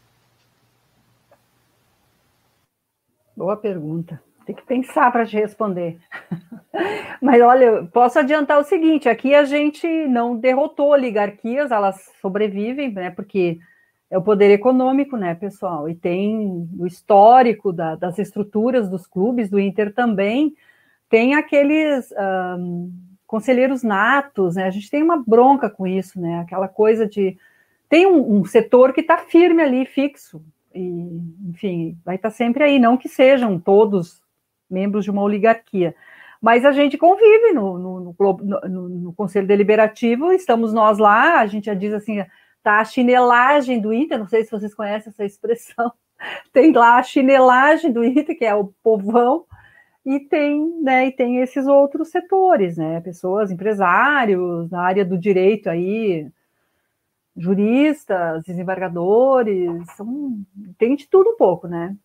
Boa 3.36 3.56
pergunta. 3.56 4.22
Tem 4.48 4.56
que 4.56 4.66
pensar 4.66 5.12
para 5.12 5.26
te 5.26 5.36
responder. 5.36 6.00
Mas 7.22 7.42
olha, 7.42 7.84
posso 7.92 8.18
adiantar 8.18 8.58
o 8.58 8.64
seguinte: 8.64 9.10
aqui 9.10 9.36
a 9.36 9.44
gente 9.44 9.86
não 10.08 10.38
derrotou 10.38 10.92
oligarquias, 10.92 11.70
elas 11.70 12.14
sobrevivem, 12.22 12.94
né? 12.94 13.12
Porque 13.12 13.60
é 14.10 14.18
o 14.18 14.22
poder 14.22 14.50
econômico, 14.52 15.18
né, 15.18 15.36
pessoal? 15.36 15.90
E 15.90 15.96
tem 15.96 16.66
o 16.80 16.88
histórico 16.88 17.74
da, 17.74 17.96
das 17.96 18.18
estruturas 18.20 18.90
dos 18.90 19.06
clubes, 19.06 19.50
do 19.50 19.60
Inter 19.60 19.94
também, 19.94 20.56
tem 21.10 21.36
aqueles 21.36 22.10
um, 22.58 22.90
conselheiros 23.26 23.84
natos, 23.84 24.56
né? 24.56 24.64
A 24.64 24.70
gente 24.70 24.90
tem 24.90 25.04
uma 25.04 25.22
bronca 25.28 25.70
com 25.70 25.86
isso, 25.86 26.22
né? 26.22 26.40
Aquela 26.40 26.70
coisa 26.70 27.06
de. 27.06 27.38
Tem 27.90 28.08
um, 28.08 28.40
um 28.40 28.46
setor 28.46 28.94
que 28.94 29.02
está 29.02 29.18
firme 29.18 29.62
ali, 29.62 29.86
fixo, 29.86 30.42
e, 30.74 31.22
enfim, 31.50 31.98
vai 32.06 32.16
estar 32.16 32.30
tá 32.30 32.36
sempre 32.36 32.64
aí, 32.64 32.80
não 32.80 32.96
que 32.96 33.10
sejam 33.10 33.60
todos 33.60 34.26
membros 34.70 35.04
de 35.04 35.12
uma 35.12 35.22
oligarquia. 35.22 35.96
Mas 36.42 36.64
a 36.66 36.72
gente 36.72 36.98
convive 36.98 37.52
no, 37.54 37.78
no, 37.78 38.16
no, 38.16 38.90
no, 38.90 39.14
Conselho 39.14 39.48
Deliberativo, 39.48 40.32
estamos 40.32 40.72
nós 40.72 40.98
lá, 40.98 41.40
a 41.40 41.48
gente 41.48 41.66
já 41.66 41.74
diz 41.74 41.94
assim, 41.94 42.24
tá 42.62 42.80
a 42.80 42.86
chinelagem 42.86 43.82
do 43.82 43.94
Inter, 43.94 44.20
não 44.20 44.28
sei 44.28 44.44
se 44.44 44.52
vocês 44.52 44.74
conhecem 44.74 45.10
essa 45.10 45.26
expressão, 45.26 45.92
tem 46.54 46.72
lá 46.72 46.98
a 46.98 47.04
chinelagem 47.04 47.92
do 47.92 48.04
Inter, 48.04 48.38
que 48.38 48.46
é 48.46 48.54
o 48.54 48.72
povão, 48.84 49.46
e 50.06 50.20
tem, 50.20 50.82
né, 50.82 51.08
e 51.08 51.12
tem 51.12 51.40
esses 51.42 51.68
outros 51.68 52.10
setores, 52.10 52.78
né, 52.78 53.02
pessoas, 53.02 53.52
empresários, 53.52 54.70
na 54.70 54.82
área 54.82 55.04
do 55.04 55.18
direito 55.18 55.70
aí, 55.70 56.30
juristas, 57.36 58.44
desembargadores, 58.44 59.70
são, 59.96 60.40
tem 60.78 60.96
de 60.96 61.08
tudo 61.10 61.32
um 61.32 61.36
pouco, 61.36 61.68
né, 61.68 61.96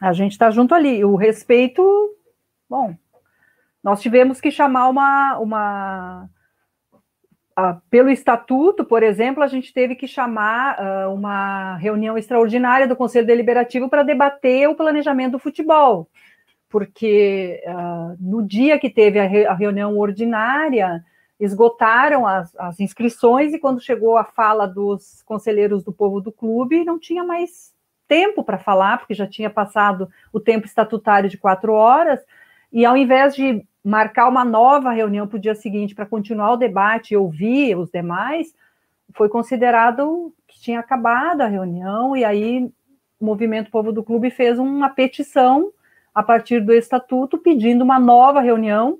a 0.00 0.12
gente 0.12 0.32
está 0.32 0.50
junto 0.50 0.74
ali. 0.74 1.04
O 1.04 1.16
respeito, 1.16 1.82
bom, 2.68 2.94
nós 3.82 4.00
tivemos 4.00 4.40
que 4.40 4.50
chamar 4.50 4.88
uma. 4.88 5.38
uma 5.38 6.30
pelo 7.90 8.08
estatuto, 8.08 8.84
por 8.84 9.02
exemplo, 9.02 9.42
a 9.42 9.48
gente 9.48 9.72
teve 9.72 9.96
que 9.96 10.06
chamar 10.06 10.78
uh, 10.78 11.12
uma 11.12 11.74
reunião 11.76 12.16
extraordinária 12.16 12.86
do 12.86 12.94
Conselho 12.94 13.26
Deliberativo 13.26 13.88
para 13.88 14.04
debater 14.04 14.68
o 14.68 14.76
planejamento 14.76 15.32
do 15.32 15.38
futebol, 15.40 16.08
porque 16.68 17.60
uh, 17.66 18.16
no 18.20 18.46
dia 18.46 18.78
que 18.78 18.88
teve 18.88 19.18
a, 19.18 19.26
re, 19.26 19.44
a 19.44 19.54
reunião 19.54 19.98
ordinária, 19.98 21.04
esgotaram 21.40 22.26
as, 22.26 22.54
as, 22.56 22.78
inscrições 22.78 23.52
e 23.52 23.58
quando 23.58 23.80
chegou 23.80 24.16
a 24.16 24.24
fala 24.24 24.66
dos 24.66 25.22
conselheiros 25.22 25.82
do 25.82 25.92
povo 25.92 26.20
do 26.20 26.30
clube, 26.30 26.84
não 26.84 26.98
tinha 26.98 27.24
mais 27.24 27.72
tempo 28.08 28.42
para 28.42 28.58
falar, 28.58 28.98
porque 28.98 29.14
já 29.14 29.26
tinha 29.26 29.50
passado 29.50 30.08
o 30.32 30.40
tempo 30.40 30.66
estatutário 30.66 31.28
de 31.28 31.38
quatro 31.38 31.72
horas, 31.72 32.18
e 32.72 32.84
ao 32.84 32.96
invés 32.96 33.34
de 33.36 33.64
marcar 33.84 34.28
uma 34.28 34.44
nova 34.44 34.90
reunião 34.90 35.28
para 35.28 35.36
o 35.36 35.40
dia 35.40 35.54
seguinte 35.54 35.94
para 35.94 36.06
continuar 36.06 36.52
o 36.52 36.56
debate 36.56 37.12
e 37.12 37.16
ouvir 37.16 37.76
os 37.76 37.90
demais, 37.90 38.54
foi 39.14 39.28
considerado 39.28 40.34
que 40.46 40.60
tinha 40.60 40.80
acabado 40.80 41.42
a 41.42 41.46
reunião, 41.46 42.16
e 42.16 42.24
aí 42.24 42.70
o 43.20 43.24
Movimento 43.24 43.70
Povo 43.70 43.92
do 43.92 44.02
Clube 44.02 44.30
fez 44.30 44.58
uma 44.58 44.88
petição 44.88 45.70
a 46.14 46.22
partir 46.22 46.60
do 46.60 46.72
estatuto 46.72 47.38
pedindo 47.38 47.84
uma 47.84 47.98
nova 47.98 48.40
reunião, 48.40 48.98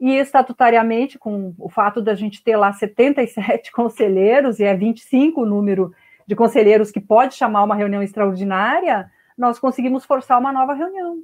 e 0.00 0.14
estatutariamente, 0.14 1.18
com 1.18 1.52
o 1.58 1.68
fato 1.68 2.00
da 2.00 2.14
gente 2.14 2.42
ter 2.42 2.56
lá 2.56 2.72
77 2.72 3.72
conselheiros, 3.72 4.60
e 4.60 4.64
é 4.64 4.74
25 4.74 5.42
o 5.42 5.46
número 5.46 5.92
de 6.28 6.36
conselheiros 6.36 6.90
que 6.90 7.00
pode 7.00 7.34
chamar 7.34 7.64
uma 7.64 7.74
reunião 7.74 8.02
extraordinária, 8.02 9.10
nós 9.36 9.58
conseguimos 9.58 10.04
forçar 10.04 10.38
uma 10.38 10.52
nova 10.52 10.74
reunião. 10.74 11.22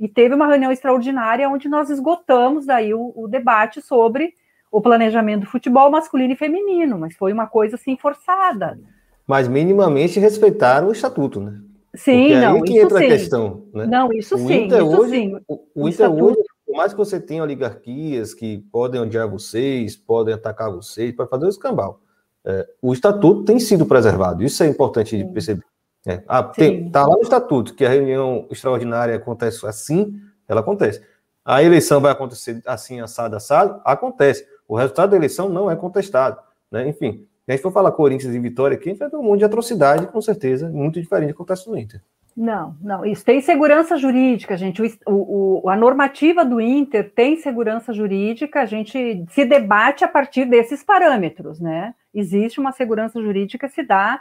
E 0.00 0.08
teve 0.08 0.34
uma 0.34 0.48
reunião 0.48 0.72
extraordinária 0.72 1.48
onde 1.48 1.68
nós 1.68 1.90
esgotamos 1.90 2.66
daí 2.66 2.92
o, 2.92 3.12
o 3.14 3.28
debate 3.28 3.80
sobre 3.80 4.34
o 4.68 4.80
planejamento 4.80 5.42
do 5.42 5.46
futebol 5.46 5.92
masculino 5.92 6.32
e 6.32 6.36
feminino, 6.36 6.98
mas 6.98 7.14
foi 7.14 7.32
uma 7.32 7.46
coisa 7.46 7.76
assim 7.76 7.96
forçada. 7.96 8.76
Mas 9.24 9.46
minimamente 9.46 10.18
respeitaram 10.18 10.88
o 10.88 10.92
estatuto, 10.92 11.40
né? 11.40 11.60
Sim, 11.94 12.22
Porque 12.22 12.40
não, 12.40 12.54
aí 12.56 12.62
que 12.62 12.78
entra 12.78 12.98
sim. 12.98 13.04
a 13.04 13.08
questão, 13.08 13.64
né? 13.72 13.86
Não, 13.86 14.12
isso 14.12 14.34
o 14.34 14.38
sim, 14.38 14.64
Inter 14.64 14.82
isso 14.82 15.00
hoje, 15.00 15.10
sim. 15.10 15.40
O, 15.46 15.60
o 15.72 15.88
Inter 15.88 16.12
hoje, 16.12 16.42
por 16.66 16.76
mais 16.76 16.92
que 16.92 16.98
você 16.98 17.20
tenha 17.20 17.44
oligarquias 17.44 18.34
que 18.34 18.58
podem 18.72 19.00
odiar 19.00 19.30
vocês, 19.30 19.94
podem 19.96 20.34
atacar 20.34 20.68
vocês, 20.70 21.14
para 21.14 21.28
fazer 21.28 21.46
o 21.46 21.48
escambau 21.48 22.00
é, 22.46 22.66
o 22.80 22.92
estatuto 22.92 23.44
tem 23.44 23.58
sido 23.58 23.84
preservado. 23.84 24.44
Isso 24.44 24.62
é 24.62 24.68
importante 24.68 25.18
de 25.18 25.24
perceber. 25.24 25.64
É, 26.06 26.22
tem, 26.54 26.88
tá 26.88 27.04
lá 27.04 27.16
no 27.16 27.22
estatuto 27.22 27.74
que 27.74 27.84
a 27.84 27.88
reunião 27.88 28.46
extraordinária 28.48 29.16
acontece 29.16 29.66
assim, 29.66 30.14
ela 30.46 30.60
acontece. 30.60 31.02
A 31.44 31.64
eleição 31.64 32.00
vai 32.00 32.12
acontecer 32.12 32.62
assim, 32.64 33.00
assado, 33.00 33.34
assado, 33.34 33.80
acontece. 33.84 34.46
O 34.68 34.76
resultado 34.76 35.10
da 35.10 35.16
eleição 35.16 35.48
não 35.48 35.68
é 35.68 35.74
contestado. 35.74 36.40
Né? 36.70 36.88
Enfim, 36.88 37.26
se 37.44 37.50
a 37.50 37.52
gente 37.52 37.62
for 37.62 37.72
falar 37.72 37.90
Corinthians 37.90 38.32
e 38.32 38.38
Vitória 38.38 38.76
aqui, 38.76 38.90
enfrenta 38.90 39.18
um 39.18 39.22
monte 39.22 39.40
de 39.40 39.44
atrocidade, 39.44 40.06
com 40.06 40.20
certeza, 40.20 40.68
muito 40.68 41.00
diferente 41.00 41.28
do 41.28 41.34
que 41.34 41.42
acontece 41.42 41.68
no 41.68 41.76
Inter. 41.76 42.00
Não, 42.36 42.76
não, 42.82 43.04
isso 43.04 43.24
tem 43.24 43.40
segurança 43.40 43.96
jurídica, 43.96 44.56
gente. 44.58 44.82
O, 45.06 45.62
o, 45.64 45.70
a 45.70 45.76
normativa 45.76 46.44
do 46.44 46.60
Inter 46.60 47.10
tem 47.10 47.36
segurança 47.36 47.94
jurídica, 47.94 48.60
a 48.60 48.66
gente 48.66 49.24
se 49.30 49.44
debate 49.46 50.04
a 50.04 50.08
partir 50.08 50.44
desses 50.44 50.84
parâmetros, 50.84 51.58
né? 51.58 51.94
existe 52.16 52.58
uma 52.58 52.72
segurança 52.72 53.20
jurídica 53.20 53.68
se 53.68 53.82
dá 53.82 54.20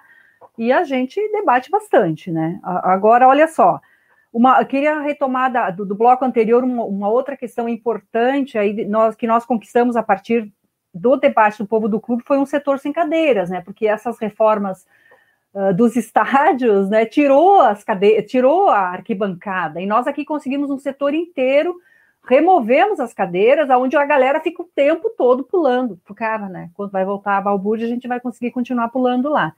e 0.58 0.72
a 0.72 0.84
gente 0.84 1.20
debate 1.32 1.72
bastante, 1.72 2.30
né? 2.30 2.60
Agora, 2.62 3.28
olha 3.28 3.48
só, 3.48 3.80
uma, 4.32 4.60
eu 4.60 4.66
queria 4.66 5.00
retomar 5.00 5.52
da, 5.52 5.70
do, 5.70 5.86
do, 5.86 5.96
bloco 5.96 6.26
anterior 6.26 6.64
uma, 6.64 6.84
uma, 6.84 7.10
outra 7.10 7.38
questão 7.38 7.70
importante 7.70 8.58
aí 8.58 8.86
nós, 8.86 9.16
que 9.16 9.26
nós 9.26 9.46
conquistamos 9.46 9.96
a 9.96 10.04
partir 10.04 10.52
do 10.94 11.16
debate 11.16 11.58
do 11.58 11.68
povo 11.68 11.88
do 11.88 12.00
clube 12.00 12.24
foi 12.26 12.38
um 12.38 12.46
setor 12.46 12.80
sem 12.80 12.92
cadeiras, 12.92 13.50
né? 13.50 13.62
Porque 13.62 13.88
essas 13.88 14.20
reformas 14.20 14.86
uh, 15.56 15.74
dos 15.74 15.96
estádios, 15.96 16.90
né, 16.90 17.06
tirou 17.06 17.60
as 17.60 17.84
cadeiras, 17.84 18.30
tirou 18.30 18.70
a 18.70 18.90
arquibancada, 18.90 19.82
e 19.82 19.88
nós 19.88 20.06
aqui 20.06 20.24
conseguimos 20.24 20.70
um 20.70 20.78
setor 20.78 21.16
inteiro 21.16 21.76
removemos 22.28 23.00
as 23.00 23.14
cadeiras, 23.14 23.70
aonde 23.70 23.96
a 23.96 24.06
galera 24.06 24.40
fica 24.40 24.62
o 24.62 24.70
tempo 24.76 25.10
todo 25.16 25.44
pulando. 25.44 26.00
Cara, 26.16 26.50
né? 26.50 26.70
Quando 26.74 26.92
vai 26.92 27.06
voltar 27.06 27.38
a 27.38 27.42
balbúrdia, 27.42 27.86
a 27.86 27.90
gente 27.90 28.08
vai 28.08 28.20
conseguir 28.20 28.52
continuar 28.52 28.90
pulando 28.90 29.30
lá. 29.30 29.54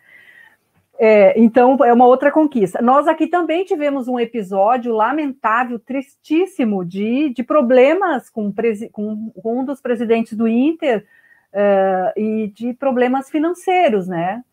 É, 0.99 1.39
então, 1.39 1.77
é 1.85 1.93
uma 1.93 2.07
outra 2.07 2.31
conquista. 2.31 2.81
Nós 2.81 3.07
aqui 3.07 3.27
também 3.27 3.63
tivemos 3.63 4.07
um 4.07 4.19
episódio 4.19 4.91
lamentável, 4.93 5.77
tristíssimo, 5.79 6.83
de, 6.83 7.29
de 7.29 7.43
problemas 7.43 8.29
com, 8.29 8.51
com, 8.91 9.31
com 9.41 9.59
um 9.59 9.63
dos 9.63 9.79
presidentes 9.79 10.33
do 10.35 10.47
Inter 10.47 11.05
uh, 11.53 12.19
e 12.19 12.47
de 12.47 12.73
problemas 12.73 13.29
financeiros, 13.29 14.07
né? 14.07 14.43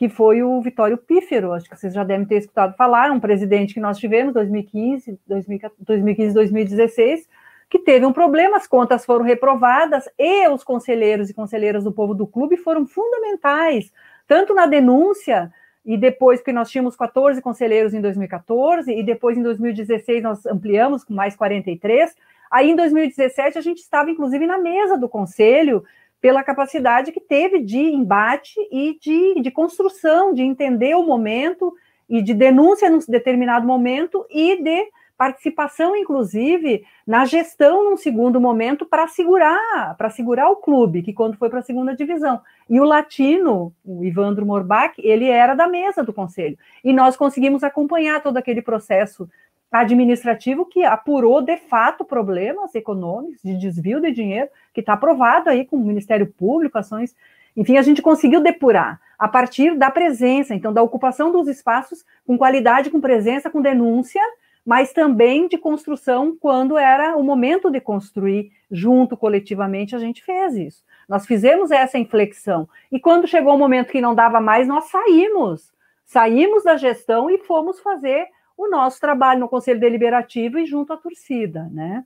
Que 0.00 0.08
foi 0.08 0.42
o 0.42 0.62
Vitório 0.62 0.96
Pífero, 0.96 1.52
acho 1.52 1.68
que 1.68 1.76
vocês 1.76 1.92
já 1.92 2.02
devem 2.02 2.26
ter 2.26 2.36
escutado 2.36 2.74
falar, 2.74 3.10
um 3.10 3.20
presidente 3.20 3.74
que 3.74 3.80
nós 3.80 3.98
tivemos 3.98 4.30
em 4.30 4.32
2015, 4.32 5.18
2015, 5.28 6.32
2016, 6.32 7.28
que 7.68 7.78
teve 7.78 8.06
um 8.06 8.12
problema, 8.14 8.56
as 8.56 8.66
contas 8.66 9.04
foram 9.04 9.26
reprovadas 9.26 10.08
e 10.18 10.48
os 10.48 10.64
conselheiros 10.64 11.28
e 11.28 11.34
conselheiras 11.34 11.84
do 11.84 11.92
povo 11.92 12.14
do 12.14 12.26
clube 12.26 12.56
foram 12.56 12.86
fundamentais, 12.86 13.92
tanto 14.26 14.54
na 14.54 14.64
denúncia 14.64 15.52
e 15.84 15.98
depois 15.98 16.40
que 16.40 16.50
nós 16.50 16.70
tínhamos 16.70 16.96
14 16.96 17.42
conselheiros 17.42 17.92
em 17.92 18.00
2014 18.00 18.90
e 18.90 19.02
depois 19.02 19.36
em 19.36 19.42
2016 19.42 20.22
nós 20.22 20.46
ampliamos 20.46 21.04
com 21.04 21.12
mais 21.12 21.36
43. 21.36 22.16
Aí 22.50 22.70
em 22.70 22.74
2017 22.74 23.58
a 23.58 23.60
gente 23.60 23.80
estava 23.80 24.10
inclusive 24.10 24.46
na 24.46 24.56
mesa 24.56 24.96
do 24.96 25.10
conselho 25.10 25.84
pela 26.20 26.44
capacidade 26.44 27.12
que 27.12 27.20
teve 27.20 27.60
de 27.60 27.78
embate 27.78 28.54
e 28.70 28.98
de, 29.00 29.40
de 29.40 29.50
construção, 29.50 30.34
de 30.34 30.42
entender 30.42 30.94
o 30.94 31.02
momento 31.02 31.72
e 32.08 32.20
de 32.20 32.34
denúncia 32.34 32.90
num 32.90 32.98
determinado 33.08 33.66
momento 33.66 34.26
e 34.30 34.62
de 34.62 34.88
participação, 35.20 35.94
inclusive, 35.94 36.82
na 37.06 37.26
gestão 37.26 37.84
num 37.84 37.96
segundo 37.96 38.40
momento 38.40 38.86
para 38.86 39.06
segurar, 39.06 39.94
para 39.98 40.08
segurar 40.08 40.48
o 40.48 40.56
clube, 40.56 41.02
que 41.02 41.12
quando 41.12 41.36
foi 41.36 41.50
para 41.50 41.58
a 41.58 41.62
segunda 41.62 41.94
divisão. 41.94 42.40
E 42.70 42.80
o 42.80 42.84
latino, 42.84 43.70
o 43.84 44.02
Ivandro 44.02 44.46
Morbach, 44.46 44.94
ele 44.96 45.28
era 45.28 45.54
da 45.54 45.68
mesa 45.68 46.02
do 46.02 46.10
conselho. 46.10 46.56
E 46.82 46.90
nós 46.90 47.18
conseguimos 47.18 47.62
acompanhar 47.62 48.22
todo 48.22 48.38
aquele 48.38 48.62
processo 48.62 49.28
administrativo 49.70 50.64
que 50.64 50.84
apurou 50.84 51.40
de 51.40 51.56
fato 51.56 52.04
problemas 52.04 52.74
econômicos 52.74 53.40
de 53.42 53.56
desvio 53.56 54.00
de 54.00 54.10
dinheiro, 54.10 54.48
que 54.74 54.80
está 54.80 54.94
aprovado 54.94 55.48
aí 55.48 55.64
com 55.64 55.76
o 55.76 55.80
Ministério 55.80 56.26
Público, 56.26 56.78
ações. 56.78 57.14
Enfim, 57.56 57.76
a 57.76 57.82
gente 57.82 58.02
conseguiu 58.02 58.40
depurar 58.40 59.00
a 59.18 59.28
partir 59.28 59.76
da 59.76 59.90
presença, 59.90 60.54
então, 60.54 60.72
da 60.72 60.82
ocupação 60.82 61.30
dos 61.30 61.46
espaços 61.46 62.04
com 62.26 62.38
qualidade, 62.38 62.90
com 62.90 63.00
presença, 63.00 63.50
com 63.50 63.60
denúncia, 63.60 64.22
mas 64.64 64.92
também 64.92 65.46
de 65.46 65.58
construção 65.58 66.36
quando 66.38 66.76
era 66.76 67.16
o 67.16 67.22
momento 67.22 67.70
de 67.70 67.80
construir 67.80 68.52
junto, 68.70 69.16
coletivamente, 69.16 69.94
a 69.94 69.98
gente 69.98 70.22
fez 70.22 70.54
isso. 70.54 70.84
Nós 71.08 71.26
fizemos 71.26 71.70
essa 71.70 71.98
inflexão. 71.98 72.68
E 72.90 73.00
quando 73.00 73.26
chegou 73.26 73.54
o 73.54 73.58
momento 73.58 73.90
que 73.90 74.00
não 74.00 74.14
dava 74.14 74.40
mais, 74.40 74.68
nós 74.68 74.84
saímos. 74.84 75.72
Saímos 76.04 76.64
da 76.64 76.76
gestão 76.76 77.28
e 77.30 77.38
fomos 77.38 77.80
fazer 77.80 78.26
o 78.60 78.68
nosso 78.68 79.00
trabalho 79.00 79.40
no 79.40 79.48
Conselho 79.48 79.80
Deliberativo 79.80 80.58
e 80.58 80.66
junto 80.66 80.92
à 80.92 80.96
torcida, 80.96 81.68
né? 81.72 82.04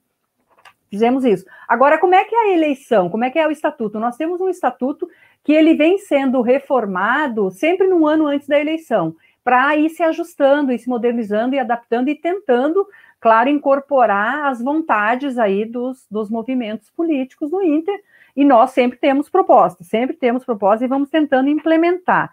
Fizemos 0.88 1.24
isso. 1.24 1.44
Agora, 1.66 1.98
como 1.98 2.14
é 2.14 2.24
que 2.24 2.34
é 2.34 2.38
a 2.38 2.52
eleição? 2.52 3.10
Como 3.10 3.24
é 3.24 3.30
que 3.30 3.38
é 3.38 3.46
o 3.46 3.50
estatuto? 3.50 3.98
Nós 3.98 4.16
temos 4.16 4.40
um 4.40 4.48
estatuto 4.48 5.08
que 5.42 5.52
ele 5.52 5.74
vem 5.74 5.98
sendo 5.98 6.40
reformado 6.40 7.50
sempre 7.50 7.88
no 7.88 8.06
ano 8.06 8.26
antes 8.26 8.46
da 8.46 8.60
eleição, 8.60 9.16
para 9.42 9.76
ir 9.76 9.90
se 9.90 10.04
ajustando, 10.04 10.70
ir 10.70 10.78
se 10.78 10.88
modernizando 10.88 11.56
e 11.56 11.58
adaptando 11.58 12.08
e 12.08 12.14
tentando, 12.14 12.86
claro, 13.20 13.48
incorporar 13.48 14.46
as 14.46 14.62
vontades 14.62 15.36
aí 15.36 15.64
dos, 15.64 16.06
dos 16.08 16.30
movimentos 16.30 16.88
políticos 16.90 17.50
no 17.50 17.62
Inter, 17.62 18.00
e 18.36 18.44
nós 18.44 18.70
sempre 18.70 18.96
temos 18.96 19.28
propostas, 19.28 19.88
sempre 19.88 20.16
temos 20.16 20.44
propostas 20.44 20.82
e 20.82 20.86
vamos 20.86 21.10
tentando 21.10 21.48
implementar. 21.48 22.32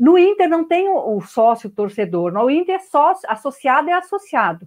No 0.00 0.18
Inter 0.18 0.48
não 0.48 0.64
tem 0.64 0.88
o, 0.88 1.16
o 1.16 1.20
sócio 1.20 1.68
torcedor, 1.68 2.32
no 2.32 2.50
Inter 2.50 2.76
é 2.76 2.78
sócio, 2.78 3.30
associado 3.30 3.90
é 3.90 3.92
associado. 3.92 4.66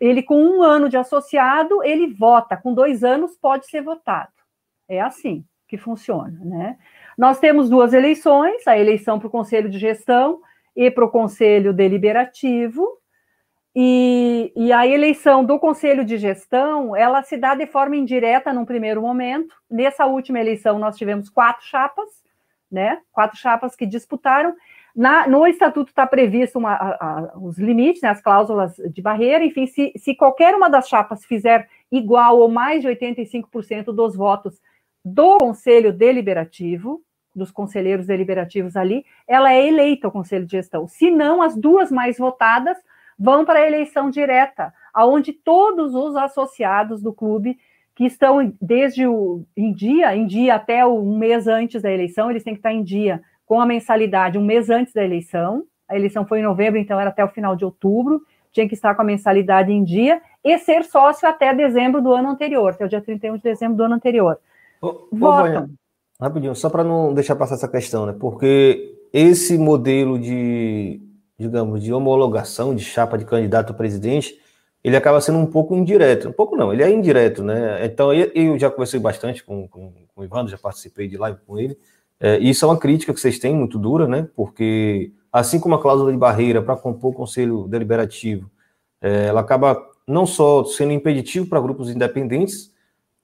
Ele, 0.00 0.20
com 0.20 0.36
um 0.36 0.60
ano 0.60 0.88
de 0.88 0.96
associado, 0.96 1.84
ele 1.84 2.12
vota, 2.12 2.56
com 2.56 2.74
dois 2.74 3.04
anos 3.04 3.36
pode 3.36 3.66
ser 3.66 3.82
votado. 3.82 4.32
É 4.88 5.00
assim 5.00 5.44
que 5.68 5.78
funciona, 5.78 6.38
né? 6.44 6.76
Nós 7.16 7.38
temos 7.38 7.70
duas 7.70 7.92
eleições, 7.94 8.66
a 8.66 8.76
eleição 8.76 9.18
para 9.18 9.28
o 9.28 9.30
Conselho 9.30 9.70
de 9.70 9.78
Gestão 9.78 10.40
e 10.74 10.90
para 10.90 11.04
o 11.04 11.10
Conselho 11.10 11.72
Deliberativo, 11.72 12.98
e, 13.74 14.52
e, 14.54 14.70
a 14.70 14.86
eleição 14.86 15.42
do 15.42 15.58
Conselho 15.58 16.04
de 16.04 16.18
Gestão, 16.18 16.94
ela 16.94 17.22
se 17.22 17.38
dá 17.38 17.54
de 17.54 17.66
forma 17.66 17.96
indireta 17.96 18.52
num 18.52 18.66
primeiro 18.66 19.00
momento. 19.00 19.54
Nessa 19.70 20.04
última 20.04 20.38
eleição, 20.38 20.78
nós 20.78 20.98
tivemos 20.98 21.30
quatro 21.30 21.64
chapas, 21.64 22.10
né? 22.70 23.00
Quatro 23.10 23.38
chapas 23.38 23.74
que 23.74 23.86
disputaram, 23.86 24.54
na, 24.94 25.26
no 25.26 25.46
estatuto 25.46 25.90
está 25.90 26.06
previsto 26.06 26.58
uma, 26.58 26.72
a, 26.72 26.88
a, 27.00 27.38
os 27.38 27.58
limites, 27.58 28.02
né, 28.02 28.10
as 28.10 28.20
cláusulas 28.20 28.76
de 28.76 29.00
barreira, 29.00 29.44
enfim, 29.44 29.66
se, 29.66 29.92
se 29.96 30.14
qualquer 30.14 30.54
uma 30.54 30.68
das 30.68 30.88
chapas 30.88 31.24
fizer 31.24 31.68
igual 31.90 32.38
ou 32.38 32.48
mais 32.48 32.82
de 32.82 32.88
85% 32.88 33.86
dos 33.86 34.14
votos 34.14 34.60
do 35.04 35.38
Conselho 35.38 35.92
Deliberativo, 35.92 37.02
dos 37.34 37.50
conselheiros 37.50 38.06
deliberativos 38.06 38.76
ali, 38.76 39.04
ela 39.26 39.52
é 39.52 39.66
eleita 39.66 40.06
ao 40.06 40.12
Conselho 40.12 40.44
de 40.44 40.52
Gestão. 40.52 40.86
Se 40.86 41.10
não, 41.10 41.40
as 41.40 41.56
duas 41.56 41.90
mais 41.90 42.18
votadas 42.18 42.76
vão 43.18 43.44
para 43.44 43.60
a 43.60 43.66
eleição 43.66 44.10
direta, 44.10 44.72
aonde 44.92 45.32
todos 45.32 45.94
os 45.94 46.14
associados 46.16 47.00
do 47.00 47.12
clube 47.12 47.58
que 47.94 48.04
estão 48.04 48.52
desde 48.60 49.06
o 49.06 49.44
em 49.56 49.72
dia, 49.72 50.14
em 50.14 50.26
dia 50.26 50.54
até 50.54 50.84
um 50.84 51.16
mês 51.16 51.46
antes 51.46 51.82
da 51.82 51.90
eleição, 51.90 52.30
eles 52.30 52.42
têm 52.42 52.54
que 52.54 52.58
estar 52.58 52.72
em 52.72 52.82
dia 52.82 53.22
com 53.52 53.60
a 53.60 53.66
mensalidade 53.66 54.38
um 54.38 54.42
mês 54.42 54.70
antes 54.70 54.94
da 54.94 55.04
eleição. 55.04 55.64
A 55.86 55.94
eleição 55.94 56.26
foi 56.26 56.40
em 56.40 56.42
novembro, 56.42 56.80
então 56.80 56.98
era 56.98 57.10
até 57.10 57.22
o 57.22 57.28
final 57.28 57.54
de 57.54 57.66
outubro. 57.66 58.22
Tinha 58.50 58.66
que 58.66 58.72
estar 58.72 58.94
com 58.94 59.02
a 59.02 59.04
mensalidade 59.04 59.70
em 59.70 59.84
dia 59.84 60.22
e 60.42 60.56
ser 60.56 60.84
sócio 60.84 61.28
até 61.28 61.52
dezembro 61.52 62.00
do 62.00 62.14
ano 62.14 62.30
anterior, 62.30 62.70
até 62.70 62.86
o 62.86 62.88
dia 62.88 63.02
31 63.02 63.36
de 63.36 63.42
dezembro 63.42 63.76
do 63.76 63.82
ano 63.82 63.96
anterior. 63.96 64.38
Ô, 64.80 65.06
Votam. 65.12 65.68
Ô, 66.18 66.24
rapidinho, 66.24 66.54
só 66.54 66.70
para 66.70 66.82
não 66.82 67.12
deixar 67.12 67.36
passar 67.36 67.56
essa 67.56 67.68
questão, 67.68 68.06
né? 68.06 68.14
Porque 68.18 68.98
esse 69.12 69.58
modelo 69.58 70.18
de, 70.18 71.02
digamos, 71.38 71.82
de 71.82 71.92
homologação 71.92 72.74
de 72.74 72.82
chapa 72.82 73.18
de 73.18 73.26
candidato 73.26 73.72
a 73.72 73.76
presidente, 73.76 74.34
ele 74.82 74.96
acaba 74.96 75.20
sendo 75.20 75.36
um 75.36 75.46
pouco 75.46 75.74
indireto. 75.74 76.26
Um 76.26 76.32
pouco 76.32 76.56
não, 76.56 76.72
ele 76.72 76.82
é 76.82 76.90
indireto, 76.90 77.44
né? 77.44 77.84
Então, 77.84 78.14
eu 78.14 78.58
já 78.58 78.70
conversei 78.70 78.98
bastante 78.98 79.44
com, 79.44 79.68
com, 79.68 79.92
com 80.14 80.22
o 80.22 80.24
Ivandro, 80.24 80.50
já 80.50 80.56
participei 80.56 81.06
de 81.06 81.18
live 81.18 81.38
com 81.46 81.58
ele. 81.58 81.76
É, 82.24 82.38
isso 82.38 82.64
é 82.64 82.68
uma 82.68 82.78
crítica 82.78 83.12
que 83.12 83.18
vocês 83.18 83.36
têm 83.40 83.52
muito 83.52 83.76
dura, 83.76 84.06
né? 84.06 84.28
Porque 84.36 85.10
assim 85.32 85.58
como 85.58 85.74
a 85.74 85.82
cláusula 85.82 86.12
de 86.12 86.16
barreira 86.16 86.62
para 86.62 86.76
compor 86.76 87.10
o 87.10 87.14
conselho 87.14 87.66
deliberativo, 87.66 88.48
é, 89.00 89.26
ela 89.26 89.40
acaba 89.40 89.76
não 90.06 90.24
só 90.24 90.64
sendo 90.64 90.92
impeditivo 90.92 91.46
para 91.46 91.60
grupos 91.60 91.90
independentes, 91.90 92.72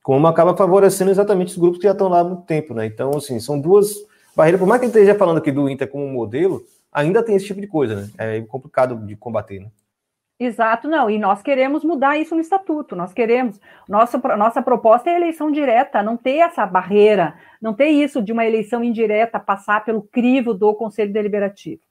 como 0.02 0.26
acaba 0.26 0.56
favorecendo 0.56 1.12
exatamente 1.12 1.52
os 1.52 1.58
grupos 1.58 1.78
que 1.78 1.84
já 1.84 1.92
estão 1.92 2.08
lá 2.08 2.20
há 2.20 2.24
muito 2.24 2.42
tempo, 2.42 2.74
né? 2.74 2.86
Então, 2.86 3.12
assim, 3.16 3.38
são 3.38 3.60
duas 3.60 3.94
barreiras. 4.34 4.58
Por 4.58 4.66
mais 4.66 4.80
que 4.80 4.86
a 4.86 4.88
gente 4.88 4.96
esteja 4.98 5.16
falando 5.16 5.38
aqui 5.38 5.52
do 5.52 5.70
Inter 5.70 5.88
como 5.88 6.08
modelo, 6.08 6.64
ainda 6.90 7.22
tem 7.22 7.36
esse 7.36 7.46
tipo 7.46 7.60
de 7.60 7.68
coisa, 7.68 7.94
né? 7.94 8.10
É 8.18 8.40
complicado 8.40 9.06
de 9.06 9.14
combater, 9.14 9.60
né? 9.60 9.70
Exato, 10.40 10.86
não. 10.86 11.10
E 11.10 11.18
nós 11.18 11.42
queremos 11.42 11.82
mudar 11.82 12.16
isso 12.16 12.34
no 12.34 12.40
estatuto. 12.40 12.94
Nós 12.94 13.12
queremos. 13.12 13.60
Nossa, 13.88 14.18
nossa 14.36 14.62
proposta 14.62 15.10
é 15.10 15.16
eleição 15.16 15.50
direta, 15.50 16.02
não 16.02 16.16
ter 16.16 16.36
essa 16.36 16.64
barreira, 16.64 17.34
não 17.60 17.74
ter 17.74 17.88
isso 17.88 18.22
de 18.22 18.32
uma 18.32 18.46
eleição 18.46 18.84
indireta 18.84 19.40
passar 19.40 19.84
pelo 19.84 20.02
crivo 20.02 20.54
do 20.54 20.72
Conselho 20.74 21.12
Deliberativo. 21.12 21.82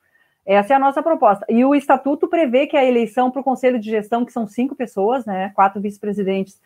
Essa 0.46 0.74
é 0.74 0.76
a 0.78 0.80
nossa 0.80 1.04
proposta. 1.04 1.46
E 1.50 1.66
o 1.66 1.76
estatuto 1.76 2.26
prevê 2.30 2.68
que 2.68 2.78
a 2.78 2.86
eleição 2.86 3.30
para 3.30 3.42
o 3.42 3.44
Conselho 3.44 3.78
de 3.78 3.90
Gestão, 3.90 4.24
que 4.24 4.32
são 4.32 4.48
cinco 4.48 4.76
pessoas, 4.76 5.26
né, 5.26 5.52
quatro 5.54 5.82
vice-presidentes, 5.82 6.62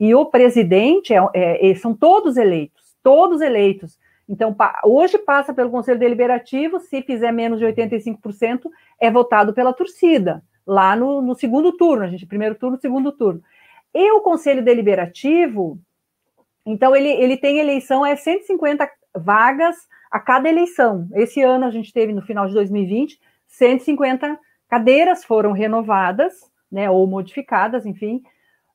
e 0.00 0.14
o 0.14 0.24
presidente 0.24 1.12
é, 1.12 1.70
é, 1.70 1.74
são 1.74 1.94
todos 1.94 2.38
eleitos, 2.38 2.96
todos 3.02 3.42
eleitos. 3.42 3.98
Então, 4.26 4.56
hoje 4.84 5.18
passa 5.18 5.52
pelo 5.52 5.70
Conselho 5.70 5.98
Deliberativo, 5.98 6.80
se 6.80 7.02
fizer 7.02 7.30
menos 7.30 7.58
de 7.58 7.66
85%, 7.66 8.70
é 8.98 9.10
votado 9.10 9.52
pela 9.52 9.74
torcida 9.74 10.42
lá 10.66 10.96
no, 10.96 11.22
no 11.22 11.34
segundo 11.34 11.76
turno, 11.76 12.04
a 12.04 12.08
gente, 12.08 12.26
primeiro 12.26 12.54
turno, 12.54 12.78
segundo 12.78 13.12
turno. 13.12 13.42
E 13.94 14.10
o 14.12 14.20
Conselho 14.20 14.64
Deliberativo, 14.64 15.78
então, 16.66 16.96
ele, 16.96 17.08
ele 17.08 17.36
tem 17.36 17.60
eleição, 17.60 18.04
é 18.04 18.16
150 18.16 18.90
vagas 19.14 19.76
a 20.10 20.18
cada 20.18 20.48
eleição. 20.48 21.08
Esse 21.14 21.40
ano 21.40 21.64
a 21.64 21.70
gente 21.70 21.92
teve, 21.92 22.12
no 22.12 22.22
final 22.22 22.48
de 22.48 22.54
2020, 22.54 23.20
150 23.46 24.38
cadeiras 24.68 25.24
foram 25.24 25.52
renovadas, 25.52 26.34
né, 26.70 26.90
ou 26.90 27.06
modificadas, 27.06 27.86
enfim, 27.86 28.22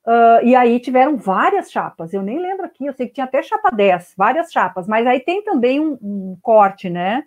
uh, 0.08 0.46
e 0.46 0.56
aí 0.56 0.80
tiveram 0.80 1.18
várias 1.18 1.70
chapas, 1.70 2.14
eu 2.14 2.22
nem 2.22 2.40
lembro 2.40 2.66
aqui, 2.66 2.86
eu 2.86 2.94
sei 2.94 3.08
que 3.08 3.14
tinha 3.14 3.26
até 3.26 3.44
chapa 3.44 3.70
10, 3.70 4.14
várias 4.18 4.50
chapas, 4.52 4.88
mas 4.88 5.06
aí 5.06 5.20
tem 5.20 5.44
também 5.44 5.82
um, 5.82 5.98
um 6.02 6.38
corte, 6.42 6.90
né, 6.90 7.26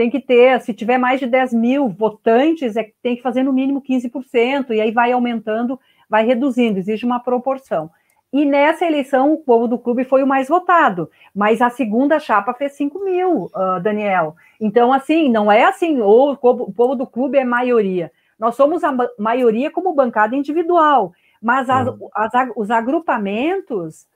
tem 0.00 0.08
que 0.08 0.18
ter, 0.18 0.58
se 0.62 0.72
tiver 0.72 0.96
mais 0.96 1.20
de 1.20 1.26
10 1.26 1.52
mil 1.52 1.86
votantes, 1.90 2.74
é, 2.74 2.90
tem 3.02 3.16
que 3.16 3.22
fazer 3.22 3.42
no 3.42 3.52
mínimo 3.52 3.82
15%, 3.82 4.70
e 4.70 4.80
aí 4.80 4.90
vai 4.90 5.12
aumentando, 5.12 5.78
vai 6.08 6.24
reduzindo, 6.24 6.78
existe 6.78 7.04
uma 7.04 7.20
proporção. 7.20 7.90
E 8.32 8.46
nessa 8.46 8.86
eleição, 8.86 9.30
o 9.30 9.36
povo 9.36 9.68
do 9.68 9.78
clube 9.78 10.04
foi 10.04 10.22
o 10.22 10.26
mais 10.26 10.48
votado, 10.48 11.10
mas 11.34 11.60
a 11.60 11.68
segunda 11.68 12.18
chapa 12.18 12.54
fez 12.54 12.72
5 12.76 13.04
mil, 13.04 13.50
uh, 13.54 13.78
Daniel. 13.82 14.36
Então, 14.58 14.90
assim, 14.90 15.28
não 15.28 15.52
é 15.52 15.64
assim, 15.64 16.00
ou 16.00 16.32
o 16.32 16.72
povo 16.72 16.94
do 16.94 17.06
clube 17.06 17.36
é 17.36 17.44
maioria. 17.44 18.10
Nós 18.38 18.54
somos 18.54 18.82
a 18.82 18.96
maioria 19.18 19.70
como 19.70 19.92
bancada 19.92 20.34
individual, 20.34 21.12
mas 21.42 21.68
as, 21.68 21.88
uhum. 21.88 22.08
as, 22.14 22.32
os 22.56 22.70
agrupamentos 22.70 24.06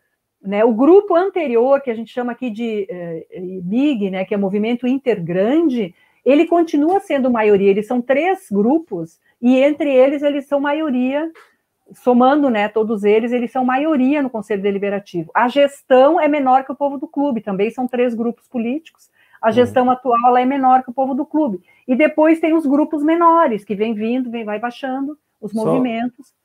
né, 0.44 0.64
o 0.64 0.72
grupo 0.72 1.14
anterior, 1.14 1.80
que 1.80 1.90
a 1.90 1.94
gente 1.94 2.12
chama 2.12 2.32
aqui 2.32 2.50
de 2.50 2.86
eh, 2.88 3.26
MIG, 3.64 4.10
né, 4.10 4.24
que 4.24 4.34
é 4.34 4.36
Movimento 4.36 4.86
Intergrande, 4.86 5.94
ele 6.24 6.46
continua 6.46 7.00
sendo 7.00 7.30
maioria. 7.30 7.70
Eles 7.70 7.86
são 7.86 8.00
três 8.00 8.48
grupos 8.50 9.18
e 9.40 9.56
entre 9.56 9.90
eles 9.90 10.22
eles 10.22 10.46
são 10.46 10.60
maioria, 10.60 11.30
somando, 11.94 12.50
né, 12.50 12.68
todos 12.68 13.04
eles, 13.04 13.32
eles 13.32 13.50
são 13.50 13.64
maioria 13.64 14.22
no 14.22 14.30
Conselho 14.30 14.62
Deliberativo. 14.62 15.30
A 15.34 15.48
gestão 15.48 16.20
é 16.20 16.28
menor 16.28 16.64
que 16.64 16.72
o 16.72 16.76
povo 16.76 16.98
do 16.98 17.08
clube. 17.08 17.40
Também 17.40 17.70
são 17.70 17.88
três 17.88 18.14
grupos 18.14 18.46
políticos. 18.46 19.10
A 19.40 19.48
uhum. 19.48 19.52
gestão 19.52 19.84
uhum. 19.84 19.90
atual 19.90 20.36
é 20.36 20.44
menor 20.44 20.82
que 20.82 20.90
o 20.90 20.94
povo 20.94 21.14
do 21.14 21.26
clube. 21.26 21.60
E 21.88 21.94
depois 21.94 22.40
tem 22.40 22.54
os 22.54 22.66
grupos 22.66 23.02
menores 23.02 23.64
que 23.64 23.74
vem 23.74 23.94
vindo, 23.94 24.30
vem 24.30 24.44
vai 24.44 24.58
baixando 24.58 25.18
os 25.40 25.52
movimentos. 25.52 26.28
Só 26.28 26.43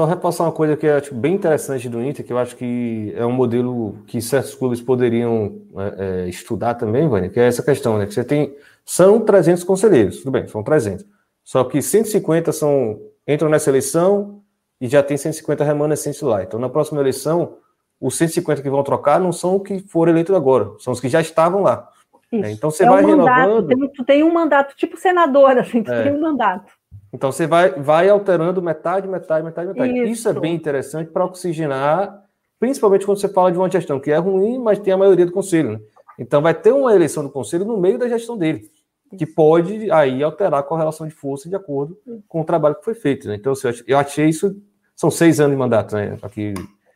repassar 0.00 0.46
uma 0.46 0.52
coisa 0.54 0.74
que 0.74 0.86
eu 0.86 0.96
acho 0.96 1.14
bem 1.14 1.34
interessante 1.34 1.86
do 1.86 2.02
Inter, 2.02 2.24
que 2.24 2.32
eu 2.32 2.38
acho 2.38 2.56
que 2.56 3.12
é 3.14 3.26
um 3.26 3.32
modelo 3.32 3.98
que 4.06 4.22
certos 4.22 4.54
clubes 4.54 4.80
poderiam 4.80 5.60
é, 5.76 6.24
é, 6.24 6.28
estudar 6.30 6.76
também, 6.76 7.06
Vânia, 7.06 7.28
que 7.28 7.38
é 7.38 7.44
essa 7.46 7.62
questão, 7.62 7.98
né? 7.98 8.06
Que 8.06 8.14
você 8.14 8.24
tem. 8.24 8.56
São 8.86 9.20
300 9.20 9.62
conselheiros, 9.64 10.20
tudo 10.20 10.30
bem, 10.30 10.48
são 10.48 10.62
300. 10.62 11.04
Só 11.44 11.62
que 11.64 11.82
150 11.82 12.52
são, 12.52 13.00
entram 13.28 13.50
nessa 13.50 13.68
eleição 13.68 14.42
e 14.80 14.88
já 14.88 15.02
tem 15.02 15.18
150 15.18 15.62
remanescentes 15.62 16.22
lá. 16.22 16.42
Então, 16.42 16.58
na 16.58 16.70
próxima 16.70 16.98
eleição, 16.98 17.58
os 18.00 18.16
150 18.16 18.62
que 18.62 18.70
vão 18.70 18.82
trocar 18.82 19.20
não 19.20 19.30
são 19.30 19.56
os 19.56 19.62
que 19.62 19.78
foram 19.80 20.12
eleitos 20.12 20.34
agora, 20.34 20.70
são 20.78 20.94
os 20.94 21.00
que 21.00 21.08
já 21.10 21.20
estavam 21.20 21.60
lá. 21.60 21.86
Né? 22.32 22.50
Então, 22.52 22.70
você 22.70 22.84
é 22.84 22.88
vai 22.88 23.04
um 23.04 23.16
mandato, 23.18 23.40
renovando. 23.40 23.68
Tem, 23.68 23.88
tu 23.92 24.04
tem 24.04 24.22
um 24.22 24.32
mandato, 24.32 24.74
tipo 24.74 24.96
senador, 24.96 25.58
assim, 25.58 25.82
tu 25.82 25.92
é. 25.92 26.04
tem 26.04 26.14
um 26.14 26.20
mandato. 26.20 26.72
Então 27.12 27.30
você 27.30 27.46
vai, 27.46 27.70
vai 27.70 28.08
alterando 28.08 28.62
metade, 28.62 29.06
metade, 29.06 29.44
metade, 29.44 29.68
metade. 29.68 29.98
Isso, 29.98 30.12
Isso 30.12 30.28
é 30.28 30.32
bem 30.32 30.54
interessante 30.54 31.10
para 31.10 31.24
oxigenar, 31.24 32.24
principalmente 32.58 33.04
quando 33.04 33.20
você 33.20 33.28
fala 33.28 33.52
de 33.52 33.58
uma 33.58 33.70
gestão 33.70 34.00
que 34.00 34.10
é 34.10 34.16
ruim, 34.16 34.58
mas 34.58 34.78
tem 34.78 34.94
a 34.94 34.96
maioria 34.96 35.26
do 35.26 35.32
conselho. 35.32 35.72
Né? 35.72 35.80
Então 36.18 36.40
vai 36.40 36.54
ter 36.54 36.72
uma 36.72 36.94
eleição 36.94 37.22
do 37.22 37.30
conselho 37.30 37.64
no 37.64 37.76
meio 37.76 37.98
da 37.98 38.08
gestão 38.08 38.36
dele, 38.38 38.70
que 39.18 39.26
pode 39.26 39.90
aí 39.90 40.22
alterar 40.22 40.60
a 40.60 40.62
correlação 40.62 41.06
de 41.06 41.12
força 41.12 41.48
de 41.48 41.54
acordo 41.54 41.98
com 42.26 42.40
o 42.40 42.44
trabalho 42.44 42.76
que 42.76 42.84
foi 42.84 42.94
feito. 42.94 43.28
Né? 43.28 43.34
Então 43.34 43.52
eu 43.86 43.98
achei 43.98 44.28
isso. 44.28 44.56
São 44.96 45.10
seis 45.10 45.40
anos 45.40 45.52
de 45.52 45.58
mandato, 45.58 45.96
né? 45.96 46.16
Aqui 46.22 46.54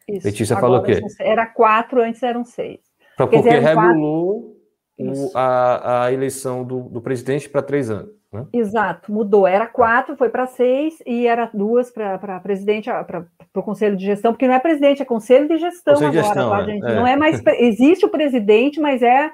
isso. 0.09 0.27
Letícia 0.27 0.57
Agora, 0.57 0.81
falou 0.81 0.83
o 0.83 0.85
quê? 0.85 1.01
Era 1.19 1.47
quatro, 1.47 2.01
antes 2.01 2.23
eram 2.23 2.45
seis. 2.45 2.79
Porque 3.17 3.39
dizer, 3.39 3.59
regulou 3.59 4.57
o, 4.99 5.31
a, 5.35 6.05
a 6.05 6.13
eleição 6.13 6.63
do, 6.63 6.83
do 6.83 7.01
presidente 7.01 7.49
para 7.49 7.63
três 7.63 7.91
anos. 7.91 8.16
Né? 8.37 8.47
Exato, 8.53 9.13
mudou. 9.13 9.47
Era 9.47 9.67
quatro, 9.67 10.17
foi 10.17 10.29
para 10.29 10.47
seis, 10.47 11.03
e 11.07 11.27
era 11.27 11.51
duas 11.53 11.91
para 11.91 12.41
presidente, 12.41 12.91
para 12.91 13.25
o 13.55 13.63
conselho 13.63 13.97
de 13.97 14.05
gestão, 14.05 14.33
porque 14.33 14.47
não 14.47 14.55
é 14.55 14.61
presidente, 14.61 15.03
é 15.03 15.05
conselho 15.05 15.49
de 15.49 15.59
gestão 15.59 15.95
conselho 15.95 16.19
agora, 16.19 16.67
de 16.67 16.73
gestão, 16.73 16.83
tá, 16.83 16.91
é? 16.91 16.93
É. 16.93 16.97
Não 16.97 17.07
é 17.07 17.17
mais. 17.17 17.43
Existe 17.59 18.05
o 18.05 18.11
presidente, 18.11 18.81
mas 18.81 19.03
é. 19.03 19.31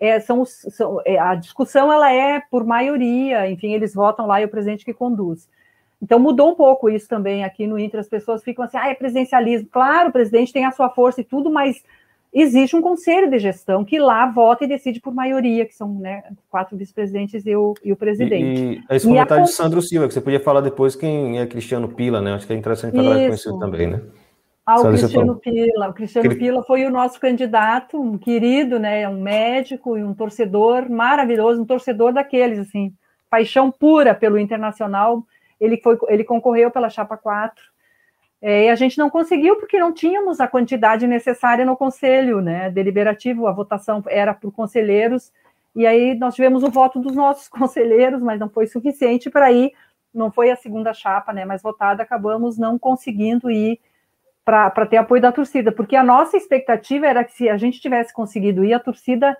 é 0.00 0.20
são, 0.20 0.44
são, 0.44 1.00
é, 1.04 1.18
a 1.18 1.34
discussão 1.34 1.92
ela 1.92 2.12
é 2.12 2.40
por 2.50 2.64
maioria, 2.64 3.50
enfim, 3.50 3.72
eles 3.72 3.94
votam 3.94 4.26
lá 4.26 4.40
e 4.40 4.44
é 4.44 4.46
o 4.46 4.50
presidente 4.50 4.84
que 4.84 4.94
conduz. 4.94 5.48
Então 6.00 6.18
mudou 6.18 6.52
um 6.52 6.54
pouco 6.54 6.90
isso 6.90 7.08
também 7.08 7.44
aqui 7.44 7.66
no 7.66 7.78
Inter, 7.78 8.00
as 8.00 8.08
pessoas 8.08 8.42
ficam 8.42 8.64
assim, 8.64 8.76
ah, 8.76 8.88
é 8.88 8.94
presidencialismo. 8.94 9.68
Claro, 9.70 10.10
o 10.10 10.12
presidente 10.12 10.52
tem 10.52 10.64
a 10.64 10.72
sua 10.72 10.90
força 10.90 11.20
e 11.20 11.24
tudo, 11.24 11.50
mas 11.50 11.82
existe 12.42 12.76
um 12.76 12.82
conselho 12.82 13.30
de 13.30 13.38
gestão 13.38 13.84
que 13.84 13.98
lá 13.98 14.26
vota 14.26 14.64
e 14.64 14.68
decide 14.68 15.00
por 15.00 15.14
maioria, 15.14 15.64
que 15.64 15.74
são 15.74 15.94
né, 15.94 16.22
quatro 16.50 16.76
vice-presidentes 16.76 17.46
e 17.46 17.56
o, 17.56 17.74
e 17.82 17.92
o 17.92 17.96
presidente. 17.96 18.60
E, 18.60 18.74
e 18.78 18.96
esse 18.96 19.06
comentário 19.06 19.42
a... 19.42 19.46
de 19.46 19.52
Sandro 19.52 19.80
Silva, 19.80 20.06
que 20.06 20.12
você 20.14 20.20
podia 20.20 20.40
falar 20.40 20.60
depois 20.60 20.94
quem 20.94 21.40
é 21.40 21.46
Cristiano 21.46 21.88
Pila, 21.88 22.20
né? 22.20 22.34
Acho 22.34 22.46
que 22.46 22.52
é 22.52 22.56
interessante 22.56 22.94
falar 22.94 23.14
conhecido 23.14 23.58
também, 23.58 23.86
né? 23.86 24.02
Ah, 24.66 24.80
o 24.80 24.88
Cristiano 24.88 25.36
Pila. 25.36 25.88
O 25.88 25.94
Cristiano 25.94 26.36
Pila 26.36 26.62
foi 26.64 26.84
o 26.84 26.90
nosso 26.90 27.18
candidato, 27.20 28.00
um 28.00 28.18
querido, 28.18 28.78
né? 28.78 29.08
Um 29.08 29.22
médico 29.22 29.96
e 29.96 30.02
um 30.04 30.12
torcedor 30.12 30.90
maravilhoso, 30.90 31.62
um 31.62 31.66
torcedor 31.66 32.12
daqueles, 32.12 32.58
assim, 32.58 32.92
paixão 33.30 33.70
pura 33.70 34.14
pelo 34.14 34.38
internacional. 34.38 35.24
Ele, 35.60 35.78
foi, 35.78 35.96
ele 36.08 36.24
concorreu 36.24 36.70
pela 36.70 36.90
Chapa 36.90 37.16
4 37.16 37.75
é, 38.40 38.66
e 38.66 38.68
a 38.68 38.74
gente 38.74 38.98
não 38.98 39.08
conseguiu 39.08 39.56
porque 39.56 39.78
não 39.78 39.92
tínhamos 39.92 40.40
a 40.40 40.48
quantidade 40.48 41.06
necessária 41.06 41.64
no 41.64 41.76
conselho 41.76 42.40
né, 42.40 42.70
deliberativo, 42.70 43.46
a 43.46 43.52
votação 43.52 44.02
era 44.06 44.34
por 44.34 44.52
conselheiros, 44.52 45.32
e 45.74 45.86
aí 45.86 46.14
nós 46.14 46.34
tivemos 46.34 46.62
o 46.62 46.70
voto 46.70 46.98
dos 46.98 47.14
nossos 47.14 47.48
conselheiros, 47.48 48.22
mas 48.22 48.38
não 48.38 48.48
foi 48.48 48.66
suficiente 48.66 49.30
para 49.30 49.50
ir, 49.50 49.72
não 50.12 50.30
foi 50.30 50.50
a 50.50 50.56
segunda 50.56 50.92
chapa 50.92 51.32
né, 51.32 51.44
mais 51.44 51.62
votada, 51.62 52.02
acabamos 52.02 52.58
não 52.58 52.78
conseguindo 52.78 53.50
ir 53.50 53.80
para 54.44 54.86
ter 54.86 54.96
apoio 54.96 55.20
da 55.20 55.32
torcida, 55.32 55.72
porque 55.72 55.96
a 55.96 56.04
nossa 56.04 56.36
expectativa 56.36 57.04
era 57.06 57.24
que 57.24 57.32
se 57.32 57.48
a 57.48 57.56
gente 57.56 57.80
tivesse 57.80 58.14
conseguido 58.14 58.64
ir, 58.64 58.72
a 58.74 58.78
torcida 58.78 59.36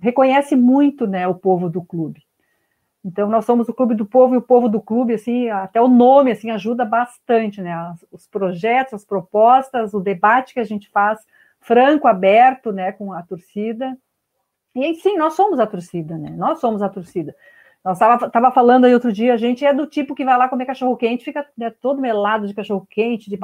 reconhece 0.00 0.56
muito 0.56 1.06
né, 1.06 1.28
o 1.28 1.34
povo 1.34 1.68
do 1.68 1.84
clube. 1.84 2.25
Então, 3.06 3.28
nós 3.28 3.44
somos 3.44 3.68
o 3.68 3.72
Clube 3.72 3.94
do 3.94 4.04
Povo 4.04 4.34
e 4.34 4.38
o 4.38 4.42
Povo 4.42 4.68
do 4.68 4.80
Clube, 4.80 5.14
assim, 5.14 5.48
até 5.48 5.80
o 5.80 5.86
nome, 5.86 6.32
assim, 6.32 6.50
ajuda 6.50 6.84
bastante, 6.84 7.62
né? 7.62 7.72
Os 8.10 8.26
projetos, 8.26 8.94
as 8.94 9.04
propostas, 9.04 9.94
o 9.94 10.00
debate 10.00 10.52
que 10.52 10.58
a 10.58 10.64
gente 10.64 10.90
faz, 10.90 11.24
franco, 11.60 12.08
aberto, 12.08 12.72
né, 12.72 12.90
com 12.90 13.12
a 13.12 13.22
torcida. 13.22 13.96
E 14.74 14.92
sim, 14.96 15.16
nós 15.16 15.34
somos 15.34 15.60
a 15.60 15.68
torcida, 15.68 16.18
né? 16.18 16.30
Nós 16.30 16.58
somos 16.58 16.82
a 16.82 16.88
torcida. 16.88 17.32
Nós 17.84 17.96
estava 17.96 18.28
tava 18.28 18.50
falando 18.50 18.86
aí 18.86 18.92
outro 18.92 19.12
dia, 19.12 19.34
a 19.34 19.36
gente 19.36 19.64
é 19.64 19.72
do 19.72 19.86
tipo 19.86 20.12
que 20.12 20.24
vai 20.24 20.36
lá 20.36 20.48
comer 20.48 20.66
cachorro-quente, 20.66 21.24
fica 21.24 21.46
né, 21.56 21.70
todo 21.70 22.00
melado 22.00 22.48
de 22.48 22.54
cachorro-quente, 22.54 23.30
de, 23.30 23.38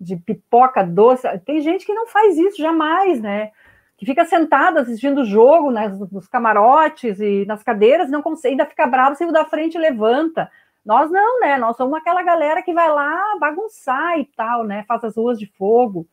de 0.00 0.16
pipoca 0.16 0.82
doce. 0.82 1.22
Tem 1.46 1.60
gente 1.60 1.86
que 1.86 1.94
não 1.94 2.08
faz 2.08 2.36
isso 2.36 2.60
jamais, 2.60 3.20
né? 3.20 3.52
Que 3.98 4.06
fica 4.06 4.24
sentado 4.24 4.78
assistindo 4.78 5.22
o 5.22 5.24
jogo 5.24 5.72
nas, 5.72 5.98
nos 6.12 6.28
camarotes 6.28 7.18
e 7.18 7.44
nas 7.46 7.64
cadeiras, 7.64 8.08
não 8.08 8.22
consegue, 8.22 8.52
ainda 8.52 8.64
fica 8.64 8.86
bravo 8.86 9.16
se 9.16 9.24
o 9.24 9.32
da 9.32 9.44
frente 9.44 9.76
levanta. 9.76 10.48
Nós 10.86 11.10
não, 11.10 11.40
né? 11.40 11.58
Nós 11.58 11.76
somos 11.76 11.98
aquela 11.98 12.22
galera 12.22 12.62
que 12.62 12.72
vai 12.72 12.88
lá 12.88 13.36
bagunçar 13.40 14.18
e 14.20 14.24
tal, 14.24 14.62
né? 14.62 14.84
Faz 14.86 15.02
as 15.02 15.16
ruas 15.16 15.36
de 15.36 15.46
fogo. 15.46 16.06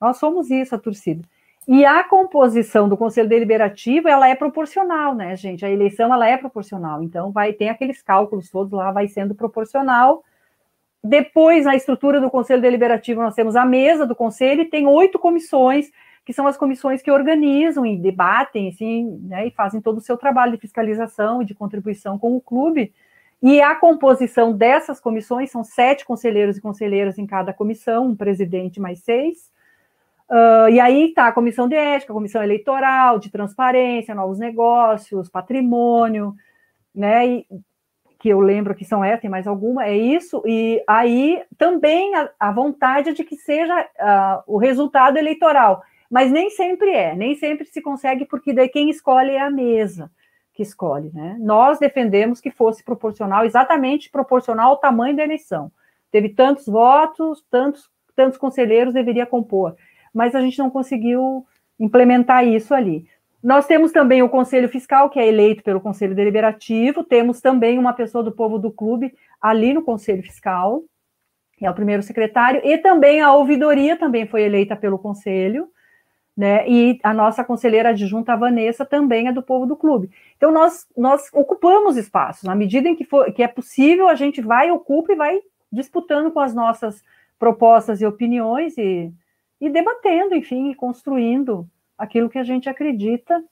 Nós 0.00 0.16
somos 0.16 0.50
isso, 0.50 0.74
a 0.74 0.78
torcida. 0.78 1.22
E 1.68 1.84
a 1.84 2.02
composição 2.04 2.88
do 2.88 2.96
Conselho 2.96 3.28
Deliberativo, 3.28 4.08
ela 4.08 4.28
é 4.28 4.34
proporcional, 4.34 5.14
né, 5.14 5.36
gente? 5.36 5.64
A 5.64 5.70
eleição, 5.70 6.14
ela 6.14 6.26
é 6.26 6.38
proporcional. 6.38 7.02
Então, 7.02 7.32
vai 7.32 7.52
ter 7.52 7.68
aqueles 7.68 8.00
cálculos 8.00 8.50
todos 8.50 8.72
lá, 8.72 8.90
vai 8.90 9.08
sendo 9.08 9.34
proporcional. 9.34 10.24
Depois, 11.04 11.66
na 11.66 11.76
estrutura 11.76 12.18
do 12.18 12.30
Conselho 12.30 12.62
Deliberativo, 12.62 13.20
nós 13.20 13.34
temos 13.34 13.56
a 13.56 13.64
mesa 13.64 14.06
do 14.06 14.16
Conselho 14.16 14.62
e 14.62 14.70
tem 14.70 14.86
oito 14.86 15.18
comissões 15.18 15.90
que 16.26 16.32
são 16.32 16.48
as 16.48 16.56
comissões 16.56 17.00
que 17.00 17.10
organizam 17.10 17.86
e 17.86 17.96
debatem, 17.96 18.68
assim, 18.68 19.16
né, 19.22 19.46
e 19.46 19.50
fazem 19.52 19.80
todo 19.80 19.98
o 19.98 20.00
seu 20.00 20.18
trabalho 20.18 20.52
de 20.52 20.58
fiscalização 20.58 21.40
e 21.40 21.44
de 21.44 21.54
contribuição 21.54 22.18
com 22.18 22.36
o 22.36 22.40
clube. 22.40 22.92
E 23.40 23.62
a 23.62 23.76
composição 23.76 24.52
dessas 24.52 24.98
comissões 24.98 25.52
são 25.52 25.62
sete 25.62 26.04
conselheiros 26.04 26.56
e 26.56 26.60
conselheiras 26.60 27.16
em 27.16 27.26
cada 27.26 27.52
comissão, 27.52 28.08
um 28.08 28.16
presidente 28.16 28.80
mais 28.80 28.98
seis. 29.04 29.52
Uh, 30.28 30.68
e 30.68 30.80
aí 30.80 31.10
está 31.10 31.28
a 31.28 31.32
comissão 31.32 31.68
de 31.68 31.76
ética, 31.76 32.12
a 32.12 32.16
comissão 32.16 32.42
eleitoral, 32.42 33.20
de 33.20 33.30
transparência, 33.30 34.12
novos 34.12 34.40
negócios, 34.40 35.28
patrimônio, 35.28 36.34
né? 36.92 37.24
E, 37.24 37.46
que 38.18 38.30
eu 38.30 38.40
lembro 38.40 38.74
que 38.74 38.84
são 38.84 39.04
essas, 39.04 39.20
tem 39.20 39.30
mais 39.30 39.46
alguma, 39.46 39.84
é 39.84 39.96
isso. 39.96 40.42
E 40.44 40.82
aí 40.88 41.40
também 41.56 42.12
a, 42.16 42.30
a 42.40 42.50
vontade 42.50 43.12
de 43.12 43.22
que 43.22 43.36
seja 43.36 43.80
uh, 43.80 44.42
o 44.52 44.56
resultado 44.56 45.18
eleitoral 45.18 45.84
mas 46.10 46.30
nem 46.30 46.50
sempre 46.50 46.90
é, 46.90 47.14
nem 47.14 47.34
sempre 47.34 47.66
se 47.66 47.80
consegue, 47.80 48.24
porque 48.24 48.52
daí 48.52 48.68
quem 48.68 48.90
escolhe 48.90 49.32
é 49.32 49.40
a 49.40 49.50
mesa 49.50 50.10
que 50.52 50.62
escolhe, 50.62 51.10
né? 51.12 51.36
Nós 51.38 51.78
defendemos 51.78 52.40
que 52.40 52.50
fosse 52.50 52.82
proporcional, 52.82 53.44
exatamente 53.44 54.10
proporcional 54.10 54.70
ao 54.70 54.76
tamanho 54.78 55.14
da 55.14 55.22
eleição. 55.22 55.70
Teve 56.10 56.30
tantos 56.30 56.66
votos, 56.66 57.44
tantos, 57.50 57.90
tantos 58.14 58.38
conselheiros 58.38 58.94
deveria 58.94 59.26
compor, 59.26 59.76
mas 60.14 60.34
a 60.34 60.40
gente 60.40 60.58
não 60.58 60.70
conseguiu 60.70 61.46
implementar 61.78 62.46
isso 62.46 62.74
ali. 62.74 63.06
Nós 63.42 63.66
temos 63.66 63.92
também 63.92 64.22
o 64.22 64.28
Conselho 64.28 64.68
Fiscal, 64.68 65.10
que 65.10 65.20
é 65.20 65.28
eleito 65.28 65.62
pelo 65.62 65.80
Conselho 65.80 66.14
Deliberativo, 66.14 67.04
temos 67.04 67.40
também 67.40 67.78
uma 67.78 67.92
pessoa 67.92 68.24
do 68.24 68.32
povo 68.32 68.58
do 68.58 68.72
clube 68.72 69.14
ali 69.40 69.74
no 69.74 69.82
Conselho 69.82 70.22
Fiscal, 70.22 70.82
que 71.56 71.66
é 71.66 71.70
o 71.70 71.74
primeiro 71.74 72.02
secretário, 72.02 72.60
e 72.64 72.78
também 72.78 73.20
a 73.20 73.32
ouvidoria 73.32 73.96
também 73.96 74.26
foi 74.26 74.42
eleita 74.42 74.74
pelo 74.74 74.98
Conselho, 74.98 75.68
né? 76.36 76.68
E 76.68 77.00
a 77.02 77.14
nossa 77.14 77.42
conselheira 77.42 77.88
adjunta, 77.90 78.32
a 78.32 78.36
Vanessa, 78.36 78.84
também 78.84 79.28
é 79.28 79.32
do 79.32 79.42
povo 79.42 79.64
do 79.64 79.76
clube. 79.76 80.10
Então, 80.36 80.52
nós, 80.52 80.86
nós 80.96 81.30
ocupamos 81.32 81.96
espaços. 81.96 82.42
Na 82.42 82.54
medida 82.54 82.88
em 82.88 82.94
que, 82.94 83.04
for, 83.04 83.32
que 83.32 83.42
é 83.42 83.48
possível, 83.48 84.06
a 84.06 84.14
gente 84.14 84.42
vai, 84.42 84.70
ocupa 84.70 85.12
e 85.12 85.16
vai 85.16 85.40
disputando 85.72 86.30
com 86.30 86.40
as 86.40 86.54
nossas 86.54 87.02
propostas 87.38 88.00
e 88.00 88.06
opiniões 88.06 88.76
e, 88.76 89.10
e 89.60 89.70
debatendo, 89.70 90.34
enfim, 90.34 90.70
e 90.70 90.74
construindo 90.74 91.66
aquilo 91.96 92.28
que 92.28 92.38
a 92.38 92.44
gente 92.44 92.68
acredita, 92.68 93.42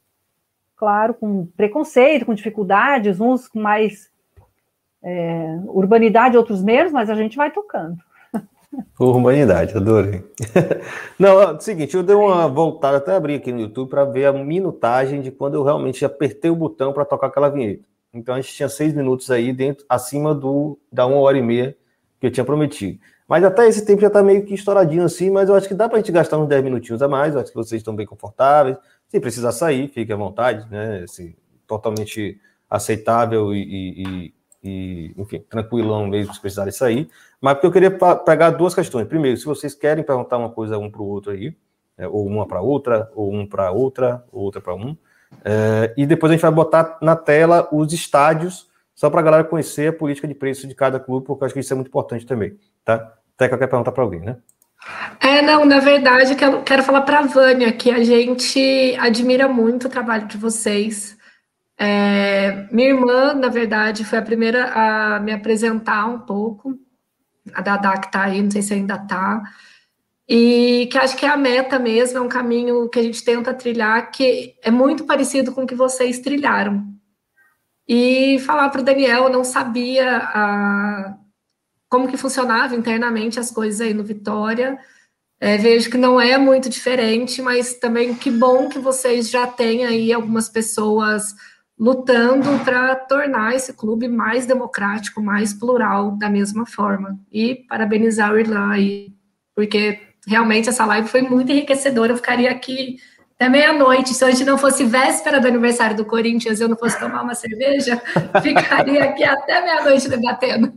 claro, 0.76 1.14
com 1.14 1.46
preconceito, 1.56 2.26
com 2.26 2.34
dificuldades, 2.34 3.20
uns 3.20 3.48
com 3.48 3.60
mais 3.60 4.10
é, 5.02 5.58
urbanidade, 5.66 6.36
outros 6.36 6.62
menos, 6.62 6.92
mas 6.92 7.08
a 7.08 7.14
gente 7.14 7.36
vai 7.36 7.50
tocando. 7.50 7.98
Urbanidade, 8.98 9.76
adorei. 9.76 10.24
Não, 11.18 11.40
é 11.40 11.52
o 11.52 11.60
seguinte, 11.60 11.96
eu 11.96 12.02
dei 12.02 12.14
uma 12.14 12.48
voltada, 12.48 12.98
até 12.98 13.14
abri 13.14 13.34
aqui 13.34 13.52
no 13.52 13.60
YouTube 13.60 13.90
para 13.90 14.04
ver 14.04 14.26
a 14.26 14.32
minutagem 14.32 15.20
de 15.20 15.30
quando 15.30 15.54
eu 15.54 15.62
realmente 15.62 16.04
apertei 16.04 16.50
o 16.50 16.56
botão 16.56 16.92
para 16.92 17.04
tocar 17.04 17.28
aquela 17.28 17.48
vinheta. 17.48 17.84
Então 18.12 18.34
a 18.34 18.40
gente 18.40 18.54
tinha 18.54 18.68
seis 18.68 18.94
minutos 18.94 19.30
aí 19.30 19.52
dentro, 19.52 19.84
acima 19.88 20.34
do 20.34 20.78
da 20.90 21.06
uma 21.06 21.18
hora 21.18 21.36
e 21.36 21.42
meia 21.42 21.76
que 22.20 22.26
eu 22.26 22.30
tinha 22.30 22.44
prometido. 22.44 22.98
Mas 23.28 23.42
até 23.42 23.66
esse 23.66 23.84
tempo 23.84 24.00
já 24.00 24.08
está 24.08 24.22
meio 24.22 24.44
que 24.44 24.54
estouradinho 24.54 25.04
assim, 25.04 25.30
mas 25.30 25.48
eu 25.48 25.54
acho 25.54 25.66
que 25.66 25.74
dá 25.74 25.88
para 25.88 25.98
a 25.98 26.00
gente 26.00 26.12
gastar 26.12 26.38
uns 26.38 26.48
10 26.48 26.62
minutinhos 26.62 27.02
a 27.02 27.08
mais. 27.08 27.34
Eu 27.34 27.40
acho 27.40 27.50
que 27.50 27.56
vocês 27.56 27.80
estão 27.80 27.96
bem 27.96 28.06
confortáveis. 28.06 28.76
Se 29.08 29.18
precisar 29.18 29.52
sair, 29.52 29.88
fique 29.88 30.12
à 30.12 30.16
vontade, 30.16 30.70
né? 30.70 31.02
Assim, 31.04 31.34
totalmente 31.66 32.38
aceitável 32.70 33.54
e, 33.54 34.04
e 34.28 34.34
e, 34.64 35.12
enfim, 35.18 35.40
tranquilão 35.40 36.06
mesmo 36.06 36.32
se 36.32 36.40
precisarem 36.40 36.72
sair. 36.72 37.10
Mas 37.44 37.56
porque 37.56 37.66
eu 37.66 37.72
queria 37.72 37.90
pegar 38.24 38.52
duas 38.52 38.74
questões. 38.74 39.06
Primeiro, 39.06 39.36
se 39.36 39.44
vocês 39.44 39.74
querem 39.74 40.02
perguntar 40.02 40.38
uma 40.38 40.48
coisa 40.48 40.78
um 40.78 40.90
para 40.90 41.02
o 41.02 41.06
outro 41.06 41.30
aí, 41.30 41.54
é, 41.98 42.08
ou 42.08 42.26
uma 42.26 42.48
para 42.48 42.62
outra, 42.62 43.10
ou 43.14 43.30
um 43.34 43.46
para 43.46 43.70
outra, 43.70 44.24
ou 44.32 44.44
outra 44.44 44.62
para 44.62 44.74
um. 44.74 44.96
É, 45.44 45.92
e 45.94 46.06
depois 46.06 46.30
a 46.30 46.36
gente 46.36 46.40
vai 46.40 46.50
botar 46.50 46.96
na 47.02 47.14
tela 47.14 47.68
os 47.70 47.92
estádios, 47.92 48.66
só 48.94 49.10
para 49.10 49.20
a 49.20 49.22
galera 49.22 49.44
conhecer 49.44 49.88
a 49.88 49.92
política 49.92 50.26
de 50.26 50.34
preço 50.34 50.66
de 50.66 50.74
cada 50.74 50.98
clube, 50.98 51.26
porque 51.26 51.44
eu 51.44 51.44
acho 51.44 51.52
que 51.52 51.60
isso 51.60 51.70
é 51.70 51.76
muito 51.76 51.88
importante 51.88 52.24
também, 52.24 52.56
tá? 52.82 53.12
Teca 53.36 53.58
quer 53.58 53.66
perguntar 53.66 53.92
para 53.92 54.02
alguém, 54.02 54.20
né? 54.20 54.38
É, 55.20 55.42
não, 55.42 55.66
na 55.66 55.80
verdade, 55.80 56.36
quero, 56.36 56.62
quero 56.62 56.82
falar 56.82 57.02
para 57.02 57.18
a 57.18 57.26
Vânia 57.26 57.70
que 57.72 57.90
a 57.90 58.02
gente 58.02 58.96
admira 58.98 59.48
muito 59.48 59.86
o 59.86 59.90
trabalho 59.90 60.26
de 60.26 60.38
vocês 60.38 61.14
É, 61.76 62.66
minha 62.70 62.88
irmã, 62.88 63.34
na 63.34 63.48
verdade, 63.48 64.02
foi 64.02 64.18
a 64.18 64.22
primeira 64.22 64.70
a 64.72 65.20
me 65.20 65.32
apresentar 65.32 66.06
um 66.06 66.20
pouco. 66.20 66.82
A 67.52 67.60
Dada 67.60 67.98
que 67.98 68.06
está 68.06 68.22
aí, 68.24 68.42
não 68.42 68.50
sei 68.50 68.62
se 68.62 68.74
ainda 68.74 68.94
está. 68.96 69.42
E 70.28 70.88
que 70.90 70.96
acho 70.96 71.16
que 71.16 71.26
é 71.26 71.28
a 71.28 71.36
meta 71.36 71.78
mesmo, 71.78 72.18
é 72.18 72.20
um 72.20 72.28
caminho 72.28 72.88
que 72.88 72.98
a 72.98 73.02
gente 73.02 73.22
tenta 73.22 73.52
trilhar, 73.52 74.10
que 74.10 74.54
é 74.62 74.70
muito 74.70 75.04
parecido 75.04 75.52
com 75.52 75.64
o 75.64 75.66
que 75.66 75.74
vocês 75.74 76.18
trilharam. 76.20 76.94
E 77.86 78.38
falar 78.40 78.70
para 78.70 78.80
o 78.80 78.84
Daniel, 78.84 79.24
eu 79.24 79.30
não 79.30 79.44
sabia 79.44 80.16
a, 80.16 81.14
como 81.88 82.08
que 82.08 82.16
funcionava 82.16 82.74
internamente 82.74 83.38
as 83.38 83.50
coisas 83.50 83.80
aí 83.82 83.92
no 83.92 84.02
Vitória. 84.02 84.78
É, 85.38 85.58
vejo 85.58 85.90
que 85.90 85.98
não 85.98 86.18
é 86.18 86.38
muito 86.38 86.70
diferente, 86.70 87.42
mas 87.42 87.74
também 87.74 88.14
que 88.14 88.30
bom 88.30 88.68
que 88.70 88.78
vocês 88.78 89.28
já 89.28 89.46
têm 89.46 89.84
aí 89.84 90.10
algumas 90.10 90.48
pessoas 90.48 91.34
lutando 91.78 92.64
para 92.64 92.94
tornar 92.94 93.54
esse 93.54 93.72
clube 93.72 94.08
mais 94.08 94.46
democrático, 94.46 95.20
mais 95.20 95.52
plural 95.52 96.12
da 96.12 96.30
mesma 96.30 96.64
forma. 96.64 97.18
E 97.32 97.56
parabenizar 97.68 98.32
o 98.32 98.38
Irlan 98.38 98.70
aí, 98.70 99.12
porque 99.54 100.00
realmente 100.26 100.68
essa 100.68 100.86
live 100.86 101.08
foi 101.08 101.22
muito 101.22 101.50
enriquecedora. 101.50 102.12
Eu 102.12 102.16
ficaria 102.16 102.50
aqui 102.50 102.96
até 103.34 103.48
meia-noite. 103.48 104.14
Se 104.14 104.24
hoje 104.24 104.44
não 104.44 104.56
fosse 104.56 104.84
véspera 104.84 105.40
do 105.40 105.48
aniversário 105.48 105.96
do 105.96 106.04
Corinthians, 106.04 106.60
eu 106.60 106.68
não 106.68 106.76
fosse 106.76 106.98
tomar 106.98 107.22
uma 107.22 107.34
cerveja, 107.34 108.00
ficaria 108.42 109.04
aqui 109.04 109.24
até 109.24 109.60
meia-noite 109.60 110.08
debatendo. 110.08 110.72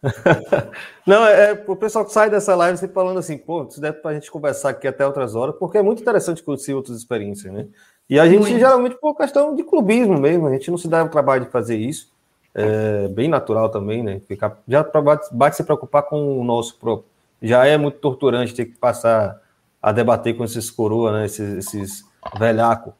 Não, 1.04 1.26
é, 1.26 1.52
o 1.66 1.74
pessoal 1.74 2.04
que 2.04 2.12
sai 2.12 2.30
dessa 2.30 2.54
live 2.54 2.78
sempre 2.78 2.94
falando 2.94 3.18
assim, 3.18 3.36
pô, 3.36 3.68
se 3.68 3.80
der 3.80 3.92
para 3.92 4.12
a 4.12 4.14
gente 4.14 4.30
conversar 4.30 4.70
aqui 4.70 4.86
até 4.86 5.04
outras 5.04 5.34
horas, 5.34 5.56
porque 5.58 5.78
é 5.78 5.82
muito 5.82 6.02
interessante 6.02 6.42
conhecer 6.42 6.72
outras 6.72 6.98
experiências, 6.98 7.52
né? 7.52 7.66
E 8.08 8.18
a 8.18 8.26
gente, 8.26 8.40
muito. 8.40 8.58
geralmente, 8.58 8.96
por 8.96 9.14
questão 9.14 9.54
de 9.54 9.62
clubismo 9.62 10.18
mesmo, 10.18 10.46
a 10.46 10.52
gente 10.52 10.70
não 10.70 10.78
se 10.78 10.88
dá 10.88 11.04
o 11.04 11.08
trabalho 11.08 11.44
de 11.44 11.50
fazer 11.50 11.76
isso. 11.76 12.10
É 12.54 13.06
bem 13.08 13.28
natural 13.28 13.68
também, 13.68 14.02
né? 14.02 14.20
Ficar, 14.26 14.58
já 14.66 14.84
bate 15.30 15.56
se 15.56 15.62
preocupar 15.62 16.02
com 16.04 16.40
o 16.40 16.44
nosso 16.44 16.76
próprio. 16.78 17.06
Já 17.42 17.66
é 17.66 17.76
muito 17.76 17.98
torturante 17.98 18.54
ter 18.54 18.64
que 18.64 18.78
passar 18.78 19.40
a 19.80 19.92
debater 19.92 20.36
com 20.36 20.44
esses 20.44 20.70
coroa, 20.70 21.12
né? 21.12 21.26
Esses, 21.26 21.66
esses 21.66 22.04
velhaco, 22.38 22.94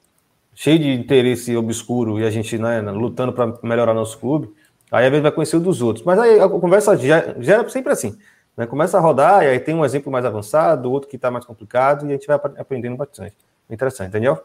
cheio 0.54 0.78
de 0.78 0.92
interesse 0.92 1.56
obscuro 1.56 2.20
e 2.20 2.24
a 2.24 2.30
gente 2.30 2.58
né, 2.58 2.80
lutando 2.82 3.32
para 3.32 3.54
melhorar 3.62 3.94
nosso 3.94 4.18
clube. 4.18 4.52
Aí 4.92 5.06
a 5.06 5.10
gente 5.10 5.22
vai 5.22 5.32
conhecer 5.32 5.56
o 5.56 5.60
dos 5.60 5.80
outros. 5.80 6.04
Mas 6.04 6.18
aí 6.18 6.38
a 6.38 6.48
conversa 6.48 6.96
gera 6.96 7.68
sempre 7.68 7.92
assim. 7.92 8.16
Né? 8.56 8.66
Começa 8.66 8.98
a 8.98 9.00
rodar 9.00 9.42
e 9.44 9.46
aí 9.46 9.60
tem 9.60 9.74
um 9.74 9.84
exemplo 9.84 10.10
mais 10.10 10.24
avançado, 10.24 10.90
outro 10.90 11.08
que 11.08 11.16
está 11.16 11.30
mais 11.30 11.44
complicado 11.44 12.06
e 12.06 12.10
a 12.10 12.12
gente 12.12 12.26
vai 12.26 12.36
aprendendo 12.36 12.96
bastante. 12.96 13.34
Interessante, 13.70 14.10
Daniel? 14.10 14.44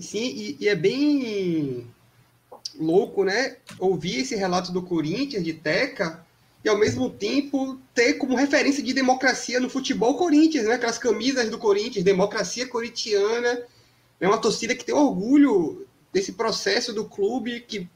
Sim, 0.00 0.24
e, 0.24 0.56
e, 0.60 0.68
é 0.68 0.74
bem 0.74 1.86
louco, 2.78 3.24
né? 3.24 3.56
Ouvir 3.78 4.20
esse 4.20 4.36
relato 4.36 4.72
do 4.72 4.82
Corinthians, 4.82 5.44
de 5.44 5.52
Teca, 5.52 6.24
e 6.64 6.68
ao 6.68 6.78
mesmo 6.78 7.10
tempo 7.10 7.78
ter 7.94 8.14
como 8.14 8.36
referência 8.36 8.82
de 8.82 8.92
democracia 8.92 9.60
no 9.60 9.70
futebol 9.70 10.16
Corinthians, 10.16 10.66
né? 10.66 10.74
Aquelas 10.74 10.98
camisas 10.98 11.48
do 11.50 11.58
Corinthians, 11.58 12.04
democracia 12.04 12.66
corintiana. 12.66 13.62
É 14.20 14.26
uma 14.26 14.38
torcida 14.38 14.74
que 14.74 14.84
tem 14.84 14.94
orgulho 14.94 15.86
desse 16.12 16.32
processo 16.32 16.92
do 16.92 17.04
clube 17.04 17.60
que, 17.60 17.88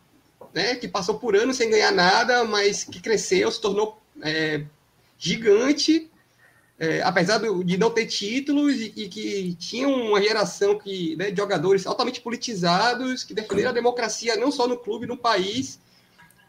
né, 0.55 0.77
que 0.77 0.87
passou 0.87 1.19
por 1.19 1.35
anos 1.35 1.57
sem 1.57 1.71
ganhar 1.71 1.91
nada, 1.91 2.45
mas 2.45 2.85
que 2.85 3.01
cresceu, 3.01 3.51
se 3.51 3.61
tornou 3.61 4.01
é, 4.23 4.65
gigante 5.19 6.11
é, 6.83 7.01
apesar 7.01 7.39
de 7.39 7.79
não 7.79 7.91
ter 7.91 8.07
títulos 8.07 8.75
e, 8.75 8.93
e, 8.97 9.09
que 9.09 9.55
tinha 9.55 9.87
uma 9.87 10.21
geração 10.21 10.77
que, 10.77 11.15
né, 11.15 11.31
de 11.31 11.37
jogadores 11.41 11.87
altamente 11.87 12.21
politizados 12.21 13.23
que 13.23 13.33
defenderam 13.33 13.71
a 13.71 13.73
democracia 13.73 14.35
não 14.35 14.51
só 14.51 14.67
no 14.67 14.77
clube, 14.77 15.07
no 15.07 15.17
país. 15.17 15.79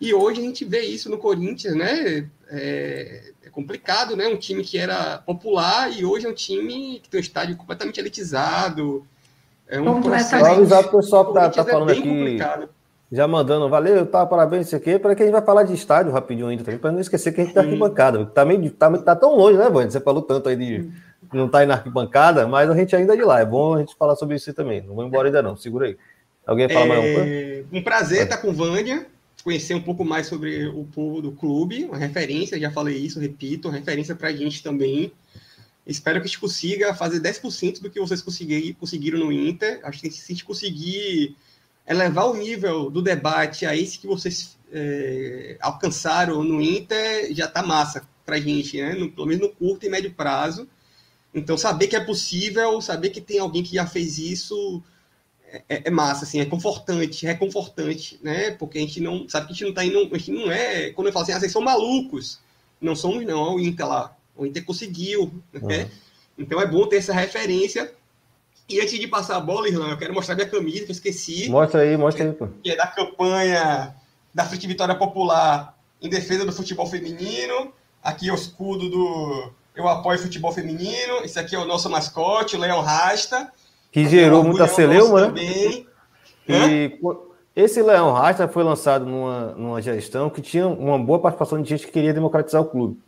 E 0.01 0.11
hoje 0.11 0.41
a 0.41 0.43
gente 0.43 0.65
vê 0.65 0.81
isso 0.81 1.07
no 1.07 1.19
Corinthians, 1.19 1.75
né? 1.75 2.27
É, 2.49 3.31
é 3.43 3.49
complicado, 3.51 4.15
né? 4.15 4.27
Um 4.27 4.35
time 4.35 4.63
que 4.63 4.75
era 4.75 5.19
popular 5.19 5.95
e 5.95 6.03
hoje 6.03 6.25
é 6.25 6.29
um 6.29 6.33
time 6.33 6.99
que 7.03 7.09
tem 7.09 7.19
um 7.19 7.21
estádio 7.21 7.55
completamente 7.55 7.99
elitizado. 7.99 9.05
É 9.67 9.79
um 9.79 10.01
processo. 10.01 10.43
avisar 10.43 10.83
o 10.83 10.89
pessoal 10.89 11.27
que 11.27 11.33
tá, 11.35 11.47
tá 11.51 11.63
falando 11.63 11.91
é 11.91 11.93
aqui. 11.93 12.01
Complicado 12.01 12.69
já 13.13 13.27
mandando, 13.27 13.69
valeu, 13.69 14.07
tá, 14.07 14.25
parabéns, 14.25 14.65
isso 14.65 14.75
aqui, 14.75 14.97
para 14.97 15.13
que 15.13 15.21
a 15.21 15.25
gente 15.25 15.33
vai 15.33 15.45
falar 15.45 15.61
de 15.61 15.73
estádio 15.75 16.11
rapidinho 16.11 16.47
ainda 16.47 16.63
também, 16.63 16.79
para 16.79 16.91
não 16.91 16.99
esquecer 16.99 17.31
que 17.31 17.41
a 17.41 17.43
gente 17.43 17.53
tá 17.53 17.61
arquibancada. 17.61 18.25
Tá, 18.25 18.43
meio, 18.43 18.71
tá, 18.71 18.89
tá 18.97 19.15
tão 19.15 19.37
longe, 19.37 19.55
né, 19.55 19.69
Vânia? 19.69 19.91
Você 19.91 20.01
falou 20.01 20.23
tanto 20.23 20.49
aí 20.49 20.55
de 20.55 20.89
não 21.31 21.47
tá 21.47 21.59
aí 21.59 21.67
na 21.67 21.75
arquibancada, 21.75 22.47
mas 22.47 22.67
a 22.67 22.75
gente 22.75 22.95
ainda 22.95 23.13
é 23.13 23.15
de 23.15 23.23
lá. 23.23 23.39
É 23.39 23.45
bom 23.45 23.75
a 23.75 23.79
gente 23.79 23.95
falar 23.95 24.15
sobre 24.15 24.35
isso 24.35 24.51
também. 24.55 24.81
Não 24.81 24.95
vou 24.95 25.05
embora 25.05 25.27
ainda 25.27 25.43
não, 25.43 25.55
segura 25.55 25.85
aí. 25.85 25.97
Alguém 26.43 26.67
fala 26.67 26.85
é... 26.85 26.87
mais 26.87 26.99
alguma 26.99 27.23
coisa? 27.23 27.67
Um 27.71 27.83
prazer 27.83 28.23
estar 28.23 28.37
com 28.37 28.51
Vânia, 28.51 29.05
conhecer 29.43 29.75
um 29.75 29.81
pouco 29.81 30.03
mais 30.03 30.25
sobre 30.25 30.65
o 30.65 30.83
povo 30.83 31.21
do 31.21 31.31
clube, 31.33 31.85
uma 31.85 31.97
referência, 31.97 32.59
já 32.59 32.71
falei 32.71 32.97
isso, 32.97 33.19
repito, 33.19 33.69
referência 33.69 34.15
para 34.15 34.29
a 34.29 34.33
gente 34.33 34.63
também. 34.63 35.11
Espero 35.85 36.19
que 36.19 36.23
a 36.23 36.27
gente 36.27 36.39
consiga 36.39 36.95
fazer 36.95 37.19
10% 37.19 37.79
do 37.79 37.91
que 37.91 37.99
vocês 37.99 38.23
conseguiram 38.23 39.19
no 39.19 39.31
Inter. 39.31 39.81
Acho 39.83 40.01
que 40.01 40.09
se 40.09 40.31
a 40.31 40.33
gente 40.33 40.45
conseguir 40.45 41.35
elevar 41.87 42.27
o 42.27 42.35
nível 42.35 42.89
do 42.89 43.01
debate 43.01 43.65
a 43.65 43.75
esse 43.75 43.99
que 43.99 44.07
vocês 44.07 44.57
é, 44.71 45.57
alcançaram 45.61 46.43
no 46.43 46.61
Inter 46.61 47.33
já 47.33 47.45
está 47.45 47.61
massa 47.61 48.07
para 48.25 48.37
a 48.37 48.39
gente, 48.39 48.81
né? 48.81 48.93
No, 48.93 49.11
pelo 49.11 49.27
menos 49.27 49.47
no 49.47 49.53
curto 49.53 49.85
e 49.85 49.89
médio 49.89 50.13
prazo. 50.13 50.67
Então, 51.33 51.57
saber 51.57 51.87
que 51.87 51.95
é 51.95 51.99
possível, 51.99 52.79
saber 52.79 53.09
que 53.09 53.19
tem 53.19 53.39
alguém 53.39 53.63
que 53.63 53.75
já 53.75 53.85
fez 53.85 54.17
isso 54.17 54.83
é, 55.69 55.83
é 55.85 55.89
massa, 55.89 56.25
assim, 56.25 56.39
é 56.39 56.45
confortante, 56.45 57.27
é 57.27 57.33
confortante, 57.35 58.19
né? 58.23 58.51
Porque 58.51 58.77
a 58.79 58.81
gente 58.81 58.99
não 58.99 59.27
sabe 59.29 59.47
que 59.47 59.53
a 59.53 59.55
gente 59.55 59.63
não 59.63 59.69
está 59.69 59.85
indo, 59.85 60.15
a 60.15 60.17
gente 60.17 60.31
não 60.31 60.51
é, 60.51 60.89
quando 60.91 61.07
eu 61.07 61.13
falo 61.13 61.23
assim, 61.23 61.33
ah, 61.33 61.39
vocês 61.39 61.51
são 61.51 61.61
malucos, 61.61 62.39
não 62.81 62.95
somos 62.95 63.25
não, 63.25 63.45
é 63.45 63.55
o 63.55 63.59
Inter 63.59 63.87
lá, 63.87 64.17
o 64.35 64.45
Inter 64.45 64.65
conseguiu, 64.65 65.31
né? 65.53 65.83
Uhum. 65.83 65.89
Então 66.39 66.59
é 66.59 66.65
bom 66.65 66.87
ter 66.87 66.97
essa 66.97 67.13
referência 67.13 67.93
e 68.69 68.79
antes 68.79 68.97
de 68.99 69.07
passar 69.07 69.37
a 69.37 69.39
bola, 69.39 69.67
Irlan, 69.67 69.89
eu 69.89 69.97
quero 69.97 70.13
mostrar 70.13 70.35
minha 70.35 70.49
camisa, 70.49 70.85
que 70.85 70.91
eu 70.91 70.95
esqueci. 70.95 71.49
Mostra 71.49 71.81
aí, 71.81 71.97
mostra 71.97 72.23
aí, 72.23 72.31
pô. 72.31 72.47
Que 72.63 72.71
é 72.71 72.75
da 72.75 72.87
campanha 72.87 73.95
da 74.33 74.45
Frente 74.45 74.67
Vitória 74.67 74.95
Popular 74.95 75.75
em 76.01 76.09
defesa 76.09 76.45
do 76.45 76.51
futebol 76.51 76.85
feminino. 76.85 77.73
Aqui 78.03 78.29
é 78.29 78.31
o 78.31 78.35
escudo 78.35 78.89
do 78.89 79.51
Eu 79.75 79.87
Apoio 79.87 80.19
Futebol 80.19 80.51
Feminino. 80.51 81.23
Esse 81.23 81.39
aqui 81.39 81.55
é 81.55 81.59
o 81.59 81.65
nosso 81.65 81.89
mascote, 81.89 82.55
o 82.55 82.59
Leão 82.59 82.81
Rasta. 82.81 83.51
Que 83.91 84.07
gerou 84.07 84.43
muita 84.43 84.67
celeuma, 84.67 85.21
né? 85.21 85.27
Também. 85.27 85.87
E 86.49 86.99
esse 87.55 87.81
Leão 87.81 88.11
Rasta 88.11 88.47
foi 88.47 88.63
lançado 88.63 89.05
numa, 89.05 89.53
numa 89.53 89.81
gestão 89.81 90.29
que 90.29 90.41
tinha 90.41 90.67
uma 90.67 90.97
boa 90.97 91.19
participação 91.19 91.61
de 91.61 91.69
gente 91.69 91.85
que 91.85 91.91
queria 91.91 92.13
democratizar 92.13 92.61
o 92.61 92.65
clube. 92.65 92.99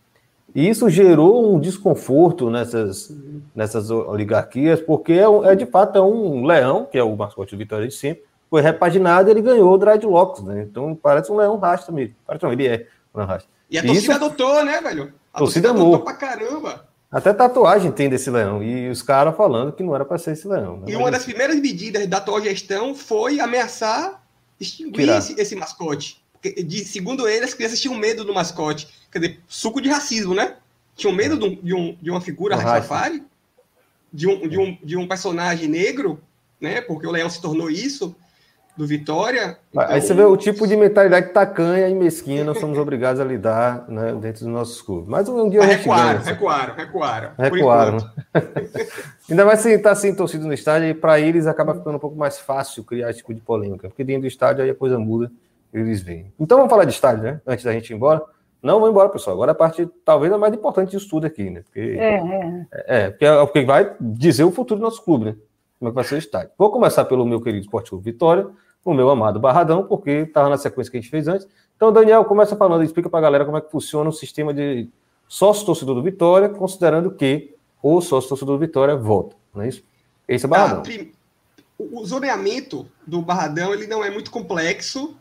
E 0.56 0.69
isso 0.69 0.90
gerou 0.90 1.53
um 1.53 1.60
desconforto 1.60 2.49
nessas, 2.49 3.14
nessas 3.53 3.91
oligarquias, 3.91 4.80
porque 4.80 5.11
é, 5.11 5.26
é, 5.52 5.53
de 5.53 5.65
fato 5.65 5.98
é 5.98 6.02
um 6.02 6.45
leão, 6.45 6.88
que 6.90 6.98
é 6.98 7.03
o 7.03 7.14
mascote 7.14 7.53
do 7.53 7.57
Vitória 7.60 7.86
de 7.86 7.94
sempre, 7.94 8.23
foi 8.49 8.61
repaginado 8.61 9.30
e 9.30 9.32
ele 9.32 9.41
ganhou 9.41 9.73
o 9.73 9.77
dreadlocks, 9.77 10.41
né? 10.44 10.61
Então 10.61 10.95
parece 10.95 11.30
um 11.30 11.36
leão 11.36 11.57
rasta 11.57 11.91
mesmo. 11.91 12.15
Parece, 12.26 12.45
não, 12.45 12.53
ele 12.53 12.68
é 12.68 12.88
um 13.14 13.18
leão 13.18 13.27
rasta. 13.27 13.49
E 13.69 13.77
a 13.77 13.82
torcida 13.82 13.99
isso, 13.99 14.11
adotou, 14.14 14.64
né, 14.64 14.80
velho? 14.80 15.14
A 15.34 15.40
torcida, 15.40 15.68
torcida 15.68 15.69
adotou 15.72 15.99
pra 15.99 16.14
caramba. 16.14 16.88
Até 17.11 17.34
tatuagem 17.34 17.91
tem 17.91 18.10
desse 18.10 18.30
leão. 18.30 18.64
E 18.64 18.90
os 18.90 19.02
caras 19.02 19.36
falando 19.36 19.73
que 19.73 19.84
não 19.84 19.94
era 19.94 20.06
para 20.06 20.18
ser 20.18 20.32
esse 20.32 20.48
leão. 20.48 20.77
Né? 20.77 20.86
E 20.88 20.95
uma 20.95 21.11
das 21.11 21.26
primeiras 21.26 21.57
medidas 21.60 22.07
da 22.07 22.18
atual 22.18 22.41
gestão 22.41 22.95
foi 22.95 23.41
ameaçar 23.41 24.23
extinguir 24.60 25.10
esse, 25.10 25.40
esse 25.40 25.56
mascote 25.56 26.24
de, 26.41 26.85
segundo 26.85 27.27
ele, 27.27 27.45
as 27.45 27.53
crianças 27.53 27.79
tinham 27.79 27.95
medo 27.95 28.23
do 28.23 28.33
mascote. 28.33 28.87
Quer 29.11 29.19
dizer, 29.19 29.39
suco 29.47 29.81
de 29.81 29.89
racismo, 29.89 30.33
né? 30.33 30.55
Tinham 30.95 31.13
medo 31.13 31.37
de, 31.37 31.45
um, 31.45 31.55
de, 31.55 31.73
um, 31.73 31.97
de 32.01 32.11
uma 32.11 32.21
figura 32.21 32.55
Rastafari, 32.55 33.23
de 34.11 34.27
um, 34.27 34.47
de, 34.47 34.57
um, 34.57 34.77
de 34.83 34.97
um 34.97 35.07
personagem 35.07 35.67
negro, 35.67 36.21
né? 36.59 36.81
Porque 36.81 37.07
o 37.07 37.11
Leão 37.11 37.29
se 37.29 37.41
tornou 37.41 37.69
isso, 37.69 38.15
do 38.75 38.85
Vitória. 38.85 39.57
Então... 39.69 39.87
Aí 39.87 40.01
você 40.01 40.13
vê 40.13 40.23
o 40.23 40.35
tipo 40.35 40.67
de 40.67 40.75
mentalidade 40.75 41.29
tacanha 41.31 41.87
e 41.87 41.93
mesquinha 41.93 42.43
nós 42.43 42.59
somos 42.59 42.77
obrigados 42.77 43.21
a 43.21 43.23
lidar 43.23 43.85
né, 43.87 44.13
dentro 44.13 44.43
dos 44.43 44.53
nossos 44.53 44.81
clubes. 44.81 45.07
Mas 45.07 45.29
um 45.29 45.49
dia 45.49 45.61
Mas 45.61 45.77
recuaram, 45.77 46.21
recuaram, 46.21 46.75
recuaram, 46.75 47.31
recuaram. 47.37 47.97
Ainda 49.29 49.45
mais 49.45 49.61
se 49.61 49.71
estar 49.73 49.91
assim 49.91 50.13
torcido 50.13 50.45
no 50.45 50.53
estádio, 50.53 50.89
e 50.89 50.93
para 50.93 51.19
eles 51.19 51.47
acaba 51.47 51.73
ficando 51.73 51.95
um 51.95 51.99
pouco 51.99 52.17
mais 52.17 52.37
fácil 52.37 52.83
criar 52.83 53.09
esse 53.09 53.19
tipo 53.19 53.33
de 53.33 53.39
polêmica, 53.39 53.87
porque 53.87 54.03
dentro 54.03 54.23
do 54.23 54.27
estádio 54.27 54.63
aí 54.63 54.69
a 54.69 54.75
coisa 54.75 54.99
muda 54.99 55.31
eles 55.80 56.02
veem. 56.02 56.34
Então 56.39 56.57
vamos 56.57 56.69
falar 56.69 56.85
de 56.85 56.93
estádio, 56.93 57.23
né? 57.23 57.41
Antes 57.45 57.65
da 57.65 57.73
gente 57.73 57.89
ir 57.89 57.95
embora. 57.95 58.23
Não 58.61 58.80
vou 58.80 58.89
embora, 58.89 59.10
pessoal. 59.10 59.35
Agora 59.35 59.52
a 59.52 59.56
parte 59.56 59.88
talvez 60.03 60.31
a 60.31 60.38
mais 60.38 60.53
importante 60.53 60.91
disso 60.91 61.10
tudo 61.10 61.27
aqui, 61.27 61.49
né? 61.49 61.61
Porque, 61.61 61.80
é, 61.80 62.15
é. 62.15 62.65
é, 62.88 63.10
porque, 63.10 63.26
é 63.26 63.45
porque 63.45 63.65
vai 63.65 63.95
dizer 63.99 64.43
o 64.43 64.52
futuro 64.52 64.80
do 64.80 64.84
nosso 64.84 65.03
clube, 65.03 65.26
né? 65.26 65.35
Como 65.77 65.89
é 65.89 65.91
que 65.91 65.95
vai 65.95 66.03
ser 66.03 66.15
o 66.15 66.18
estádio. 66.18 66.52
Vou 66.57 66.72
começar 66.72 67.06
pelo 67.06 67.26
meu 67.26 67.41
querido 67.41 67.64
Esporte 67.64 67.89
Clube 67.89 68.06
Vitória, 68.06 68.47
o 68.84 68.93
meu 68.93 69.10
amado 69.10 69.39
Barradão, 69.39 69.84
porque 69.84 70.10
estava 70.11 70.49
na 70.49 70.57
sequência 70.57 70.89
que 70.89 70.97
a 70.97 71.02
gente 71.02 71.11
fez 71.11 71.27
antes. 71.27 71.47
Então, 71.76 71.91
Daniel, 71.91 72.23
começa 72.26 72.56
falando, 72.56 72.84
explica 72.84 73.10
para 73.10 73.19
a 73.19 73.22
galera 73.22 73.45
como 73.45 73.57
é 73.57 73.61
que 73.61 73.69
funciona 73.69 74.10
o 74.10 74.14
sistema 74.14 74.53
de 74.53 74.89
sócio-torcedor 75.27 75.95
do 75.95 76.02
Vitória, 76.02 76.49
considerando 76.49 77.11
que 77.11 77.56
o 77.84 77.99
sócio-torcedor 77.99 78.56
do 78.56 78.60
Vitória 78.60 78.95
vota, 78.95 79.35
não 79.53 79.64
é 79.64 79.68
isso? 79.68 79.84
Esse 80.27 80.45
é 80.45 80.47
o 80.47 80.49
Barradão. 80.49 80.80
Ah, 80.80 80.81
prim 80.81 81.11
o, 81.77 82.02
o 82.02 82.06
zoneamento 82.06 82.88
do 83.06 83.22
Barradão 83.22 83.73
ele 83.73 83.88
não 83.88 84.03
é 84.03 84.10
muito 84.10 84.31
complexo. 84.31 85.15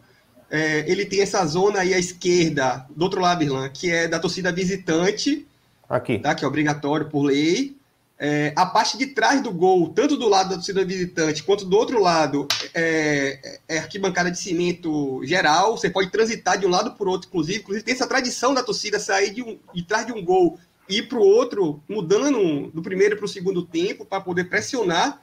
É, 0.50 0.90
ele 0.90 1.04
tem 1.04 1.20
essa 1.20 1.44
zona 1.46 1.80
aí 1.80 1.94
à 1.94 1.98
esquerda, 1.98 2.86
do 2.94 3.02
outro 3.02 3.20
lado, 3.20 3.42
Irlan, 3.42 3.68
que 3.68 3.90
é 3.90 4.06
da 4.06 4.18
torcida 4.18 4.52
visitante. 4.52 5.46
Aqui. 5.88 6.18
Tá, 6.18 6.34
que 6.34 6.44
é 6.44 6.48
obrigatório 6.48 7.08
por 7.08 7.22
lei. 7.22 7.76
É, 8.16 8.52
a 8.54 8.64
parte 8.64 8.96
de 8.96 9.08
trás 9.08 9.42
do 9.42 9.50
gol, 9.50 9.88
tanto 9.88 10.16
do 10.16 10.28
lado 10.28 10.50
da 10.50 10.54
torcida 10.54 10.84
visitante 10.84 11.42
quanto 11.42 11.64
do 11.64 11.76
outro 11.76 12.00
lado, 12.00 12.46
é, 12.72 13.58
é 13.68 13.78
arquibancada 13.78 14.30
de 14.30 14.38
cimento 14.38 15.20
geral. 15.24 15.76
Você 15.76 15.90
pode 15.90 16.10
transitar 16.10 16.56
de 16.56 16.64
um 16.64 16.70
lado 16.70 16.92
para 16.92 17.06
o 17.08 17.10
outro, 17.10 17.28
inclusive. 17.28 17.58
Inclusive, 17.58 17.84
tem 17.84 17.94
essa 17.94 18.06
tradição 18.06 18.54
da 18.54 18.62
torcida 18.62 19.00
sair 19.00 19.30
de, 19.34 19.42
um, 19.42 19.58
de 19.74 19.82
trás 19.82 20.06
de 20.06 20.12
um 20.12 20.24
gol 20.24 20.58
e 20.88 20.98
ir 20.98 21.08
para 21.08 21.18
o 21.18 21.22
outro, 21.22 21.82
mudando 21.88 22.70
do 22.72 22.82
primeiro 22.82 23.16
para 23.16 23.24
o 23.24 23.28
segundo 23.28 23.62
tempo, 23.62 24.04
para 24.04 24.20
poder 24.20 24.44
pressionar 24.44 25.20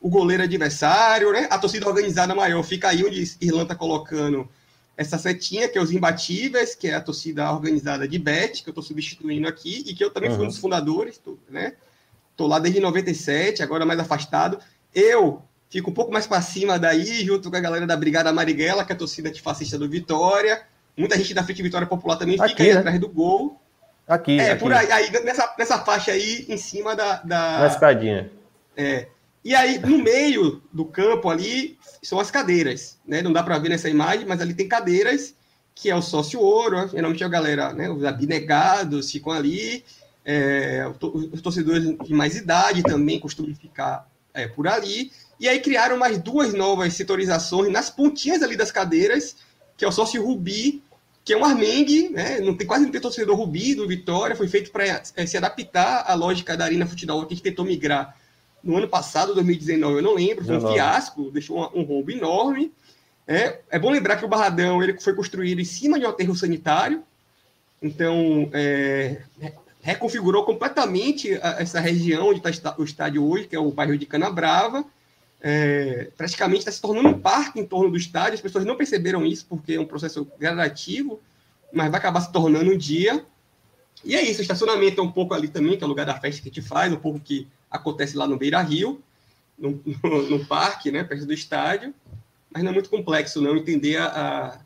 o 0.00 0.08
goleiro 0.08 0.42
adversário. 0.42 1.32
Né? 1.32 1.46
A 1.50 1.58
torcida 1.58 1.86
organizada 1.86 2.34
maior 2.34 2.62
fica 2.62 2.88
aí 2.88 3.04
onde 3.04 3.36
Irlanda 3.40 3.64
está 3.64 3.74
colocando 3.74 4.48
essa 5.00 5.16
setinha, 5.16 5.66
que 5.66 5.78
é 5.78 5.80
os 5.80 5.90
imbatíveis, 5.90 6.74
que 6.74 6.86
é 6.86 6.94
a 6.94 7.00
torcida 7.00 7.50
organizada 7.50 8.06
de 8.06 8.18
Bet, 8.18 8.62
que 8.62 8.68
eu 8.68 8.72
estou 8.72 8.84
substituindo 8.84 9.48
aqui, 9.48 9.82
e 9.86 9.94
que 9.94 10.04
eu 10.04 10.10
também 10.10 10.28
uhum. 10.28 10.36
fui 10.36 10.44
um 10.44 10.48
dos 10.48 10.58
fundadores, 10.58 11.18
né? 11.48 11.72
Estou 12.32 12.46
lá 12.46 12.58
desde 12.58 12.80
97, 12.80 13.62
agora 13.62 13.86
mais 13.86 13.98
afastado. 13.98 14.58
Eu 14.94 15.42
fico 15.70 15.90
um 15.90 15.94
pouco 15.94 16.12
mais 16.12 16.26
para 16.26 16.42
cima 16.42 16.78
daí, 16.78 17.24
junto 17.24 17.50
com 17.50 17.56
a 17.56 17.60
galera 17.60 17.86
da 17.86 17.96
Brigada 17.96 18.30
Marighella, 18.30 18.84
que 18.84 18.92
é 18.92 18.94
a 18.94 18.98
torcida 18.98 19.30
antifascista 19.30 19.78
do 19.78 19.88
Vitória. 19.88 20.60
Muita 20.94 21.16
gente 21.16 21.32
da 21.32 21.42
Frente 21.42 21.62
Vitória 21.62 21.86
Popular 21.86 22.16
também 22.16 22.38
aqui, 22.38 22.50
fica 22.50 22.62
aí 22.62 22.74
né? 22.74 22.80
atrás 22.80 23.00
do 23.00 23.08
gol. 23.08 23.58
Aqui. 24.06 24.38
É, 24.38 24.50
aqui. 24.50 24.60
por 24.60 24.70
aí, 24.70 24.92
aí, 24.92 25.10
nessa, 25.24 25.54
nessa 25.58 25.78
faixa 25.78 26.12
aí, 26.12 26.44
em 26.46 26.58
cima 26.58 26.94
da. 26.94 27.22
da 27.22 27.58
Na 27.60 27.66
escadinha. 27.68 28.30
É. 28.76 29.08
E 29.44 29.54
aí, 29.54 29.78
no 29.78 29.98
meio 29.98 30.62
do 30.72 30.84
campo 30.84 31.30
ali, 31.30 31.78
são 32.02 32.20
as 32.20 32.30
cadeiras, 32.30 32.98
né? 33.06 33.22
Não 33.22 33.32
dá 33.32 33.42
para 33.42 33.58
ver 33.58 33.70
nessa 33.70 33.88
imagem, 33.88 34.26
mas 34.26 34.40
ali 34.40 34.52
tem 34.52 34.68
cadeiras, 34.68 35.34
que 35.74 35.88
é 35.88 35.96
o 35.96 36.02
sócio 36.02 36.40
ouro, 36.40 36.88
geralmente 36.88 37.24
a 37.24 37.28
galera, 37.28 37.72
né? 37.72 37.88
Os 37.88 38.04
abnegados 38.04 39.10
ficam 39.10 39.32
ali, 39.32 39.82
é, 40.24 40.86
os 41.32 41.40
torcedores 41.40 41.96
de 42.04 42.12
mais 42.12 42.36
idade 42.36 42.82
também 42.82 43.18
costumam 43.18 43.54
ficar 43.54 44.06
é, 44.34 44.46
por 44.46 44.68
ali. 44.68 45.10
E 45.38 45.48
aí 45.48 45.58
criaram 45.60 45.96
mais 45.96 46.18
duas 46.18 46.52
novas 46.52 46.92
setorizações 46.92 47.72
nas 47.72 47.88
pontinhas 47.88 48.42
ali 48.42 48.56
das 48.56 48.70
cadeiras, 48.70 49.36
que 49.74 49.86
é 49.86 49.88
o 49.88 49.92
sócio 49.92 50.22
Rubi, 50.22 50.82
que 51.24 51.32
é 51.32 51.36
um 51.36 51.44
armengue, 51.44 52.10
né? 52.10 52.40
não 52.40 52.54
tem 52.54 52.66
quase 52.66 52.84
não 52.84 52.92
tem 52.92 53.00
torcedor 53.00 53.36
Rubi 53.36 53.74
do 53.74 53.88
Vitória, 53.88 54.36
foi 54.36 54.48
feito 54.48 54.70
para 54.70 54.84
é, 55.16 55.26
se 55.26 55.36
adaptar 55.36 56.04
à 56.06 56.14
lógica 56.14 56.56
da 56.56 56.66
Arena 56.66 56.86
Futebol, 56.86 57.24
que 57.24 57.40
tentou 57.40 57.64
migrar 57.64 58.14
no 58.62 58.76
ano 58.76 58.88
passado, 58.88 59.34
2019, 59.34 59.96
eu 59.96 60.02
não 60.02 60.14
lembro, 60.14 60.44
foi 60.44 60.56
um 60.56 60.72
fiasco, 60.72 61.30
deixou 61.30 61.70
um, 61.74 61.80
um 61.80 61.82
roubo 61.82 62.10
enorme. 62.10 62.72
É, 63.26 63.60
é 63.70 63.78
bom 63.78 63.90
lembrar 63.90 64.16
que 64.16 64.24
o 64.24 64.28
Barradão 64.28 64.82
ele 64.82 64.98
foi 65.00 65.14
construído 65.14 65.60
em 65.60 65.64
cima 65.64 65.98
de 65.98 66.04
um 66.04 66.08
aterro 66.08 66.34
sanitário, 66.34 67.02
então 67.80 68.50
é, 68.52 69.22
reconfigurou 69.80 70.44
completamente 70.44 71.32
essa 71.58 71.80
região 71.80 72.28
onde 72.28 72.46
está 72.46 72.74
o 72.76 72.84
estádio 72.84 73.24
hoje, 73.24 73.46
que 73.46 73.56
é 73.56 73.58
o 73.58 73.70
bairro 73.70 73.96
de 73.96 74.06
Canabrava. 74.06 74.84
É, 75.42 76.10
praticamente 76.18 76.58
está 76.58 76.72
se 76.72 76.82
tornando 76.82 77.08
um 77.08 77.18
parque 77.18 77.58
em 77.58 77.64
torno 77.64 77.90
do 77.90 77.96
estádio. 77.96 78.34
As 78.34 78.40
pessoas 78.40 78.64
não 78.64 78.76
perceberam 78.76 79.24
isso 79.24 79.46
porque 79.48 79.74
é 79.74 79.80
um 79.80 79.86
processo 79.86 80.26
gradativo, 80.38 81.18
mas 81.72 81.90
vai 81.90 81.98
acabar 81.98 82.20
se 82.20 82.30
tornando 82.30 82.70
um 82.70 82.76
dia. 82.76 83.24
E 84.04 84.14
é 84.14 84.22
isso, 84.22 84.40
o 84.40 84.42
estacionamento 84.42 85.00
é 85.00 85.04
um 85.04 85.10
pouco 85.10 85.34
ali 85.34 85.48
também, 85.48 85.76
que 85.76 85.84
é 85.84 85.86
o 85.86 85.88
lugar 85.88 86.06
da 86.06 86.18
festa 86.18 86.42
que 86.42 86.48
a 86.48 86.52
gente 86.52 86.66
faz, 86.66 86.92
um 86.92 86.96
pouco 86.96 87.20
que 87.20 87.48
acontece 87.70 88.16
lá 88.16 88.26
no 88.26 88.36
Beira 88.36 88.60
Rio, 88.60 89.00
no, 89.58 89.80
no, 90.02 90.22
no 90.30 90.46
parque, 90.46 90.90
né, 90.90 91.04
perto 91.04 91.26
do 91.26 91.32
estádio. 91.32 91.94
Mas 92.52 92.62
não 92.62 92.70
é 92.70 92.74
muito 92.74 92.90
complexo 92.90 93.40
não 93.40 93.56
entender 93.56 93.96
a, 93.96 94.06
a, 94.06 94.58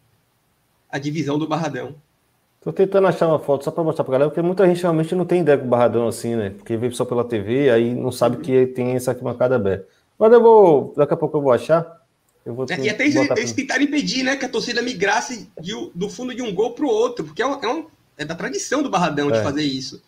a 0.90 0.98
divisão 0.98 1.38
do 1.38 1.46
Barradão. 1.46 1.94
Tô 2.62 2.72
tentando 2.72 3.06
achar 3.06 3.28
uma 3.28 3.38
foto 3.38 3.62
só 3.62 3.70
para 3.70 3.84
mostrar 3.84 4.04
para 4.04 4.12
galera, 4.12 4.30
porque 4.30 4.40
muita 4.40 4.66
gente 4.66 4.80
realmente 4.80 5.14
não 5.14 5.26
tem 5.26 5.42
ideia 5.42 5.58
do 5.58 5.66
Barradão 5.66 6.08
assim, 6.08 6.34
né? 6.34 6.48
Porque 6.48 6.78
vê 6.78 6.90
só 6.92 7.04
pela 7.04 7.22
TV, 7.22 7.68
aí 7.68 7.94
não 7.94 8.10
sabe 8.10 8.38
que 8.38 8.66
tem 8.68 8.92
essa 8.92 9.10
arquibancada 9.10 9.56
aberta. 9.56 9.86
Mas 10.18 10.32
eu 10.32 10.40
vou, 10.40 10.94
daqui 10.96 11.12
a 11.12 11.16
pouco 11.16 11.36
eu 11.36 11.42
vou 11.42 11.52
achar. 11.52 12.02
Eu 12.44 12.54
vou 12.54 12.64
é, 12.70 12.78
e 12.80 12.88
até 12.88 13.04
eles, 13.04 13.16
eles 13.16 13.52
tentaram 13.52 13.82
impedir, 13.82 14.22
né, 14.22 14.36
que 14.36 14.46
a 14.46 14.48
torcida 14.48 14.80
migrasse 14.80 15.50
de, 15.60 15.72
do 15.94 16.08
fundo 16.08 16.34
de 16.34 16.40
um 16.40 16.54
gol 16.54 16.72
para 16.72 16.86
o 16.86 16.88
outro, 16.88 17.26
porque 17.26 17.42
é, 17.42 17.46
um, 17.46 17.62
é, 17.62 17.68
um, 17.68 17.86
é, 18.16 18.24
da 18.24 18.34
tradição 18.34 18.82
do 18.82 18.88
Barradão 18.88 19.28
é. 19.28 19.32
de 19.32 19.42
fazer 19.42 19.62
isso. 19.62 20.02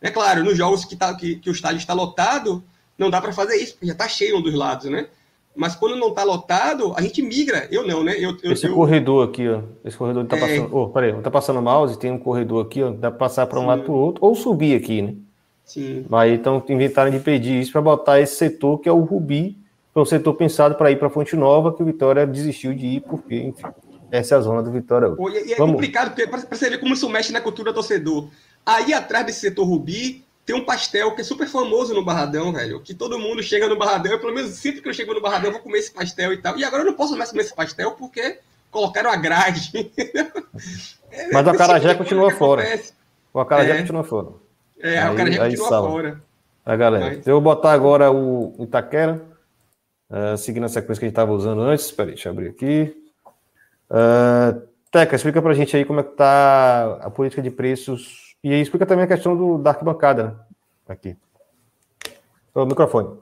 É 0.00 0.10
claro, 0.10 0.42
nos 0.42 0.56
jogos 0.56 0.84
que, 0.84 0.96
tá, 0.96 1.14
que, 1.14 1.36
que 1.36 1.50
o 1.50 1.52
estádio 1.52 1.78
está 1.78 1.92
lotado, 1.92 2.62
não 2.96 3.10
dá 3.10 3.20
para 3.20 3.32
fazer 3.32 3.56
isso, 3.56 3.72
porque 3.74 3.86
já 3.86 3.92
está 3.92 4.08
cheio 4.08 4.38
um 4.38 4.42
dos 4.42 4.54
lados, 4.54 4.86
né? 4.90 5.06
Mas 5.54 5.74
quando 5.74 5.96
não 5.96 6.08
está 6.08 6.22
lotado, 6.22 6.94
a 6.96 7.02
gente 7.02 7.20
migra. 7.20 7.68
Eu 7.70 7.86
não, 7.86 8.04
né? 8.04 8.14
Eu, 8.16 8.36
eu, 8.42 8.52
Esse 8.52 8.66
eu... 8.66 8.74
corredor 8.74 9.28
aqui, 9.28 9.48
ó. 9.48 9.62
Esse 9.84 9.96
corredor 9.96 10.24
tá 10.26 10.36
é... 10.36 10.40
passando. 10.40 10.76
Oh, 10.76 10.88
peraí, 10.88 11.12
tá 11.20 11.30
passando 11.30 11.58
o 11.58 11.62
mouse, 11.62 11.98
tem 11.98 12.10
um 12.10 12.18
corredor 12.18 12.64
aqui, 12.64 12.82
ó. 12.82 12.90
Dá 12.90 13.10
para 13.10 13.18
passar 13.18 13.46
para 13.46 13.58
um 13.58 13.62
Sim. 13.62 13.68
lado 13.68 13.82
para 13.82 13.92
o 13.92 13.96
outro, 13.96 14.24
ou 14.24 14.34
subir 14.34 14.76
aqui, 14.76 15.02
né? 15.02 15.14
Sim. 15.64 16.06
Mas 16.08 16.32
então 16.32 16.62
inventaram 16.68 17.10
de 17.10 17.20
pedir 17.20 17.60
isso 17.60 17.72
para 17.72 17.80
botar 17.80 18.20
esse 18.20 18.36
setor 18.36 18.78
que 18.78 18.88
é 18.88 18.92
o 18.92 19.00
Rubi, 19.00 19.58
que 19.92 19.98
é 19.98 20.00
um 20.00 20.04
setor 20.04 20.34
pensado 20.34 20.74
para 20.76 20.90
ir 20.90 20.98
para 20.98 21.10
Fonte 21.10 21.36
Nova, 21.36 21.72
que 21.72 21.82
o 21.82 21.86
Vitória 21.86 22.26
desistiu 22.26 22.74
de 22.74 22.86
ir, 22.86 23.00
porque, 23.02 23.36
enfim, 23.36 23.66
essa 24.10 24.34
é 24.34 24.38
a 24.38 24.40
zona 24.40 24.62
do 24.62 24.70
Vitória. 24.70 25.10
Pô, 25.10 25.30
e 25.30 25.52
é 25.52 25.56
Vamos... 25.56 25.74
complicado, 25.74 26.08
porque 26.08 26.26
para 26.26 26.40
você 26.40 26.70
ver 26.70 26.78
como 26.78 26.94
isso 26.94 27.08
mexe 27.08 27.32
na 27.32 27.40
cultura 27.40 27.70
do 27.72 27.74
torcedor. 27.74 28.28
Aí 28.64 28.92
atrás 28.92 29.26
desse 29.26 29.40
setor 29.40 29.64
Rubi 29.64 30.24
tem 30.44 30.56
um 30.56 30.64
pastel 30.64 31.14
que 31.14 31.20
é 31.20 31.24
super 31.24 31.46
famoso 31.46 31.94
no 31.94 32.04
Barradão, 32.04 32.52
velho. 32.52 32.80
Que 32.80 32.92
todo 32.94 33.18
mundo 33.18 33.42
chega 33.42 33.68
no 33.68 33.78
Barradão, 33.78 34.18
pelo 34.18 34.34
menos 34.34 34.52
sempre 34.52 34.80
que 34.80 34.88
eu 34.88 34.94
chego 34.94 35.14
no 35.14 35.20
Barradão, 35.20 35.48
eu 35.48 35.52
vou 35.52 35.62
comer 35.62 35.78
esse 35.78 35.92
pastel 35.92 36.32
e 36.32 36.38
tal. 36.38 36.58
E 36.58 36.64
agora 36.64 36.82
eu 36.82 36.86
não 36.86 36.94
posso 36.94 37.16
mais 37.16 37.30
comer 37.30 37.42
esse 37.42 37.54
pastel 37.54 37.92
porque 37.92 38.38
colocaram 38.70 39.10
a 39.10 39.16
grade. 39.16 39.70
Mas 41.32 41.46
o 41.46 41.50
acarajé 41.50 41.94
continua 41.94 42.30
fora. 42.32 42.64
O 43.32 43.40
acarajé 43.40 43.72
é. 43.72 43.78
continua 43.78 44.04
fora. 44.04 44.28
É, 44.80 44.98
aí, 44.98 45.08
o 45.08 45.12
acarajé 45.12 45.38
continua 45.38 45.68
salva. 45.68 45.88
fora. 45.88 46.22
A 46.64 46.76
galera. 46.76 47.16
Mas... 47.16 47.26
Eu 47.26 47.34
vou 47.34 47.40
botar 47.40 47.72
agora 47.72 48.10
o 48.10 48.54
Itaquera, 48.60 49.22
uh, 50.10 50.36
seguindo 50.36 50.64
a 50.64 50.68
sequência 50.68 50.98
que 50.98 51.04
a 51.04 51.08
gente 51.08 51.12
estava 51.12 51.32
usando 51.32 51.62
antes. 51.62 51.86
Espera 51.86 52.08
deixa 52.08 52.28
eu 52.28 52.32
abrir 52.32 52.48
aqui. 52.48 52.96
Uh, 53.90 54.62
Teca, 54.90 55.14
explica 55.14 55.40
pra 55.40 55.54
gente 55.54 55.76
aí 55.76 55.84
como 55.84 56.00
é 56.00 56.02
que 56.02 56.16
tá 56.16 56.98
a 57.00 57.10
política 57.10 57.40
de 57.40 57.50
preços 57.50 58.29
e 58.42 58.52
explica 58.54 58.86
também 58.86 59.04
a 59.04 59.08
questão 59.08 59.36
do, 59.36 59.58
da 59.58 59.70
arquibancada, 59.70 60.24
né? 60.24 60.34
Aqui. 60.88 61.16
O 62.54 62.64
microfone. 62.64 63.18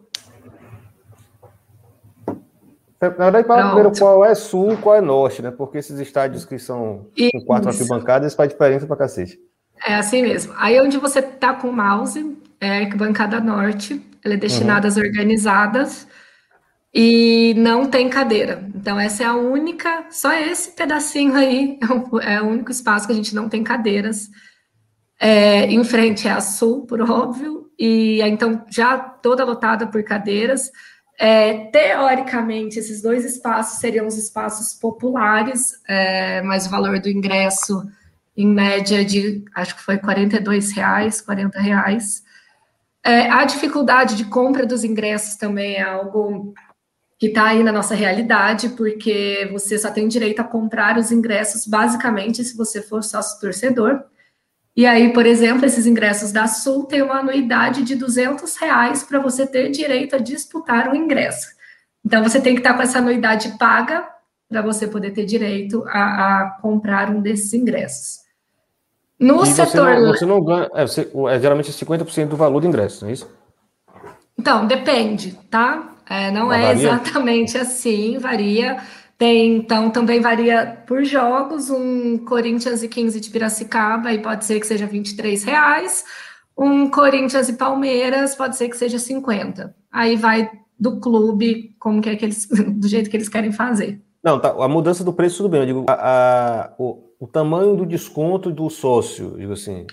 Na 3.01 3.31
verdade, 3.31 3.47
para 3.47 3.75
ver 3.75 3.97
qual 3.97 4.25
é 4.25 4.35
sul, 4.35 4.77
qual 4.79 4.97
é 4.97 5.01
norte, 5.01 5.41
né? 5.41 5.51
Porque 5.51 5.79
esses 5.79 6.01
estádios 6.01 6.45
que 6.45 6.59
são 6.59 7.07
com 7.33 7.41
quatro 7.45 7.69
arquibancadas 7.69 8.35
faz 8.35 8.49
diferença 8.49 8.87
para 8.87 8.97
cacete. 8.97 9.39
É 9.87 9.95
assim 9.95 10.23
mesmo. 10.23 10.53
Aí 10.57 10.81
onde 10.81 10.99
você 10.99 11.23
tá 11.23 11.55
com 11.55 11.69
o 11.69 11.73
mouse, 11.73 12.37
é 12.61 12.79
a 12.79 12.81
arquibancada 12.81 13.39
norte, 13.41 14.05
ela 14.25 14.35
é 14.35 14.37
destinada 14.37 14.89
uhum. 14.89 14.93
às 14.93 14.97
organizadas 14.97 16.09
e 16.93 17.55
não 17.57 17.87
tem 17.89 18.09
cadeira. 18.09 18.69
Então, 18.75 18.99
essa 18.99 19.23
é 19.23 19.27
a 19.27 19.37
única, 19.37 20.07
só 20.11 20.33
esse 20.33 20.73
pedacinho 20.73 21.35
aí 21.35 21.79
é 21.81 21.87
o, 21.93 22.21
é 22.21 22.43
o 22.43 22.47
único 22.47 22.73
espaço 22.73 23.07
que 23.07 23.13
a 23.13 23.17
gente 23.17 23.35
não 23.35 23.49
tem 23.49 23.63
cadeiras. 23.63 24.29
É, 25.21 25.67
em 25.67 25.83
frente 25.83 26.29
a 26.29 26.41
Sul, 26.41 26.87
por 26.87 27.01
óbvio, 27.01 27.71
e 27.79 28.21
então 28.23 28.65
já 28.71 28.97
toda 28.99 29.45
lotada 29.45 29.87
por 29.87 30.03
cadeiras. 30.05 30.71
É, 31.21 31.67
teoricamente, 31.73 32.79
esses 32.79 33.03
dois 33.03 33.25
espaços 33.25 33.81
seriam 33.81 34.07
os 34.07 34.17
espaços 34.17 34.73
populares, 34.75 35.73
é, 35.89 36.41
mas 36.43 36.67
o 36.67 36.71
valor 36.71 37.01
do 37.01 37.09
ingresso, 37.09 37.83
em 38.37 38.47
média, 38.47 39.05
de 39.05 39.45
acho 39.53 39.75
que 39.75 39.83
foi 39.83 39.97
R$ 39.97 40.61
reais, 40.77 41.21
40 41.21 41.59
reais. 41.61 42.23
É, 43.05 43.29
a 43.31 43.45
dificuldade 43.45 44.15
de 44.15 44.27
compra 44.27 44.65
dos 44.65 44.85
ingressos 44.85 45.35
também 45.35 45.75
é 45.75 45.83
algo 45.83 46.55
que 47.19 47.27
está 47.27 47.47
aí 47.47 47.65
na 47.65 47.73
nossa 47.73 47.97
realidade, 47.97 48.69
porque 48.71 49.49
você 49.51 49.77
só 49.77 49.91
tem 49.91 50.07
direito 50.07 50.39
a 50.41 50.45
comprar 50.45 50.97
os 50.97 51.11
ingressos 51.11 51.67
basicamente 51.67 52.45
se 52.45 52.57
você 52.57 52.81
for 52.81 53.03
sócio 53.03 53.41
torcedor. 53.41 54.05
E 54.79 54.87
aí, 54.87 55.13
por 55.13 55.27
exemplo, 55.27 55.67
esses 55.67 55.87
ingressos 55.87 56.31
da 56.31 56.47
Sul 56.47 56.85
têm 56.85 57.03
uma 57.03 57.19
anuidade 57.19 57.83
de 57.83 57.97
200 57.97 58.57
reais 58.59 59.03
para 59.03 59.19
você 59.19 59.45
ter 59.45 59.71
direito 59.73 60.15
a 60.15 60.21
disputar 60.21 60.93
o 60.93 60.95
ingresso. 60.95 61.49
Então, 62.07 62.23
você 62.23 62.41
tem 62.41 62.55
que 62.55 62.61
estar 62.61 62.75
com 62.75 62.83
essa 62.83 62.99
anuidade 62.99 63.59
paga 63.59 64.09
para 64.49 64.63
você 64.63 64.87
poder 64.87 65.11
ter 65.11 65.25
direito 65.25 65.83
a, 65.89 66.03
a, 66.45 66.51
comprar 66.63 67.11
um 67.11 67.21
desses 67.21 67.53
ingressos. 67.55 68.21
No 69.19 69.43
e 69.43 69.47
setor. 69.47 69.67
Você 69.67 70.01
não, 70.01 70.07
você 70.07 70.27
não 70.27 70.45
ganha. 70.45 70.71
É, 70.73 70.87
você, 70.87 71.11
é 71.29 71.41
geralmente 71.41 71.73
50% 71.73 72.29
do 72.29 72.37
valor 72.37 72.61
do 72.61 72.69
ingresso, 72.69 73.05
não 73.05 73.11
é 73.11 73.15
isso? 73.15 73.29
Então, 74.39 74.65
depende, 74.65 75.37
tá? 75.51 75.89
É, 76.09 76.31
não 76.31 76.53
é 76.53 76.73
varia? 76.73 76.89
exatamente 76.89 77.59
assim, 77.59 78.17
varia. 78.17 78.81
Tem, 79.19 79.57
então, 79.57 79.91
também 79.91 80.21
varia 80.21 80.81
por 80.87 81.05
jogos, 81.05 81.71
um 81.71 82.19
Corinthians 82.19 82.85
e 82.85 82.89
15 82.89 83.21
de 83.21 83.31
Piracicaba, 83.31 84.13
e 84.13 84.23
pode 84.23 84.45
ser 84.45 84.61
que 84.61 84.67
seja 84.67 84.87
23 84.87 85.43
reais, 85.43 86.05
um 86.57 86.89
Corinthians 86.89 87.49
e 87.49 87.55
Palmeiras, 87.55 88.37
pode 88.37 88.57
ser 88.57 88.69
que 88.69 88.77
seja 88.77 88.97
50. 88.97 89.75
Aí 89.91 90.15
vai 90.15 90.49
do 90.79 91.01
clube, 91.01 91.75
como 91.81 92.01
que 92.01 92.09
é 92.09 92.15
que 92.15 92.25
eles, 92.25 92.47
do 92.77 92.87
jeito 92.87 93.11
que 93.11 93.17
eles 93.17 93.29
querem 93.29 93.51
fazer. 93.51 94.01
Não, 94.23 94.39
tá, 94.39 94.51
a 94.51 94.69
mudança 94.69 95.03
do 95.03 95.13
preço 95.13 95.39
tudo 95.39 95.49
bem, 95.49 95.61
eu 95.61 95.67
digo, 95.67 95.87
a, 95.89 95.95
a, 95.95 96.75
o, 96.79 97.11
o, 97.19 97.27
tamanho 97.27 97.75
do 97.77 97.85
desconto 97.85 98.53
do 98.53 98.71
sócio, 98.71 99.37
digo 99.37 99.53
assim. 99.53 99.85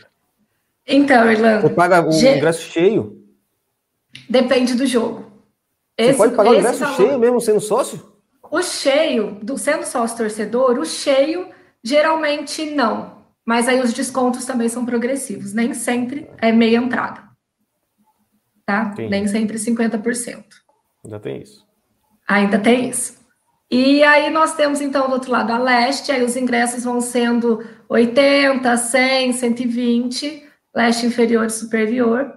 Então, 0.88 1.32
Irlanda. 1.32 1.62
Você 1.62 1.74
paga 1.74 2.08
o 2.08 2.14
ingresso 2.14 2.62
cheio? 2.62 3.24
Depende 4.30 4.76
do 4.76 4.86
jogo. 4.86 5.26
Esse, 5.98 6.12
Você 6.12 6.18
pode 6.18 6.36
pagar 6.36 6.52
o 6.52 6.56
ingresso 6.56 6.80
valor, 6.80 6.96
cheio 6.96 7.20
mesmo 7.20 7.42
sendo 7.42 7.60
sócio? 7.60 8.15
O 8.52 8.62
cheio, 8.62 9.38
do, 9.42 9.58
sendo 9.58 9.84
sócio 9.86 10.18
torcedor, 10.18 10.78
o 10.80 10.86
cheio 10.86 11.50
geralmente 11.84 12.66
não. 12.72 13.26
Mas 13.46 13.68
aí 13.68 13.80
os 13.80 13.94
descontos 13.94 14.46
também 14.46 14.68
são 14.68 14.86
progressivos. 14.86 15.54
Nem 15.54 15.74
sempre 15.74 16.30
é 16.40 16.52
meia 16.52 16.78
entrada. 16.78 17.24
Tá? 18.66 18.94
Nem 18.98 19.28
sempre 19.28 19.58
50%. 19.58 20.44
Ainda 21.04 21.20
tem 21.20 21.42
isso. 21.42 21.66
Ainda 22.28 22.60
tem 22.60 22.90
isso. 22.90 23.24
E 23.70 24.04
aí 24.04 24.30
nós 24.30 24.56
temos, 24.56 24.82
então, 24.82 25.08
do 25.08 25.14
outro 25.14 25.32
lado 25.32 25.52
a 25.52 25.58
leste, 25.58 26.12
aí 26.12 26.24
os 26.24 26.36
ingressos 26.36 26.84
vão 26.84 27.02
sendo 27.02 27.64
80, 27.90 28.78
100, 28.78 29.34
120, 29.34 30.44
leste 30.74 31.06
inferior 31.06 31.46
e 31.46 31.50
superior. 31.50 32.34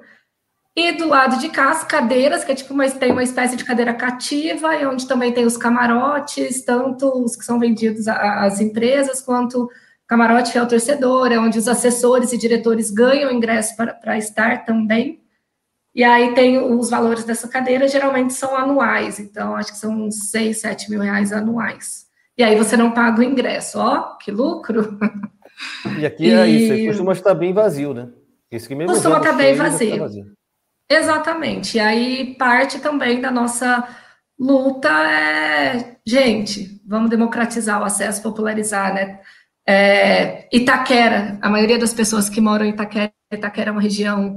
E 0.77 0.93
do 0.93 1.09
lado 1.09 1.39
de 1.39 1.49
cá, 1.49 1.71
as 1.71 1.83
cadeiras, 1.83 2.45
que 2.45 2.53
é 2.53 2.55
tipo 2.55 2.73
uma, 2.73 2.89
tem 2.89 3.11
uma 3.11 3.23
espécie 3.23 3.57
de 3.57 3.65
cadeira 3.65 3.93
cativa, 3.93 4.77
e 4.77 4.87
onde 4.87 5.09
também 5.09 5.33
tem 5.33 5.45
os 5.45 5.57
camarotes, 5.57 6.65
tanto 6.65 7.09
os 7.25 7.35
que 7.35 7.45
são 7.45 7.59
vendidos 7.59 8.07
às 8.07 8.61
empresas, 8.61 9.21
quanto 9.21 9.69
camarote 10.07 10.53
fiel 10.53 10.69
torcedor, 10.69 11.33
é 11.33 11.39
onde 11.39 11.59
os 11.59 11.69
assessores 11.69 12.33
e 12.33 12.39
diretores 12.39 12.91
ganham 12.91 13.31
ingresso 13.31 13.77
para 13.77 14.17
estar 14.17 14.65
também. 14.65 15.21
E 15.95 16.05
aí 16.05 16.33
tem 16.33 16.59
os 16.59 16.91
valores 16.91 17.25
dessa 17.25 17.49
cadeira, 17.49 17.89
geralmente 17.89 18.33
são 18.33 18.57
anuais, 18.57 19.19
então 19.19 19.57
acho 19.57 19.73
que 19.73 19.79
são 19.79 19.93
uns 19.93 20.31
6, 20.31 20.61
7 20.61 20.91
mil 20.91 21.01
reais 21.01 21.33
anuais. 21.33 22.07
E 22.37 22.43
aí 22.45 22.57
você 22.57 22.77
não 22.77 22.93
paga 22.93 23.21
o 23.21 23.25
ingresso, 23.25 23.81
ó, 23.81 24.17
que 24.17 24.31
lucro! 24.31 24.97
E 25.99 26.07
aqui 26.07 26.31
é 26.31 26.47
e... 26.49 26.83
isso, 26.83 26.87
costuma 26.87 27.13
estar 27.13 27.35
bem 27.35 27.53
vazio, 27.53 27.93
né? 27.93 28.09
Esse 28.49 28.69
que 28.69 28.77
mesmo 28.77 28.95
costuma 28.95 29.19
estar 29.19 29.33
bem 29.33 29.55
vazio. 29.57 29.99
vazio. 29.99 30.38
Exatamente. 30.91 31.77
E 31.77 31.81
aí 31.81 32.35
parte 32.35 32.79
também 32.81 33.21
da 33.21 33.31
nossa 33.31 33.87
luta 34.39 34.89
é, 34.89 35.97
gente, 36.07 36.81
vamos 36.87 37.11
democratizar 37.11 37.81
o 37.81 37.85
acesso, 37.85 38.23
popularizar, 38.23 38.95
né? 38.95 39.21
É, 39.67 40.49
Itaquera, 40.51 41.39
a 41.43 41.51
maioria 41.51 41.79
das 41.79 41.93
pessoas 41.93 42.31
que 42.31 42.41
moram 42.41 42.65
em 42.65 42.71
Itaquera, 42.71 43.13
Itaquera 43.31 43.71
é 43.71 43.73
uma 43.73 43.83
região 43.83 44.37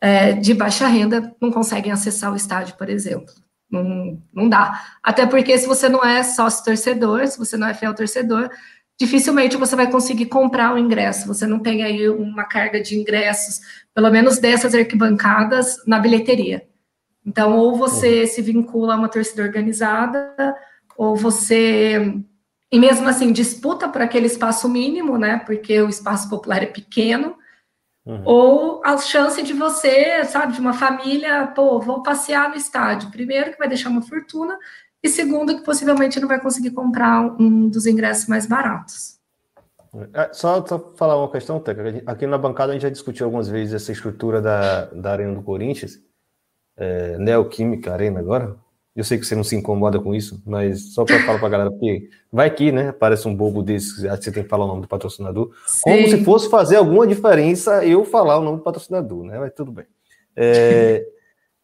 é, 0.00 0.32
de 0.32 0.52
baixa 0.52 0.86
renda, 0.88 1.34
não 1.40 1.52
conseguem 1.52 1.92
acessar 1.92 2.32
o 2.32 2.36
estádio, 2.36 2.76
por 2.76 2.88
exemplo. 2.88 3.32
Não, 3.70 4.20
não 4.32 4.48
dá. 4.48 4.80
Até 5.02 5.26
porque 5.26 5.56
se 5.58 5.66
você 5.66 5.88
não 5.88 6.04
é 6.04 6.22
sócio 6.22 6.64
torcedor, 6.64 7.26
se 7.28 7.38
você 7.38 7.56
não 7.56 7.68
é 7.68 7.74
fiel 7.74 7.94
torcedor, 7.94 8.50
dificilmente 8.98 9.56
você 9.56 9.76
vai 9.76 9.90
conseguir 9.90 10.26
comprar 10.26 10.74
o 10.74 10.78
ingresso. 10.78 11.26
Você 11.28 11.46
não 11.46 11.58
tem 11.60 11.82
aí 11.82 12.08
uma 12.08 12.44
carga 12.44 12.80
de 12.80 12.96
ingressos, 12.98 13.60
pelo 13.94 14.10
menos 14.10 14.38
dessas 14.38 14.74
arquibancadas, 14.74 15.76
na 15.86 15.98
bilheteria. 15.98 16.66
Então, 17.24 17.56
ou 17.56 17.76
você 17.76 18.22
uhum. 18.22 18.26
se 18.26 18.42
vincula 18.42 18.94
a 18.94 18.98
uma 18.98 19.08
torcida 19.08 19.42
organizada, 19.42 20.34
ou 20.96 21.16
você. 21.16 22.14
E 22.70 22.78
mesmo 22.78 23.08
assim, 23.08 23.32
disputa 23.32 23.88
por 23.88 24.02
aquele 24.02 24.26
espaço 24.26 24.68
mínimo, 24.68 25.16
né? 25.16 25.38
Porque 25.46 25.80
o 25.80 25.88
espaço 25.88 26.28
popular 26.28 26.62
é 26.62 26.66
pequeno. 26.66 27.36
Uhum. 28.04 28.22
Ou 28.26 28.82
a 28.84 28.98
chance 28.98 29.42
de 29.42 29.54
você, 29.54 30.22
sabe, 30.24 30.52
de 30.52 30.60
uma 30.60 30.74
família, 30.74 31.46
pô, 31.46 31.80
vou 31.80 32.02
passear 32.02 32.50
no 32.50 32.56
estádio. 32.56 33.10
Primeiro, 33.10 33.52
que 33.52 33.58
vai 33.58 33.68
deixar 33.68 33.88
uma 33.88 34.02
fortuna, 34.02 34.58
e 35.02 35.08
segundo, 35.08 35.56
que 35.56 35.62
possivelmente 35.62 36.20
não 36.20 36.28
vai 36.28 36.40
conseguir 36.40 36.72
comprar 36.72 37.20
um 37.40 37.68
dos 37.68 37.86
ingressos 37.86 38.26
mais 38.26 38.44
baratos. 38.46 39.13
É, 40.12 40.32
só, 40.32 40.64
só 40.66 40.78
falar 40.96 41.16
uma 41.16 41.30
questão, 41.30 41.60
Teca. 41.60 42.02
Aqui 42.06 42.26
na 42.26 42.38
bancada 42.38 42.72
a 42.72 42.74
gente 42.74 42.82
já 42.82 42.90
discutiu 42.90 43.26
algumas 43.26 43.48
vezes 43.48 43.74
essa 43.74 43.92
estrutura 43.92 44.40
da, 44.40 44.86
da 44.86 45.12
Arena 45.12 45.34
do 45.34 45.42
Corinthians, 45.42 46.00
é, 46.76 47.16
Neoquímica 47.18 47.92
Arena 47.92 48.20
agora. 48.20 48.56
Eu 48.94 49.02
sei 49.02 49.18
que 49.18 49.24
você 49.24 49.34
não 49.34 49.42
se 49.42 49.56
incomoda 49.56 49.98
com 49.98 50.14
isso, 50.14 50.40
mas 50.46 50.94
só 50.94 51.04
para 51.04 51.18
falar 51.24 51.38
para 51.38 51.48
a 51.48 51.50
galera, 51.50 51.70
porque 51.70 52.08
vai 52.32 52.48
que, 52.48 52.70
né, 52.70 52.90
aparece 52.90 53.26
um 53.26 53.34
bobo 53.34 53.60
desse, 53.60 54.06
acho 54.08 54.18
que 54.18 54.24
você 54.24 54.32
tem 54.32 54.44
que 54.44 54.48
falar 54.48 54.66
o 54.66 54.68
nome 54.68 54.82
do 54.82 54.88
patrocinador, 54.88 55.50
Sim. 55.66 55.82
como 55.82 56.08
se 56.08 56.24
fosse 56.24 56.48
fazer 56.48 56.76
alguma 56.76 57.04
diferença 57.04 57.84
eu 57.84 58.04
falar 58.04 58.38
o 58.38 58.44
nome 58.44 58.58
do 58.58 58.62
patrocinador, 58.62 59.24
né, 59.24 59.36
mas 59.36 59.52
tudo 59.52 59.72
bem. 59.72 59.84
É, 60.36 61.04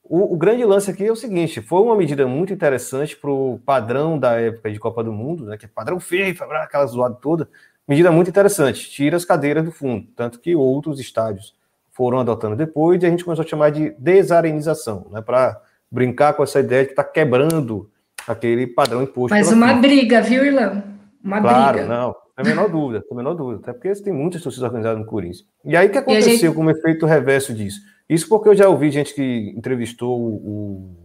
o, 0.03 0.35
o, 0.35 0.37
grande 0.37 0.65
lance 0.65 0.91
aqui 0.91 1.05
é 1.07 1.13
o 1.13 1.17
seguinte: 1.17 1.61
foi 1.61 1.81
uma 1.83 1.95
medida 1.95 2.27
muito 2.27 2.53
interessante 2.53 3.17
para 3.17 3.31
o 3.31 3.61
padrão 3.65 4.19
da 4.19 4.41
época 4.41 4.73
de 4.73 4.79
Copa 4.81 5.05
do 5.05 5.13
Mundo, 5.13 5.45
né? 5.47 5.57
Que 5.57 5.67
é 5.67 5.69
padrão 5.69 6.01
FIFA, 6.01 6.47
aquela 6.47 6.87
zoada 6.87 7.15
toda. 7.15 7.49
Medida 7.89 8.13
muito 8.13 8.31
interessante, 8.31 8.89
tira 8.89 9.17
as 9.17 9.25
cadeiras 9.25 9.65
do 9.65 9.73
fundo, 9.73 10.07
tanto 10.15 10.39
que 10.39 10.55
outros 10.55 11.01
estádios 11.01 11.55
foram 11.91 12.21
adotando 12.21 12.57
depois 12.57 13.03
e 13.03 13.07
a 13.07 13.11
gente 13.11 13.25
começou 13.25 13.45
a 13.45 13.49
chamar 13.49 13.71
de 13.71 13.91
desarenização, 13.99 15.07
né? 15.11 15.21
Para 15.21 15.61
brincar 15.91 16.35
com 16.35 16.43
essa 16.43 16.61
ideia 16.61 16.83
de 16.83 16.87
que 16.89 16.93
está 16.93 17.05
quebrando 17.05 17.91
aquele 18.27 18.67
padrão 18.67 19.03
imposto. 19.03 19.35
Mas 19.35 19.51
uma 19.51 19.75
briga, 19.75 20.23
viu, 20.23 20.45
Irlão? 20.45 20.83
Uma 21.23 21.41
claro, 21.41 21.79
briga. 21.79 21.95
não, 21.95 22.17
a 22.37 22.43
menor 22.43 22.69
dúvida, 22.69 23.05
a 23.11 23.15
menor 23.15 23.35
dúvida, 23.35 23.61
até 23.61 23.73
porque 23.73 23.93
tem 24.03 24.13
muitas 24.13 24.43
torcidas 24.43 24.67
organizadas 24.67 24.99
no 24.99 25.05
Corinthians. 25.05 25.45
E 25.65 25.77
aí 25.77 25.89
o 25.89 25.91
que 25.91 25.99
aconteceu 25.99 26.33
gente... 26.39 26.55
como 26.55 26.71
efeito 26.71 27.05
reverso 27.05 27.53
disso? 27.53 27.81
Isso 28.09 28.29
porque 28.29 28.49
eu 28.49 28.55
já 28.55 28.69
ouvi 28.69 28.91
gente 28.91 29.15
que 29.15 29.53
entrevistou 29.57 30.19
o. 30.19 30.97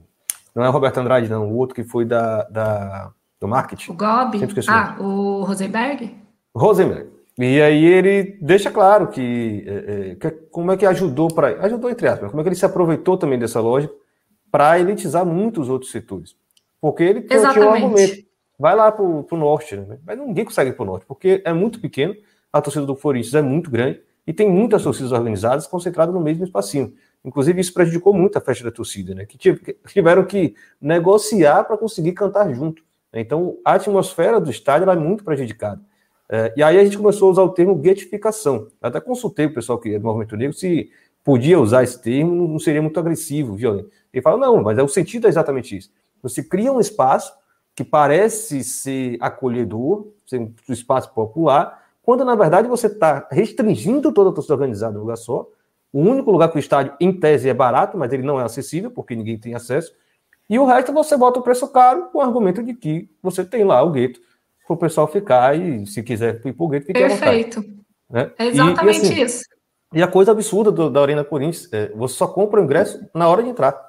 Não 0.56 0.64
é 0.64 0.70
o 0.70 0.72
Roberto 0.72 0.98
Andrade, 1.00 1.30
não, 1.30 1.52
o 1.52 1.58
outro 1.58 1.76
que 1.76 1.84
foi 1.84 2.06
da, 2.06 2.44
da 2.44 3.12
do 3.40 3.48
marketing. 3.48 3.92
O 3.92 3.94
Gobi? 3.94 4.40
Ah, 4.70 4.96
o 5.00 5.44
Rosenberg? 5.44 6.16
Rosenberg. 6.56 7.10
E 7.38 7.62
aí 7.62 7.84
ele 7.84 8.38
deixa 8.42 8.72
claro 8.72 9.08
que, 9.08 9.66
é, 9.68 10.12
é, 10.12 10.16
que 10.16 10.32
como 10.50 10.72
é 10.72 10.78
que 10.78 10.86
ajudou 10.86 11.28
para. 11.28 11.62
Ajudou, 11.66 11.90
entre 11.90 12.08
aspas, 12.08 12.30
como 12.30 12.40
é 12.40 12.44
que 12.44 12.50
ele 12.50 12.56
se 12.56 12.66
aproveitou 12.66 13.18
também 13.18 13.38
dessa 13.38 13.60
lógica 13.60 13.94
para 14.50 14.80
elitizar 14.80 15.26
muitos 15.26 15.68
outros 15.68 15.92
setores. 15.92 16.36
Porque 16.80 17.04
ele 17.04 17.22
tinha 17.24 17.42
um 17.42 17.72
argumento. 17.72 18.26
Vai 18.58 18.74
lá 18.74 18.90
para 18.90 19.04
o 19.04 19.28
norte, 19.32 19.76
né? 19.76 19.98
mas 20.06 20.18
ninguém 20.18 20.46
consegue 20.46 20.70
ir 20.70 20.74
para 20.74 20.84
o 20.84 20.86
norte, 20.86 21.06
porque 21.06 21.42
é 21.44 21.52
muito 21.52 21.82
pequeno, 21.82 22.16
a 22.54 22.62
torcida 22.62 22.86
do 22.86 22.96
Corinthians 22.96 23.34
é 23.34 23.42
muito 23.42 23.70
grande, 23.70 24.02
e 24.26 24.32
tem 24.32 24.50
muitas 24.50 24.82
torcidas 24.82 25.12
organizadas 25.12 25.68
concentradas 25.68 26.16
no 26.16 26.22
mesmo 26.22 26.46
espacinho. 26.46 26.94
Inclusive, 27.24 27.60
isso 27.60 27.74
prejudicou 27.74 28.14
muito 28.14 28.38
a 28.38 28.42
festa 28.42 28.64
da 28.64 28.72
torcida, 28.72 29.14
né? 29.14 29.26
Que 29.26 29.38
tiveram 29.88 30.24
que 30.24 30.56
negociar 30.80 31.66
para 31.66 31.78
conseguir 31.78 32.14
cantar 32.14 32.50
junto. 32.54 32.82
Né? 33.12 33.20
Então, 33.20 33.58
a 33.66 33.74
atmosfera 33.74 34.40
do 34.40 34.50
estádio 34.50 34.90
é 34.90 34.96
muito 34.96 35.24
prejudicada. 35.24 35.82
É, 36.30 36.54
e 36.58 36.64
aí 36.64 36.80
a 36.80 36.84
gente 36.84 36.98
começou 36.98 37.28
a 37.28 37.32
usar 37.32 37.44
o 37.44 37.50
termo 37.50 37.76
guetificação. 37.76 38.68
Até 38.82 39.00
consultei 39.00 39.46
o 39.46 39.54
pessoal 39.54 39.80
que 39.80 39.94
é 39.94 40.00
do 40.00 40.06
movimento 40.06 40.36
negro 40.36 40.56
se 40.56 40.90
podia 41.24 41.60
usar 41.60 41.84
esse 41.84 42.00
termo, 42.02 42.48
não 42.48 42.60
seria 42.60 42.82
muito 42.82 43.00
agressivo, 43.00 43.56
violento. 43.56 43.90
Ele 44.14 44.22
fala, 44.22 44.38
não, 44.38 44.62
mas 44.62 44.78
é 44.78 44.84
o 44.84 44.88
sentido 44.88 45.26
é 45.26 45.30
exatamente 45.30 45.76
isso. 45.76 45.92
Você 46.22 46.44
cria 46.44 46.72
um 46.72 46.80
espaço 46.80 47.34
que 47.76 47.84
parece 47.84 48.64
ser 48.64 49.18
acolhedor, 49.20 50.08
ser 50.26 50.40
um 50.40 50.54
espaço 50.70 51.14
popular, 51.14 51.84
quando 52.02 52.24
na 52.24 52.36
verdade 52.36 52.68
você 52.68 52.88
está 52.88 53.28
restringindo 53.32 54.12
toda 54.14 54.30
a 54.30 54.34
torcida 54.34 54.54
organizada 54.54 54.94
num 54.94 55.02
lugar 55.02 55.18
só. 55.18 55.48
O 55.92 56.00
único 56.00 56.32
lugar 56.32 56.50
que 56.50 56.58
o 56.58 56.60
estádio, 56.60 56.94
em 57.00 57.12
tese, 57.12 57.50
é 57.50 57.54
barato, 57.54 57.98
mas 57.98 58.14
ele 58.14 58.24
não 58.24 58.40
é 58.40 58.44
acessível, 58.44 58.92
porque 58.92 59.16
ninguém 59.16 59.38
tem 59.38 59.56
acesso. 59.56 59.94
E 60.50 60.60
o 60.60 60.66
resto 60.66 60.94
você 60.94 61.18
bota 61.18 61.40
o 61.40 61.42
preço 61.42 61.68
caro 61.70 62.10
com 62.12 62.20
o 62.20 62.22
argumento 62.22 62.62
de 62.62 62.74
que 62.74 63.10
você 63.22 63.44
tem 63.44 63.64
lá 63.64 63.82
o 63.82 63.92
gueto 63.92 64.20
para 64.66 64.74
o 64.74 64.78
pessoal 64.78 65.08
ficar 65.08 65.58
e, 65.58 65.86
se 65.86 66.02
quiser 66.02 66.42
ir 66.46 66.54
para 66.54 66.66
o 66.66 66.68
gueto, 66.68 66.86
fique 66.86 67.00
Perfeito. 67.00 67.64
Né? 68.10 68.32
É 68.38 68.46
exatamente 68.48 69.06
e, 69.06 69.10
e 69.10 69.12
assim, 69.12 69.24
isso. 69.24 69.44
E 69.94 70.04
a 70.04 70.08
coisa 70.08 70.32
absurda 70.32 70.72
do, 70.72 70.90
da 70.90 71.02
Arena 71.02 71.24
Corinthians 71.24 71.72
é 71.72 71.90
você 71.96 72.16
só 72.16 72.28
compra 72.28 72.60
o 72.60 72.64
ingresso 72.64 73.00
na 73.14 73.28
hora 73.28 73.44
de 73.44 73.50
entrar. 73.50 73.80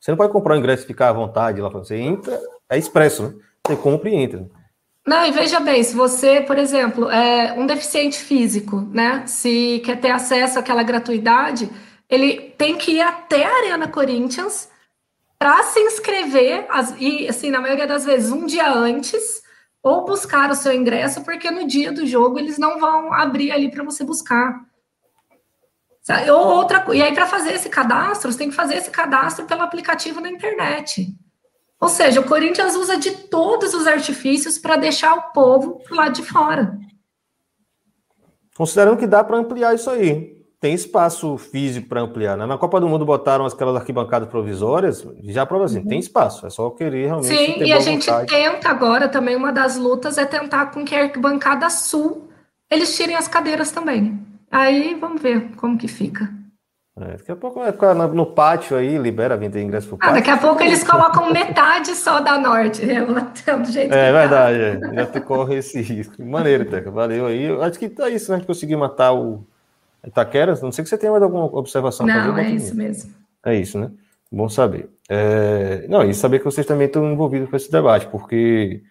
Você 0.00 0.10
não 0.10 0.16
pode 0.16 0.32
comprar 0.32 0.54
o 0.54 0.58
ingresso 0.58 0.84
e 0.84 0.86
ficar 0.86 1.10
à 1.10 1.12
vontade 1.12 1.60
lá. 1.60 1.68
Você 1.68 1.96
entra, 1.96 2.40
é 2.70 2.78
expresso, 2.78 3.24
né? 3.24 3.34
Você 3.66 3.76
compra 3.76 4.08
e 4.08 4.14
entra. 4.14 4.48
Não, 5.06 5.26
e 5.26 5.30
veja 5.30 5.60
bem, 5.60 5.82
se 5.82 5.94
você, 5.94 6.40
por 6.40 6.58
exemplo, 6.58 7.10
é 7.10 7.52
um 7.54 7.66
deficiente 7.66 8.18
físico, 8.18 8.80
né? 8.80 9.26
Se 9.26 9.82
quer 9.84 10.00
ter 10.00 10.10
acesso 10.10 10.58
àquela 10.58 10.82
gratuidade, 10.82 11.70
ele 12.08 12.54
tem 12.56 12.76
que 12.76 12.92
ir 12.92 13.00
até 13.00 13.44
a 13.44 13.56
Arena 13.56 13.88
Corinthians 13.88 14.68
para 15.38 15.62
se 15.62 15.80
inscrever, 15.80 16.66
e 16.98 17.26
assim, 17.26 17.50
na 17.50 17.60
maioria 17.60 17.86
das 17.86 18.04
vezes, 18.04 18.30
um 18.30 18.44
dia 18.44 18.70
antes, 18.70 19.42
ou 19.82 20.04
buscar 20.04 20.50
o 20.50 20.54
seu 20.54 20.72
ingresso, 20.72 21.22
porque 21.22 21.50
no 21.50 21.66
dia 21.66 21.90
do 21.90 22.06
jogo 22.06 22.38
eles 22.38 22.58
não 22.58 22.78
vão 22.78 23.12
abrir 23.12 23.50
ali 23.50 23.70
para 23.70 23.84
você 23.84 24.04
buscar. 24.04 24.60
Ou 26.32 26.46
outra, 26.56 26.84
e 26.92 27.02
aí, 27.02 27.14
para 27.14 27.26
fazer 27.26 27.52
esse 27.52 27.68
cadastro, 27.68 28.32
você 28.32 28.38
tem 28.38 28.50
que 28.50 28.56
fazer 28.56 28.74
esse 28.74 28.90
cadastro 28.90 29.46
pelo 29.46 29.62
aplicativo 29.62 30.20
na 30.20 30.28
internet. 30.28 31.14
Ou 31.78 31.88
seja, 31.88 32.20
o 32.20 32.26
Corinthians 32.26 32.74
usa 32.74 32.96
de 32.96 33.12
todos 33.28 33.74
os 33.74 33.86
artifícios 33.86 34.58
para 34.58 34.76
deixar 34.76 35.14
o 35.14 35.32
povo 35.32 35.80
lá 35.90 36.08
de 36.08 36.22
fora. 36.22 36.78
Considerando 38.56 38.98
que 38.98 39.06
dá 39.06 39.22
para 39.22 39.38
ampliar 39.38 39.74
isso 39.74 39.88
aí. 39.88 40.39
Tem 40.60 40.74
espaço 40.74 41.38
físico 41.38 41.88
para 41.88 42.02
ampliar. 42.02 42.36
Né? 42.36 42.44
Na 42.44 42.58
Copa 42.58 42.78
do 42.78 42.86
Mundo 42.86 43.04
botaram 43.06 43.46
aquelas 43.46 43.76
arquibancadas 43.76 44.28
provisórias, 44.28 45.06
já 45.24 45.46
prova 45.46 45.64
assim, 45.64 45.78
uhum. 45.78 45.86
tem 45.86 45.98
espaço, 45.98 46.46
é 46.46 46.50
só 46.50 46.68
querer 46.70 47.06
realmente. 47.06 47.34
Sim, 47.34 47.62
e 47.64 47.72
a 47.72 47.80
gente 47.80 48.10
vontade. 48.10 48.28
tenta 48.28 48.68
agora 48.68 49.08
também, 49.08 49.34
uma 49.34 49.52
das 49.52 49.78
lutas 49.78 50.18
é 50.18 50.26
tentar 50.26 50.66
com 50.66 50.84
que 50.84 50.94
a 50.94 51.04
arquibancada 51.04 51.70
sul 51.70 52.28
eles 52.70 52.94
tirem 52.94 53.16
as 53.16 53.26
cadeiras 53.26 53.72
também. 53.72 54.20
Aí 54.50 54.94
vamos 55.00 55.22
ver 55.22 55.50
como 55.56 55.78
que 55.78 55.88
fica. 55.88 56.28
É, 57.00 57.16
daqui 57.16 57.32
a 57.32 57.36
pouco 57.36 57.60
vai 57.60 57.72
ficar 57.72 57.94
no, 57.94 58.26
pátio 58.26 58.76
aí, 58.76 58.98
libera 58.98 59.38
de 59.38 59.62
ingresso 59.62 59.88
pro 59.88 59.96
pátio. 59.96 60.12
Ah, 60.12 60.18
daqui 60.18 60.30
a 60.30 60.36
pouco 60.36 60.62
eles 60.62 60.84
colocam 60.84 61.32
metade 61.32 61.94
só 61.94 62.20
da 62.20 62.38
norte, 62.38 62.82
do 62.84 63.72
jeito 63.72 63.94
É 63.94 64.12
tá. 64.12 64.18
verdade, 64.18 64.58
é. 64.58 64.94
já 64.94 65.20
corre 65.20 65.56
esse 65.56 65.80
risco. 65.80 66.22
Maneiro, 66.22 66.66
Teca, 66.66 66.90
valeu 66.90 67.26
aí. 67.26 67.48
Acho 67.62 67.78
que 67.78 67.88
tá 67.88 68.10
isso, 68.10 68.30
né? 68.30 68.36
A 68.36 68.38
gente 68.38 68.46
conseguiu 68.46 68.78
matar 68.78 69.12
o 69.12 69.46
Itaquera. 70.06 70.58
Não 70.62 70.72
sei 70.72 70.84
se 70.84 70.90
você 70.90 70.98
tem 70.98 71.10
mais 71.10 71.22
alguma 71.22 71.44
observação. 71.44 72.06
Não, 72.06 72.38
é 72.38 72.50
isso 72.50 72.76
mesmo. 72.76 73.12
É 73.44 73.54
isso, 73.54 73.78
né? 73.78 73.90
Bom 74.30 74.48
saber. 74.48 74.88
É... 75.08 75.86
Não, 75.88 76.08
e 76.08 76.14
saber 76.14 76.38
que 76.38 76.44
vocês 76.44 76.66
também 76.66 76.86
estão 76.86 77.10
envolvidos 77.10 77.50
com 77.50 77.56
esse 77.56 77.70
debate, 77.70 78.06
porque 78.06 78.82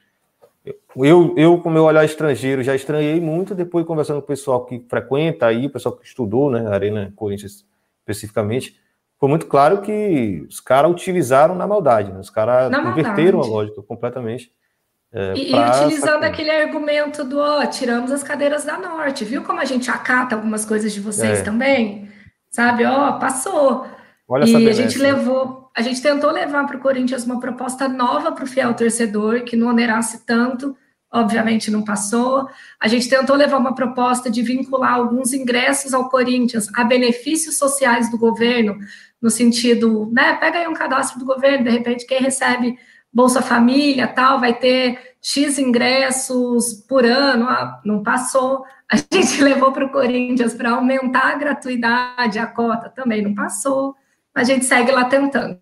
eu, 0.95 1.33
eu, 1.37 1.59
com 1.59 1.69
meu 1.69 1.83
olhar 1.83 2.03
estrangeiro, 2.03 2.61
já 2.61 2.75
estranhei 2.75 3.19
muito 3.21 3.55
depois 3.55 3.85
conversando 3.85 4.17
com 4.17 4.25
o 4.25 4.27
pessoal 4.27 4.65
que 4.65 4.85
frequenta 4.89 5.45
aí, 5.45 5.67
o 5.67 5.69
pessoal 5.69 5.95
que 5.95 6.05
estudou, 6.05 6.51
né, 6.51 6.67
Arena 6.67 7.13
Corinthians 7.15 7.65
especificamente, 8.01 8.79
foi 9.19 9.29
muito 9.29 9.47
claro 9.47 9.81
que 9.81 10.45
os 10.47 10.59
caras 10.59 10.89
utilizaram 10.89 11.53
na 11.53 11.67
maldade, 11.67 12.11
né? 12.11 12.19
os 12.19 12.29
caras 12.29 12.71
inverteram 12.71 13.41
a 13.41 13.45
lógica 13.45 13.81
completamente. 13.81 14.51
É, 15.11 15.33
e, 15.35 15.51
e, 15.51 15.55
utilizando 15.55 16.23
aquele 16.23 16.51
argumento 16.51 17.23
do, 17.23 17.39
ó, 17.39 17.65
tiramos 17.65 18.11
as 18.11 18.21
cadeiras 18.21 18.63
da 18.63 18.77
Norte, 18.77 19.25
viu 19.25 19.43
como 19.43 19.59
a 19.59 19.65
gente 19.65 19.89
acata 19.89 20.35
algumas 20.35 20.65
coisas 20.65 20.93
de 20.93 20.99
vocês 20.99 21.39
é. 21.39 21.41
também? 21.41 22.09
Sabe, 22.51 22.85
ó, 22.85 23.13
passou. 23.13 23.87
Olha 24.27 24.45
e 24.45 24.69
a 24.69 24.73
gente 24.73 24.99
levou, 24.99 25.71
a 25.75 25.81
gente 25.81 26.01
tentou 26.01 26.29
levar 26.29 26.67
para 26.67 26.77
o 26.77 26.79
Corinthians 26.79 27.25
uma 27.25 27.39
proposta 27.39 27.87
nova 27.87 28.31
para 28.31 28.43
o 28.43 28.47
fiel 28.47 28.75
torcedor, 28.75 29.43
que 29.43 29.55
não 29.55 29.69
onerasse 29.69 30.23
tanto, 30.23 30.77
obviamente 31.11 31.71
não 31.71 31.83
passou. 31.83 32.47
A 32.79 32.87
gente 32.87 33.09
tentou 33.09 33.35
levar 33.35 33.57
uma 33.57 33.73
proposta 33.73 34.29
de 34.29 34.43
vincular 34.43 34.93
alguns 34.93 35.33
ingressos 35.33 35.93
ao 35.95 36.09
Corinthians 36.09 36.69
a 36.75 36.83
benefícios 36.83 37.57
sociais 37.57 38.11
do 38.11 38.19
governo, 38.19 38.77
no 39.19 39.31
sentido, 39.31 40.07
né, 40.13 40.35
pega 40.35 40.59
aí 40.59 40.67
um 40.67 40.73
cadastro 40.73 41.19
do 41.19 41.25
governo, 41.25 41.63
de 41.63 41.71
repente 41.71 42.05
quem 42.05 42.21
recebe 42.21 42.77
Bolsa 43.11 43.41
Família, 43.41 44.07
tal, 44.07 44.39
vai 44.39 44.53
ter 44.53 45.15
X 45.21 45.57
ingressos 45.57 46.73
por 46.87 47.05
ano, 47.05 47.45
ah, 47.47 47.81
não 47.83 48.03
passou. 48.03 48.63
A 48.91 48.95
gente 49.13 49.43
levou 49.43 49.71
para 49.71 49.85
o 49.85 49.91
Corinthians 49.91 50.53
para 50.53 50.71
aumentar 50.71 51.33
a 51.33 51.37
gratuidade, 51.37 52.39
a 52.39 52.47
cota 52.47 52.89
também 52.89 53.21
não 53.21 53.33
passou. 53.33 53.95
A 54.33 54.43
gente 54.43 54.65
segue 54.65 54.91
lá 54.91 55.05
tentando. 55.05 55.59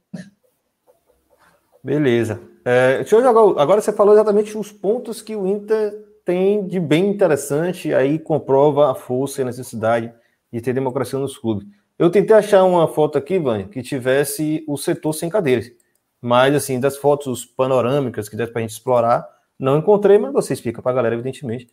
Beleza. 1.83 2.41
É, 2.65 2.97
deixa 2.97 3.15
eu 3.15 3.23
jogar, 3.23 3.61
agora 3.61 3.79
você 3.79 3.93
falou 3.93 4.13
exatamente 4.13 4.57
os 4.57 4.71
pontos 4.73 5.21
que 5.21 5.35
o 5.35 5.47
Inter 5.47 5.93
tem 6.25 6.67
de 6.67 6.81
bem 6.81 7.09
interessante, 7.09 7.93
aí 7.93 8.19
comprova 8.19 8.91
a 8.91 8.95
força 8.95 9.39
e 9.39 9.43
a 9.43 9.45
necessidade 9.45 10.13
de 10.51 10.59
ter 10.59 10.73
democracia 10.73 11.17
nos 11.17 11.37
clubes. 11.37 11.65
Eu 11.97 12.11
tentei 12.11 12.35
achar 12.35 12.65
uma 12.65 12.87
foto 12.87 13.17
aqui, 13.17 13.39
Vânia, 13.39 13.67
que 13.69 13.81
tivesse 13.81 14.63
o 14.67 14.77
setor 14.77 15.13
sem 15.13 15.29
cadeiras. 15.29 15.71
Mas, 16.21 16.55
assim, 16.55 16.79
das 16.79 16.97
fotos 16.97 17.45
panorâmicas 17.45 18.27
que 18.27 18.35
dá 18.35 18.47
para 18.47 18.59
a 18.59 18.61
gente 18.61 18.71
explorar, 18.71 19.27
não 19.59 19.77
encontrei, 19.77 20.17
mas 20.17 20.33
você 20.33 20.53
explica 20.53 20.81
para 20.81 20.91
a 20.91 20.95
galera, 20.95 21.15
evidentemente, 21.15 21.69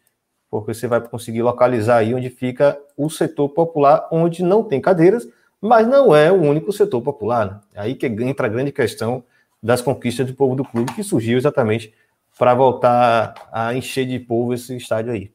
porque 0.51 0.73
você 0.73 0.87
vai 0.87 1.01
conseguir 1.01 1.43
localizar 1.43 1.97
aí 1.97 2.15
onde 2.15 2.31
fica 2.31 2.79
o 2.97 3.11
setor 3.11 3.49
popular, 3.49 4.09
onde 4.11 4.43
não 4.43 4.63
tem 4.63 4.81
cadeiras, 4.81 5.27
mas 5.61 5.87
não 5.87 6.15
é 6.15 6.31
o 6.31 6.41
único 6.41 6.73
setor 6.73 7.01
popular. 7.01 7.47
Né? 7.47 7.61
Aí 7.77 7.95
que 7.95 8.07
entra 8.07 8.47
a 8.47 8.51
grande 8.51 8.71
questão 8.71 9.25
das 9.63 9.81
conquistas 9.81 10.27
do 10.27 10.35
povo 10.35 10.55
do 10.55 10.65
clube, 10.65 10.93
que 10.93 11.03
surgiu 11.03 11.39
exatamente 11.39 11.95
para 12.39 12.55
voltar 12.55 13.35
a 13.51 13.75
encher 13.75 14.07
de 14.07 14.19
povo 14.19 14.53
esse 14.53 14.77
estádio 14.77 15.13
aí. 15.13 15.33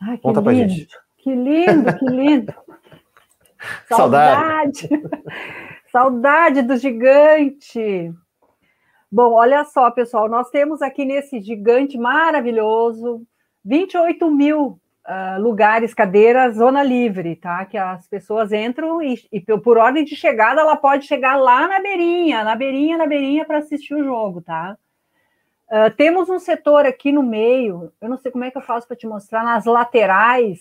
Ai, 0.00 0.18
Conta 0.18 0.42
pra 0.42 0.52
gente. 0.52 0.88
Que 1.18 1.34
lindo, 1.34 1.98
que 1.98 2.04
lindo. 2.06 2.54
Saudade. 3.88 4.88
Saudade 5.90 6.62
do 6.62 6.76
gigante. 6.76 8.12
Bom, 9.12 9.32
olha 9.32 9.64
só, 9.64 9.90
pessoal, 9.90 10.28
nós 10.28 10.50
temos 10.50 10.80
aqui 10.80 11.04
nesse 11.04 11.40
gigante 11.40 11.98
maravilhoso 11.98 13.26
28 13.64 14.30
mil 14.30 14.80
uh, 15.04 15.40
lugares, 15.40 15.92
cadeiras, 15.92 16.54
zona 16.54 16.80
livre, 16.84 17.34
tá? 17.34 17.64
Que 17.64 17.76
as 17.76 18.06
pessoas 18.06 18.52
entram 18.52 19.02
e, 19.02 19.20
e, 19.32 19.40
por 19.40 19.78
ordem 19.78 20.04
de 20.04 20.14
chegada 20.14 20.60
ela 20.60 20.76
pode 20.76 21.06
chegar 21.08 21.34
lá 21.34 21.66
na 21.66 21.80
beirinha, 21.80 22.44
na 22.44 22.54
beirinha, 22.54 22.96
na 22.96 23.06
beirinha 23.06 23.44
para 23.44 23.58
assistir 23.58 23.94
o 23.94 24.04
jogo, 24.04 24.42
tá? 24.42 24.78
Uh, 25.68 25.90
temos 25.96 26.28
um 26.28 26.38
setor 26.38 26.86
aqui 26.86 27.10
no 27.10 27.22
meio, 27.22 27.92
eu 28.00 28.08
não 28.08 28.16
sei 28.16 28.30
como 28.30 28.44
é 28.44 28.50
que 28.50 28.58
eu 28.58 28.62
faço 28.62 28.86
para 28.86 28.96
te 28.96 29.08
mostrar, 29.08 29.42
nas 29.42 29.64
laterais, 29.64 30.60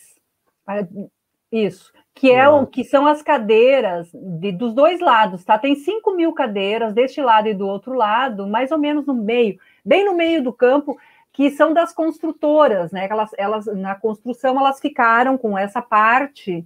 isso, 1.52 1.94
que 2.16 2.32
é 2.32 2.48
o 2.50 2.68
que 2.68 2.84
são 2.84 3.08
as 3.08 3.22
cadeiras 3.22 4.10
de, 4.14 4.52
dos 4.52 4.74
dois 4.74 5.00
lados, 5.00 5.44
tá? 5.44 5.58
Tem 5.58 5.76
5 5.76 6.16
mil 6.16 6.34
cadeiras 6.34 6.94
deste 6.94 7.22
lado 7.22 7.48
e 7.48 7.54
do 7.54 7.68
outro 7.68 7.94
lado, 7.94 8.46
mais 8.46 8.72
ou 8.72 8.78
menos 8.78 9.06
no 9.06 9.14
meio, 9.14 9.58
bem 9.86 10.04
no 10.04 10.14
meio 10.14 10.44
do 10.44 10.52
campo, 10.52 10.98
que 11.32 11.50
são 11.52 11.74
das 11.74 11.94
construtoras, 11.94 12.92
né? 12.92 13.08
Elas, 13.10 13.32
elas 13.38 13.66
na 13.68 13.96
construção 13.96 14.60
elas 14.60 14.80
ficaram 14.80 15.38
com 15.38 15.58
essa 15.58 15.82
parte, 15.82 16.66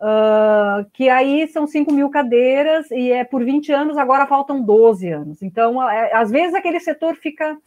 uh, 0.00 0.88
que 0.92 1.08
aí 1.08 1.48
são 1.48 1.66
5 1.66 1.92
mil 1.92 2.08
cadeiras 2.08 2.88
e 2.90 3.10
é 3.10 3.24
por 3.24 3.44
20 3.44 3.72
anos, 3.72 3.98
agora 3.98 4.26
faltam 4.26 4.62
12 4.62 5.08
anos. 5.10 5.42
Então, 5.42 5.82
é, 5.90 6.12
às 6.12 6.30
vezes 6.30 6.54
aquele 6.54 6.78
setor 6.78 7.16
fica 7.16 7.58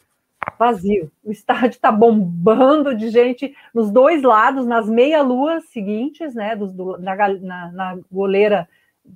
vazio. 0.58 1.12
O 1.24 1.32
estádio 1.32 1.70
está 1.70 1.92
bombando 1.92 2.96
de 2.96 3.10
gente 3.10 3.56
nos 3.74 3.92
dois 3.92 4.22
lados, 4.24 4.66
nas 4.66 4.90
meia-luas 4.90 5.66
seguintes, 5.70 6.34
né? 6.36 6.56
Dos, 6.56 6.74
do, 6.74 6.98
na, 6.98 7.16
na, 7.16 7.72
na 7.72 8.00
goleira 8.12 8.68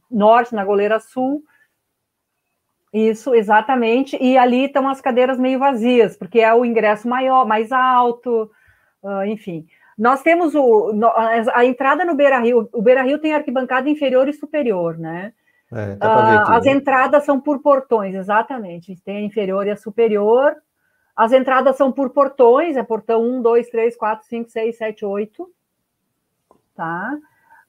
norte, 0.09 0.55
na 0.55 0.63
goleira 0.63 0.99
sul. 0.99 1.43
Isso, 2.93 3.33
exatamente. 3.33 4.17
E 4.21 4.37
ali 4.37 4.65
estão 4.65 4.87
as 4.87 5.01
cadeiras 5.01 5.39
meio 5.39 5.57
vazias, 5.57 6.15
porque 6.15 6.39
é 6.39 6.53
o 6.53 6.63
ingresso 6.63 7.07
maior, 7.07 7.45
mais 7.45 7.71
alto, 7.71 8.51
uh, 9.01 9.23
enfim. 9.25 9.65
Nós 9.97 10.21
temos 10.21 10.53
o, 10.55 10.91
a 11.53 11.65
entrada 11.65 12.05
no 12.05 12.15
Beira 12.15 12.39
Rio. 12.39 12.69
O 12.71 12.81
Beira 12.81 13.03
Rio 13.03 13.19
tem 13.19 13.33
arquibancada 13.33 13.89
inferior 13.89 14.27
e 14.27 14.33
superior, 14.33 14.97
né? 14.97 15.33
É, 15.71 15.93
uh, 15.93 16.39
aqui, 16.39 16.51
as 16.53 16.65
entradas 16.67 17.23
são 17.23 17.39
por 17.39 17.59
portões, 17.59 18.13
exatamente. 18.13 18.95
Tem 19.03 19.17
a 19.17 19.21
inferior 19.21 19.65
e 19.65 19.71
a 19.71 19.77
superior. 19.77 20.55
As 21.15 21.31
entradas 21.31 21.75
são 21.77 21.91
por 21.91 22.09
portões, 22.09 22.75
é 22.75 22.83
portão 22.83 23.21
1, 23.21 23.41
2, 23.41 23.69
3, 23.69 23.95
4, 23.95 24.27
5, 24.27 24.49
6, 24.49 24.77
7, 24.77 25.05
8. 25.05 25.49
Tá? 26.75 27.17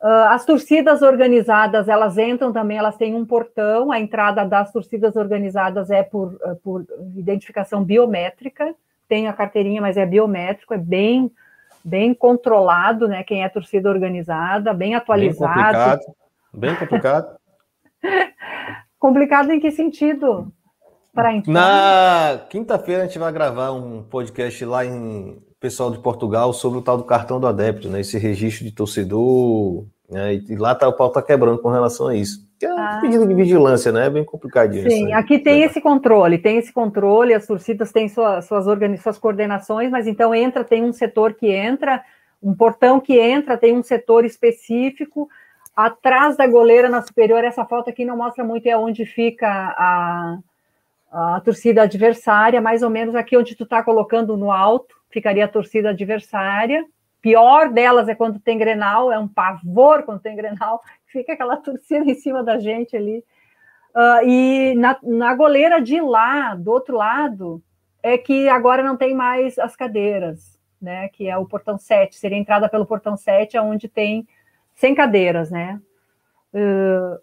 Uh, 0.01 0.29
as 0.29 0.45
torcidas 0.45 1.03
organizadas, 1.03 1.89
elas 1.89 2.19
entram 2.19 2.53
também, 2.53 2.77
elas 2.77 2.97
têm 2.97 3.15
um 3.15 3.25
portão, 3.25 3.91
a 3.91 3.99
entrada 3.99 4.45
das 4.45 4.73
torcidas 4.73 5.17
organizadas 5.17 5.91
é 5.91 6.03
por, 6.03 6.35
uh, 6.35 6.57
por 6.63 6.85
identificação 7.17 7.83
biométrica, 7.83 8.75
tem 9.09 9.29
a 9.29 9.33
carteirinha, 9.33 9.81
mas 9.81 9.97
é 9.97 10.05
biométrico, 10.05 10.75
é 10.75 10.79
bem, 10.79 11.31
bem 11.83 12.13
controlado, 12.13 13.09
né, 13.09 13.23
quem 13.23 13.45
é 13.45 13.49
torcida 13.49 13.89
organizada, 13.89 14.75
bem 14.75 14.95
atualizado. 14.95 15.55
Bem 15.55 15.65
complicado, 15.65 16.17
bem 16.53 16.77
complicado. 16.77 17.37
complicado 18.99 19.51
em 19.53 19.61
que 19.61 19.71
sentido? 19.71 20.53
Para 21.15 21.31
Na 21.47 22.41
quinta-feira 22.51 23.03
a 23.03 23.07
gente 23.07 23.19
vai 23.19 23.33
gravar 23.33 23.71
um 23.71 24.03
podcast 24.03 24.65
lá 24.65 24.85
em 24.85 25.41
pessoal 25.61 25.91
de 25.91 25.99
Portugal 25.99 26.53
sobre 26.53 26.79
o 26.79 26.83
tal 26.83 26.99
do 26.99 27.05
cartão 27.05 27.39
do 27.39 27.47
adepto, 27.47 27.89
né? 27.89 28.01
Esse 28.01 28.19
registro 28.19 28.65
de 28.65 28.73
torcedor 28.73 29.87
é, 30.13 30.35
e 30.35 30.57
lá 30.57 30.75
tá, 30.75 30.89
o 30.89 30.93
pau 30.93 31.11
tá 31.11 31.23
quebrando 31.23 31.59
com 31.59 31.71
relação 31.71 32.09
a 32.09 32.15
isso. 32.15 32.47
Que 32.59 32.67
é 32.67 32.75
um 32.75 32.79
ah. 32.79 32.99
pedido 33.01 33.27
de 33.27 33.35
vigilância, 33.35 33.91
né? 33.91 34.07
É 34.07 34.11
bem 34.11 34.25
complicadinho. 34.25 34.91
Sim, 34.91 35.13
aqui 35.13 35.39
tem 35.39 35.63
é. 35.63 35.67
esse 35.67 35.81
controle, 35.81 36.37
tem 36.37 36.59
esse 36.59 36.73
controle, 36.73 37.33
as 37.33 37.47
torcidas 37.47 37.93
têm 37.93 38.09
sua, 38.09 38.43
suas, 38.43 38.67
organi 38.67 38.99
suas 38.99 39.17
coordenações, 39.17 39.91
mas 39.91 40.07
então 40.07 40.35
entra, 40.35 40.63
tem 40.65 40.85
um 40.85 40.93
setor 40.93 41.35
que 41.35 41.47
entra, 41.47 42.03
um 42.43 42.55
portão 42.55 43.01
que 43.01 43.19
entra, 43.19 43.57
tem 43.57 43.77
um 43.77 43.83
setor 43.83 44.25
específico. 44.25 45.29
Atrás 45.75 46.37
da 46.37 46.47
goleira 46.47 46.89
na 46.89 47.03
superior, 47.03 47.43
essa 47.43 47.65
foto 47.65 47.89
aqui 47.89 48.05
não 48.05 48.17
mostra 48.17 48.45
muito, 48.45 48.67
é 48.67 48.77
onde 48.77 49.07
fica 49.07 49.49
a, 49.49 50.39
a 51.15 51.41
torcida 51.41 51.83
adversária, 51.83 52.61
mais 52.61 52.83
ou 52.83 52.91
menos 52.91 53.15
aqui 53.15 53.37
onde 53.37 53.55
tu 53.55 53.65
está 53.65 53.83
colocando 53.83 54.37
no 54.37 54.51
alto, 54.51 54.95
ficaria 55.11 55.45
a 55.45 55.49
torcida 55.49 55.91
adversária 55.91 56.85
pior 57.25 57.73
delas 57.73 58.07
é 58.07 58.15
quando 58.15 58.39
tem 58.39 58.59
Grenal, 58.59 59.11
é 59.11 59.19
um 59.19 59.27
pavor 59.27 60.03
quando 60.03 60.21
tem 60.21 60.37
Grenal, 60.37 60.83
fica 61.09 61.33
aquela 61.33 61.57
torcida 61.57 62.05
em 62.05 62.15
cima 62.15 62.45
da 62.45 62.59
gente 62.59 62.95
ali. 62.95 63.25
Uh, 63.97 64.29
e 64.29 64.75
na, 64.75 64.99
na 65.03 65.35
goleira 65.35 65.81
de 65.81 65.99
lá, 66.03 66.55
do 66.55 66.71
outro 66.71 66.99
lado, 66.99 67.63
é 68.03 68.19
que 68.19 68.47
agora 68.51 68.83
não 68.83 68.95
tem 68.95 69.15
mais 69.15 69.59
as 69.59 69.75
cadeiras, 69.75 70.61
né? 70.79 71.09
Que 71.09 71.27
é 71.27 71.39
o 71.39 71.47
portão 71.47 71.79
7, 71.79 72.15
seria 72.15 72.37
entrada 72.37 72.69
pelo 72.69 72.85
portão 72.85 73.17
7, 73.17 73.57
onde 73.59 73.89
tem 73.89 74.29
100 74.75 74.95
cadeiras, 74.95 75.51
né? 75.51 75.81
Uh, 76.53 77.19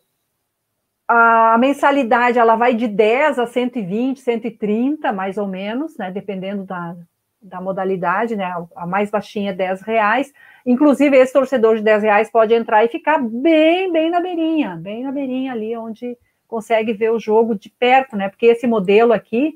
a 1.14 1.58
mensalidade 1.58 2.40
ela 2.40 2.56
vai 2.56 2.74
de 2.74 2.88
10 2.88 3.38
a 3.38 3.46
120, 3.46 4.22
130, 4.22 5.12
mais 5.12 5.38
ou 5.38 5.46
menos, 5.46 5.98
né? 5.98 6.10
Dependendo 6.10 6.64
da, 6.64 6.96
da 7.42 7.60
modalidade, 7.60 8.34
né? 8.38 8.50
A 8.74 8.88
mais 8.88 9.12
baixinha 9.12 9.52
é 9.52 9.54
10 9.54 9.82
reais. 9.82 10.32
Inclusive, 10.66 11.18
esse 11.18 11.34
torcedor 11.34 11.76
de 11.76 11.84
10 11.84 12.04
reais 12.04 12.32
pode 12.32 12.54
entrar 12.54 12.86
e 12.86 12.88
ficar 12.88 13.18
bem, 13.22 13.92
bem 13.92 14.10
na 14.10 14.22
beirinha, 14.22 14.78
bem 14.78 15.04
na 15.04 15.12
beirinha 15.12 15.52
ali, 15.52 15.76
onde 15.76 16.18
consegue 16.48 16.94
ver 16.94 17.12
o 17.12 17.20
jogo 17.20 17.56
de 17.56 17.70
perto, 17.70 18.16
né? 18.16 18.30
Porque 18.30 18.46
esse 18.46 18.66
modelo 18.66 19.12
aqui, 19.12 19.56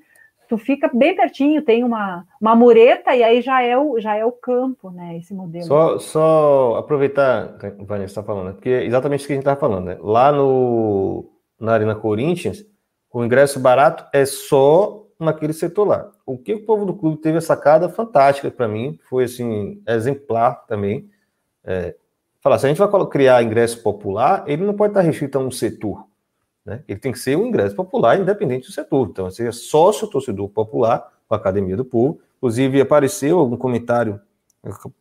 tu 0.49 0.57
fica 0.57 0.89
bem 0.93 1.15
pertinho, 1.15 1.61
tem 1.61 1.85
uma, 1.85 2.25
uma 2.41 2.53
mureta 2.53 3.15
e 3.15 3.23
aí 3.23 3.41
já 3.41 3.61
é 3.61 3.77
o, 3.77 3.97
já 3.97 4.17
é 4.17 4.25
o 4.25 4.31
campo, 4.33 4.89
né? 4.89 5.17
Esse 5.17 5.33
modelo. 5.33 5.63
Só, 5.63 5.99
só 5.99 6.75
aproveitar, 6.79 7.57
Vanessa 7.79 8.11
está 8.19 8.23
falando, 8.23 8.47
né? 8.47 8.51
porque 8.51 8.69
é 8.69 8.83
exatamente 8.83 9.21
isso 9.21 9.27
que 9.27 9.33
a 9.33 9.35
gente 9.37 9.43
estava 9.43 9.59
falando, 9.59 9.85
né? 9.85 9.97
Lá 10.01 10.33
no, 10.33 11.33
na 11.59 11.73
Arena 11.73 11.95
Corinthians, 11.95 12.65
o 13.11 13.23
ingresso 13.23 13.59
barato 13.59 14.05
é 14.13 14.25
só 14.25 15.05
naquele 15.19 15.53
setor 15.53 15.87
lá. 15.87 16.11
O 16.25 16.37
que 16.37 16.53
o 16.53 16.65
povo 16.65 16.85
do 16.85 16.93
clube 16.93 17.17
teve 17.17 17.37
a 17.37 17.41
sacada 17.41 17.87
fantástica 17.87 18.51
para 18.51 18.67
mim, 18.67 18.99
foi 19.09 19.23
assim, 19.23 19.81
exemplar 19.87 20.65
também. 20.65 21.09
É, 21.63 21.95
falar, 22.41 22.59
se 22.59 22.65
a 22.65 22.69
gente 22.69 22.77
vai 22.77 23.07
criar 23.07 23.41
ingresso 23.43 23.81
popular, 23.81 24.43
ele 24.47 24.65
não 24.65 24.73
pode 24.73 24.91
estar 24.91 25.01
restrito 25.01 25.37
a 25.37 25.41
um 25.41 25.51
setor. 25.51 26.05
Né? 26.65 26.83
Ele 26.87 26.99
tem 26.99 27.11
que 27.11 27.19
ser 27.19 27.37
um 27.37 27.45
ingresso 27.45 27.75
popular, 27.75 28.19
independente 28.19 28.67
do 28.67 28.73
setor. 28.73 29.07
Então, 29.09 29.29
seja 29.29 29.51
sócio 29.51 30.07
torcedor 30.07 30.49
popular 30.49 31.11
com 31.27 31.35
a 31.35 31.37
Academia 31.37 31.77
do 31.77 31.85
Povo. 31.85 32.19
Inclusive, 32.37 32.81
apareceu 32.81 33.39
algum 33.39 33.55
comentário, 33.55 34.19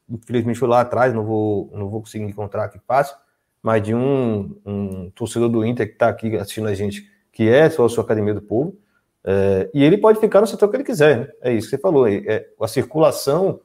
infelizmente 0.08 0.58
foi 0.58 0.68
lá 0.68 0.82
atrás, 0.82 1.12
não 1.12 1.24
vou, 1.24 1.70
não 1.72 1.88
vou 1.88 2.00
conseguir 2.00 2.24
encontrar 2.24 2.64
aqui 2.64 2.78
fácil, 2.86 3.16
mas 3.64 3.82
de 3.82 3.94
um, 3.94 4.54
um 4.66 5.10
torcedor 5.14 5.48
do 5.48 5.64
Inter 5.64 5.86
que 5.86 5.94
está 5.94 6.10
aqui 6.10 6.36
assistindo 6.36 6.68
a 6.68 6.74
gente, 6.74 7.10
que 7.32 7.48
é 7.48 7.70
sócio 7.70 7.98
Academia 7.98 8.34
do 8.34 8.42
Povo, 8.42 8.76
é, 9.24 9.70
e 9.72 9.82
ele 9.82 9.96
pode 9.96 10.20
ficar 10.20 10.42
no 10.42 10.46
setor 10.46 10.68
que 10.68 10.76
ele 10.76 10.84
quiser, 10.84 11.18
né? 11.18 11.28
é 11.40 11.52
isso 11.54 11.70
que 11.70 11.76
você 11.76 11.80
falou. 11.80 12.06
É, 12.06 12.46
a 12.60 12.68
circulação 12.68 13.58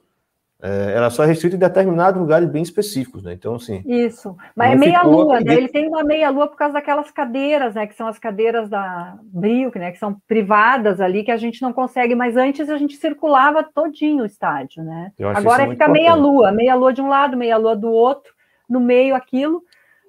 é, 0.62 0.94
ela 0.94 1.10
só 1.10 1.22
é 1.22 1.26
restrita 1.26 1.54
em 1.54 1.58
determinados 1.58 2.18
lugares 2.18 2.48
bem 2.48 2.62
específicos, 2.62 3.22
né? 3.22 3.34
Então, 3.34 3.56
assim. 3.56 3.82
Isso, 3.84 4.34
mas 4.56 4.72
é 4.72 4.76
meia-lua, 4.76 5.38
né? 5.38 5.54
Ele 5.54 5.68
tem 5.68 5.86
uma 5.86 6.02
meia-lua 6.02 6.48
por 6.48 6.56
causa 6.56 6.72
daquelas 6.72 7.10
cadeiras, 7.10 7.74
né? 7.74 7.86
Que 7.86 7.94
são 7.94 8.06
as 8.06 8.18
cadeiras 8.18 8.70
da 8.70 9.18
Brio, 9.22 9.70
né? 9.74 9.92
Que 9.92 9.98
são 9.98 10.16
privadas 10.26 10.98
ali, 10.98 11.24
que 11.24 11.30
a 11.30 11.36
gente 11.36 11.60
não 11.60 11.74
consegue, 11.74 12.14
mas 12.14 12.38
antes 12.38 12.70
a 12.70 12.78
gente 12.78 12.96
circulava 12.96 13.62
todinho 13.62 14.22
o 14.22 14.26
estádio, 14.26 14.82
né? 14.82 15.12
Agora 15.34 15.68
fica 15.68 15.86
meia-lua, 15.88 16.52
meia-lua 16.52 16.90
de 16.90 17.02
um 17.02 17.08
lado, 17.08 17.36
meia-lua 17.36 17.76
do 17.76 17.90
outro, 17.90 18.32
no 18.66 18.80
meio 18.80 19.14
aquilo. 19.14 19.62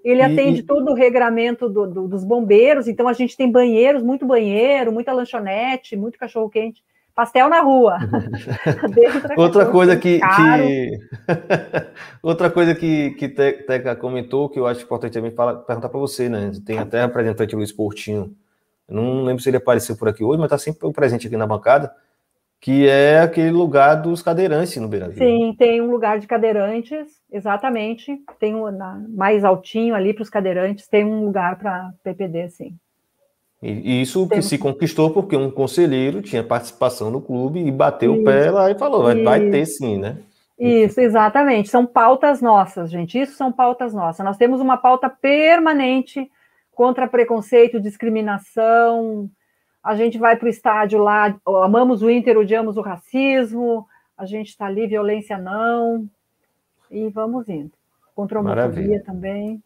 Ele 0.04 0.20
e, 0.20 0.24
atende 0.24 0.60
e... 0.60 0.64
todo 0.64 0.92
o 0.92 0.94
regramento 0.94 1.70
do, 1.70 1.88
do, 1.88 2.08
dos 2.08 2.24
bombeiros, 2.24 2.88
então 2.88 3.08
a 3.08 3.14
gente 3.14 3.38
tem 3.38 3.52
banheiros, 3.52 4.02
muito 4.02 4.26
banheiro, 4.26 4.92
muita 4.92 5.14
lanchonete, 5.14 5.96
muito 5.96 6.18
cachorro-quente, 6.18 6.84
pastel 7.14 7.50
na 7.50 7.62
rua. 7.62 7.98
outra 9.38 9.66
coisa 9.68 9.96
que, 9.96 10.20
que... 10.20 10.92
outra 12.22 12.50
coisa 12.50 12.74
que, 12.74 13.12
que 13.12 13.30
Teca 13.30 13.96
comentou, 13.96 14.50
que 14.50 14.60
eu 14.60 14.66
acho 14.66 14.84
importante 14.84 15.14
também 15.14 15.32
falar, 15.32 15.56
perguntar 15.56 15.90
para 15.90 16.00
você, 16.00 16.28
né? 16.28 16.52
Tem 16.66 16.80
até 16.80 17.02
representante 17.02 17.56
Luiz 17.56 17.72
Portinho, 17.72 18.36
eu 18.90 18.96
não 18.96 19.24
lembro 19.24 19.42
se 19.42 19.50
ele 19.50 19.58
apareceu 19.58 19.96
por 19.96 20.10
aqui 20.10 20.24
hoje, 20.24 20.40
mas 20.40 20.52
está 20.52 20.58
sempre 20.58 20.92
presente 20.92 21.28
aqui 21.28 21.38
na 21.38 21.48
bancada 21.48 21.94
que 22.62 22.88
é 22.88 23.20
aquele 23.20 23.50
lugar 23.50 23.96
dos 23.96 24.22
cadeirantes 24.22 24.78
no 24.78 24.88
Beira 24.88 25.08
Rio. 25.08 25.18
Sim, 25.18 25.56
tem 25.58 25.82
um 25.82 25.90
lugar 25.90 26.20
de 26.20 26.28
cadeirantes, 26.28 27.08
exatamente. 27.32 28.22
Tem 28.40 28.54
um 28.54 28.70
mais 29.10 29.44
altinho 29.44 29.96
ali 29.96 30.14
para 30.14 30.22
os 30.22 30.30
cadeirantes, 30.30 30.88
tem 30.88 31.04
um 31.04 31.26
lugar 31.26 31.58
para 31.58 31.92
PPD, 32.04 32.50
sim. 32.50 32.76
E 33.64 34.02
isso 34.02 34.28
que 34.28 34.42
se 34.42 34.58
conquistou 34.58 35.12
porque 35.12 35.36
um 35.36 35.50
conselheiro 35.50 36.22
tinha 36.22 36.44
participação 36.44 37.12
no 37.12 37.22
clube 37.22 37.60
e 37.60 37.72
bateu 37.72 38.14
isso. 38.14 38.22
o 38.22 38.26
pé 38.26 38.52
lá 38.52 38.70
e 38.72 38.76
falou, 38.76 39.04
vai, 39.04 39.22
vai 39.24 39.50
ter 39.50 39.66
sim, 39.66 39.98
né? 39.98 40.18
Isso, 40.58 41.02
exatamente. 41.02 41.70
São 41.70 41.86
pautas 41.86 42.42
nossas, 42.42 42.92
gente. 42.92 43.20
Isso 43.20 43.34
são 43.34 43.52
pautas 43.52 43.94
nossas. 43.94 44.24
Nós 44.24 44.38
temos 44.38 44.62
uma 44.62 44.78
pauta 44.78 45.10
permanente 45.10 46.30
contra 46.72 47.08
preconceito, 47.08 47.80
discriminação, 47.80 49.30
a 49.84 49.96
gente 49.96 50.18
vai 50.18 50.36
para 50.36 50.46
o 50.46 50.50
estádio 50.50 51.00
lá, 51.00 51.36
amamos 51.64 52.02
o 52.02 52.10
Inter, 52.10 52.38
odiamos 52.38 52.78
o 52.78 52.82
racismo, 52.82 53.88
a 54.18 54.26
gente 54.26 54.50
está 54.50 54.66
ali, 54.66 54.86
violência 54.86 55.38
não, 55.38 56.08
e 56.90 57.10
vamos 57.10 57.50
indo. 57.50 57.72
Contra 58.16 58.38
a 58.38 58.42
homofobia 58.42 59.02
também. 59.04 59.62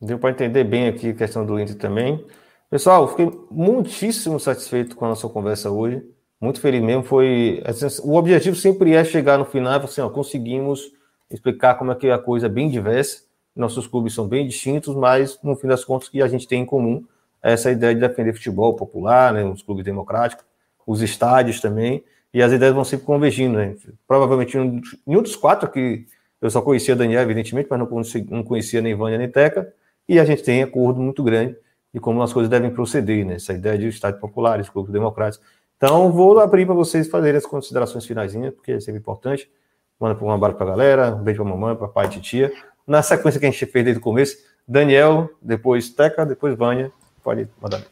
Deu 0.00 0.18
para 0.18 0.30
entender 0.30 0.64
bem 0.64 0.86
aqui 0.86 1.10
a 1.10 1.14
questão 1.14 1.44
do 1.44 1.58
Inter 1.58 1.76
também. 1.76 2.24
Pessoal, 2.70 3.08
fiquei 3.08 3.32
muitíssimo 3.50 4.38
satisfeito 4.38 4.94
com 4.94 5.04
a 5.06 5.08
nossa 5.08 5.28
conversa 5.28 5.70
hoje. 5.70 6.04
Muito 6.40 6.60
feliz 6.60 6.82
mesmo. 6.82 7.02
Foi 7.02 7.62
assim, 7.64 7.86
o 8.04 8.14
objetivo 8.14 8.54
sempre 8.54 8.94
é 8.94 9.02
chegar 9.02 9.38
no 9.38 9.44
final, 9.44 9.80
assim, 9.80 10.00
ó, 10.00 10.08
conseguimos 10.10 10.92
explicar 11.30 11.76
como 11.76 11.90
é 11.90 11.94
que 11.94 12.10
a 12.10 12.18
coisa 12.18 12.46
é 12.46 12.50
bem 12.50 12.68
diversa. 12.68 13.24
Nossos 13.54 13.86
clubes 13.86 14.14
são 14.14 14.28
bem 14.28 14.46
distintos, 14.46 14.94
mas 14.94 15.40
no 15.42 15.56
fim 15.56 15.66
das 15.66 15.84
contas 15.84 16.08
que 16.08 16.20
a 16.22 16.28
gente 16.28 16.46
tem 16.46 16.62
em 16.62 16.66
comum 16.66 17.02
essa 17.52 17.70
ideia 17.70 17.94
de 17.94 18.00
defender 18.00 18.32
futebol 18.32 18.74
popular, 18.74 19.32
né, 19.32 19.44
os 19.44 19.62
clubes 19.62 19.84
democráticos, 19.84 20.44
os 20.86 21.02
estádios 21.02 21.60
também, 21.60 22.04
e 22.32 22.42
as 22.42 22.52
ideias 22.52 22.74
vão 22.74 22.84
sempre 22.84 23.06
convergindo. 23.06 23.56
Né? 23.56 23.74
Provavelmente 24.06 24.58
um 24.58 25.22
dos 25.22 25.36
quatro 25.36 25.70
que 25.70 26.06
eu 26.40 26.50
só 26.50 26.60
conhecia 26.60 26.94
Daniel, 26.94 27.22
evidentemente, 27.22 27.68
mas 27.70 27.78
não, 27.78 27.88
não 28.30 28.42
conhecia 28.42 28.80
nem 28.80 28.94
Vânia 28.94 29.18
nem 29.18 29.28
Teca, 29.28 29.72
e 30.08 30.20
a 30.20 30.24
gente 30.24 30.42
tem 30.42 30.62
acordo 30.62 31.00
muito 31.00 31.22
grande 31.22 31.56
de 31.92 32.00
como 32.00 32.22
as 32.22 32.32
coisas 32.32 32.50
devem 32.50 32.70
proceder, 32.70 33.24
né? 33.24 33.34
essa 33.36 33.52
ideia 33.52 33.78
de 33.78 33.88
estádio 33.88 34.20
popular, 34.20 34.60
os 34.60 34.68
clubes 34.68 34.92
democráticos. 34.92 35.46
Então, 35.76 36.10
vou 36.10 36.38
abrir 36.40 36.64
para 36.66 36.74
vocês 36.74 37.08
fazerem 37.08 37.36
as 37.36 37.46
considerações 37.46 38.06
finais, 38.06 38.32
porque 38.54 38.72
é 38.72 38.80
sempre 38.80 39.00
importante. 39.00 39.50
Manda 39.98 40.22
um 40.22 40.30
abraço 40.30 40.56
para 40.56 40.66
a 40.66 40.70
galera, 40.70 41.14
um 41.14 41.22
beijo 41.22 41.42
para 41.42 41.52
a 41.52 41.54
mamãe, 41.56 41.76
para 41.76 41.88
pai 41.88 42.06
e 42.06 42.20
tia. 42.20 42.52
Na 42.86 43.02
sequência 43.02 43.40
que 43.40 43.46
a 43.46 43.50
gente 43.50 43.66
fez 43.66 43.84
desde 43.84 43.98
o 43.98 44.02
começo, 44.02 44.36
Daniel, 44.66 45.30
depois 45.40 45.88
Teca, 45.90 46.24
depois 46.26 46.56
Vânia, 46.56 46.92
Pode 47.26 47.48
mandar. 47.60 47.84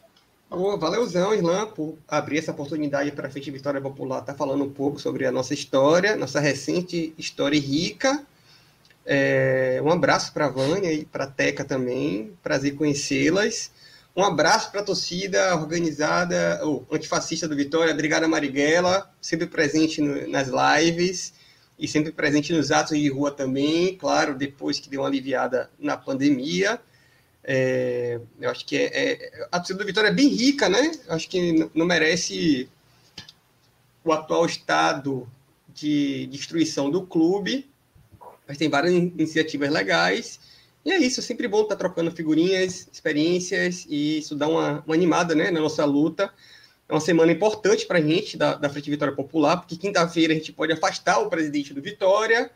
Valeuzão, 0.79 1.33
Irlan, 1.33 1.67
por 1.67 1.97
abrir 2.07 2.37
essa 2.37 2.51
oportunidade 2.51 3.11
para 3.11 3.27
a 3.27 3.29
Frente 3.29 3.51
Vitória 3.51 3.81
Popular 3.81 4.21
estar 4.21 4.31
tá 4.31 4.37
falando 4.37 4.63
um 4.63 4.69
pouco 4.69 4.97
sobre 4.97 5.25
a 5.25 5.31
nossa 5.31 5.53
história, 5.53 6.15
nossa 6.15 6.39
recente 6.39 7.13
história 7.17 7.59
rica. 7.59 8.25
É, 9.05 9.81
um 9.83 9.91
abraço 9.91 10.31
para 10.31 10.45
a 10.45 10.49
Vânia 10.49 10.89
e 10.93 11.03
para 11.03 11.25
a 11.25 11.27
Teca 11.27 11.65
também, 11.65 12.31
prazer 12.41 12.75
conhecê-las. 12.75 13.71
Um 14.15 14.23
abraço 14.23 14.71
para 14.71 14.79
a 14.79 14.85
torcida 14.85 15.53
organizada, 15.57 16.61
ou 16.63 16.87
antifascista 16.89 17.45
do 17.45 17.57
Vitória, 17.57 17.93
Brigada 17.93 18.29
Marighella, 18.29 19.11
sempre 19.19 19.47
presente 19.47 19.99
no, 19.99 20.29
nas 20.29 20.47
lives 20.47 21.33
e 21.77 21.89
sempre 21.89 22.13
presente 22.13 22.53
nos 22.53 22.71
atos 22.71 22.97
de 22.97 23.09
rua 23.09 23.31
também, 23.31 23.97
claro, 23.97 24.33
depois 24.33 24.79
que 24.79 24.89
deu 24.89 25.01
uma 25.01 25.09
aliviada 25.09 25.69
na 25.77 25.97
pandemia. 25.97 26.79
É, 27.47 28.19
eu 28.41 28.49
acho 28.49 28.65
que 28.65 28.75
é, 28.75 28.89
é, 28.91 29.47
a 29.51 29.59
torcida 29.59 29.77
do 29.77 29.85
Vitória 29.85 30.07
é 30.07 30.13
bem 30.13 30.29
rica, 30.29 30.67
né? 30.67 30.91
Eu 31.07 31.13
acho 31.13 31.29
que 31.29 31.69
não 31.75 31.85
merece 31.85 32.67
o 34.03 34.11
atual 34.11 34.47
estado 34.47 35.29
de 35.71 36.25
destruição 36.27 36.89
do 36.89 37.05
clube, 37.05 37.69
mas 38.47 38.57
tem 38.57 38.67
várias 38.67 38.93
iniciativas 38.93 39.69
legais. 39.69 40.39
E 40.83 40.91
é 40.91 40.97
isso, 40.97 41.19
é 41.19 41.23
sempre 41.23 41.47
bom 41.47 41.61
estar 41.61 41.75
trocando 41.75 42.11
figurinhas, 42.11 42.87
experiências, 42.91 43.85
e 43.87 44.19
isso 44.19 44.35
dá 44.35 44.47
uma, 44.47 44.83
uma 44.85 44.95
animada 44.95 45.35
né, 45.35 45.51
na 45.51 45.59
nossa 45.59 45.85
luta. 45.85 46.33
É 46.89 46.93
uma 46.93 46.99
semana 46.99 47.31
importante 47.31 47.85
para 47.85 47.99
a 47.99 48.01
gente, 48.01 48.37
da, 48.37 48.55
da 48.55 48.69
Frente 48.69 48.89
Vitória 48.89 49.13
Popular, 49.13 49.57
porque 49.57 49.75
quinta-feira 49.75 50.33
a 50.33 50.35
gente 50.35 50.51
pode 50.51 50.73
afastar 50.73 51.19
o 51.19 51.29
presidente 51.29 51.73
do 51.73 51.81
Vitória, 51.81 52.49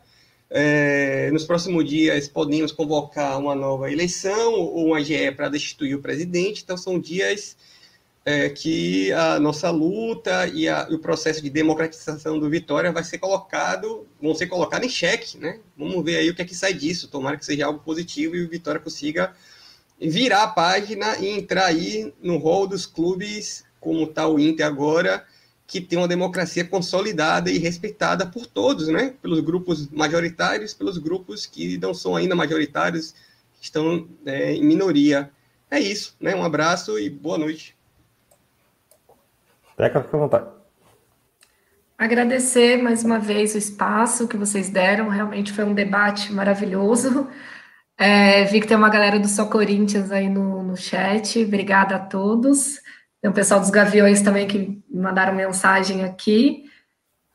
é, 0.50 1.30
nos 1.30 1.44
próximos 1.44 1.88
dias 1.88 2.26
podemos 2.26 2.72
convocar 2.72 3.38
uma 3.38 3.54
nova 3.54 3.90
eleição 3.90 4.54
ou 4.54 4.86
uma 4.88 4.98
AGE 4.98 5.30
para 5.30 5.48
destituir 5.48 5.94
o 5.94 6.02
presidente. 6.02 6.62
Então, 6.64 6.76
são 6.76 6.98
dias 6.98 7.56
é, 8.24 8.48
que 8.48 9.12
a 9.12 9.38
nossa 9.38 9.70
luta 9.70 10.48
e, 10.48 10.68
a, 10.68 10.88
o 10.90 10.98
processo 10.98 11.40
de 11.40 11.48
democratização 11.48 12.38
do 12.38 12.50
Vitória 12.50 12.90
vai 12.90 13.04
ser 13.04 13.18
colocado, 13.18 14.06
vão 14.20 14.34
ser 14.34 14.48
colocados 14.48 14.86
em 14.86 14.90
xeque, 14.90 15.38
né? 15.38 15.60
Vamos 15.76 16.04
ver 16.04 16.16
aí 16.16 16.28
o 16.28 16.34
que 16.34 16.42
é 16.42 16.44
que 16.44 16.54
sai 16.54 16.74
disso. 16.74 17.08
Tomara 17.08 17.36
que 17.36 17.44
seja 17.44 17.66
algo 17.66 17.78
positivo 17.78 18.34
e 18.34 18.44
o 18.44 18.48
Vitória 18.48 18.80
consiga 18.80 19.32
virar 20.00 20.42
a 20.42 20.48
página 20.48 21.16
e 21.18 21.28
entrar 21.28 21.66
aí 21.66 22.12
no 22.20 22.38
rol 22.38 22.66
dos 22.66 22.86
clubes, 22.86 23.64
como 23.78 24.04
está 24.04 24.26
o 24.26 24.38
Inter 24.38 24.66
agora, 24.66 25.24
que 25.70 25.80
tem 25.80 25.96
uma 25.96 26.08
democracia 26.08 26.64
consolidada 26.64 27.48
e 27.48 27.56
respeitada 27.56 28.26
por 28.26 28.44
todos, 28.44 28.88
né? 28.88 29.14
Pelos 29.22 29.38
grupos 29.38 29.88
majoritários, 29.88 30.74
pelos 30.74 30.98
grupos 30.98 31.46
que 31.46 31.78
não 31.78 31.94
são 31.94 32.16
ainda 32.16 32.34
majoritários, 32.34 33.12
que 33.54 33.66
estão 33.66 34.08
é, 34.26 34.52
em 34.52 34.64
minoria. 34.64 35.30
É 35.70 35.78
isso, 35.78 36.16
né? 36.20 36.34
Um 36.34 36.42
abraço 36.42 36.98
e 36.98 37.08
boa 37.08 37.38
noite. 37.38 37.76
Teca, 39.76 40.02
fica 40.02 40.16
à 40.16 40.20
vontade. 40.20 40.46
Agradecer 41.96 42.82
mais 42.82 43.04
uma 43.04 43.20
vez 43.20 43.54
o 43.54 43.58
espaço 43.58 44.26
que 44.26 44.36
vocês 44.36 44.70
deram, 44.70 45.08
realmente 45.08 45.52
foi 45.52 45.62
um 45.62 45.72
debate 45.72 46.32
maravilhoso. 46.32 47.28
É, 47.96 48.42
vi 48.44 48.60
que 48.60 48.66
tem 48.66 48.76
uma 48.76 48.90
galera 48.90 49.20
do 49.20 49.28
Só 49.28 49.46
Corinthians 49.46 50.10
aí 50.10 50.28
no, 50.28 50.64
no 50.64 50.76
chat. 50.76 51.44
Obrigada 51.44 51.94
a 51.94 52.00
todos. 52.00 52.80
Tem 53.20 53.30
o 53.30 53.34
pessoal 53.34 53.60
dos 53.60 53.70
Gaviões 53.70 54.22
também 54.22 54.46
que 54.46 54.82
mandaram 54.90 55.34
mensagem 55.34 56.04
aqui. 56.04 56.64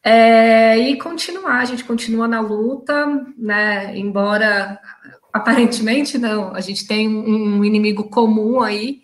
É, 0.04 0.78
e 0.78 0.98
continuar, 0.98 1.62
a 1.62 1.66
gente 1.66 1.84
continua 1.84 2.28
na 2.28 2.40
luta, 2.40 3.06
né? 3.38 3.98
Embora 3.98 4.80
aparentemente 5.34 6.18
não, 6.18 6.54
a 6.54 6.62
gente 6.62 6.88
tem 6.88 7.10
um 7.10 7.64
inimigo 7.64 8.10
comum 8.10 8.62
aí. 8.62 9.04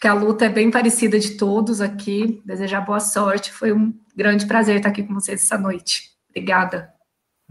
Que 0.00 0.08
a 0.08 0.14
luta 0.14 0.46
é 0.46 0.48
bem 0.48 0.68
parecida 0.68 1.16
de 1.16 1.36
todos 1.36 1.80
aqui. 1.80 2.42
Desejar 2.44 2.80
boa 2.80 2.98
sorte. 2.98 3.52
Foi 3.52 3.72
um 3.72 3.94
grande 4.16 4.46
prazer 4.46 4.76
estar 4.76 4.88
aqui 4.88 5.04
com 5.04 5.14
vocês 5.14 5.40
essa 5.40 5.56
noite. 5.56 6.10
Obrigada. 6.28 6.92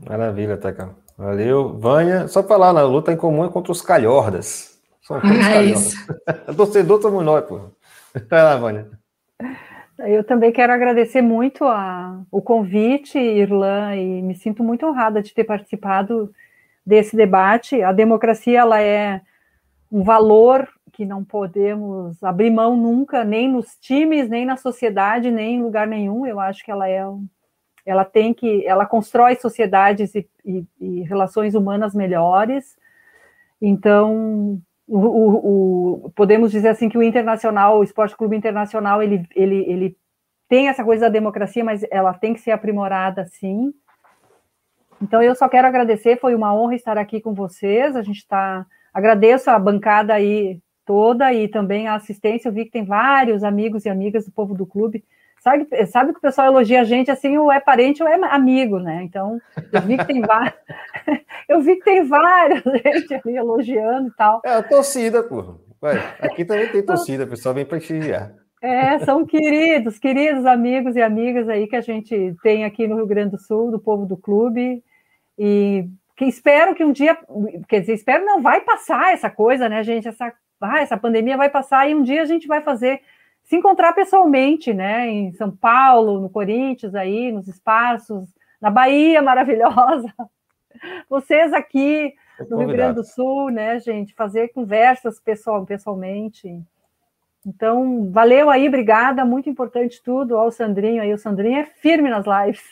Maravilha, 0.06 0.57
Teca. 0.57 0.93
Valeu. 1.18 1.77
Vânia, 1.80 2.27
só 2.27 2.43
falar, 2.43 2.73
na 2.73 2.84
luta 2.84 3.14
em 3.14 3.15
comum 3.15 3.45
é 3.45 3.49
contra 3.49 3.72
os 3.72 3.81
calhordas. 3.81 4.77
São 5.02 5.18
é 5.18 5.22
calhordas. 5.22 5.93
isso. 5.93 5.98
Torcedor 6.57 7.02
somos 7.02 7.23
nós, 7.23 7.45
pô. 7.45 7.72
Vai 8.29 8.43
lá, 8.43 8.55
Vânia. 8.57 8.89
Eu 9.99 10.23
também 10.23 10.51
quero 10.51 10.73
agradecer 10.73 11.21
muito 11.21 11.63
a, 11.65 12.23
o 12.31 12.41
convite, 12.41 13.19
Irlan, 13.19 13.95
e 13.95 14.21
me 14.21 14.35
sinto 14.35 14.63
muito 14.63 14.85
honrada 14.85 15.21
de 15.21 15.33
ter 15.33 15.43
participado 15.43 16.33
desse 16.85 17.15
debate. 17.15 17.81
A 17.83 17.91
democracia 17.91 18.59
ela 18.59 18.81
é 18.81 19.21
um 19.91 20.03
valor 20.03 20.67
que 20.91 21.05
não 21.05 21.23
podemos 21.23 22.21
abrir 22.23 22.49
mão 22.49 22.75
nunca, 22.75 23.23
nem 23.23 23.47
nos 23.47 23.77
times, 23.79 24.27
nem 24.27 24.45
na 24.45 24.57
sociedade, 24.57 25.29
nem 25.29 25.55
em 25.55 25.63
lugar 25.63 25.88
nenhum. 25.88 26.25
Eu 26.25 26.39
acho 26.39 26.63
que 26.63 26.71
ela 26.71 26.89
é 26.89 27.05
ela 27.85 28.05
tem 28.05 28.33
que, 28.33 28.65
ela 28.65 28.85
constrói 28.85 29.35
sociedades 29.35 30.13
e, 30.13 30.27
e, 30.45 30.65
e 30.79 31.01
relações 31.01 31.55
humanas 31.55 31.95
melhores. 31.95 32.77
Então, 33.59 34.61
o, 34.97 36.05
o, 36.05 36.11
podemos 36.11 36.51
dizer 36.51 36.69
assim 36.69 36.89
que 36.89 36.97
o 36.97 37.03
Internacional, 37.03 37.80
o 37.80 37.84
Esporte 37.84 38.15
Clube 38.15 38.35
Internacional, 38.35 39.01
ele, 39.01 39.26
ele, 39.35 39.65
ele 39.68 39.97
tem 40.49 40.68
essa 40.68 40.84
coisa 40.84 41.03
da 41.03 41.09
democracia, 41.09 41.63
mas 41.63 41.85
ela 41.89 42.13
tem 42.13 42.34
que 42.34 42.41
ser 42.41 42.51
aprimorada, 42.51 43.26
sim. 43.26 43.73
Então, 45.01 45.23
eu 45.23 45.34
só 45.34 45.47
quero 45.47 45.68
agradecer, 45.68 46.19
foi 46.19 46.35
uma 46.35 46.53
honra 46.53 46.76
estar 46.76 46.97
aqui 46.97 47.22
com 47.22 47.34
vocês. 47.34 47.95
A 47.95 48.03
gente 48.03 48.18
está. 48.18 48.65
Agradeço 48.93 49.49
a 49.49 49.57
bancada 49.57 50.13
aí 50.13 50.59
toda 50.85 51.34
e 51.34 51.47
também 51.47 51.88
a 51.88 51.95
assistência. 51.95 52.49
Eu 52.49 52.53
vi 52.53 52.65
que 52.65 52.72
tem 52.72 52.84
vários 52.84 53.43
amigos 53.43 53.85
e 53.85 53.89
amigas 53.89 54.26
do 54.26 54.31
povo 54.31 54.53
do 54.53 54.65
clube 54.65 55.03
Sabe, 55.41 55.68
sabe 55.88 56.11
que 56.11 56.19
o 56.19 56.22
pessoal 56.22 56.47
elogia 56.47 56.81
a 56.81 56.84
gente 56.84 57.09
assim, 57.09 57.35
ou 57.35 57.51
é 57.51 57.59
parente 57.59 58.03
ou 58.03 58.07
é 58.07 58.13
amigo, 58.30 58.77
né? 58.77 59.01
Então, 59.01 59.41
eu 59.73 59.81
vi 59.81 59.97
que 59.97 60.05
tem 60.05 60.22
vários. 60.22 60.53
eu 61.49 61.61
vi 61.61 61.77
que 61.77 61.84
tem 61.84 62.03
vários 62.03 62.61
gente 62.85 63.11
ali 63.15 63.38
elogiando 63.38 64.09
e 64.09 64.11
tal. 64.11 64.41
É 64.45 64.53
a 64.53 64.61
torcida, 64.61 65.23
pô. 65.23 65.59
Ué, 65.81 65.95
aqui 66.22 66.45
também 66.45 66.72
tem 66.72 66.85
torcida, 66.85 67.23
o 67.23 67.27
pessoal 67.27 67.55
vem 67.55 67.65
prestigiar. 67.65 68.35
É, 68.61 68.99
são 68.99 69.26
queridos, 69.26 69.97
queridos 69.97 70.45
amigos 70.45 70.95
e 70.95 71.01
amigas 71.01 71.49
aí 71.49 71.65
que 71.65 71.76
a 71.76 71.81
gente 71.81 72.35
tem 72.43 72.63
aqui 72.63 72.85
no 72.85 72.97
Rio 72.97 73.07
Grande 73.07 73.31
do 73.31 73.39
Sul, 73.39 73.72
do 73.72 73.80
povo 73.80 74.05
do 74.05 74.15
clube. 74.15 74.84
E 75.39 75.88
que 76.15 76.26
espero 76.26 76.76
que 76.76 76.84
um 76.84 76.91
dia, 76.91 77.18
quer 77.68 77.80
dizer, 77.80 77.93
espero 77.93 78.23
não 78.23 78.43
vai 78.43 78.61
passar 78.61 79.11
essa 79.11 79.27
coisa, 79.27 79.68
né, 79.68 79.81
gente? 79.81 80.07
Essa, 80.07 80.31
ah, 80.61 80.81
essa 80.81 80.95
pandemia 80.95 81.35
vai 81.35 81.49
passar 81.49 81.89
e 81.89 81.95
um 81.95 82.03
dia 82.03 82.22
a 82.22 82.26
gente 82.26 82.45
vai 82.47 82.61
fazer 82.61 83.01
se 83.51 83.57
encontrar 83.57 83.91
pessoalmente, 83.91 84.73
né? 84.73 85.09
Em 85.09 85.33
São 85.33 85.51
Paulo, 85.51 86.21
no 86.21 86.29
Corinthians, 86.29 86.95
aí, 86.95 87.33
nos 87.33 87.49
espaços, 87.49 88.29
na 88.61 88.69
Bahia 88.69 89.21
maravilhosa. 89.21 90.07
Vocês 91.09 91.51
aqui 91.51 92.13
no 92.49 92.59
Rio 92.59 92.69
Grande 92.69 92.95
do 92.95 93.03
Sul, 93.03 93.49
né, 93.49 93.77
gente? 93.81 94.15
Fazer 94.15 94.53
conversas 94.53 95.19
pessoal, 95.19 95.65
pessoalmente. 95.65 96.61
Então, 97.45 98.09
valeu 98.09 98.49
aí, 98.49 98.69
obrigada, 98.69 99.25
muito 99.25 99.49
importante 99.49 100.01
tudo. 100.01 100.37
Ó, 100.37 100.47
o 100.47 100.51
Sandrinho 100.51 101.01
aí, 101.01 101.13
o 101.13 101.17
Sandrinho 101.17 101.59
é 101.59 101.65
firme 101.65 102.09
nas 102.09 102.25
lives. 102.25 102.63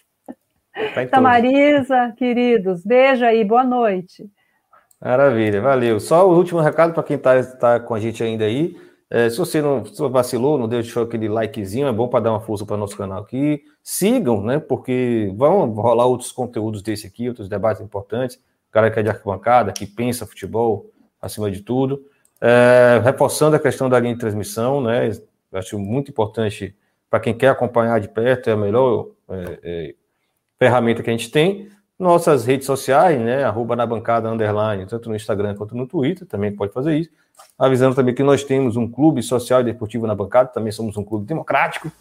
Tá 0.96 1.06
Tamarisa, 1.12 2.14
queridos, 2.16 2.86
beijo 2.86 3.26
aí, 3.26 3.44
boa 3.44 3.66
noite. 3.66 4.32
Maravilha, 5.02 5.60
valeu. 5.60 6.00
Só 6.00 6.26
o 6.26 6.38
último 6.38 6.62
recado 6.62 6.94
para 6.94 7.04
quem 7.04 7.18
está 7.18 7.44
tá 7.58 7.80
com 7.82 7.94
a 7.94 8.00
gente 8.00 8.24
ainda 8.24 8.46
aí. 8.46 8.78
É, 9.10 9.28
se 9.28 9.38
você 9.38 9.60
não 9.62 9.84
se 9.84 10.08
vacilou, 10.08 10.58
não 10.58 10.68
deixou 10.68 11.04
aquele 11.04 11.28
likezinho, 11.28 11.88
é 11.88 11.92
bom 11.92 12.08
para 12.08 12.26
dar 12.26 12.32
uma 12.32 12.40
força 12.40 12.64
para 12.66 12.78
nosso 12.78 12.96
canal 12.96 13.24
aqui. 13.24 13.64
Sigam, 13.82 14.44
né? 14.44 14.60
Porque 14.60 15.34
vão 15.36 15.72
rolar 15.72 16.06
outros 16.06 16.32
conteúdos 16.32 16.84
desse 16.84 17.08
aqui, 17.08 17.28
outros 17.28 17.50
debates 17.50 17.82
importantes. 17.82 18.36
O 18.36 18.72
cara 18.72 18.92
que 18.92 19.00
é 19.00 19.04
de 19.04 19.10
arquibancada, 19.10 19.72
que 19.72 19.88
pensa 19.88 20.28
futebol 20.28 20.92
acima 21.20 21.50
de 21.50 21.62
tudo. 21.62 22.06
É, 22.40 23.02
reforçando 23.04 23.56
a 23.56 23.60
questão 23.60 23.90
da 23.90 24.00
linha 24.00 24.14
de 24.14 24.20
transmissão, 24.20 24.80
né? 24.80 25.10
Acho 25.52 25.80
muito 25.80 26.12
importante 26.12 26.76
para 27.10 27.20
quem 27.20 27.34
quer 27.34 27.50
acompanhar 27.50 28.00
de 28.00 28.08
perto, 28.08 28.50
é 28.50 28.54
a 28.54 28.58
melhor 28.58 29.08
é, 29.28 29.60
é, 29.64 29.96
ferramenta 30.60 31.02
que 31.02 31.10
a 31.10 31.14
gente 31.14 31.32
tem. 31.32 31.68
Nossas 31.98 32.46
redes 32.46 32.68
sociais, 32.68 33.20
né? 33.20 33.44
Arroba 33.44 33.76
na 33.76 33.86
bancada 33.88 34.30
underline, 34.30 34.86
tanto 34.86 35.10
no 35.10 35.16
Instagram 35.16 35.56
quanto 35.56 35.76
no 35.76 35.88
Twitter, 35.88 36.28
também 36.28 36.56
pode 36.56 36.72
fazer 36.72 36.96
isso. 36.96 37.10
Avisando 37.58 37.96
também 37.96 38.16
que 38.16 38.24
nós 38.24 38.44
temos 38.44 38.78
um 38.78 38.90
clube 38.90 39.22
social 39.22 39.62
e 39.62 39.64
deportivo 39.64 40.08
na 40.08 40.16
bancada, 40.16 40.50
também 40.50 40.72
somos 40.72 40.96
um 40.98 41.04
clube 41.04 41.26
democrático, 41.26 41.92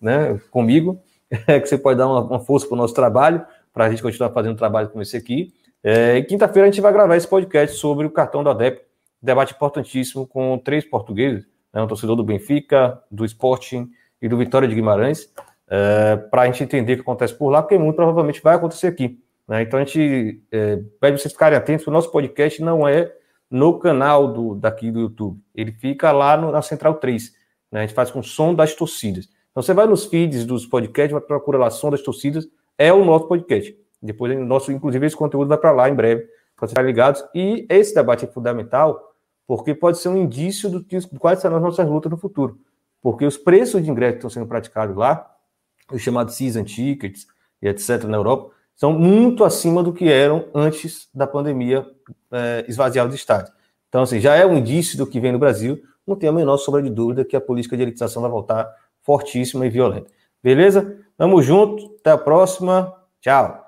né? 0.00 0.40
Comigo, 0.50 1.00
é 1.46 1.60
que 1.60 1.68
você 1.68 1.78
pode 1.78 1.98
dar 1.98 2.08
uma, 2.08 2.20
uma 2.20 2.40
força 2.40 2.66
para 2.66 2.74
o 2.74 2.78
nosso 2.78 2.94
trabalho, 2.94 3.44
para 3.72 3.86
a 3.86 3.90
gente 3.90 4.02
continuar 4.02 4.30
fazendo 4.30 4.56
trabalho 4.56 4.88
como 4.88 5.02
esse 5.02 5.16
aqui. 5.16 5.52
É, 5.82 6.20
Quinta-feira 6.22 6.66
a 6.66 6.70
gente 6.70 6.80
vai 6.80 6.92
gravar 6.92 7.16
esse 7.16 7.28
podcast 7.28 7.76
sobre 7.76 8.06
o 8.06 8.10
cartão 8.10 8.42
da 8.42 8.52
DEP, 8.52 8.80
debate 9.22 9.54
importantíssimo 9.54 10.26
com 10.26 10.58
três 10.58 10.84
portugueses, 10.84 11.46
né, 11.72 11.82
um 11.82 11.86
torcedor 11.86 12.16
do 12.16 12.24
Benfica, 12.24 13.00
do 13.10 13.24
Sporting 13.24 13.90
e 14.20 14.28
do 14.28 14.36
Vitória 14.36 14.66
de 14.66 14.74
Guimarães, 14.74 15.32
é, 15.68 16.16
para 16.16 16.42
a 16.42 16.46
gente 16.46 16.64
entender 16.64 16.94
o 16.94 16.96
que 16.96 17.02
acontece 17.02 17.34
por 17.34 17.50
lá, 17.50 17.62
porque 17.62 17.78
muito 17.78 17.96
provavelmente 17.96 18.42
vai 18.42 18.56
acontecer 18.56 18.86
aqui. 18.88 19.20
Né? 19.46 19.62
Então 19.62 19.78
a 19.78 19.84
gente 19.84 20.42
é, 20.50 20.80
pede 21.00 21.20
vocês 21.20 21.32
ficarem 21.32 21.58
atentos, 21.58 21.86
o 21.86 21.90
nosso 21.90 22.10
podcast 22.10 22.60
não 22.62 22.86
é 22.86 23.12
no 23.50 23.78
canal 23.78 24.32
do, 24.32 24.54
daqui 24.54 24.90
do 24.90 25.00
YouTube, 25.00 25.40
ele 25.54 25.72
fica 25.72 26.12
lá 26.12 26.36
no, 26.36 26.50
na 26.50 26.62
Central 26.62 26.94
3. 26.94 27.32
Né? 27.70 27.80
A 27.80 27.82
gente 27.86 27.94
faz 27.94 28.10
com 28.10 28.20
o 28.20 28.24
som 28.24 28.54
das 28.54 28.74
torcidas. 28.74 29.28
Então 29.50 29.62
você 29.62 29.72
vai 29.72 29.86
nos 29.86 30.04
feeds 30.04 30.44
dos 30.44 30.66
podcasts, 30.66 31.12
vai 31.12 31.20
procurar 31.20 31.58
lá 31.58 31.70
som 31.70 31.90
das 31.90 32.02
torcidas, 32.02 32.48
é 32.76 32.92
o 32.92 33.04
nosso 33.04 33.26
podcast. 33.26 33.76
Depois, 34.02 34.38
nosso, 34.38 34.70
inclusive, 34.70 35.06
esse 35.06 35.16
conteúdo 35.16 35.48
vai 35.48 35.58
para 35.58 35.72
lá 35.72 35.88
em 35.88 35.94
breve, 35.94 36.26
para 36.54 36.68
ficarem 36.68 36.90
ligados. 36.90 37.24
E 37.34 37.66
esse 37.68 37.94
debate 37.94 38.24
é 38.24 38.28
fundamental, 38.28 39.14
porque 39.46 39.74
pode 39.74 39.98
ser 39.98 40.08
um 40.08 40.16
indício 40.16 40.68
do 40.68 40.84
que 40.84 40.98
quais 41.18 41.40
serão 41.40 41.56
as 41.56 41.62
nossas 41.62 41.88
lutas 41.88 42.10
no 42.10 42.18
futuro. 42.18 42.58
Porque 43.00 43.24
os 43.24 43.36
preços 43.36 43.82
de 43.82 43.90
ingresso 43.90 44.12
que 44.12 44.18
estão 44.18 44.30
sendo 44.30 44.46
praticados 44.46 44.96
lá, 44.96 45.34
os 45.90 46.02
chamados 46.02 46.34
season 46.34 46.64
tickets 46.64 47.26
e 47.62 47.68
etc. 47.68 48.04
na 48.04 48.16
Europa, 48.16 48.52
são 48.76 48.92
muito 48.92 49.42
acima 49.42 49.82
do 49.82 49.92
que 49.92 50.08
eram 50.08 50.44
antes 50.54 51.08
da 51.12 51.26
pandemia 51.26 51.86
é, 52.30 52.64
esvaziar 52.68 53.06
os 53.06 53.14
estádios. 53.14 53.52
Então, 53.88 54.02
assim, 54.02 54.20
já 54.20 54.34
é 54.34 54.44
um 54.44 54.58
indício 54.58 54.98
do 54.98 55.06
que 55.06 55.18
vem 55.18 55.32
no 55.32 55.38
Brasil. 55.38 55.82
Não 56.06 56.14
tem 56.14 56.28
a 56.28 56.32
menor 56.32 56.58
sombra 56.58 56.82
de 56.82 56.90
dúvida 56.90 57.24
que 57.24 57.34
a 57.34 57.40
política 57.40 57.76
de 57.76 57.82
elitização 57.82 58.20
vai 58.20 58.30
voltar 58.30 58.70
fortíssima 59.02 59.66
e 59.66 59.70
violenta. 59.70 60.10
Beleza? 60.42 60.98
Tamo 61.16 61.42
junto. 61.42 61.96
Até 62.00 62.10
a 62.10 62.18
próxima. 62.18 62.92
Tchau. 63.20 63.65